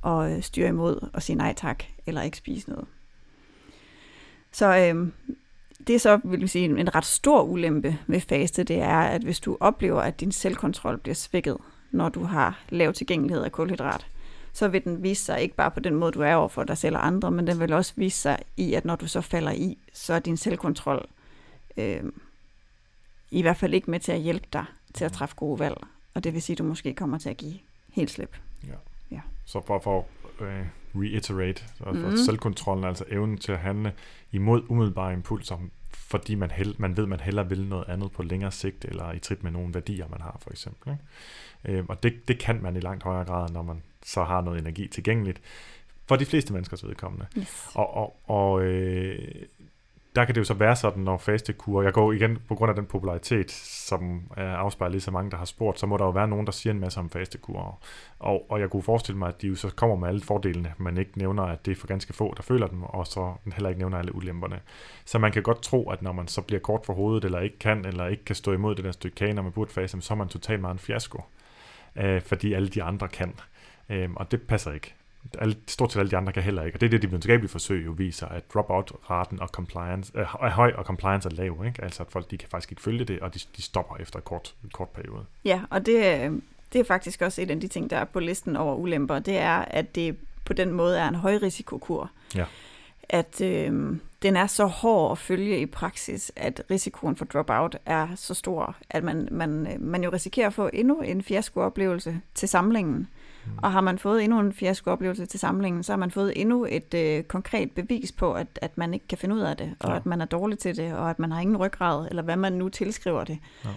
at 0.07 0.37
øh, 0.37 0.43
styre 0.43 0.69
imod 0.69 1.09
og 1.13 1.23
sige 1.23 1.37
nej 1.37 1.55
tak, 1.57 1.85
eller 2.07 2.23
ikke 2.23 2.37
spise 2.37 2.71
noget. 2.71 2.87
Så 4.53 4.77
øh, 4.77 5.09
det 5.87 5.95
er 5.95 5.99
så, 5.99 6.21
vil 6.25 6.49
sige, 6.49 6.65
en, 6.65 6.79
en 6.79 6.95
ret 6.95 7.05
stor 7.05 7.43
ulempe 7.43 7.99
ved 8.07 8.21
faste, 8.21 8.63
det 8.63 8.81
er, 8.81 8.99
at 8.99 9.23
hvis 9.23 9.41
du 9.41 9.57
oplever, 9.61 10.01
at 10.01 10.21
din 10.21 10.33
selvkontrol 10.33 10.99
bliver 10.99 11.15
svækket, 11.15 11.57
når 11.91 12.09
du 12.09 12.25
har 12.25 12.59
lav 12.69 12.93
tilgængelighed 12.93 13.45
af 13.45 13.53
kulhydrat, 13.53 14.07
så 14.53 14.69
vil 14.69 14.85
den 14.85 15.03
vise 15.03 15.25
sig 15.25 15.41
ikke 15.41 15.55
bare 15.55 15.71
på 15.71 15.81
den 15.81 15.95
måde, 15.95 16.13
du 16.13 16.21
er 16.23 16.35
over 16.35 16.49
for 16.49 16.65
dig 16.65 16.79
selv 16.79 16.97
og 16.97 17.07
andre, 17.07 17.31
men 17.31 17.47
den 17.47 17.61
vil 17.61 17.73
også 17.73 17.93
vise 17.97 18.19
sig 18.19 18.39
i, 18.57 18.75
at 18.75 18.85
når 18.85 18.97
du 18.97 19.07
så 19.07 19.21
falder 19.21 19.53
i, 19.53 19.79
så 19.93 20.15
er 20.15 20.19
din 20.19 20.37
selvkontrol 20.37 21.07
øh, 21.77 22.03
i 23.31 23.43
hvert 23.43 23.57
fald 23.57 23.75
ikke 23.75 23.91
med 23.91 24.01
til 24.01 24.13
at 24.13 24.21
hjælpe 24.21 24.47
dig 24.53 24.65
til 24.95 25.05
at 25.05 25.13
træffe 25.13 25.37
gode 25.37 25.59
valg. 25.59 25.77
Og 26.15 26.25
det 26.25 26.35
vil 26.35 26.43
sige, 26.43 26.55
at 26.55 26.59
du 26.59 26.65
måske 26.65 26.95
kommer 26.95 27.19
til 27.19 27.31
at 27.31 27.37
give 27.37 27.55
helt 27.93 28.11
slip. 28.11 28.37
Ja. 28.67 28.75
Ja. 29.11 29.21
Så 29.45 29.61
for, 29.67 29.79
for 29.79 30.07
uh, 30.41 30.47
reiterate, 31.03 31.63
så 31.79 31.85
for 31.85 31.93
Mhm. 31.93 32.17
selvkontrollen, 32.17 32.85
altså 32.85 33.05
evnen 33.09 33.39
til 33.39 33.53
at 33.53 33.59
handle 33.59 33.93
imod 34.33 34.63
umiddelbare 34.69 35.13
impulser, 35.13 35.59
fordi 35.93 36.35
man, 36.35 36.51
hel, 36.51 36.75
man 36.79 36.97
ved, 36.97 37.07
man 37.07 37.21
hellere 37.21 37.49
vil 37.49 37.65
noget 37.67 37.85
andet 37.89 38.13
på 38.13 38.23
længere 38.23 38.53
sigt, 38.53 38.85
eller 38.85 39.13
i 39.13 39.19
trit 39.19 39.43
med 39.43 39.51
nogle 39.51 39.75
værdier, 39.75 40.09
man 40.09 40.21
har 40.21 40.37
for 40.43 40.51
eksempel. 40.51 40.93
Ikke? 40.93 41.05
Øh, 41.65 41.85
og 41.89 42.03
det, 42.03 42.29
det 42.29 42.39
kan 42.39 42.63
man 42.63 42.77
i 42.77 42.81
langt 42.81 43.03
højere 43.03 43.25
grad, 43.25 43.49
når 43.49 43.63
man 43.63 43.83
så 44.03 44.25
har 44.25 44.41
noget 44.41 44.61
energi 44.61 44.89
tilgængeligt, 44.89 45.41
for 46.09 46.17
de 46.17 46.27
fleste 46.27 46.53
menneskers 46.53 46.87
vedkommende. 46.87 47.27
Yes. 47.39 47.71
Og, 47.75 47.97
og, 47.97 48.17
og 48.25 48.63
øh, 48.63 49.19
der 50.17 50.25
kan 50.25 50.35
det 50.35 50.41
jo 50.41 50.45
så 50.45 50.55
være 50.55 50.77
sådan, 50.77 51.03
når 51.03 51.19
fastekur, 51.19 51.83
jeg 51.83 51.93
går 51.93 52.13
igen 52.13 52.39
på 52.49 52.55
grund 52.55 52.71
af 52.71 52.75
den 52.75 52.87
popularitet, 52.87 53.51
som 53.51 54.23
er 54.37 54.57
afspejlet 54.57 54.97
i 54.97 55.01
så 55.01 55.11
mange, 55.11 55.31
der 55.31 55.37
har 55.37 55.45
spurgt, 55.45 55.81
så 55.81 55.87
må 55.87 55.97
der 55.97 56.05
jo 56.05 56.11
være 56.11 56.29
nogen, 56.29 56.47
der 56.47 56.53
siger 56.53 56.73
en 56.73 56.81
masse 56.81 57.01
om 57.01 57.11
fastekur. 57.11 57.79
Og, 58.19 58.51
og 58.51 58.61
jeg 58.61 58.71
kunne 58.71 58.83
forestille 58.83 59.19
mig, 59.19 59.29
at 59.29 59.43
de 59.43 59.47
jo 59.47 59.55
så 59.55 59.71
kommer 59.77 59.97
med 59.97 60.09
alle 60.09 60.21
fordelene, 60.21 60.75
men 60.79 60.99
ikke 60.99 61.19
nævner, 61.19 61.43
at 61.43 61.67
det 61.67 61.73
er 61.73 61.77
for 61.77 61.87
ganske 61.87 62.13
få, 62.13 62.35
der 62.37 62.43
føler 62.43 62.67
dem, 62.67 62.83
og 62.83 63.07
så 63.07 63.35
heller 63.53 63.69
ikke 63.69 63.79
nævner 63.79 63.99
alle 63.99 64.15
ulemperne. 64.15 64.61
Så 65.05 65.19
man 65.19 65.33
kan 65.33 65.43
godt 65.43 65.63
tro, 65.63 65.91
at 65.91 66.03
når 66.03 66.13
man 66.13 66.29
så 66.29 66.41
bliver 66.41 66.61
kort 66.61 66.87
for 66.87 66.95
hovedet, 66.95 67.25
eller 67.25 67.41
ikke 67.41 67.59
kan, 67.59 67.85
eller 67.85 68.07
ikke 68.07 68.25
kan 68.25 68.37
stå 68.37 68.53
imod 68.53 68.75
det 68.75 68.85
der 68.85 68.93
stykke 68.93 69.15
kage, 69.15 69.33
når 69.33 69.43
man 69.43 69.53
burde 69.53 69.73
faste, 69.73 70.01
så 70.01 70.15
er 70.15 70.19
man 70.19 70.29
totalt 70.29 70.61
meget 70.61 70.75
en 70.75 70.79
fiasko, 70.79 71.23
øh, 71.97 72.23
fordi 72.23 72.53
alle 72.53 72.69
de 72.69 72.83
andre 72.83 73.09
kan. 73.09 73.35
Øh, 73.89 74.09
og 74.17 74.31
det 74.31 74.43
passer 74.43 74.73
ikke 74.73 74.95
alle, 75.39 75.57
stort 75.67 75.93
set 75.93 76.01
alle 76.01 76.11
de 76.11 76.17
andre 76.17 76.33
kan 76.33 76.43
heller 76.43 76.63
ikke. 76.63 76.77
Og 76.77 76.81
det 76.81 76.87
er 76.87 76.91
det, 76.91 77.03
de 77.03 77.07
videnskabelige 77.07 77.51
forsøg 77.51 77.87
jo 77.87 77.91
viser, 77.91 78.27
at 78.27 78.43
dropout-raten 78.55 79.41
og 79.41 79.49
compliance, 79.49 80.13
øh, 80.15 80.23
er 80.23 80.51
høj, 80.51 80.73
og 80.77 80.85
compliance 80.85 81.29
er 81.29 81.33
lav. 81.33 81.65
Ikke? 81.67 81.83
Altså 81.85 82.03
at 82.03 82.11
folk 82.11 82.31
de 82.31 82.39
kan 82.39 82.49
faktisk 82.49 82.73
ikke 82.73 82.83
følge 82.83 83.05
det, 83.05 83.21
og 83.21 83.35
de, 83.35 83.41
de 83.57 83.63
stopper 83.63 83.97
efter 83.97 84.19
et 84.19 84.25
kort, 84.25 84.55
en 84.65 84.71
kort 84.71 84.89
periode. 84.89 85.25
Ja, 85.45 85.61
og 85.71 85.87
det, 85.87 85.97
øh, 85.97 86.43
det 86.73 86.81
er 86.81 86.85
faktisk 86.85 87.23
også 87.23 87.43
et 87.43 87.51
af 87.51 87.61
de 87.61 87.69
ting, 87.69 87.91
der 87.91 87.97
er 87.97 88.05
på 88.05 88.21
listen 88.21 88.57
over 88.57 88.75
ulemper. 88.75 89.19
Det 89.19 89.39
er, 89.39 89.57
at 89.57 89.95
det 89.95 90.17
på 90.45 90.53
den 90.53 90.73
måde 90.73 90.99
er 90.99 91.09
en 91.09 91.15
højrisikokur. 91.15 92.11
Ja. 92.35 92.45
At 93.13 93.41
øh, 93.41 93.97
den 94.23 94.37
er 94.37 94.47
så 94.47 94.67
hård 94.67 95.13
at 95.13 95.19
følge 95.19 95.61
i 95.61 95.67
praksis, 95.67 96.33
at 96.37 96.63
risikoen 96.71 97.17
for 97.17 97.25
dropout 97.25 97.77
er 97.87 98.09
så 98.17 98.35
stor, 98.35 98.77
at 98.91 99.05
man, 99.05 99.29
man, 99.31 99.67
øh, 99.67 99.81
man 99.83 100.05
jo 100.05 100.11
risikerer 100.13 100.47
at 100.47 100.55
få 100.55 100.71
endnu 100.73 101.01
en 101.01 101.23
fiaskooplevelse 101.23 102.21
til 102.35 102.49
samlingen. 102.49 103.09
Mm. 103.47 103.51
Og 103.63 103.73
har 103.73 103.81
man 103.81 103.99
fået 103.99 104.25
endnu 104.25 104.41
en 104.41 104.53
fiaskooplevelse 104.53 105.27
til 105.27 105.41
samlingen, 105.41 105.83
så 105.83 105.93
har 105.93 105.97
man 105.97 106.11
fået 106.11 106.33
endnu 106.41 106.67
et 106.71 106.95
øh, 106.95 107.23
konkret 107.23 107.71
bevis 107.73 108.13
på, 108.13 108.33
at, 108.33 108.47
at 108.63 108.79
man 108.79 108.95
ikke 108.95 109.09
kan 109.09 109.19
finde 109.19 109.35
ud 109.35 109.41
af 109.41 109.57
det, 109.57 109.75
og 109.81 109.91
Ja. 109.91 109.97
at 109.97 110.07
man 110.07 110.21
er 110.21 110.25
dårlig 110.25 110.59
til 110.59 110.77
det, 110.77 110.95
og 110.95 111.11
at 111.11 111.19
man 111.19 111.33
har 111.33 111.41
ingen 111.41 111.57
ryggrad, 111.57 112.07
eller 112.11 112.23
hvad 112.23 112.37
man 112.37 112.53
nu 112.53 112.69
tilskriver 112.69 113.25
det. 113.25 113.39
Ja. 113.65 113.71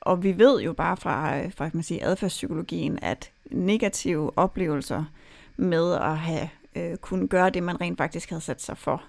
Og 0.00 0.22
vi 0.22 0.38
ved 0.38 0.60
jo 0.60 0.72
bare 0.72 0.96
fra, 0.96 1.46
fra 1.46 1.68
kan 1.68 1.76
man 1.76 1.82
sige, 1.82 2.04
adfærdspsykologien, 2.04 2.98
at 3.02 3.30
negative 3.50 4.38
oplevelser 4.38 5.04
med 5.56 5.92
at 5.94 6.18
have 6.18 6.48
øh, 6.76 6.96
kunne 6.96 7.28
gøre 7.28 7.50
det, 7.50 7.62
man 7.62 7.80
rent 7.80 7.98
faktisk 7.98 8.28
havde 8.30 8.42
sat 8.42 8.62
sig 8.62 8.78
for, 8.78 9.02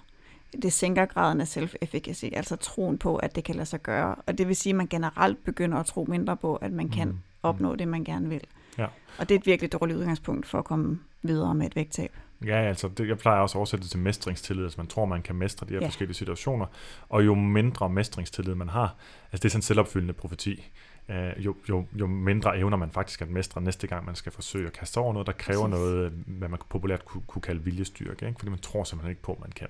det 0.62 0.72
sænker 0.72 1.04
graden 1.06 1.40
af 1.40 1.56
self-efficacy, 1.56 2.24
altså 2.32 2.56
troen 2.56 2.98
på, 2.98 3.16
at 3.16 3.36
det 3.36 3.44
kan 3.44 3.54
lade 3.54 3.66
sig 3.66 3.82
gøre. 3.82 4.14
Og 4.26 4.38
det 4.38 4.48
vil 4.48 4.56
sige, 4.56 4.70
at 4.70 4.76
man 4.76 4.86
generelt 4.86 5.44
begynder 5.44 5.78
at 5.78 5.86
tro 5.86 6.06
mindre 6.08 6.36
på, 6.36 6.56
at 6.56 6.72
man 6.72 6.88
kan 6.88 7.08
Mm. 7.08 7.18
opnå 7.42 7.74
det, 7.76 7.88
man 7.88 8.04
gerne 8.04 8.28
vil. 8.28 8.40
Ja. 8.78 8.86
Og 9.18 9.28
det 9.28 9.34
er 9.34 9.38
et 9.38 9.46
virkelig 9.46 9.72
dårligt 9.72 9.98
udgangspunkt 9.98 10.46
for 10.46 10.58
at 10.58 10.64
komme 10.64 10.98
videre 11.22 11.54
med 11.54 11.66
et 11.66 11.76
vægttab. 11.76 12.12
Ja, 12.46 12.56
altså 12.56 12.88
det, 12.88 13.08
jeg 13.08 13.18
plejer 13.18 13.40
også 13.40 13.52
at 13.52 13.56
oversætte 13.56 13.82
det 13.82 13.90
til 13.90 14.00
mestringstillid, 14.00 14.64
altså 14.64 14.80
man 14.80 14.86
tror, 14.86 15.04
man 15.04 15.22
kan 15.22 15.34
mestre 15.34 15.66
de 15.66 15.72
her 15.72 15.80
ja. 15.80 15.86
Forskellige 15.86 16.14
situationer, 16.16 16.66
og 17.08 17.26
jo 17.26 17.34
mindre 17.34 17.88
mestringstillid 17.88 18.54
man 18.54 18.68
har, 18.68 18.94
altså 19.32 19.42
det 19.42 19.44
er 19.44 19.48
sådan 19.48 19.58
en 19.58 19.62
selvopfyldende 19.62 20.12
profeti, 20.14 20.70
øh, 21.08 21.44
jo, 21.44 21.56
jo, 21.68 21.86
jo 21.92 22.06
mindre 22.06 22.58
evner 22.58 22.76
man 22.76 22.90
faktisk 22.90 23.22
at 23.22 23.30
mestre 23.30 23.60
næste 23.60 23.86
gang, 23.86 24.06
man 24.06 24.14
skal 24.14 24.32
forsøge 24.32 24.66
at 24.66 24.72
kaste 24.72 24.98
over 24.98 25.12
noget, 25.12 25.26
der 25.26 25.32
kræver 25.32 25.68
Præcis. 25.68 25.80
noget, 25.80 26.12
hvad 26.26 26.48
man 26.48 26.58
populært 26.68 27.04
kunne, 27.04 27.22
kunne 27.26 27.42
kalde 27.42 27.64
viljestyrke, 27.64 28.26
ikke? 28.26 28.38
fordi 28.38 28.50
man 28.50 28.58
tror 28.58 28.84
simpelthen 28.84 29.10
ikke 29.10 29.22
på, 29.22 29.38
man 29.40 29.50
kan. 29.50 29.68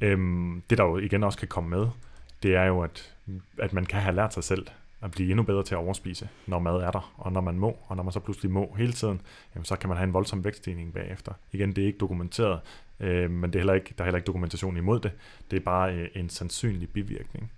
Øhm, 0.00 0.62
det 0.70 0.78
der 0.78 0.84
jo 0.84 0.98
igen 0.98 1.22
også 1.22 1.38
kan 1.38 1.48
komme 1.48 1.70
med, 1.70 1.86
det 2.42 2.56
er 2.56 2.64
jo, 2.64 2.80
at, 2.80 3.14
at 3.58 3.72
man 3.72 3.86
kan 3.86 4.00
have 4.00 4.14
lært 4.14 4.34
sig 4.34 4.44
selv 4.44 4.66
at 5.02 5.10
blive 5.10 5.30
endnu 5.30 5.42
bedre 5.42 5.62
til 5.62 5.74
at 5.74 5.78
overspise, 5.78 6.28
når 6.46 6.58
mad 6.58 6.74
er 6.74 6.90
der, 6.90 7.12
og 7.16 7.32
når 7.32 7.40
man 7.40 7.58
må, 7.58 7.78
og 7.86 7.96
når 7.96 8.02
man 8.02 8.12
så 8.12 8.20
pludselig 8.20 8.50
må 8.50 8.74
hele 8.78 8.92
tiden, 8.92 9.20
jamen, 9.54 9.64
så 9.64 9.76
kan 9.76 9.88
man 9.88 9.96
have 9.98 10.06
en 10.06 10.14
voldsom 10.14 10.44
vækststigning 10.44 10.92
bagefter. 10.94 11.32
Igen, 11.52 11.72
det 11.72 11.82
er 11.82 11.86
ikke 11.86 11.98
dokumenteret, 11.98 12.60
øh, 13.00 13.30
men 13.30 13.50
det 13.50 13.58
er 13.58 13.60
heller 13.60 13.74
ikke, 13.74 13.94
der 13.98 14.04
er 14.04 14.06
heller 14.06 14.18
ikke 14.18 14.26
dokumentation 14.26 14.76
imod 14.76 15.00
det. 15.00 15.12
Det 15.50 15.56
er 15.56 15.60
bare 15.60 15.94
øh, 15.94 16.08
en 16.14 16.28
sandsynlig 16.28 16.90
bivirkning. 16.90 17.52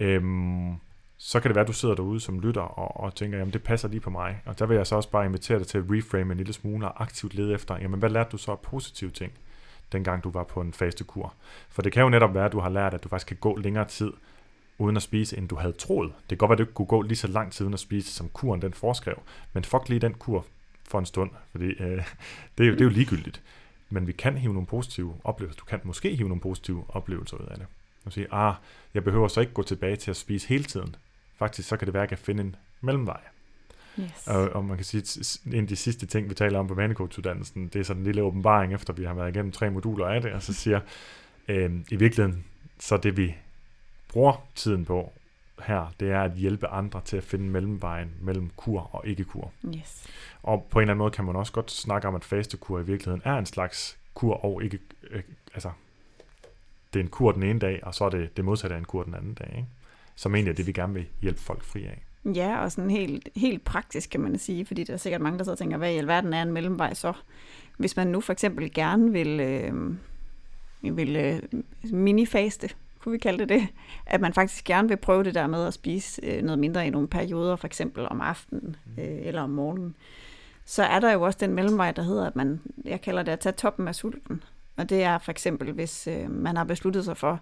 Øhm, 0.00 0.74
så 1.18 1.40
kan 1.40 1.48
det 1.48 1.54
være, 1.54 1.62
at 1.62 1.68
du 1.68 1.72
sidder 1.72 1.94
derude 1.94 2.20
som 2.20 2.40
lytter 2.40 2.60
og, 2.60 3.04
og 3.04 3.14
tænker, 3.14 3.38
jamen 3.38 3.52
det 3.52 3.62
passer 3.62 3.88
lige 3.88 4.00
på 4.00 4.10
mig. 4.10 4.42
Og 4.44 4.58
der 4.58 4.66
vil 4.66 4.76
jeg 4.76 4.86
så 4.86 4.96
også 4.96 5.10
bare 5.10 5.26
invitere 5.26 5.58
dig 5.58 5.66
til 5.66 5.78
at 5.78 5.84
reframe 5.88 6.32
en 6.32 6.36
lille 6.36 6.52
smule 6.52 6.88
og 6.88 7.02
aktivt 7.02 7.34
lede 7.34 7.54
efter, 7.54 7.78
jamen 7.78 7.98
hvad 7.98 8.10
lærte 8.10 8.30
du 8.30 8.36
så 8.36 8.50
af 8.50 8.58
positive 8.58 9.10
ting, 9.10 9.32
dengang 9.92 10.24
du 10.24 10.30
var 10.30 10.44
på 10.44 10.60
en 10.60 10.72
faste 10.72 11.04
kur? 11.04 11.34
For 11.68 11.82
det 11.82 11.92
kan 11.92 12.02
jo 12.02 12.08
netop 12.08 12.34
være, 12.34 12.46
at 12.46 12.52
du 12.52 12.60
har 12.60 12.68
lært, 12.68 12.94
at 12.94 13.04
du 13.04 13.08
faktisk 13.08 13.26
kan 13.26 13.36
gå 13.40 13.56
længere 13.56 13.84
tid 13.84 14.12
uden 14.78 14.96
at 14.96 15.02
spise, 15.02 15.38
end 15.38 15.48
du 15.48 15.56
havde 15.56 15.72
troet. 15.72 16.12
Det 16.16 16.28
kan 16.28 16.38
godt 16.38 16.48
være, 16.48 16.54
at 16.54 16.58
du 16.58 16.62
ikke 16.62 16.74
kunne 16.74 16.86
gå 16.86 17.02
lige 17.02 17.16
så 17.16 17.26
lang 17.26 17.52
tid 17.52 17.66
uden 17.66 17.74
at 17.74 17.80
spise, 17.80 18.12
som 18.12 18.28
kuren 18.28 18.62
den 18.62 18.74
foreskrev. 18.74 19.22
Men 19.52 19.64
fuck 19.64 19.88
lige 19.88 20.00
den 20.00 20.14
kur 20.14 20.44
for 20.88 20.98
en 20.98 21.06
stund, 21.06 21.30
fordi 21.50 21.64
øh, 21.64 22.02
det, 22.58 22.64
er 22.64 22.68
jo, 22.68 22.72
det 22.72 22.80
er 22.80 22.84
jo 22.84 22.90
ligegyldigt. 22.90 23.42
Men 23.90 24.06
vi 24.06 24.12
kan 24.12 24.38
hive 24.38 24.52
nogle 24.52 24.66
positive 24.66 25.16
oplevelser. 25.24 25.58
Du 25.58 25.64
kan 25.64 25.80
måske 25.84 26.16
hive 26.16 26.28
nogle 26.28 26.40
positive 26.40 26.84
oplevelser 26.88 27.36
ud 27.36 27.46
af 27.46 27.56
det. 27.56 27.66
Og 28.04 28.12
sige, 28.12 28.26
ah, 28.32 28.54
jeg 28.94 29.04
behøver 29.04 29.28
så 29.28 29.40
ikke 29.40 29.52
gå 29.52 29.62
tilbage 29.62 29.96
til 29.96 30.10
at 30.10 30.16
spise 30.16 30.48
hele 30.48 30.64
tiden. 30.64 30.96
Faktisk 31.36 31.68
så 31.68 31.76
kan 31.76 31.86
det 31.86 31.94
være, 31.94 32.02
at 32.02 32.10
jeg 32.10 32.18
kan 32.18 32.24
finde 32.24 32.42
en 32.42 32.56
mellemvej. 32.80 33.20
Yes. 34.00 34.26
Og, 34.26 34.48
og 34.48 34.64
man 34.64 34.76
kan 34.76 34.84
sige, 34.84 35.00
at 35.00 35.40
en 35.54 35.62
af 35.62 35.68
de 35.68 35.76
sidste 35.76 36.06
ting, 36.06 36.28
vi 36.28 36.34
taler 36.34 36.58
om 36.58 36.68
på 36.68 36.74
vanecoach-uddannelsen, 36.74 37.68
det 37.68 37.80
er 37.80 37.84
sådan 37.84 38.00
en 38.00 38.06
lille 38.06 38.22
åbenbaring, 38.22 38.74
efter 38.74 38.92
vi 38.92 39.04
har 39.04 39.14
været 39.14 39.34
igennem 39.34 39.52
tre 39.52 39.70
moduler 39.70 40.06
af 40.06 40.22
det, 40.22 40.32
og 40.32 40.42
så 40.42 40.52
siger, 40.52 40.80
øh, 41.48 41.70
i 41.90 41.96
virkeligheden, 41.96 42.44
så 42.78 42.96
det 42.96 43.16
vi 43.16 43.34
bruger 44.08 44.46
tiden 44.54 44.84
på 44.84 45.12
her, 45.62 45.94
det 46.00 46.10
er 46.10 46.20
at 46.20 46.32
hjælpe 46.32 46.66
andre 46.66 47.00
til 47.04 47.16
at 47.16 47.24
finde 47.24 47.46
mellemvejen 47.46 48.10
mellem 48.20 48.50
kur 48.56 48.80
og 48.94 49.06
ikke-kur. 49.06 49.52
yes. 49.76 50.06
Og 50.42 50.66
på 50.70 50.78
en 50.78 50.82
eller 50.82 50.92
anden 50.92 50.98
måde 50.98 51.10
kan 51.10 51.24
man 51.24 51.36
også 51.36 51.52
godt 51.52 51.70
snakke 51.70 52.08
om, 52.08 52.14
at 52.14 52.24
fastekur 52.24 52.80
i 52.80 52.84
virkeligheden 52.84 53.22
er 53.24 53.38
en 53.38 53.46
slags 53.46 53.98
kur 54.14 54.44
og 54.44 54.64
ikke, 54.64 54.78
øh, 55.10 55.22
altså, 55.54 55.70
det 56.92 57.00
er 57.00 57.04
en 57.04 57.10
kur 57.10 57.32
den 57.32 57.42
ene 57.42 57.58
dag, 57.58 57.80
og 57.82 57.94
så 57.94 58.04
er 58.04 58.10
det 58.10 58.36
det 58.36 58.44
modsatte 58.44 58.74
af 58.74 58.78
en 58.78 58.84
kur 58.84 59.02
den 59.02 59.14
anden 59.14 59.34
dag, 59.34 59.54
ikke? 59.56 59.68
Som 60.16 60.34
egentlig 60.34 60.50
er 60.50 60.56
det, 60.56 60.66
vi 60.66 60.72
gerne 60.72 60.94
vil 60.94 61.06
hjælpe 61.22 61.40
folk 61.40 61.64
fri 61.64 61.84
af. 61.84 62.04
Ja, 62.34 62.62
og 62.62 62.72
sådan 62.72 62.90
helt, 62.90 63.28
helt 63.36 63.64
praktisk 63.64 64.10
kan 64.10 64.20
man 64.20 64.38
sige, 64.38 64.66
fordi 64.66 64.84
der 64.84 64.92
er 64.92 64.96
sikkert 64.96 65.20
mange, 65.20 65.38
der 65.38 65.44
sidder 65.44 65.54
og 65.54 65.58
tænker, 65.58 65.76
hvad 65.76 65.92
i 65.92 65.96
alverden 65.96 66.32
er 66.32 66.42
en 66.42 66.52
mellemvej 66.52 66.94
så? 66.94 67.12
Hvis 67.76 67.96
man 67.96 68.06
nu 68.06 68.20
for 68.20 68.32
eksempel 68.32 68.72
gerne 68.72 69.12
vil, 69.12 69.40
øh, 69.40 69.96
vil 70.96 71.16
øh, 71.16 71.42
minifaste, 71.92 72.70
kunne 72.98 73.12
vi 73.12 73.18
kalde 73.18 73.38
det 73.38 73.48
det, 73.48 73.68
at 74.06 74.20
man 74.20 74.32
faktisk 74.32 74.64
gerne 74.64 74.88
vil 74.88 74.96
prøve 74.96 75.24
det 75.24 75.34
der 75.34 75.46
med 75.46 75.66
at 75.66 75.74
spise 75.74 76.20
øh, 76.24 76.42
noget 76.42 76.58
mindre 76.58 76.86
i 76.86 76.90
nogle 76.90 77.08
perioder, 77.08 77.56
for 77.56 77.66
eksempel 77.66 78.08
om 78.08 78.20
aftenen 78.20 78.76
øh, 78.98 79.18
eller 79.26 79.42
om 79.42 79.50
morgenen, 79.50 79.96
så 80.64 80.82
er 80.82 81.00
der 81.00 81.12
jo 81.12 81.22
også 81.22 81.38
den 81.40 81.54
mellemvej, 81.54 81.92
der 81.92 82.02
hedder, 82.02 82.26
at 82.26 82.36
man, 82.36 82.60
jeg 82.84 83.00
kalder 83.00 83.22
det 83.22 83.32
at 83.32 83.40
tage 83.40 83.52
toppen 83.52 83.88
af 83.88 83.94
sulten. 83.94 84.42
Og 84.76 84.88
det 84.88 85.02
er 85.02 85.18
for 85.18 85.30
eksempel, 85.30 85.72
hvis 85.72 86.06
øh, 86.06 86.30
man 86.30 86.56
har 86.56 86.64
besluttet 86.64 87.04
sig 87.04 87.16
for, 87.16 87.40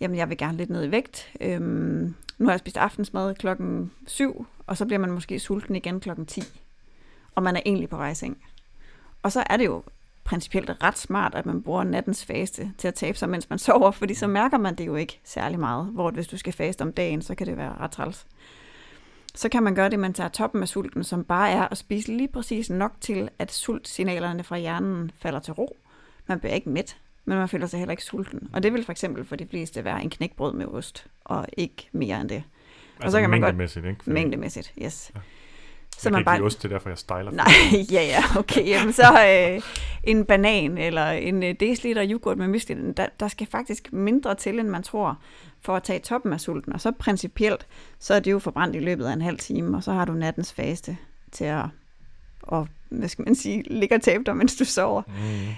jamen 0.00 0.16
jeg 0.16 0.28
vil 0.28 0.38
gerne 0.38 0.58
lidt 0.58 0.70
ned 0.70 0.84
i 0.84 0.90
vægt. 0.90 1.32
Øhm, 1.40 2.14
nu 2.38 2.46
har 2.46 2.52
jeg 2.52 2.58
spist 2.58 2.76
aftensmad 2.76 3.34
klokken 3.34 3.92
7, 4.06 4.46
og 4.66 4.76
så 4.76 4.86
bliver 4.86 4.98
man 4.98 5.10
måske 5.10 5.38
sulten 5.38 5.76
igen 5.76 6.00
klokken 6.00 6.26
10. 6.26 6.42
Og 7.34 7.42
man 7.42 7.56
er 7.56 7.60
egentlig 7.66 7.88
på 7.88 7.96
vej 7.96 8.14
seng. 8.14 8.38
Og 9.22 9.32
så 9.32 9.44
er 9.50 9.56
det 9.56 9.64
jo 9.64 9.82
principielt 10.24 10.70
ret 10.82 10.98
smart, 10.98 11.34
at 11.34 11.46
man 11.46 11.62
bruger 11.62 11.84
nattens 11.84 12.24
faste 12.24 12.72
til 12.78 12.88
at 12.88 12.94
tabe 12.94 13.18
sig, 13.18 13.28
mens 13.28 13.50
man 13.50 13.58
sover, 13.58 13.90
fordi 13.90 14.14
så 14.14 14.26
mærker 14.26 14.58
man 14.58 14.74
det 14.74 14.86
jo 14.86 14.96
ikke 14.96 15.20
særlig 15.24 15.58
meget. 15.58 15.86
Hvor 15.86 16.10
hvis 16.10 16.26
du 16.26 16.36
skal 16.36 16.52
faste 16.52 16.82
om 16.82 16.92
dagen, 16.92 17.22
så 17.22 17.34
kan 17.34 17.46
det 17.46 17.56
være 17.56 17.76
ret 17.80 17.90
træls. 17.90 18.26
Så 19.34 19.48
kan 19.48 19.62
man 19.62 19.74
gøre 19.74 19.86
det, 19.86 19.92
at 19.92 20.00
man 20.00 20.12
tager 20.12 20.28
toppen 20.28 20.62
af 20.62 20.68
sulten, 20.68 21.04
som 21.04 21.24
bare 21.24 21.50
er 21.50 21.68
at 21.68 21.78
spise 21.78 22.16
lige 22.16 22.28
præcis 22.28 22.70
nok 22.70 22.92
til, 23.00 23.28
at 23.38 23.52
sultsignalerne 23.52 24.44
fra 24.44 24.58
hjernen 24.58 25.10
falder 25.18 25.40
til 25.40 25.54
ro. 25.54 25.76
Man 26.26 26.40
bliver 26.40 26.54
ikke 26.54 26.70
mæt, 26.70 26.96
men 27.26 27.38
man 27.38 27.48
føler 27.48 27.66
sig 27.66 27.78
heller 27.78 27.92
ikke 27.92 28.04
sulten. 28.04 28.48
Og 28.52 28.62
det 28.62 28.72
vil 28.72 28.84
for 28.84 28.92
eksempel 28.92 29.24
for 29.24 29.36
de 29.36 29.46
fleste 29.46 29.84
være 29.84 30.02
en 30.02 30.10
knækbrød 30.10 30.52
med 30.52 30.66
ost, 30.66 31.06
og 31.24 31.46
ikke 31.56 31.88
mere 31.92 32.20
end 32.20 32.28
det. 32.28 32.42
Altså 33.00 33.16
så 33.16 33.20
kan 33.20 33.30
man 33.30 33.40
mængdemæssigt, 33.40 33.86
ikke? 33.86 33.98
Fordi... 34.02 34.14
Mængdemæssigt, 34.14 34.74
yes. 34.82 35.10
Ja. 35.14 35.20
Så 35.98 36.08
jeg 36.08 36.12
man 36.12 36.20
kan 36.20 36.24
bare... 36.24 36.36
ikke 36.36 36.46
ost, 36.46 36.62
det 36.62 36.68
er 36.68 36.74
derfor, 36.74 36.88
jeg 36.88 36.98
stejler. 36.98 37.30
Nej, 37.30 37.46
ja, 37.92 38.02
ja, 38.02 38.22
okay. 38.38 38.66
Jamen, 38.66 38.92
så 38.92 39.02
øh, 39.02 39.62
en 40.04 40.24
banan 40.24 40.78
eller 40.78 41.10
en 41.10 41.42
øh, 41.42 41.54
deciliter 41.60 42.06
yoghurt 42.10 42.38
med 42.38 42.48
mysli, 42.48 42.92
der, 42.92 43.06
der 43.20 43.28
skal 43.28 43.46
faktisk 43.50 43.92
mindre 43.92 44.34
til, 44.34 44.58
end 44.58 44.68
man 44.68 44.82
tror, 44.82 45.18
for 45.60 45.76
at 45.76 45.82
tage 45.82 45.98
toppen 45.98 46.32
af 46.32 46.40
sulten. 46.40 46.72
Og 46.72 46.80
så 46.80 46.90
principielt, 46.90 47.66
så 47.98 48.14
er 48.14 48.20
det 48.20 48.32
jo 48.32 48.38
forbrændt 48.38 48.76
i 48.76 48.78
løbet 48.78 49.04
af 49.06 49.12
en 49.12 49.22
halv 49.22 49.38
time, 49.38 49.76
og 49.76 49.82
så 49.82 49.92
har 49.92 50.04
du 50.04 50.12
nattens 50.12 50.52
faste 50.52 50.96
til 51.32 51.44
at, 51.44 51.64
og, 52.42 52.68
hvad 52.88 53.08
skal 53.08 53.24
man 53.24 53.34
sige, 53.34 53.62
ligge 53.62 53.94
og 53.94 54.02
tabe 54.02 54.24
dig, 54.24 54.36
mens 54.36 54.56
du 54.56 54.64
sover. 54.64 55.02
Mm. 55.06 55.54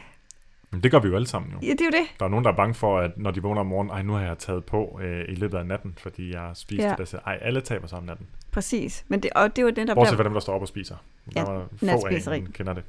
Men 0.70 0.82
det 0.82 0.90
gør 0.90 0.98
vi 0.98 1.08
jo 1.08 1.14
alle 1.14 1.26
sammen 1.26 1.52
jo. 1.52 1.58
Ja, 1.62 1.70
det 1.72 1.80
er 1.80 1.84
jo 1.84 1.90
det. 1.90 2.20
Der 2.20 2.24
er 2.24 2.30
nogen, 2.30 2.44
der 2.44 2.52
er 2.52 2.56
bange 2.56 2.74
for, 2.74 2.98
at 2.98 3.10
når 3.18 3.30
de 3.30 3.42
vågner 3.42 3.60
om 3.60 3.66
morgenen, 3.66 3.90
ej, 3.90 4.02
nu 4.02 4.12
har 4.12 4.20
jeg 4.20 4.38
taget 4.38 4.64
på 4.64 5.00
øh, 5.02 5.24
i 5.28 5.34
løbet 5.34 5.58
af 5.58 5.66
natten, 5.66 5.94
fordi 5.98 6.32
jeg 6.32 6.40
har 6.40 6.54
spist 6.54 6.82
ja. 6.82 6.94
det. 6.98 7.08
Så, 7.08 7.18
ej, 7.26 7.38
alle 7.42 7.60
taber 7.60 7.86
sig 7.86 7.98
om 7.98 8.04
natten. 8.04 8.26
Præcis. 8.50 9.04
Men 9.08 9.22
det, 9.22 9.30
og 9.34 9.56
det 9.56 9.62
jo 9.62 9.70
den, 9.70 9.88
der 9.88 9.94
Bortset 9.94 10.16
fra 10.16 10.24
dem, 10.24 10.32
der 10.32 10.40
står 10.40 10.54
op 10.54 10.62
og 10.62 10.68
spiser. 10.68 10.96
Ja, 11.36 11.40
der 11.40 11.46
er 11.46 11.98
få 12.00 12.30
af 12.30 12.44
kender 12.52 12.72
det. 12.72 12.84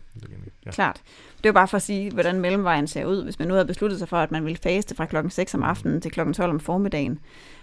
Ja. 0.66 0.72
Klart. 0.72 1.02
Det 1.38 1.46
er 1.46 1.50
jo 1.50 1.54
bare 1.54 1.68
for 1.68 1.76
at 1.76 1.82
sige, 1.82 2.12
hvordan 2.12 2.40
mellemvejen 2.40 2.88
ser 2.88 3.06
ud. 3.06 3.24
Hvis 3.24 3.40
man 3.40 3.48
nu 3.48 3.54
havde 3.54 3.66
besluttet 3.66 4.00
sig 4.00 4.10
for, 4.10 4.18
at 4.18 4.32
man 4.32 4.46
ville 4.46 4.58
faste 4.64 4.96
fra 4.96 5.06
klokken 5.06 5.32
6 5.32 5.54
om 5.54 5.64
aftenen 5.64 6.02
til 6.02 6.12
klokken 6.12 6.34
12 6.34 6.52
om 6.52 6.60
formiddagen, 6.60 7.20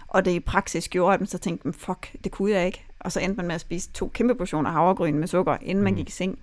og 0.07 0.25
det 0.25 0.31
i 0.31 0.39
praksis 0.39 0.89
gjorde, 0.89 1.13
at 1.13 1.19
man 1.19 1.27
så 1.27 1.37
tænkte, 1.37 1.73
fuck, 1.73 2.11
det 2.23 2.31
kunne 2.31 2.51
jeg 2.51 2.65
ikke. 2.65 2.85
Og 2.99 3.11
så 3.11 3.19
endte 3.19 3.37
man 3.37 3.47
med 3.47 3.55
at 3.55 3.61
spise 3.61 3.91
to 3.91 4.11
kæmpe 4.13 4.35
portioner 4.35 4.71
havregryn 4.71 5.19
med 5.19 5.27
sukker, 5.27 5.57
inden 5.61 5.83
man 5.83 5.93
mm. 5.93 5.97
gik 5.97 6.09
i 6.09 6.11
seng. 6.11 6.39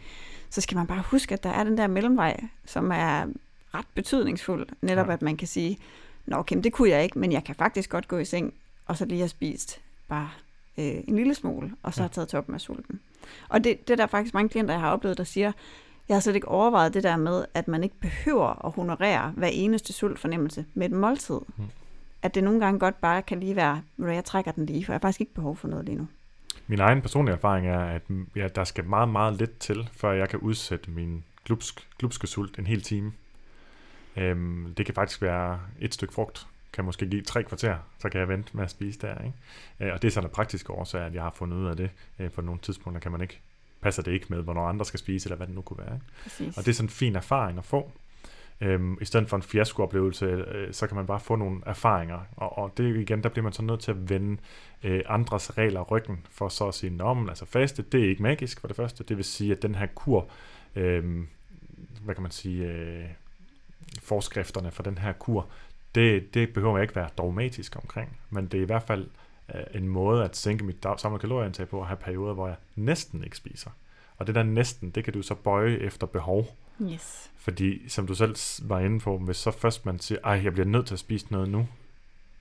Så 0.51 0.61
skal 0.61 0.77
man 0.77 0.87
bare 0.87 1.03
huske, 1.11 1.35
at 1.35 1.43
der 1.43 1.51
er 1.51 1.65
den 1.65 1.79
der 1.79 1.87
mellemvej, 1.87 2.41
som 2.67 2.91
er 2.91 3.27
ret 3.75 3.87
betydningsfuld. 3.95 4.67
Netop 4.83 5.07
ja. 5.07 5.13
at 5.13 5.23
man 5.23 5.37
kan 5.37 5.49
sige, 5.49 5.79
nå 6.27 6.37
okay, 6.37 6.63
det 6.63 6.73
kunne 6.73 6.91
jeg 6.91 7.03
ikke, 7.03 7.19
men 7.19 7.33
jeg 7.33 7.45
kan 7.45 7.55
faktisk 7.55 7.91
godt 7.91 8.09
gå 8.09 8.19
i 8.19 8.25
seng, 8.25 8.55
og 8.87 8.97
så 8.97 9.05
lige 9.05 9.19
have 9.19 9.29
spist 9.29 9.81
bare 10.09 10.31
øh, 10.79 10.85
en 10.85 11.17
lille 11.17 11.35
smule, 11.35 11.73
og 11.83 11.95
så 11.95 12.01
ja. 12.01 12.03
har 12.03 12.09
taget 12.09 12.29
toppen 12.29 12.55
af 12.55 12.61
sulten. 12.61 13.01
Og 13.49 13.65
det, 13.65 13.89
det 13.89 13.93
er 13.93 13.97
der 13.97 14.07
faktisk 14.07 14.35
mange 14.35 14.49
klienter, 14.49 14.75
jeg 14.75 14.81
har 14.81 14.91
oplevet, 14.91 15.19
der 15.19 15.25
siger, 15.25 15.53
jeg 16.09 16.15
har 16.15 16.21
slet 16.21 16.35
ikke 16.35 16.49
overvejet 16.49 16.95
det 16.95 17.03
der 17.03 17.17
med, 17.17 17.45
at 17.55 17.69
man 17.69 17.83
ikke 17.85 18.01
behøver 18.01 18.67
at 18.67 18.73
honorere 18.73 19.33
hver 19.37 19.49
eneste 19.49 19.93
sultfornemmelse 19.93 20.65
med 20.75 20.87
et 20.87 20.93
måltid. 20.93 21.41
Mm. 21.57 21.65
At 22.23 22.35
det 22.35 22.45
nogle 22.45 22.61
gange 22.61 22.81
godt 22.81 23.01
bare 23.01 23.23
kan 23.23 23.41
lige 23.41 23.57
være, 23.57 23.83
at 24.03 24.15
jeg 24.15 24.25
trækker 24.25 24.53
den 24.53 24.67
lige, 24.67 24.85
for 24.85 24.93
jeg 24.93 24.95
har 24.95 25.01
faktisk 25.01 25.21
ikke 25.21 25.35
behov 25.35 25.57
for 25.57 25.69
noget 25.69 25.85
lige 25.85 25.99
nu. 25.99 26.07
Min 26.67 26.81
egen 26.81 27.01
personlige 27.01 27.35
erfaring 27.35 27.67
er, 27.67 27.81
at 27.81 28.03
ja, 28.37 28.49
der 28.49 28.65
skal 28.65 28.85
meget, 28.85 29.09
meget 29.09 29.35
lidt 29.35 29.59
til, 29.59 29.89
før 29.93 30.13
jeg 30.13 30.29
kan 30.29 30.39
udsætte 30.39 30.91
min 30.91 31.25
glupsk, 31.45 31.89
glupske 31.99 32.27
sult 32.27 32.59
en 32.59 32.67
hel 32.67 32.83
time. 32.83 33.13
Øhm, 34.17 34.75
det 34.77 34.87
kan 34.87 34.95
faktisk 34.95 35.23
være 35.23 35.61
et 35.81 35.95
stykke 35.95 36.15
frugt, 36.15 36.47
kan 36.73 36.85
måske 36.85 37.07
give 37.07 37.23
tre 37.23 37.43
kvarter, 37.43 37.77
så 37.99 38.09
kan 38.09 38.21
jeg 38.21 38.29
vente 38.29 38.57
med 38.57 38.65
at 38.65 38.71
spise 38.71 38.99
der. 38.99 39.25
Ikke? 39.25 39.37
Øh, 39.81 39.93
og 39.93 40.03
det 40.03 40.09
er 40.09 40.13
sådan 40.13 40.29
en 40.29 40.35
praktisk 40.35 40.71
årsag, 40.71 41.03
at 41.03 41.15
jeg 41.15 41.23
har 41.23 41.35
fundet 41.37 41.57
ud 41.57 41.67
af 41.67 41.77
det. 41.77 41.91
Øh, 42.19 42.31
på 42.31 42.41
nogle 42.41 42.61
tidspunkter 42.61 43.01
kan 43.01 43.13
man 43.13 43.21
ikke, 43.21 43.41
passer 43.81 44.03
det 44.03 44.13
ikke 44.13 44.27
med, 44.29 44.43
hvornår 44.43 44.67
andre 44.67 44.85
skal 44.85 45.01
spise, 45.01 45.27
eller 45.27 45.37
hvad 45.37 45.47
det 45.47 45.55
nu 45.55 45.63
kunne 45.63 45.79
være. 45.79 45.95
Ikke? 46.41 46.53
Og 46.57 46.65
det 46.65 46.69
er 46.69 46.75
sådan 46.75 46.87
en 46.87 46.91
fin 46.91 47.17
erfaring 47.17 47.59
at 47.59 47.65
få. 47.65 47.93
Øhm, 48.61 48.99
I 49.01 49.05
stedet 49.05 49.29
for 49.29 49.37
en 49.37 49.43
fiaskooplevelse, 49.43 50.27
øh, 50.27 50.73
så 50.73 50.87
kan 50.87 50.97
man 50.97 51.07
bare 51.07 51.21
få 51.21 51.37
nogle 51.37 51.61
erfaringer. 51.67 52.21
Og, 52.37 52.59
og 52.59 52.73
det 52.77 52.97
igen, 52.97 53.23
der 53.23 53.29
bliver 53.29 53.43
man 53.43 53.53
så 53.53 53.63
nødt 53.63 53.81
til 53.81 53.91
at 53.91 54.11
vende 54.11 54.41
øh, 54.83 55.03
andres 55.07 55.59
regler 55.59 55.81
ryggen, 55.83 56.27
for 56.31 56.49
så 56.49 56.69
at 56.69 56.75
sige, 56.75 57.03
at 57.03 57.29
altså 57.29 57.45
faste, 57.45 57.83
det 57.83 58.05
er 58.05 58.09
ikke 58.09 58.23
magisk 58.23 58.61
for 58.61 58.69
det 58.69 58.77
første. 58.77 59.05
Det 59.05 59.17
vil 59.17 59.25
sige, 59.25 59.53
at 59.53 59.63
den 59.63 59.75
her 59.75 59.87
kur, 59.87 60.29
øh, 60.77 61.23
hvad 62.05 62.15
kan 62.15 62.23
man 62.23 62.31
sige, 62.31 62.67
øh, 62.67 63.05
forskrifterne 64.03 64.71
for 64.71 64.83
den 64.83 64.99
her 64.99 65.13
kur, 65.13 65.49
det, 65.95 66.35
det 66.35 66.53
behøver 66.53 66.77
jeg 66.77 66.83
ikke 66.83 66.97
være 66.97 67.09
dogmatisk 67.19 67.77
omkring, 67.77 68.19
men 68.31 68.47
det 68.47 68.59
er 68.59 68.63
i 68.63 68.67
hvert 68.67 68.83
fald 68.83 69.07
øh, 69.55 69.63
en 69.75 69.89
måde 69.89 70.25
at 70.25 70.37
sænke 70.37 70.65
mit 70.65 70.87
samlede 70.99 71.21
kalorieindtag 71.21 71.69
på 71.69 71.81
at 71.81 71.87
have 71.87 71.97
perioder, 71.97 72.35
hvor 72.35 72.47
jeg 72.47 72.57
næsten 72.75 73.25
ikke 73.25 73.37
spiser. 73.37 73.71
Og 74.17 74.27
det 74.27 74.35
der 74.35 74.43
næsten, 74.43 74.91
det 74.91 75.05
kan 75.05 75.13
du 75.13 75.23
så 75.23 75.35
bøje 75.35 75.77
efter 75.77 76.07
behov. 76.07 76.57
Yes. 76.83 77.31
Fordi, 77.37 77.89
som 77.89 78.07
du 78.07 78.15
selv 78.15 78.37
var 78.63 78.81
inde 78.81 79.01
på, 79.01 79.19
hvis 79.19 79.37
så 79.37 79.51
først 79.51 79.87
man 79.87 79.99
siger, 79.99 80.19
ej, 80.25 80.41
jeg 80.45 80.53
bliver 80.53 80.67
nødt 80.67 80.87
til 80.87 80.95
at 80.95 80.99
spise 80.99 81.27
noget 81.31 81.49
nu, 81.49 81.69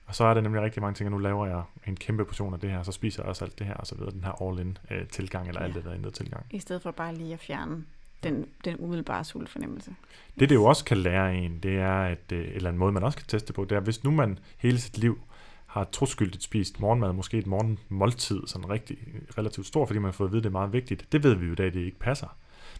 og 0.06 0.14
så 0.14 0.24
er 0.24 0.34
det 0.34 0.42
nemlig 0.42 0.62
rigtig 0.62 0.82
mange 0.82 0.94
ting, 0.94 1.06
at 1.06 1.12
nu 1.12 1.18
laver 1.18 1.46
jeg 1.46 1.62
en 1.86 1.96
kæmpe 1.96 2.24
portion 2.24 2.54
af 2.54 2.60
det 2.60 2.70
her, 2.70 2.82
så 2.82 2.92
spiser 2.92 3.22
jeg 3.22 3.28
også 3.28 3.44
alt 3.44 3.58
det 3.58 3.66
her, 3.66 3.74
og 3.74 3.86
så 3.86 3.94
videre, 3.94 4.10
den 4.10 4.24
her 4.24 4.42
all-in 4.42 4.78
øh, 4.90 5.08
tilgang, 5.08 5.48
eller 5.48 5.60
ja. 5.60 5.66
alt 5.66 5.74
det 5.74 5.84
der 5.84 5.94
ændret 5.94 6.14
tilgang. 6.14 6.46
I 6.50 6.58
stedet 6.58 6.82
for 6.82 6.90
bare 6.90 7.14
lige 7.14 7.32
at 7.32 7.40
fjerne 7.40 7.84
den, 8.24 8.46
den 8.64 8.76
umiddelbare 8.78 9.24
sultfornemmelse. 9.24 9.94
Det, 10.40 10.48
det 10.48 10.54
jo 10.54 10.64
også 10.64 10.84
kan 10.84 10.96
lære 10.96 11.36
en, 11.36 11.58
det 11.58 11.78
er, 11.78 12.02
at, 12.02 12.32
øh, 12.32 12.48
eller 12.54 12.70
en 12.70 12.78
måde, 12.78 12.92
man 12.92 13.02
også 13.02 13.18
kan 13.18 13.26
teste 13.26 13.52
på, 13.52 13.64
det 13.64 13.76
er, 13.76 13.80
hvis 13.80 14.04
nu 14.04 14.10
man 14.10 14.38
hele 14.58 14.80
sit 14.80 14.98
liv 14.98 15.18
har 15.66 15.84
troskyldigt 15.92 16.42
spist 16.42 16.80
morgenmad, 16.80 17.12
måske 17.12 17.38
et 17.38 17.46
morgenmåltid, 17.46 18.40
sådan 18.46 18.70
rigtig 18.70 18.98
relativt 19.38 19.66
stor, 19.66 19.86
fordi 19.86 19.98
man 19.98 20.04
har 20.04 20.12
fået 20.12 20.28
at 20.28 20.32
vide, 20.32 20.40
at 20.40 20.44
det 20.44 20.48
er 20.48 20.52
meget 20.52 20.72
vigtigt. 20.72 21.12
Det 21.12 21.22
ved 21.22 21.34
vi 21.34 21.46
jo 21.46 21.52
i 21.52 21.54
dag, 21.54 21.66
det 21.66 21.80
ikke 21.80 21.98
passer. 21.98 22.36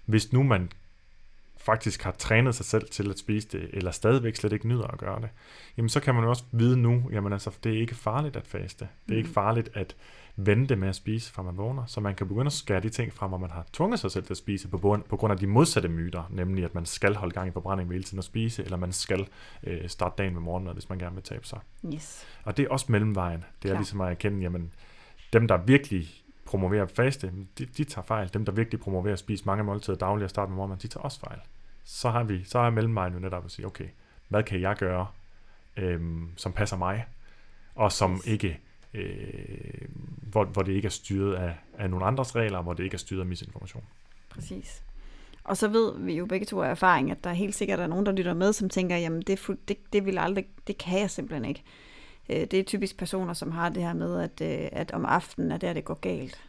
Hvis 0.07 0.33
nu 0.33 0.43
man 0.43 0.71
faktisk 1.57 2.03
har 2.03 2.13
trænet 2.13 2.55
sig 2.55 2.67
selv 2.67 2.89
til 2.89 3.11
at 3.11 3.19
spise 3.19 3.49
det, 3.49 3.71
eller 3.73 3.91
stadigvæk 3.91 4.37
slet 4.37 4.53
ikke 4.53 4.69
nyder 4.69 4.87
at 4.87 4.99
gøre 4.99 5.21
det, 5.21 5.29
jamen 5.77 5.89
så 5.89 6.01
kan 6.01 6.15
man 6.15 6.25
jo 6.25 6.31
også 6.31 6.45
vide 6.53 6.77
nu, 6.77 7.11
jamen 7.13 7.33
altså, 7.33 7.51
det 7.65 7.75
er 7.75 7.81
ikke 7.81 7.95
farligt 7.95 8.37
at 8.37 8.47
faste. 8.47 8.89
Det 9.07 9.15
er 9.15 9.19
ikke 9.19 9.29
mm. 9.29 9.35
farligt 9.35 9.71
at 9.75 9.97
vente 10.37 10.77
med 10.77 10.89
at 10.89 10.95
spise, 10.95 11.33
fra 11.33 11.43
man 11.43 11.57
vågner. 11.57 11.87
Så 11.87 12.01
man 12.01 12.15
kan 12.15 12.29
begynde 12.29 12.47
at 12.47 12.53
skære 12.53 12.81
de 12.81 12.89
ting 12.89 13.13
fra, 13.13 13.27
hvor 13.27 13.39
man 13.39 13.51
har 13.51 13.67
tvunget 13.73 14.01
sig 14.01 14.11
selv 14.11 14.25
til 14.25 14.33
at 14.33 14.37
spise, 14.37 14.69
på, 14.69 14.79
bund, 14.79 15.03
på 15.03 15.17
grund 15.17 15.33
af 15.33 15.39
de 15.39 15.47
modsatte 15.47 15.89
myter, 15.89 16.23
nemlig 16.31 16.65
at 16.65 16.75
man 16.75 16.87
skal 16.87 17.15
holde 17.15 17.35
gang 17.35 17.49
i 17.49 17.53
forbrænding 17.53 17.93
hele 17.93 18.05
tiden 18.05 18.19
at 18.19 18.25
spise, 18.25 18.65
eller 18.65 18.77
man 18.77 18.93
skal 18.93 19.29
øh, 19.63 19.89
starte 19.89 20.15
dagen 20.19 20.33
med 20.33 20.43
morgenmad, 20.43 20.73
hvis 20.73 20.89
man 20.89 20.99
gerne 20.99 21.15
vil 21.15 21.25
tabe 21.25 21.47
sig. 21.47 21.59
Yes. 21.95 22.27
Og 22.45 22.57
det 22.57 22.65
er 22.65 22.69
også 22.69 22.87
mellemvejen. 22.89 23.45
Det 23.63 23.69
er 23.69 23.73
Klar. 23.73 23.79
ligesom 23.79 24.01
at 24.01 24.11
erkende, 24.11 24.41
jamen, 24.41 24.73
dem, 25.33 25.49
der 25.49 25.57
virkelig 25.57 26.09
promoverer 26.45 26.87
faste, 26.87 27.33
de, 27.59 27.67
de 27.67 27.85
tager 27.85 28.05
fejl. 28.07 28.31
Dem, 28.35 28.45
der 28.45 28.53
virkelig 28.53 28.81
promoverer 28.81 29.13
at 29.13 29.19
spise 29.19 29.45
mange 29.47 29.65
måltider 29.65 29.97
dagligt 29.97 30.25
og 30.25 30.31
starte 30.31 30.51
med 30.51 30.57
morgenmad, 30.57 30.79
de 30.79 30.89
tager 30.89 31.03
også 31.03 31.21
fejl. 31.21 31.39
Så 31.85 32.11
har 32.11 32.23
vi, 32.23 32.45
så 32.45 32.59
er 32.59 32.71
mellemvejen 32.71 33.13
jo 33.13 33.19
netop 33.19 33.45
at 33.45 33.51
sige, 33.51 33.67
okay, 33.67 33.89
hvad 34.29 34.43
kan 34.43 34.61
jeg 34.61 34.77
gøre, 34.77 35.07
øhm, 35.77 36.31
som 36.37 36.53
passer 36.53 36.77
mig, 36.77 37.07
og 37.75 37.93
som 37.93 38.15
yes. 38.15 38.27
ikke 38.27 38.61
øh, 38.95 39.89
hvor, 40.31 40.45
hvor 40.45 40.63
det 40.63 40.73
ikke 40.73 40.87
er 40.87 40.91
styret 40.91 41.35
af, 41.35 41.55
af 41.79 41.91
nogle 41.91 42.07
andres 42.07 42.37
regler, 42.37 42.63
hvor 42.63 42.73
det 42.73 42.85
ikke 42.85 42.95
er 42.95 42.99
styret 42.99 43.21
af 43.21 43.27
misinformation. 43.27 43.85
Præcis. 44.31 44.83
Og 45.45 45.57
så 45.57 45.69
ved 45.69 45.99
vi 45.99 46.15
jo 46.15 46.27
begge 46.27 46.47
to 46.47 46.63
af 46.63 46.71
erfaring, 46.71 47.11
at 47.11 47.25
der 47.25 47.31
er 47.31 47.35
helt 47.35 47.55
sikkert 47.55 47.81
er 47.81 47.87
nogen, 47.87 48.07
der 48.07 48.13
lytter 48.13 48.35
med, 48.35 48.53
som 48.53 48.69
tænker, 48.69 48.97
jamen 48.97 49.23
det, 49.23 49.41
det, 49.69 49.93
det 49.93 50.07
vil 50.07 50.19
aldrig, 50.19 50.47
det 50.67 50.79
kan 50.79 51.01
jeg 51.01 51.11
simpelthen 51.11 51.45
ikke. 51.45 51.63
Øh, 52.31 52.41
det 52.41 52.55
er 52.55 52.63
typisk 52.63 52.97
personer, 52.97 53.33
som 53.33 53.51
har 53.51 53.69
det 53.69 53.83
her 53.83 53.93
med, 53.93 54.21
at, 54.21 54.41
øh, 54.41 54.69
at 54.73 54.91
om 54.91 55.05
aftenen 55.05 55.53
er 55.53 55.57
der, 55.57 55.73
det 55.73 55.85
går 55.85 55.95
galt. 55.95 56.41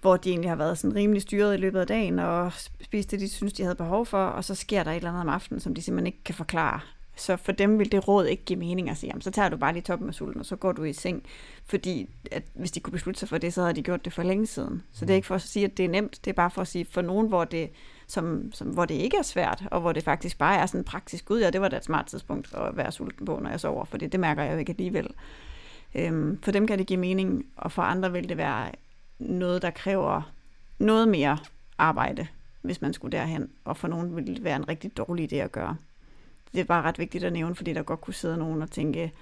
Hvor 0.00 0.16
de 0.16 0.30
egentlig 0.30 0.50
har 0.50 0.56
været 0.56 0.78
sådan 0.78 0.96
rimelig 0.96 1.22
styret 1.22 1.54
i 1.54 1.60
løbet 1.60 1.80
af 1.80 1.86
dagen, 1.86 2.18
og 2.18 2.52
spist 2.80 3.10
det, 3.10 3.20
de 3.20 3.28
synes, 3.28 3.52
de 3.52 3.62
havde 3.62 3.76
behov 3.76 4.06
for, 4.06 4.24
og 4.24 4.44
så 4.44 4.54
sker 4.54 4.82
der 4.82 4.90
et 4.90 4.96
eller 4.96 5.08
andet 5.08 5.20
om 5.20 5.28
aftenen, 5.28 5.60
som 5.60 5.74
de 5.74 5.82
simpelthen 5.82 6.06
ikke 6.06 6.24
kan 6.24 6.34
forklare. 6.34 6.80
Så 7.18 7.36
for 7.36 7.52
dem 7.52 7.78
vil 7.78 7.92
det 7.92 8.08
råd 8.08 8.26
ikke 8.26 8.44
give 8.44 8.58
mening 8.58 8.90
at 8.90 8.96
sige, 8.96 9.08
jamen, 9.08 9.22
så 9.22 9.30
tager 9.30 9.48
du 9.48 9.56
bare 9.56 9.72
lige 9.72 9.82
toppen 9.82 10.08
af 10.08 10.14
sulten, 10.14 10.40
og 10.40 10.46
så 10.46 10.56
går 10.56 10.72
du 10.72 10.84
i 10.84 10.92
seng. 10.92 11.22
Fordi 11.66 12.08
at 12.32 12.42
hvis 12.54 12.70
de 12.70 12.80
kunne 12.80 12.92
beslutte 12.92 13.20
sig 13.20 13.28
for 13.28 13.38
det, 13.38 13.54
så 13.54 13.60
havde 13.60 13.74
de 13.74 13.82
gjort 13.82 14.04
det 14.04 14.12
for 14.12 14.22
længe 14.22 14.46
siden. 14.46 14.82
Så 14.92 15.04
det 15.04 15.10
er 15.10 15.16
ikke 15.16 15.26
for 15.26 15.34
at 15.34 15.42
sige, 15.42 15.64
at 15.64 15.76
det 15.76 15.84
er 15.84 15.88
nemt, 15.88 16.24
det 16.24 16.30
er 16.30 16.34
bare 16.34 16.50
for 16.50 16.60
at 16.60 16.68
sige, 16.68 16.86
for 16.90 17.02
nogen, 17.02 17.28
hvor 17.28 17.44
det, 17.44 17.70
som, 18.06 18.52
som, 18.52 18.68
hvor 18.68 18.84
det 18.84 18.94
ikke 18.94 19.16
er 19.16 19.22
svært, 19.22 19.64
og 19.70 19.80
hvor 19.80 19.92
det 19.92 20.04
faktisk 20.04 20.38
bare 20.38 20.56
er 20.56 20.66
sådan 20.66 20.84
praktisk 20.84 21.30
ud, 21.30 21.40
ja, 21.40 21.50
det 21.50 21.60
var 21.60 21.68
da 21.68 21.76
et 21.76 21.84
smart 21.84 22.06
tidspunkt 22.06 22.54
at 22.54 22.76
være 22.76 22.92
sulten 22.92 23.26
på, 23.26 23.38
når 23.42 23.50
jeg 23.50 23.60
sover, 23.60 23.84
for 23.84 23.98
det, 23.98 24.12
det 24.12 24.20
mærker 24.20 24.42
jeg 24.42 24.52
jo 24.52 24.58
ikke 24.58 24.70
alligevel. 24.70 25.08
Øhm, 25.94 26.42
for 26.42 26.50
dem 26.50 26.66
kan 26.66 26.78
det 26.78 26.86
give 26.86 27.00
mening, 27.00 27.46
og 27.56 27.72
for 27.72 27.82
andre 27.82 28.12
vil 28.12 28.28
det 28.28 28.36
være 28.36 28.70
noget, 29.18 29.62
der 29.62 29.70
kræver 29.70 30.32
noget 30.78 31.08
mere 31.08 31.38
arbejde, 31.78 32.26
hvis 32.62 32.80
man 32.80 32.92
skulle 32.92 33.18
derhen, 33.18 33.50
og 33.64 33.76
for 33.76 33.88
nogen 33.88 34.16
vil 34.16 34.26
det 34.26 34.44
være 34.44 34.56
en 34.56 34.68
rigtig 34.68 34.96
dårlig 34.96 35.32
idé 35.32 35.36
at 35.36 35.52
gøre 35.52 35.76
det 36.52 36.60
er 36.60 36.64
bare 36.64 36.82
ret 36.82 36.98
vigtigt 36.98 37.24
at 37.24 37.32
nævne, 37.32 37.54
fordi 37.54 37.72
der 37.72 37.82
godt 37.82 38.00
kunne 38.00 38.14
sidde 38.14 38.36
nogen 38.36 38.62
og 38.62 38.70
tænke, 38.70 39.12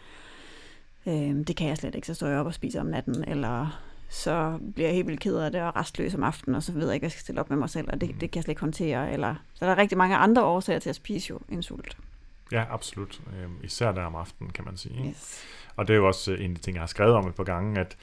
øh, 1.06 1.46
det 1.46 1.56
kan 1.56 1.68
jeg 1.68 1.76
slet 1.76 1.94
ikke, 1.94 2.06
så 2.06 2.14
står 2.14 2.26
jeg 2.26 2.38
op 2.38 2.46
og 2.46 2.54
spiser 2.54 2.80
om 2.80 2.86
natten, 2.86 3.24
eller 3.28 3.80
så 4.08 4.58
bliver 4.74 4.88
jeg 4.88 4.94
helt 4.94 5.06
vildt 5.06 5.20
ked 5.20 5.36
af 5.36 5.52
det 5.52 5.62
og 5.62 5.76
restløs 5.76 6.14
om 6.14 6.22
aftenen, 6.22 6.54
og 6.54 6.62
så 6.62 6.72
ved 6.72 6.86
jeg 6.86 6.94
ikke, 6.94 7.02
hvad 7.02 7.06
jeg 7.06 7.12
skal 7.12 7.20
stille 7.20 7.40
op 7.40 7.50
med 7.50 7.58
mig 7.58 7.70
selv, 7.70 7.88
og 7.92 8.00
det, 8.00 8.08
det 8.20 8.30
kan 8.30 8.36
jeg 8.38 8.42
slet 8.42 8.52
ikke 8.52 8.60
håndtere. 8.60 9.12
Eller, 9.12 9.34
så 9.54 9.64
der 9.64 9.72
er 9.72 9.78
rigtig 9.78 9.98
mange 9.98 10.16
andre 10.16 10.44
årsager 10.44 10.78
til 10.78 10.90
at 10.90 10.96
spise 10.96 11.30
jo 11.30 11.40
en 11.48 11.62
sult. 11.62 11.96
Ja, 12.52 12.64
absolut. 12.70 13.20
Øhm, 13.40 13.56
især 13.62 13.92
der 13.92 14.02
om 14.02 14.14
aftenen, 14.14 14.52
kan 14.52 14.64
man 14.64 14.76
sige. 14.76 15.08
Yes. 15.08 15.42
Og 15.76 15.88
det 15.88 15.94
er 15.94 15.98
jo 15.98 16.06
også 16.06 16.32
øh, 16.32 16.44
en 16.44 16.50
af 16.50 16.56
de 16.56 16.62
ting, 16.62 16.74
jeg 16.74 16.82
har 16.82 16.86
skrevet 16.86 17.14
om 17.14 17.28
et 17.28 17.34
par 17.34 17.44
gange, 17.44 17.80
at 17.80 17.96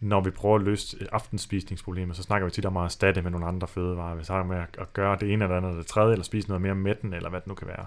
når 0.00 0.20
vi 0.20 0.30
prøver 0.30 0.56
at 0.56 0.62
løse 0.62 0.96
aftenspisningsproblemer, 1.12 2.14
så 2.14 2.22
snakker 2.22 2.46
vi 2.46 2.50
tit 2.50 2.66
om 2.66 2.76
at 2.76 2.84
erstatte 2.84 3.22
med 3.22 3.30
nogle 3.30 3.46
andre 3.46 3.68
fødevarer. 3.68 4.14
Vi 4.14 4.24
snakker 4.24 4.54
med 4.54 4.64
at 4.78 4.92
gøre 4.92 5.16
det 5.20 5.32
ene 5.32 5.44
eller 5.44 5.56
andet 5.56 5.68
eller 5.68 5.82
det 5.82 5.90
tredje, 5.90 6.12
eller 6.12 6.24
spise 6.24 6.48
noget 6.48 6.62
mere 6.62 6.74
mætten, 6.74 7.14
eller 7.14 7.30
hvad 7.30 7.40
det 7.40 7.48
nu 7.48 7.54
kan 7.54 7.68
være 7.68 7.86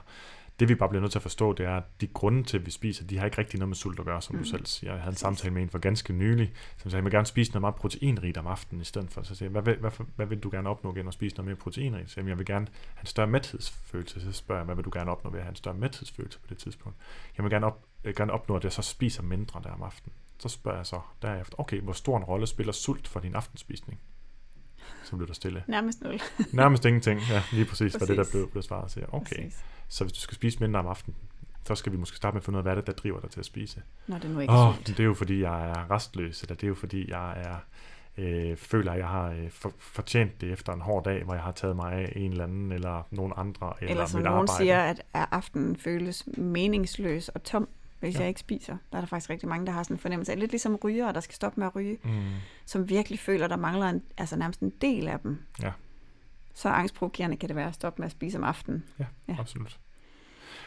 Det 0.62 0.70
vi 0.70 0.76
bare 0.76 0.90
bliver 0.90 1.02
nødt 1.02 1.12
til 1.12 1.20
at 1.20 1.24
forstå, 1.24 1.54
det 1.54 1.66
er, 1.66 1.78
at 1.78 1.84
de 2.02 2.08
grunde 2.08 2.44
til, 2.44 2.58
at 2.58 2.66
vi 2.66 2.72
spiser, 2.72 3.06
de 3.06 3.18
har 3.18 3.26
ikke 3.26 3.38
rigtig 3.38 3.60
noget 3.60 3.70
med 3.70 3.76
sult 3.76 4.00
at 4.00 4.06
gøre, 4.06 4.22
som 4.22 4.36
mm. 4.36 4.42
du 4.42 4.48
selv 4.48 4.66
siger. 4.66 4.94
Jeg 4.94 5.02
havde 5.02 5.14
en 5.14 5.18
samtale 5.18 5.54
med 5.54 5.62
en 5.62 5.70
for 5.70 5.80
ganske 5.80 6.14
nylig, 6.14 6.54
som 6.78 6.92
sagde, 6.92 6.94
at 6.94 6.96
jeg 6.96 7.04
vil 7.04 7.12
gerne 7.12 7.26
spise 7.26 7.52
noget 7.52 7.62
meget 7.62 7.76
proteinrigt 7.76 8.38
om 8.38 8.48
aftenen 8.48 8.82
i 8.82 8.86
stedet 8.86 9.12
for. 9.12 9.24
Så 9.24 9.36
siger 9.36 9.46
jeg, 9.46 9.52
hvad 9.52 9.62
vil, 9.62 9.76
hvad, 9.76 9.92
hvad 10.16 10.26
vil 10.26 10.40
du 10.40 10.50
gerne 10.50 10.70
opnå 10.70 10.94
gennem 10.94 11.08
at 11.08 11.14
spise 11.14 11.36
noget 11.36 11.46
mere 11.46 11.56
proteinrigt? 11.56 12.12
Så 12.12 12.22
jeg 12.22 12.38
vil 12.38 12.46
gerne 12.46 12.68
have 12.96 13.04
en 13.04 13.08
større 13.08 13.28
mæthedsfølelse. 13.28 14.22
Så 14.22 14.32
spørger 14.32 14.60
jeg, 14.60 14.66
hvad 14.66 14.76
vil 14.76 14.86
du 14.86 14.92
gerne 14.94 15.12
opnå 15.12 15.30
ved 15.30 15.40
at 15.40 15.44
have 15.44 15.52
en 15.52 15.56
større 15.56 15.76
mæthedsfølelse 15.76 16.40
på 16.40 16.48
det 16.50 16.58
tidspunkt? 16.58 16.98
Jeg 17.38 17.44
vil 17.44 17.52
gerne, 17.52 17.66
op, 17.66 17.86
jeg 18.04 18.16
gerne 18.16 18.34
opnå, 18.34 18.56
at 18.56 18.64
jeg 18.64 18.72
så 18.72 18.82
spiser 18.82 19.24
mindre 19.24 19.62
der 19.64 19.72
om 19.72 19.84
aftenen. 19.84 20.14
Så 20.40 20.50
spørger 20.50 20.78
jeg 20.78 20.86
så 20.86 21.00
derefter, 21.22 21.60
okay, 21.60 21.82
hvor 21.82 21.94
stor 21.94 22.18
en 22.18 22.24
rolle 22.24 22.48
spiller 22.48 22.74
sult 22.74 23.08
for 23.08 23.20
din 23.20 23.36
aftenspisning? 23.36 24.00
Så 25.04 25.16
blev 25.16 25.28
der 25.28 25.34
stille. 25.34 25.64
Nærmest 25.68 26.02
nul. 26.02 26.22
Nærmest 26.54 26.86
ingenting, 26.86 27.20
ja, 27.30 27.44
lige 27.52 27.66
præcis, 27.66 27.78
præcis. 27.78 27.96
hvad 27.96 28.08
det 28.08 28.18
der 28.18 28.32
blev, 28.32 28.52
blev 28.52 28.64
svaret. 28.64 28.92
Så 28.92 29.00
okay, 29.12 29.36
Præcis. 29.36 29.64
Så 29.92 30.04
hvis 30.04 30.14
du 30.14 30.20
skal 30.20 30.36
spise 30.36 30.60
mindre 30.60 30.80
om 30.80 30.88
aftenen, 30.88 31.16
så 31.68 31.76
skal 31.76 31.92
vi 31.92 31.98
måske 31.98 32.18
starte 32.18 32.34
med 32.36 32.42
at 32.42 32.46
finde 32.46 32.58
ud 32.58 32.60
af, 32.60 32.64
hvad 32.64 32.72
er 32.72 32.76
det, 32.76 32.88
der 32.88 32.94
driver 32.94 33.20
dig 33.20 33.30
til 33.30 33.40
at 33.40 33.46
spise. 33.46 33.82
Når 34.08 34.18
det 34.18 34.30
nu 34.32 34.40
ikke 34.40 34.54
er 34.54 34.74
sult. 34.74 34.88
det 34.88 35.00
er 35.00 35.04
jo 35.04 35.14
fordi, 35.14 35.42
jeg 35.42 35.70
er 35.70 35.92
restløs, 35.92 36.42
eller 36.42 36.56
det 36.56 36.64
er 36.64 36.68
jo 36.68 36.76
fordi, 36.76 37.10
jeg 37.12 37.32
er 37.42 37.56
øh, 38.18 38.58
føler, 38.58 38.92
at 38.92 39.00
jeg 39.00 39.08
har 39.08 39.30
øh, 39.30 39.50
for, 39.50 39.74
fortjent 39.78 40.42
det 40.42 40.52
efter 40.52 40.74
en 40.74 40.82
hård 40.82 41.04
dag, 41.04 41.24
hvor 41.24 41.34
jeg 41.34 41.44
har 41.44 41.52
taget 41.52 41.76
mig 41.76 41.94
af 41.94 42.14
en 42.16 42.32
eller 42.32 42.44
anden, 42.44 42.72
eller 42.72 43.08
nogen 43.12 43.34
andre, 43.38 43.74
eller, 43.82 43.92
Eller 43.92 44.06
som 44.06 44.18
mit 44.18 44.26
nogen 44.26 44.40
arbejde. 44.40 44.58
siger, 44.58 44.82
at 44.82 45.02
aftenen 45.14 45.76
føles 45.76 46.24
meningsløs 46.38 47.30
og 47.30 47.44
tom, 47.44 47.68
hvis 48.00 48.16
ja. 48.16 48.20
jeg 48.20 48.28
ikke 48.28 48.40
spiser. 48.40 48.78
Der 48.92 48.98
er 48.98 49.02
der 49.02 49.08
faktisk 49.08 49.30
rigtig 49.30 49.50
mange, 49.50 49.66
der 49.66 49.72
har 49.72 49.84
sådan 49.84 49.96
en 49.96 50.00
fornemmelse 50.00 50.32
af, 50.32 50.40
lidt 50.40 50.52
ligesom 50.52 50.76
rygere, 50.76 51.14
der 51.14 51.20
skal 51.20 51.36
stoppe 51.36 51.60
med 51.60 51.68
at 51.68 51.76
ryge, 51.76 51.98
Mm, 52.04 52.12
som 52.66 52.90
virkelig 52.90 53.20
føler, 53.20 53.48
der 53.48 53.58
mangler 53.58 53.90
en, 53.90 54.02
altså 54.18 54.36
nærmest 54.36 54.60
en 54.60 54.74
del 54.82 55.08
af 55.08 55.20
dem. 55.20 55.38
Ja. 55.62 55.72
Så 56.54 56.70
angstprovokerende 56.70 57.38
kan 57.38 57.50
det 57.50 57.56
være 57.56 57.68
at 57.68 57.74
stoppe 57.76 58.02
med 58.02 58.06
at 58.06 58.12
spise 58.12 58.38
om 58.38 58.44
aftenen. 58.44 58.84
ja, 59.00 59.06
Ja. 59.28 59.36
absolut. 59.40 59.80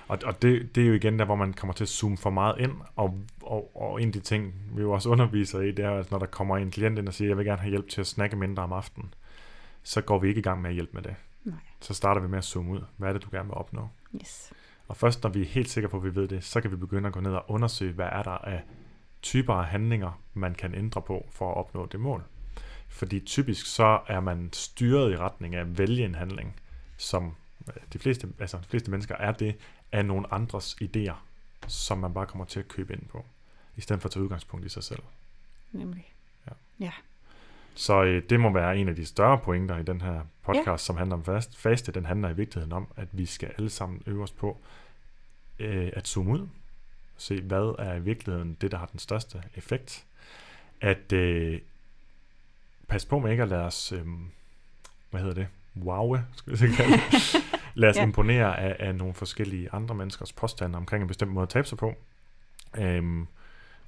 Og, 0.09 0.18
og 0.24 0.43
det, 0.43 0.74
det 0.74 0.82
er 0.82 0.87
jo 0.89 0.93
igen 0.95 1.18
der, 1.18 1.24
hvor 1.24 1.35
man 1.35 1.53
kommer 1.53 1.74
til 1.74 1.85
at 1.85 1.89
zoome 1.89 2.16
for 2.16 2.30
meget 2.30 2.59
ind, 2.59 2.72
og, 2.97 3.18
og, 3.43 3.76
og 3.76 4.03
en 4.03 4.09
af 4.09 4.12
de 4.12 4.20
ting, 4.20 4.55
vi 4.76 4.82
jo 4.82 4.93
også 4.93 5.09
underviser 5.09 5.61
i, 5.61 5.72
det 5.72 5.85
er, 5.85 5.91
at 5.91 6.11
når 6.11 6.18
der 6.18 6.26
kommer 6.26 6.57
en 6.57 6.70
klient 6.70 6.99
ind 6.99 7.09
og 7.09 7.14
siger, 7.14 7.28
jeg 7.28 7.37
vil 7.37 7.47
gerne 7.47 7.61
have 7.61 7.70
hjælp 7.70 7.89
til 7.89 8.01
at 8.01 8.07
snakke 8.07 8.37
mindre 8.37 8.62
om 8.62 8.72
aftenen, 8.72 9.14
så 9.82 10.01
går 10.01 10.18
vi 10.18 10.28
ikke 10.28 10.39
i 10.39 10.43
gang 10.43 10.62
med 10.62 10.70
at 10.70 10.74
hjælpe 10.74 10.93
med 10.95 11.03
det. 11.03 11.14
Nej. 11.45 11.57
Så 11.80 11.95
starter 11.95 12.20
vi 12.20 12.28
med 12.28 12.39
at 12.39 12.45
zoome 12.45 12.70
ud. 12.72 12.80
Hvad 12.97 13.09
er 13.09 13.12
det, 13.12 13.22
du 13.22 13.28
gerne 13.32 13.49
vil 13.49 13.55
opnå? 13.55 13.89
Yes. 14.14 14.53
Og 14.89 14.97
først 14.97 15.22
når 15.22 15.30
vi 15.30 15.41
er 15.41 15.47
helt 15.47 15.70
sikre 15.70 15.89
på, 15.89 15.97
at 15.97 16.05
vi 16.05 16.14
ved 16.14 16.28
det, 16.28 16.45
så 16.45 16.61
kan 16.61 16.70
vi 16.70 16.76
begynde 16.76 17.07
at 17.07 17.12
gå 17.12 17.20
ned 17.20 17.32
og 17.32 17.45
undersøge, 17.49 17.93
hvad 17.93 18.09
er 18.12 18.22
der 18.22 18.30
af 18.30 18.62
typer 19.22 19.55
af 19.55 19.64
handlinger, 19.64 20.20
man 20.35 20.55
kan 20.55 20.74
ændre 20.74 21.03
på 21.03 21.26
for 21.30 21.51
at 21.51 21.57
opnå 21.57 21.87
det 21.87 22.01
mål. 22.01 22.22
Fordi 22.95 23.20
typisk 23.20 23.66
så 23.66 24.01
er 24.07 24.20
man 24.20 24.53
styret 24.53 25.12
i 25.12 25.16
retning 25.16 25.55
af 25.55 25.61
at 25.61 25.78
vælge 25.78 26.05
en 26.05 26.14
handling, 26.14 26.61
som 26.97 27.34
øh, 27.68 27.74
de 27.92 27.99
fleste, 27.99 28.28
altså 28.38 28.57
de 28.57 28.64
fleste 28.68 28.90
mennesker 28.90 29.16
er 29.16 29.32
det, 29.32 29.57
af 29.92 30.05
nogle 30.05 30.34
andres 30.34 30.76
idéer, 30.82 31.14
som 31.68 31.99
man 31.99 32.14
bare 32.14 32.26
kommer 32.26 32.45
til 32.45 32.61
at 32.61 32.68
købe 32.68 32.92
ind 32.92 33.03
på, 33.07 33.24
i 33.76 33.80
stedet 33.80 34.03
for 34.03 34.09
at 34.09 34.12
tage 34.12 34.22
udgangspunkt 34.22 34.66
i 34.66 34.68
sig 34.68 34.84
selv. 34.84 35.03
Nemlig. 35.72 36.12
Så 37.74 38.03
øh, 38.03 38.22
det 38.30 38.40
må 38.40 38.53
være 38.53 38.78
en 38.78 38.88
af 38.88 38.97
de 38.97 39.07
større 39.07 39.38
pointer 39.38 39.78
i 39.78 39.82
den 39.82 40.01
her 40.01 40.20
podcast, 40.42 40.66
ja. 40.66 40.76
som 40.76 40.97
handler 40.97 41.16
om 41.16 41.24
fast, 41.24 41.57
faste. 41.57 41.92
Den 41.92 42.07
handler 42.07 42.28
i 42.28 42.36
vigtigheden 42.36 42.72
om, 42.72 42.88
at 42.97 43.09
vi 43.12 43.26
skal 43.26 43.53
alle 43.59 43.70
sammen 43.70 44.03
øve 44.07 44.22
os 44.22 44.32
på 44.32 44.61
øh, 45.59 45.90
at 45.92 46.09
zoome 46.09 46.30
ud. 46.32 46.49
Se, 47.16 47.40
hvad 47.40 47.74
er 47.78 47.95
i 47.95 48.01
virkeligheden 48.01 48.57
det, 48.61 48.70
der 48.70 48.78
har 48.78 48.86
den 48.86 48.99
største 48.99 49.42
effekt. 49.55 50.05
At 50.80 51.12
øh, 51.12 51.61
passe 52.95 53.09
på 53.09 53.18
med 53.18 53.30
ikke 53.30 53.42
at 53.42 53.49
lade 53.49 53.64
os, 53.64 53.92
øh, 53.92 54.05
hvad 55.11 55.20
hedder 55.20 55.34
det, 55.34 55.47
wowe, 55.76 56.24
skal 56.36 56.53
vi 56.53 56.57
så 56.57 56.66
kalde 56.76 56.92
det. 56.92 57.01
Lad 57.74 57.88
os 57.90 57.97
ja. 57.97 58.03
Imponere 58.03 58.61
af, 58.61 58.76
af 58.78 58.95
nogle 58.95 59.14
forskellige 59.14 59.68
andre 59.72 59.95
menneskers 59.95 60.32
påstande 60.32 60.76
omkring 60.76 61.03
en 61.03 61.09
bestemt 61.09 61.32
måde 61.32 61.42
at 61.42 61.49
tabe 61.49 61.68
sig 61.68 61.78
på. 61.78 61.95
Øhm, 62.78 63.26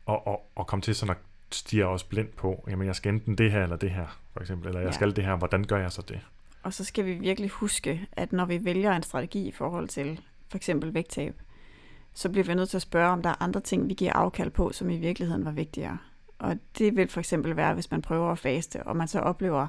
og, 0.06 0.26
og, 0.26 0.50
og 0.54 0.66
komme 0.66 0.82
til 0.82 0.94
sådan 0.94 1.10
at 1.10 1.16
stige 1.52 1.86
os 1.86 2.04
blind 2.04 2.28
på, 2.28 2.64
jamen 2.70 2.86
jeg 2.86 2.96
skal 2.96 3.12
enten 3.12 3.38
det 3.38 3.52
her 3.52 3.62
eller 3.62 3.76
det 3.76 3.90
her, 3.90 4.18
for 4.32 4.40
eksempel, 4.40 4.68
eller 4.68 4.80
jeg 4.80 4.88
Ja. 4.88 4.92
skal 4.92 5.16
det 5.16 5.24
her, 5.24 5.36
hvordan 5.36 5.64
gør 5.64 5.78
jeg 5.78 5.92
så 5.92 6.02
det? 6.08 6.20
Og 6.62 6.72
så 6.74 6.84
skal 6.84 7.04
vi 7.04 7.14
virkelig 7.14 7.50
huske, 7.50 8.06
at 8.12 8.32
når 8.32 8.44
vi 8.44 8.64
vælger 8.64 8.92
en 8.92 9.02
strategi 9.02 9.48
i 9.48 9.52
forhold 9.52 9.88
til 9.88 10.20
for 10.48 10.56
eksempel 10.56 10.94
vægttab, 10.94 11.34
så 12.14 12.28
bliver 12.28 12.44
vi 12.44 12.54
nødt 12.54 12.68
til 12.68 12.76
at 12.76 12.82
spørge, 12.82 13.10
om 13.10 13.22
der 13.22 13.30
er 13.30 13.42
andre 13.42 13.60
ting, 13.60 13.88
vi 13.88 13.94
giver 13.94 14.12
afkald 14.12 14.50
på, 14.50 14.72
som 14.72 14.90
i 14.90 14.96
virkeligheden 14.96 15.44
var 15.44 15.50
vigtigere. 15.52 15.98
Og 16.38 16.56
det 16.78 16.96
vil 16.96 17.08
for 17.08 17.20
eksempel 17.20 17.56
være, 17.56 17.74
hvis 17.74 17.90
man 17.90 18.02
prøver 18.02 18.32
at 18.32 18.38
faste, 18.38 18.82
og 18.82 18.96
man 18.96 19.08
så 19.08 19.20
oplever, 19.20 19.66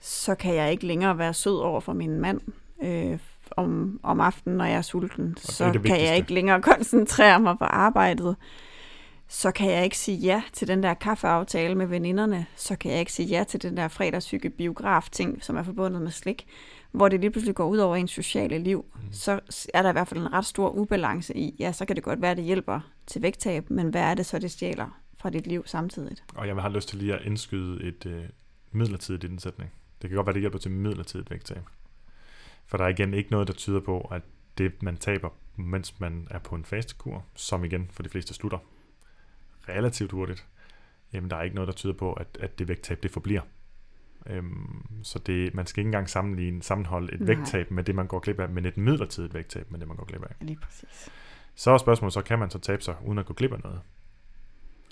så 0.00 0.34
kan 0.34 0.54
jeg 0.54 0.70
ikke 0.70 0.86
længere 0.86 1.18
være 1.18 1.34
sød 1.34 1.56
over 1.56 1.80
for 1.80 1.92
min 1.92 2.20
mand 2.20 2.40
øh, 2.82 3.18
om, 3.50 4.00
om 4.02 4.20
aftenen, 4.20 4.58
når 4.58 4.64
jeg 4.64 4.76
er 4.76 4.82
sulten. 4.82 5.36
Så 5.38 5.72
det 5.72 5.82
kan 5.84 6.00
jeg 6.00 6.16
ikke 6.16 6.34
længere 6.34 6.62
koncentrere 6.72 7.40
mig 7.40 7.58
på 7.58 7.64
arbejdet. 7.64 8.36
Så 9.28 9.50
kan 9.50 9.70
jeg 9.70 9.84
ikke 9.84 9.98
sige 9.98 10.18
ja 10.18 10.42
til 10.52 10.68
den 10.68 10.82
der 10.82 10.94
kaffeaftale 10.94 11.74
med 11.74 11.86
veninderne. 11.86 12.46
Så 12.56 12.76
kan 12.76 12.90
jeg 12.90 13.00
ikke 13.00 13.12
sige 13.12 13.28
ja 13.28 13.44
til 13.44 13.62
den 13.62 13.76
der 13.76 13.88
fredagshygge 13.88 14.50
biograf 14.50 15.08
ting, 15.12 15.44
som 15.44 15.56
er 15.56 15.62
forbundet 15.62 16.02
med 16.02 16.10
slik. 16.10 16.46
Hvor 16.92 17.08
det 17.08 17.20
lige 17.20 17.30
pludselig 17.30 17.54
går 17.54 17.66
ud 17.66 17.78
over 17.78 17.96
ens 17.96 18.10
sociale 18.10 18.58
liv. 18.58 18.84
Mm. 18.94 19.12
Så 19.12 19.40
er 19.74 19.82
der 19.82 19.88
i 19.88 19.92
hvert 19.92 20.08
fald 20.08 20.20
en 20.20 20.32
ret 20.32 20.46
stor 20.46 20.70
ubalance 20.70 21.36
i, 21.36 21.56
ja, 21.58 21.72
så 21.72 21.84
kan 21.84 21.96
det 21.96 22.04
godt 22.04 22.22
være, 22.22 22.30
at 22.30 22.36
det 22.36 22.44
hjælper 22.44 22.80
til 23.06 23.22
vægttab, 23.22 23.70
men 23.70 23.88
hvad 23.88 24.02
er 24.02 24.14
det 24.14 24.26
så, 24.26 24.38
det 24.38 24.50
stjæler 24.50 25.00
fra 25.16 25.30
dit 25.30 25.46
liv 25.46 25.62
samtidig? 25.66 26.16
Og 26.34 26.46
jeg 26.46 26.56
har 26.56 26.68
lyst 26.68 26.88
til 26.88 26.98
lige 26.98 27.14
at 27.14 27.22
indskyde 27.26 27.84
et 27.84 28.06
øh, 28.06 28.24
midlertidigt 28.72 29.24
i 29.24 29.26
den 29.26 29.38
sætning. 29.38 29.72
Det 30.02 30.10
kan 30.10 30.16
godt 30.16 30.26
være, 30.26 30.34
det 30.34 30.42
hjælper 30.42 30.58
til 30.58 30.70
midlertidigt 30.70 31.30
vægttab. 31.30 31.62
For 32.66 32.76
der 32.76 32.84
er 32.84 32.88
igen 32.88 33.14
ikke 33.14 33.30
noget, 33.30 33.48
der 33.48 33.54
tyder 33.54 33.80
på, 33.80 34.00
at 34.00 34.22
det, 34.58 34.82
man 34.82 34.96
taber, 34.96 35.28
mens 35.56 36.00
man 36.00 36.28
er 36.30 36.38
på 36.38 36.54
en 36.54 36.64
fastekur, 36.64 37.24
som 37.34 37.64
igen 37.64 37.88
for 37.92 38.02
de 38.02 38.08
fleste 38.08 38.34
slutter 38.34 38.58
relativt 39.68 40.12
hurtigt, 40.12 40.46
jamen 41.12 41.30
der 41.30 41.36
er 41.36 41.42
ikke 41.42 41.54
noget, 41.54 41.68
der 41.68 41.74
tyder 41.74 41.94
på, 41.94 42.12
at, 42.12 42.38
at 42.40 42.58
det 42.58 42.68
vægttab, 42.68 43.02
det 43.02 43.10
forbliver. 43.10 43.42
Øhm, 44.26 44.86
så 45.02 45.18
det, 45.18 45.54
man 45.54 45.66
skal 45.66 45.80
ikke 45.80 45.88
engang 45.88 46.08
sammenligne, 46.08 46.62
sammenholde 46.62 47.14
et 47.14 47.20
Nej. 47.20 47.26
vægttab 47.26 47.70
med 47.70 47.84
det, 47.84 47.94
man 47.94 48.06
går 48.06 48.18
glip 48.18 48.40
af, 48.40 48.48
men 48.48 48.64
et 48.64 48.76
midlertidigt 48.76 49.34
vægttab 49.34 49.70
med 49.70 49.80
det, 49.80 49.88
man 49.88 49.96
går 49.96 50.04
glip 50.04 50.22
af. 50.22 50.34
Lige 50.40 50.58
præcis. 50.62 51.10
Så 51.54 51.70
er 51.70 51.78
spørgsmålet, 51.78 52.12
så 52.12 52.22
kan 52.22 52.38
man 52.38 52.50
så 52.50 52.58
tabe 52.58 52.82
sig, 52.82 52.96
uden 53.04 53.18
at 53.18 53.26
gå 53.26 53.34
glip 53.34 53.52
af 53.52 53.60
noget? 53.64 53.80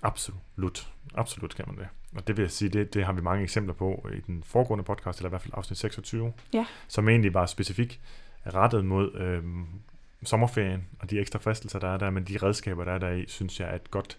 Absolut. 0.04 0.88
Absolut 1.14 1.54
kan 1.56 1.64
man 1.68 1.76
det. 1.76 1.88
Og 2.16 2.26
det 2.26 2.36
vil 2.36 2.42
jeg 2.42 2.50
sige, 2.50 2.68
det, 2.68 2.94
det 2.94 3.04
har 3.04 3.12
vi 3.12 3.20
mange 3.20 3.42
eksempler 3.42 3.74
på 3.74 4.08
i 4.16 4.20
den 4.20 4.42
foregående 4.42 4.84
podcast, 4.84 5.18
eller 5.18 5.28
i 5.28 5.32
hvert 5.32 5.42
fald 5.42 5.54
afsnit 5.56 5.78
26, 5.78 6.32
Ja. 6.52 6.66
som 6.88 7.08
egentlig 7.08 7.34
var 7.34 7.46
specifik 7.46 8.00
rettet 8.46 8.84
mod 8.84 9.14
øhm, 9.14 9.66
sommerferien 10.22 10.86
og 11.00 11.10
de 11.10 11.18
ekstra 11.20 11.38
fristelser, 11.38 11.78
der 11.78 11.88
er 11.88 11.96
der, 11.96 12.10
men 12.10 12.24
de 12.24 12.36
redskaber, 12.42 12.84
der 12.84 12.92
er 12.92 12.98
der 12.98 13.10
i, 13.10 13.24
synes 13.28 13.60
jeg 13.60 13.68
er 13.70 13.74
et 13.74 13.90
godt 13.90 14.18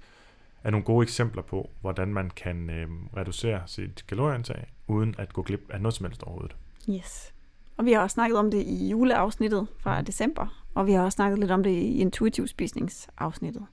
er 0.63 0.71
nogle 0.71 0.83
gode 0.85 1.03
eksempler 1.03 1.41
på, 1.41 1.69
hvordan 1.81 2.13
man 2.13 2.29
kan 2.29 2.69
øhm, 2.69 3.07
reducere 3.17 3.61
sit 3.65 4.05
kalorieindtag, 4.07 4.67
uden 4.87 5.15
at 5.17 5.33
gå 5.33 5.41
glip 5.41 5.69
af 5.69 5.81
noget 5.81 5.93
som 5.93 6.05
helst 6.05 6.23
overhovedet. 6.23 6.55
Yes. 6.89 7.33
Og 7.77 7.85
vi 7.85 7.91
har 7.91 7.99
også 8.01 8.13
snakket 8.13 8.39
om 8.39 8.51
det 8.51 8.63
i 8.63 8.89
juleafsnittet 8.89 9.67
fra 9.79 10.01
december, 10.01 10.63
og 10.75 10.87
vi 10.87 10.91
har 10.91 11.03
også 11.03 11.15
snakket 11.15 11.39
lidt 11.39 11.51
om 11.51 11.63
det 11.63 11.69
i 11.71 11.97
intuitiv 12.01 12.47
spisningsafsnittet. 12.47 13.65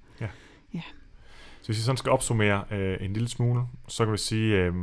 Så 1.62 1.66
hvis 1.66 1.78
vi 1.78 1.82
sådan 1.82 1.96
skal 1.96 2.12
opsummere 2.12 2.64
øh, 2.70 2.96
en 3.00 3.12
lille 3.12 3.28
smule, 3.28 3.62
så 3.88 4.04
kan 4.04 4.12
vi 4.12 4.18
sige, 4.18 4.56
øh, 4.56 4.74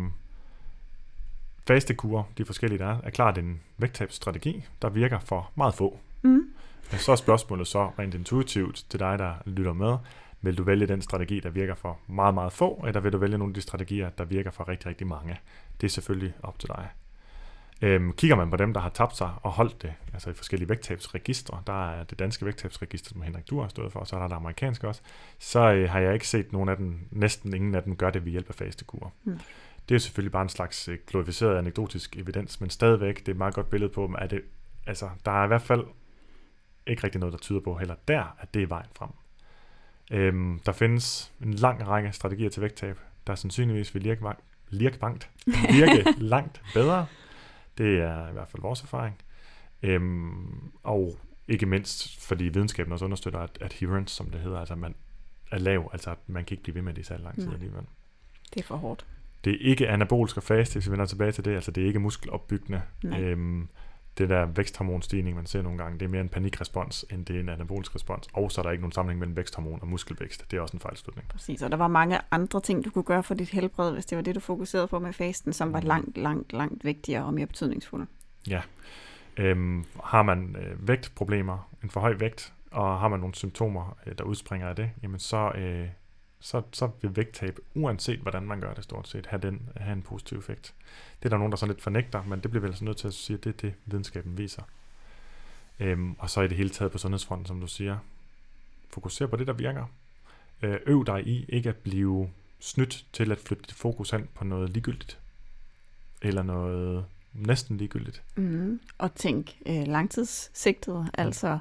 fastekur, 1.68 2.28
de 2.38 2.46
forskellige 2.46 2.80
der 2.80 2.86
er, 2.86 2.98
er 3.04 3.10
klart 3.10 3.38
en 3.38 3.62
vægttabsstrategi, 3.78 4.66
der 4.82 4.90
virker 4.90 5.20
for 5.20 5.52
meget 5.56 5.74
få. 5.74 6.00
Mm. 6.22 6.42
Så 6.92 7.12
er 7.12 7.16
spørgsmålet 7.16 7.68
så 7.68 7.90
rent 8.00 8.16
intuitivt 8.16 8.86
til 8.90 9.00
dig, 9.00 9.20
der 9.20 9.34
lytter 9.46 9.74
med, 9.74 9.98
vil 10.42 10.58
du 10.58 10.64
vælge 10.64 10.88
den 10.88 11.02
strategi, 11.02 11.40
der 11.40 11.50
virker 11.50 11.76
for 11.76 12.00
meget, 12.08 12.34
meget 12.34 12.54
få, 12.54 12.84
eller 12.88 13.02
vil 13.02 13.14
du 13.14 13.18
vælge 13.18 13.38
nogle 13.38 13.52
af 13.52 13.56
de 13.56 13.62
strategier, 13.62 14.10
der 14.10 14.26
virker 14.26 14.52
for 14.52 14.70
rigtig, 14.70 14.88
rigtig 14.88 15.08
mange? 15.08 15.40
Det 15.82 15.88
er 15.88 15.92
selvfølgelig 15.92 16.34
op 16.44 16.60
til 16.60 16.70
dig. 16.70 16.90
Øhm, 17.82 18.14
kigger 18.14 18.36
man 18.36 18.50
på 18.50 18.58
dem, 18.58 18.74
der 18.74 18.82
har 18.82 18.90
tabt 18.90 19.18
sig 19.18 19.32
og 19.42 19.52
holdt 19.52 19.82
det, 19.82 19.94
altså 20.14 20.30
i 20.30 20.34
forskellige 20.34 20.70
vægttabsregistre, 20.70 21.62
der 21.68 21.92
er 21.92 22.04
det 22.04 22.20
danske 22.20 22.46
vægttabsregister, 22.46 23.10
som 23.10 23.22
Henrik 23.22 23.50
Du 23.50 23.62
har 23.62 23.68
stået 23.68 23.92
for, 23.92 24.00
og 24.00 24.08
så 24.08 24.16
er 24.16 24.20
der 24.20 24.28
det 24.28 24.36
amerikanske 24.36 24.88
også, 24.88 25.02
så 25.40 25.60
øh, 25.60 25.90
har 25.90 26.00
jeg 26.00 26.14
ikke 26.14 26.28
set 26.28 26.54
nogen 26.54 26.70
af 26.70 26.78
dem, 26.78 27.08
næsten 27.12 27.54
ingen 27.54 27.76
af 27.76 27.84
dem 27.84 27.96
gør 27.96 28.10
det 28.10 28.26
ved 28.26 28.32
hjælp 28.32 28.50
af 28.50 28.56
fastekur. 28.56 29.14
Mm. 29.24 29.40
Det 29.90 29.96
er 29.96 30.00
selvfølgelig 30.00 30.32
bare 30.32 30.42
en 30.42 30.50
slags 30.50 30.88
øh, 30.88 30.98
glorificeret 31.08 31.58
anekdotisk 31.58 32.18
evidens, 32.18 32.62
men 32.62 32.70
stadigvæk, 32.70 33.18
det 33.20 33.28
er 33.28 33.32
et 33.32 33.38
meget 33.38 33.54
godt 33.54 33.70
billede 33.70 33.92
på, 33.92 34.14
at 34.18 34.32
det, 34.32 34.42
altså, 34.88 35.10
der 35.26 35.32
er 35.32 35.44
i 35.44 35.48
hvert 35.48 35.62
fald 35.62 35.84
ikke 36.88 37.04
rigtig 37.04 37.20
noget, 37.20 37.34
der 37.34 37.40
tyder 37.40 37.60
på 37.60 37.76
heller 37.76 37.96
der, 38.08 38.36
at 38.40 38.54
det 38.54 38.64
er 38.64 38.68
vejen 38.68 38.90
frem. 38.96 39.10
Øhm, 40.12 40.60
der 40.66 40.72
findes 40.72 41.32
en 41.42 41.54
lang 41.54 41.88
række 41.88 42.12
strategier 42.12 42.50
til 42.50 42.62
vægttab, 42.62 43.00
der 43.28 43.36
sandsynligvis 43.36 43.96
vil 43.96 44.04
virke, 44.04 44.22
vang- 44.22 44.44
virke, 44.72 45.02
vangt, 45.02 45.30
virke 45.72 46.06
langt 46.18 46.62
bedre. 46.74 47.06
Det 47.80 48.00
er 48.00 48.30
i 48.30 48.32
hvert 48.32 48.48
fald 48.48 48.62
vores 48.62 48.82
erfaring. 48.82 49.16
Øhm, 49.84 50.72
og 50.84 51.18
ikke 51.48 51.66
mindst, 51.66 52.26
fordi 52.26 52.44
videnskaben 52.44 52.94
også 52.94 53.06
understøtter, 53.06 53.40
at 53.40 53.58
adherence, 53.62 54.16
som 54.16 54.30
det 54.30 54.42
hedder, 54.42 54.60
altså 54.60 54.76
man 54.76 54.96
er 55.52 55.58
lav, 55.58 55.90
altså 55.94 56.12
at 56.12 56.18
man 56.28 56.46
kan 56.46 56.54
ikke 56.54 56.64
blive 56.64 56.76
ved 56.76 56.82
med 56.82 56.94
det 56.94 57.02
i 57.02 57.04
så 57.04 57.18
lang 57.18 57.36
tid 57.36 57.46
Nej. 57.46 57.54
alligevel. 57.54 57.84
Det 58.54 58.60
er 58.60 58.64
for 58.64 58.76
hårdt. 58.76 59.06
Det 59.44 59.54
er 59.54 59.58
ikke 59.60 59.88
anabolsk 59.88 60.38
og 60.38 60.44
faste, 60.44 60.74
hvis 60.74 60.88
vi 60.88 60.92
vender 60.92 61.06
tilbage 61.06 61.32
til 61.32 61.46
det, 61.46 61.56
altså 61.56 61.72
det 61.72 61.84
er 61.84 61.88
ikke 61.88 62.00
muskelopbyggende. 62.00 62.82
Nej. 63.04 63.22
Øhm, 63.22 63.68
det 64.20 64.30
der 64.30 64.46
væksthormonstigning, 64.46 65.36
man 65.36 65.46
ser 65.46 65.62
nogle 65.62 65.78
gange, 65.78 66.00
det 66.00 66.06
er 66.06 66.10
mere 66.10 66.22
en 66.22 66.30
panikrespons, 66.30 67.06
end 67.12 67.26
det 67.26 67.36
er 67.36 67.40
en 67.40 67.50
anabolisk 67.50 67.96
respons. 67.96 68.28
Og 68.34 68.52
så 68.52 68.62
er 68.62 68.64
der 68.64 68.72
ikke 68.72 68.82
nogen 68.82 68.92
sammenhæng 68.92 69.20
mellem 69.20 69.36
væksthormon 69.36 69.80
og 69.82 69.88
muskelvækst. 69.88 70.52
Det 70.52 70.58
er 70.58 70.62
også 70.62 70.78
en 70.78 70.80
fejlslutning. 70.80 71.28
Præcis, 71.28 71.62
og 71.62 71.72
der 71.72 71.78
var 71.78 71.88
mange 71.88 72.20
andre 72.32 72.62
ting, 72.62 72.86
du 72.86 72.90
kunne 72.90 73.04
gøre 73.04 73.24
for 73.24 73.34
dit 73.34 73.50
helbred, 73.50 73.94
hvis 73.94 74.06
det 74.06 74.16
var 74.16 74.22
det, 74.22 74.36
du 74.36 74.40
fokuserede 74.40 74.88
på 74.88 75.00
med 75.00 75.14
fasten, 75.14 75.54
som 75.54 75.74
var 75.74 75.82
langt, 75.82 76.18
langt, 76.18 76.54
langt 76.54 76.86
vigtigere 76.86 77.26
og 77.26 77.34
mere 77.34 77.46
betydningsfulde. 77.46 78.06
Ja. 78.48 78.62
Øhm, 79.38 79.86
har 80.04 80.24
man 80.24 80.56
øh, 80.60 80.88
vægtproblemer, 80.88 81.70
en 81.84 81.90
for 81.90 82.00
høj 82.00 82.16
vægt, 82.20 82.54
og 82.72 83.00
har 83.00 83.08
man 83.08 83.20
nogle 83.20 83.36
symptomer, 83.36 83.98
øh, 84.06 84.14
der 84.18 84.24
udspringer 84.24 84.68
af 84.68 84.76
det, 84.76 84.92
jamen 85.04 85.20
så, 85.20 85.52
øh, 85.52 85.88
så, 86.40 86.62
så 86.72 86.90
vil 87.02 87.16
vægttab, 87.16 87.60
uanset 87.76 88.20
hvordan 88.20 88.44
man 88.44 88.62
gør 88.62 88.74
det 88.74 88.84
stort 88.84 89.08
set, 89.08 89.26
have, 89.26 89.42
den, 89.42 89.70
have 89.76 89.94
en 89.94 90.02
positiv 90.02 90.38
effekt. 90.38 90.74
Det 91.20 91.26
er 91.26 91.30
der 91.30 91.38
nogen, 91.38 91.52
der 91.52 91.58
så 91.58 91.66
lidt 91.66 91.82
fornægter, 91.82 92.24
men 92.24 92.40
det 92.40 92.52
bliver 92.52 92.62
vel 92.62 92.70
altså 92.70 92.86
nødt 92.86 92.98
til 92.98 93.08
at 93.08 93.14
sige, 93.14 93.38
at 93.38 93.44
det 93.44 93.50
er 93.50 93.58
det, 93.58 93.74
videnskaben 93.86 94.38
viser. 94.38 94.64
Øhm, 95.80 96.16
og 96.20 96.30
så 96.30 96.42
i 96.42 96.48
det 96.48 96.58
hele 96.58 96.70
taget 96.70 96.92
på 96.92 96.98
sundhedsfronten, 96.98 97.46
som 97.46 97.62
du 97.62 97.68
siger, 97.68 97.98
fokuser 98.90 99.28
på 99.28 99.36
det, 99.36 99.48
der 99.48 99.54
virker. 99.54 99.86
Øh, 100.62 100.80
øv 100.86 101.06
dig 101.06 101.28
i 101.28 101.46
ikke 101.50 101.70
at 101.70 101.76
blive 101.76 102.30
snydt 102.60 103.06
til 103.14 103.32
at 103.32 103.40
flytte 103.40 103.64
dit 103.64 103.74
fokus 103.74 104.10
hen 104.10 104.30
på 104.34 104.44
noget 104.44 104.70
ligegyldigt. 104.70 105.20
Eller 106.22 106.44
noget 106.44 107.06
næsten 107.34 107.78
ligegyldigt. 107.78 108.24
Mm. 108.36 108.80
Og 108.98 109.16
tænk 109.16 109.58
øh, 109.66 109.88
langtidssigtet, 109.88 111.10
mm. 111.18 111.60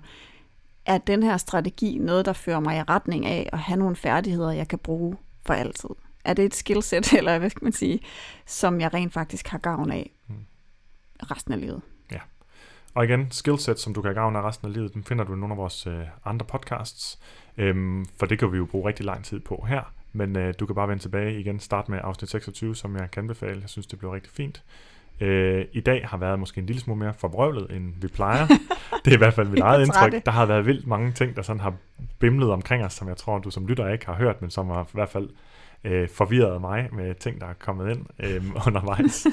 Er 0.89 0.99
den 0.99 1.23
her 1.23 1.37
strategi 1.37 1.99
noget, 1.99 2.27
der 2.27 2.33
fører 2.33 2.61
mig 2.61 2.77
i 2.77 2.83
retning 2.83 3.27
af 3.27 3.49
at 3.53 3.59
have 3.59 3.79
nogle 3.79 3.97
færdigheder, 3.97 4.51
jeg 4.51 4.69
kan 4.69 4.79
bruge 4.79 5.17
for 5.47 5.55
altid? 5.55 5.89
Er 6.25 6.35
det 6.35 6.45
et 6.45 6.55
skillset, 6.55 7.13
eller 7.19 7.39
hvad 7.39 7.51
skal 7.51 7.65
man 7.65 7.73
sige, 7.73 8.01
som 8.47 8.81
jeg 8.81 8.95
rent 8.95 9.13
faktisk 9.13 9.49
har 9.49 9.59
gavn 9.59 9.91
af 9.91 10.11
mm. 10.29 10.35
resten 11.31 11.53
af 11.53 11.61
livet? 11.61 11.83
Ja. 12.13 12.21
Og 12.95 13.05
igen, 13.05 13.31
skillset, 13.31 13.79
som 13.79 13.95
du 13.95 14.03
kan 14.03 14.09
have 14.09 14.21
gavn 14.21 14.37
af 14.37 14.43
resten 14.43 14.67
af 14.67 14.75
livet, 14.75 14.95
den 14.95 15.05
finder 15.05 15.25
du 15.25 15.35
i 15.35 15.37
nogle 15.37 15.53
af 15.53 15.59
vores 15.59 15.87
øh, 15.87 16.05
andre 16.25 16.47
podcasts, 16.47 17.19
øhm, 17.57 18.07
for 18.19 18.27
det 18.27 18.39
kan 18.39 18.53
vi 18.53 18.57
jo 18.57 18.65
bruge 18.65 18.89
rigtig 18.89 19.07
lang 19.07 19.25
tid 19.25 19.41
på 19.41 19.65
her. 19.69 19.93
Men 20.13 20.37
øh, 20.37 20.55
du 20.61 20.67
kan 20.67 20.75
bare 20.75 20.89
vende 20.89 21.03
tilbage 21.03 21.41
igen, 21.41 21.61
start 21.61 21.89
med 21.89 22.01
afsnit 22.03 22.31
26, 22.31 22.77
som 22.77 22.97
jeg 22.97 23.11
kan 23.11 23.23
anbefale. 23.23 23.61
Jeg 23.61 23.69
synes, 23.69 23.87
det 23.87 23.99
bliver 23.99 24.15
rigtig 24.15 24.33
fint. 24.33 24.63
Øh, 25.21 25.65
I 25.73 25.81
dag 25.81 26.07
har 26.09 26.17
været 26.17 26.39
måske 26.39 26.59
en 26.59 26.67
lille 26.67 26.81
smule 26.81 26.99
mere 26.99 27.15
forbrøvlet, 27.15 27.77
end 27.77 27.93
vi 28.01 28.09
plejer. 28.09 28.47
det 29.05 29.11
er 29.11 29.15
i 29.15 29.19
hvert 29.19 29.35
fald 29.35 29.49
mit 29.49 29.61
eget 29.61 29.85
indtryk. 29.85 30.25
Der 30.27 30.33
har 30.33 30.47
været 30.47 30.67
vildt 30.67 30.87
mange 30.87 31.13
ting, 31.13 31.37
der 31.37 31.43
sådan 31.43 31.61
har 31.61 31.75
bimlet 32.19 32.51
omkring 32.51 32.85
os, 32.85 32.93
som 32.93 33.09
jeg 33.09 33.17
tror, 33.17 33.39
du 33.39 33.51
som 33.51 33.67
lytter 33.67 33.89
ikke 33.89 34.07
har 34.07 34.15
hørt, 34.15 34.43
men 34.43 34.51
som 34.51 34.69
har 34.69 34.83
i 34.83 34.87
hvert 34.93 35.09
fald 35.09 35.29
øh, 35.85 36.09
forvirret 36.09 36.61
mig 36.61 36.89
med 36.93 37.15
ting, 37.15 37.41
der 37.41 37.47
er 37.47 37.53
kommet 37.53 37.91
ind 37.91 38.07
øh, 38.19 38.45
undervejs, 38.67 39.27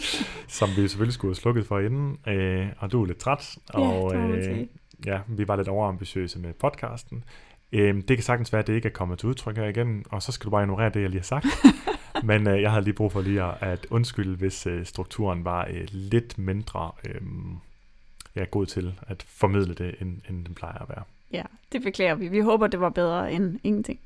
som 0.47 0.69
vi 0.69 0.88
selvfølgelig 0.88 1.13
skulle 1.13 1.29
have 1.29 1.36
slukket 1.36 1.65
for 1.65 1.79
inden. 1.79 2.17
Øh, 2.27 2.67
og 2.77 2.91
du 2.91 3.01
er 3.01 3.05
lidt 3.05 3.17
træt, 3.17 3.57
og 3.69 4.11
ja, 4.13 4.19
øh, 4.19 4.67
ja, 5.05 5.19
vi 5.27 5.47
var 5.47 5.55
lidt 5.55 5.67
overambitiøse 5.67 6.39
med 6.39 6.53
podcasten. 6.53 7.23
Øh, 7.71 7.95
det 7.95 8.17
kan 8.17 8.23
sagtens 8.23 8.53
være, 8.53 8.59
at 8.59 8.67
det 8.67 8.73
ikke 8.73 8.88
er 8.88 8.93
kommet 8.93 9.19
til 9.19 9.29
udtryk 9.29 9.57
her 9.57 9.67
igen, 9.67 10.05
og 10.09 10.21
så 10.21 10.31
skal 10.31 10.45
du 10.45 10.51
bare 10.51 10.63
ignorere 10.63 10.89
det, 10.89 11.01
jeg 11.01 11.09
lige 11.09 11.19
har 11.19 11.23
sagt. 11.23 11.45
Men 12.26 12.47
øh, 12.47 12.61
jeg 12.61 12.71
havde 12.71 12.84
lige 12.84 12.93
brug 12.93 13.11
for 13.11 13.21
lige 13.21 13.43
at, 13.43 13.55
at 13.61 13.88
undskylde, 13.89 14.36
hvis 14.36 14.67
øh, 14.67 14.86
strukturen 14.86 15.45
var 15.45 15.67
øh, 15.69 15.88
lidt 15.91 16.38
mindre 16.38 16.91
øh, 17.05 17.21
ja, 18.36 18.43
god 18.43 18.65
til 18.65 18.99
at 19.07 19.26
formidle 19.28 19.73
det, 19.73 19.95
end, 20.01 20.21
end 20.30 20.45
den 20.45 20.55
plejer 20.55 20.82
at 20.82 20.89
være. 20.89 21.03
Ja, 21.32 21.43
det 21.71 21.82
beklager 21.84 22.15
vi. 22.15 22.28
Vi 22.28 22.39
håber, 22.39 22.67
det 22.67 22.80
var 22.80 22.89
bedre 22.89 23.34
end 23.34 23.59
ingenting. 23.63 23.99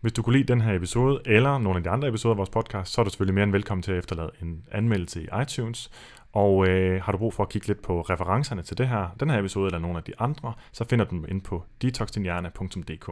Hvis 0.00 0.12
du 0.12 0.22
kunne 0.22 0.36
lide 0.36 0.52
den 0.52 0.60
her 0.60 0.74
episode, 0.74 1.20
eller 1.26 1.58
nogle 1.58 1.76
af 1.76 1.82
de 1.82 1.90
andre 1.90 2.08
episoder 2.08 2.32
af 2.32 2.38
vores 2.38 2.50
podcast, 2.50 2.92
så 2.92 3.00
er 3.00 3.04
du 3.04 3.10
selvfølgelig 3.10 3.34
mere 3.34 3.44
end 3.44 3.52
velkommen 3.52 3.82
til 3.82 3.92
at 3.92 3.98
efterlade 3.98 4.30
en 4.42 4.64
anmeldelse 4.72 5.22
i 5.22 5.28
iTunes. 5.42 5.90
Og 6.32 6.68
øh, 6.68 7.02
har 7.02 7.12
du 7.12 7.18
brug 7.18 7.34
for 7.34 7.42
at 7.42 7.48
kigge 7.48 7.66
lidt 7.66 7.82
på 7.82 8.00
referencerne 8.00 8.62
til 8.62 8.78
det 8.78 8.88
her, 8.88 9.16
den 9.20 9.30
her 9.30 9.38
episode 9.38 9.66
eller 9.66 9.78
nogle 9.78 9.98
af 9.98 10.04
de 10.04 10.12
andre, 10.18 10.52
så 10.72 10.84
finder 10.84 11.04
du 11.04 11.16
dem 11.16 11.24
ind 11.28 11.42
på 11.42 11.64
detoxdinhjerne.dk. 11.82 13.10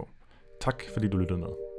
Tak 0.60 0.82
fordi 0.94 1.08
du 1.08 1.16
lyttede 1.16 1.38
med. 1.38 1.69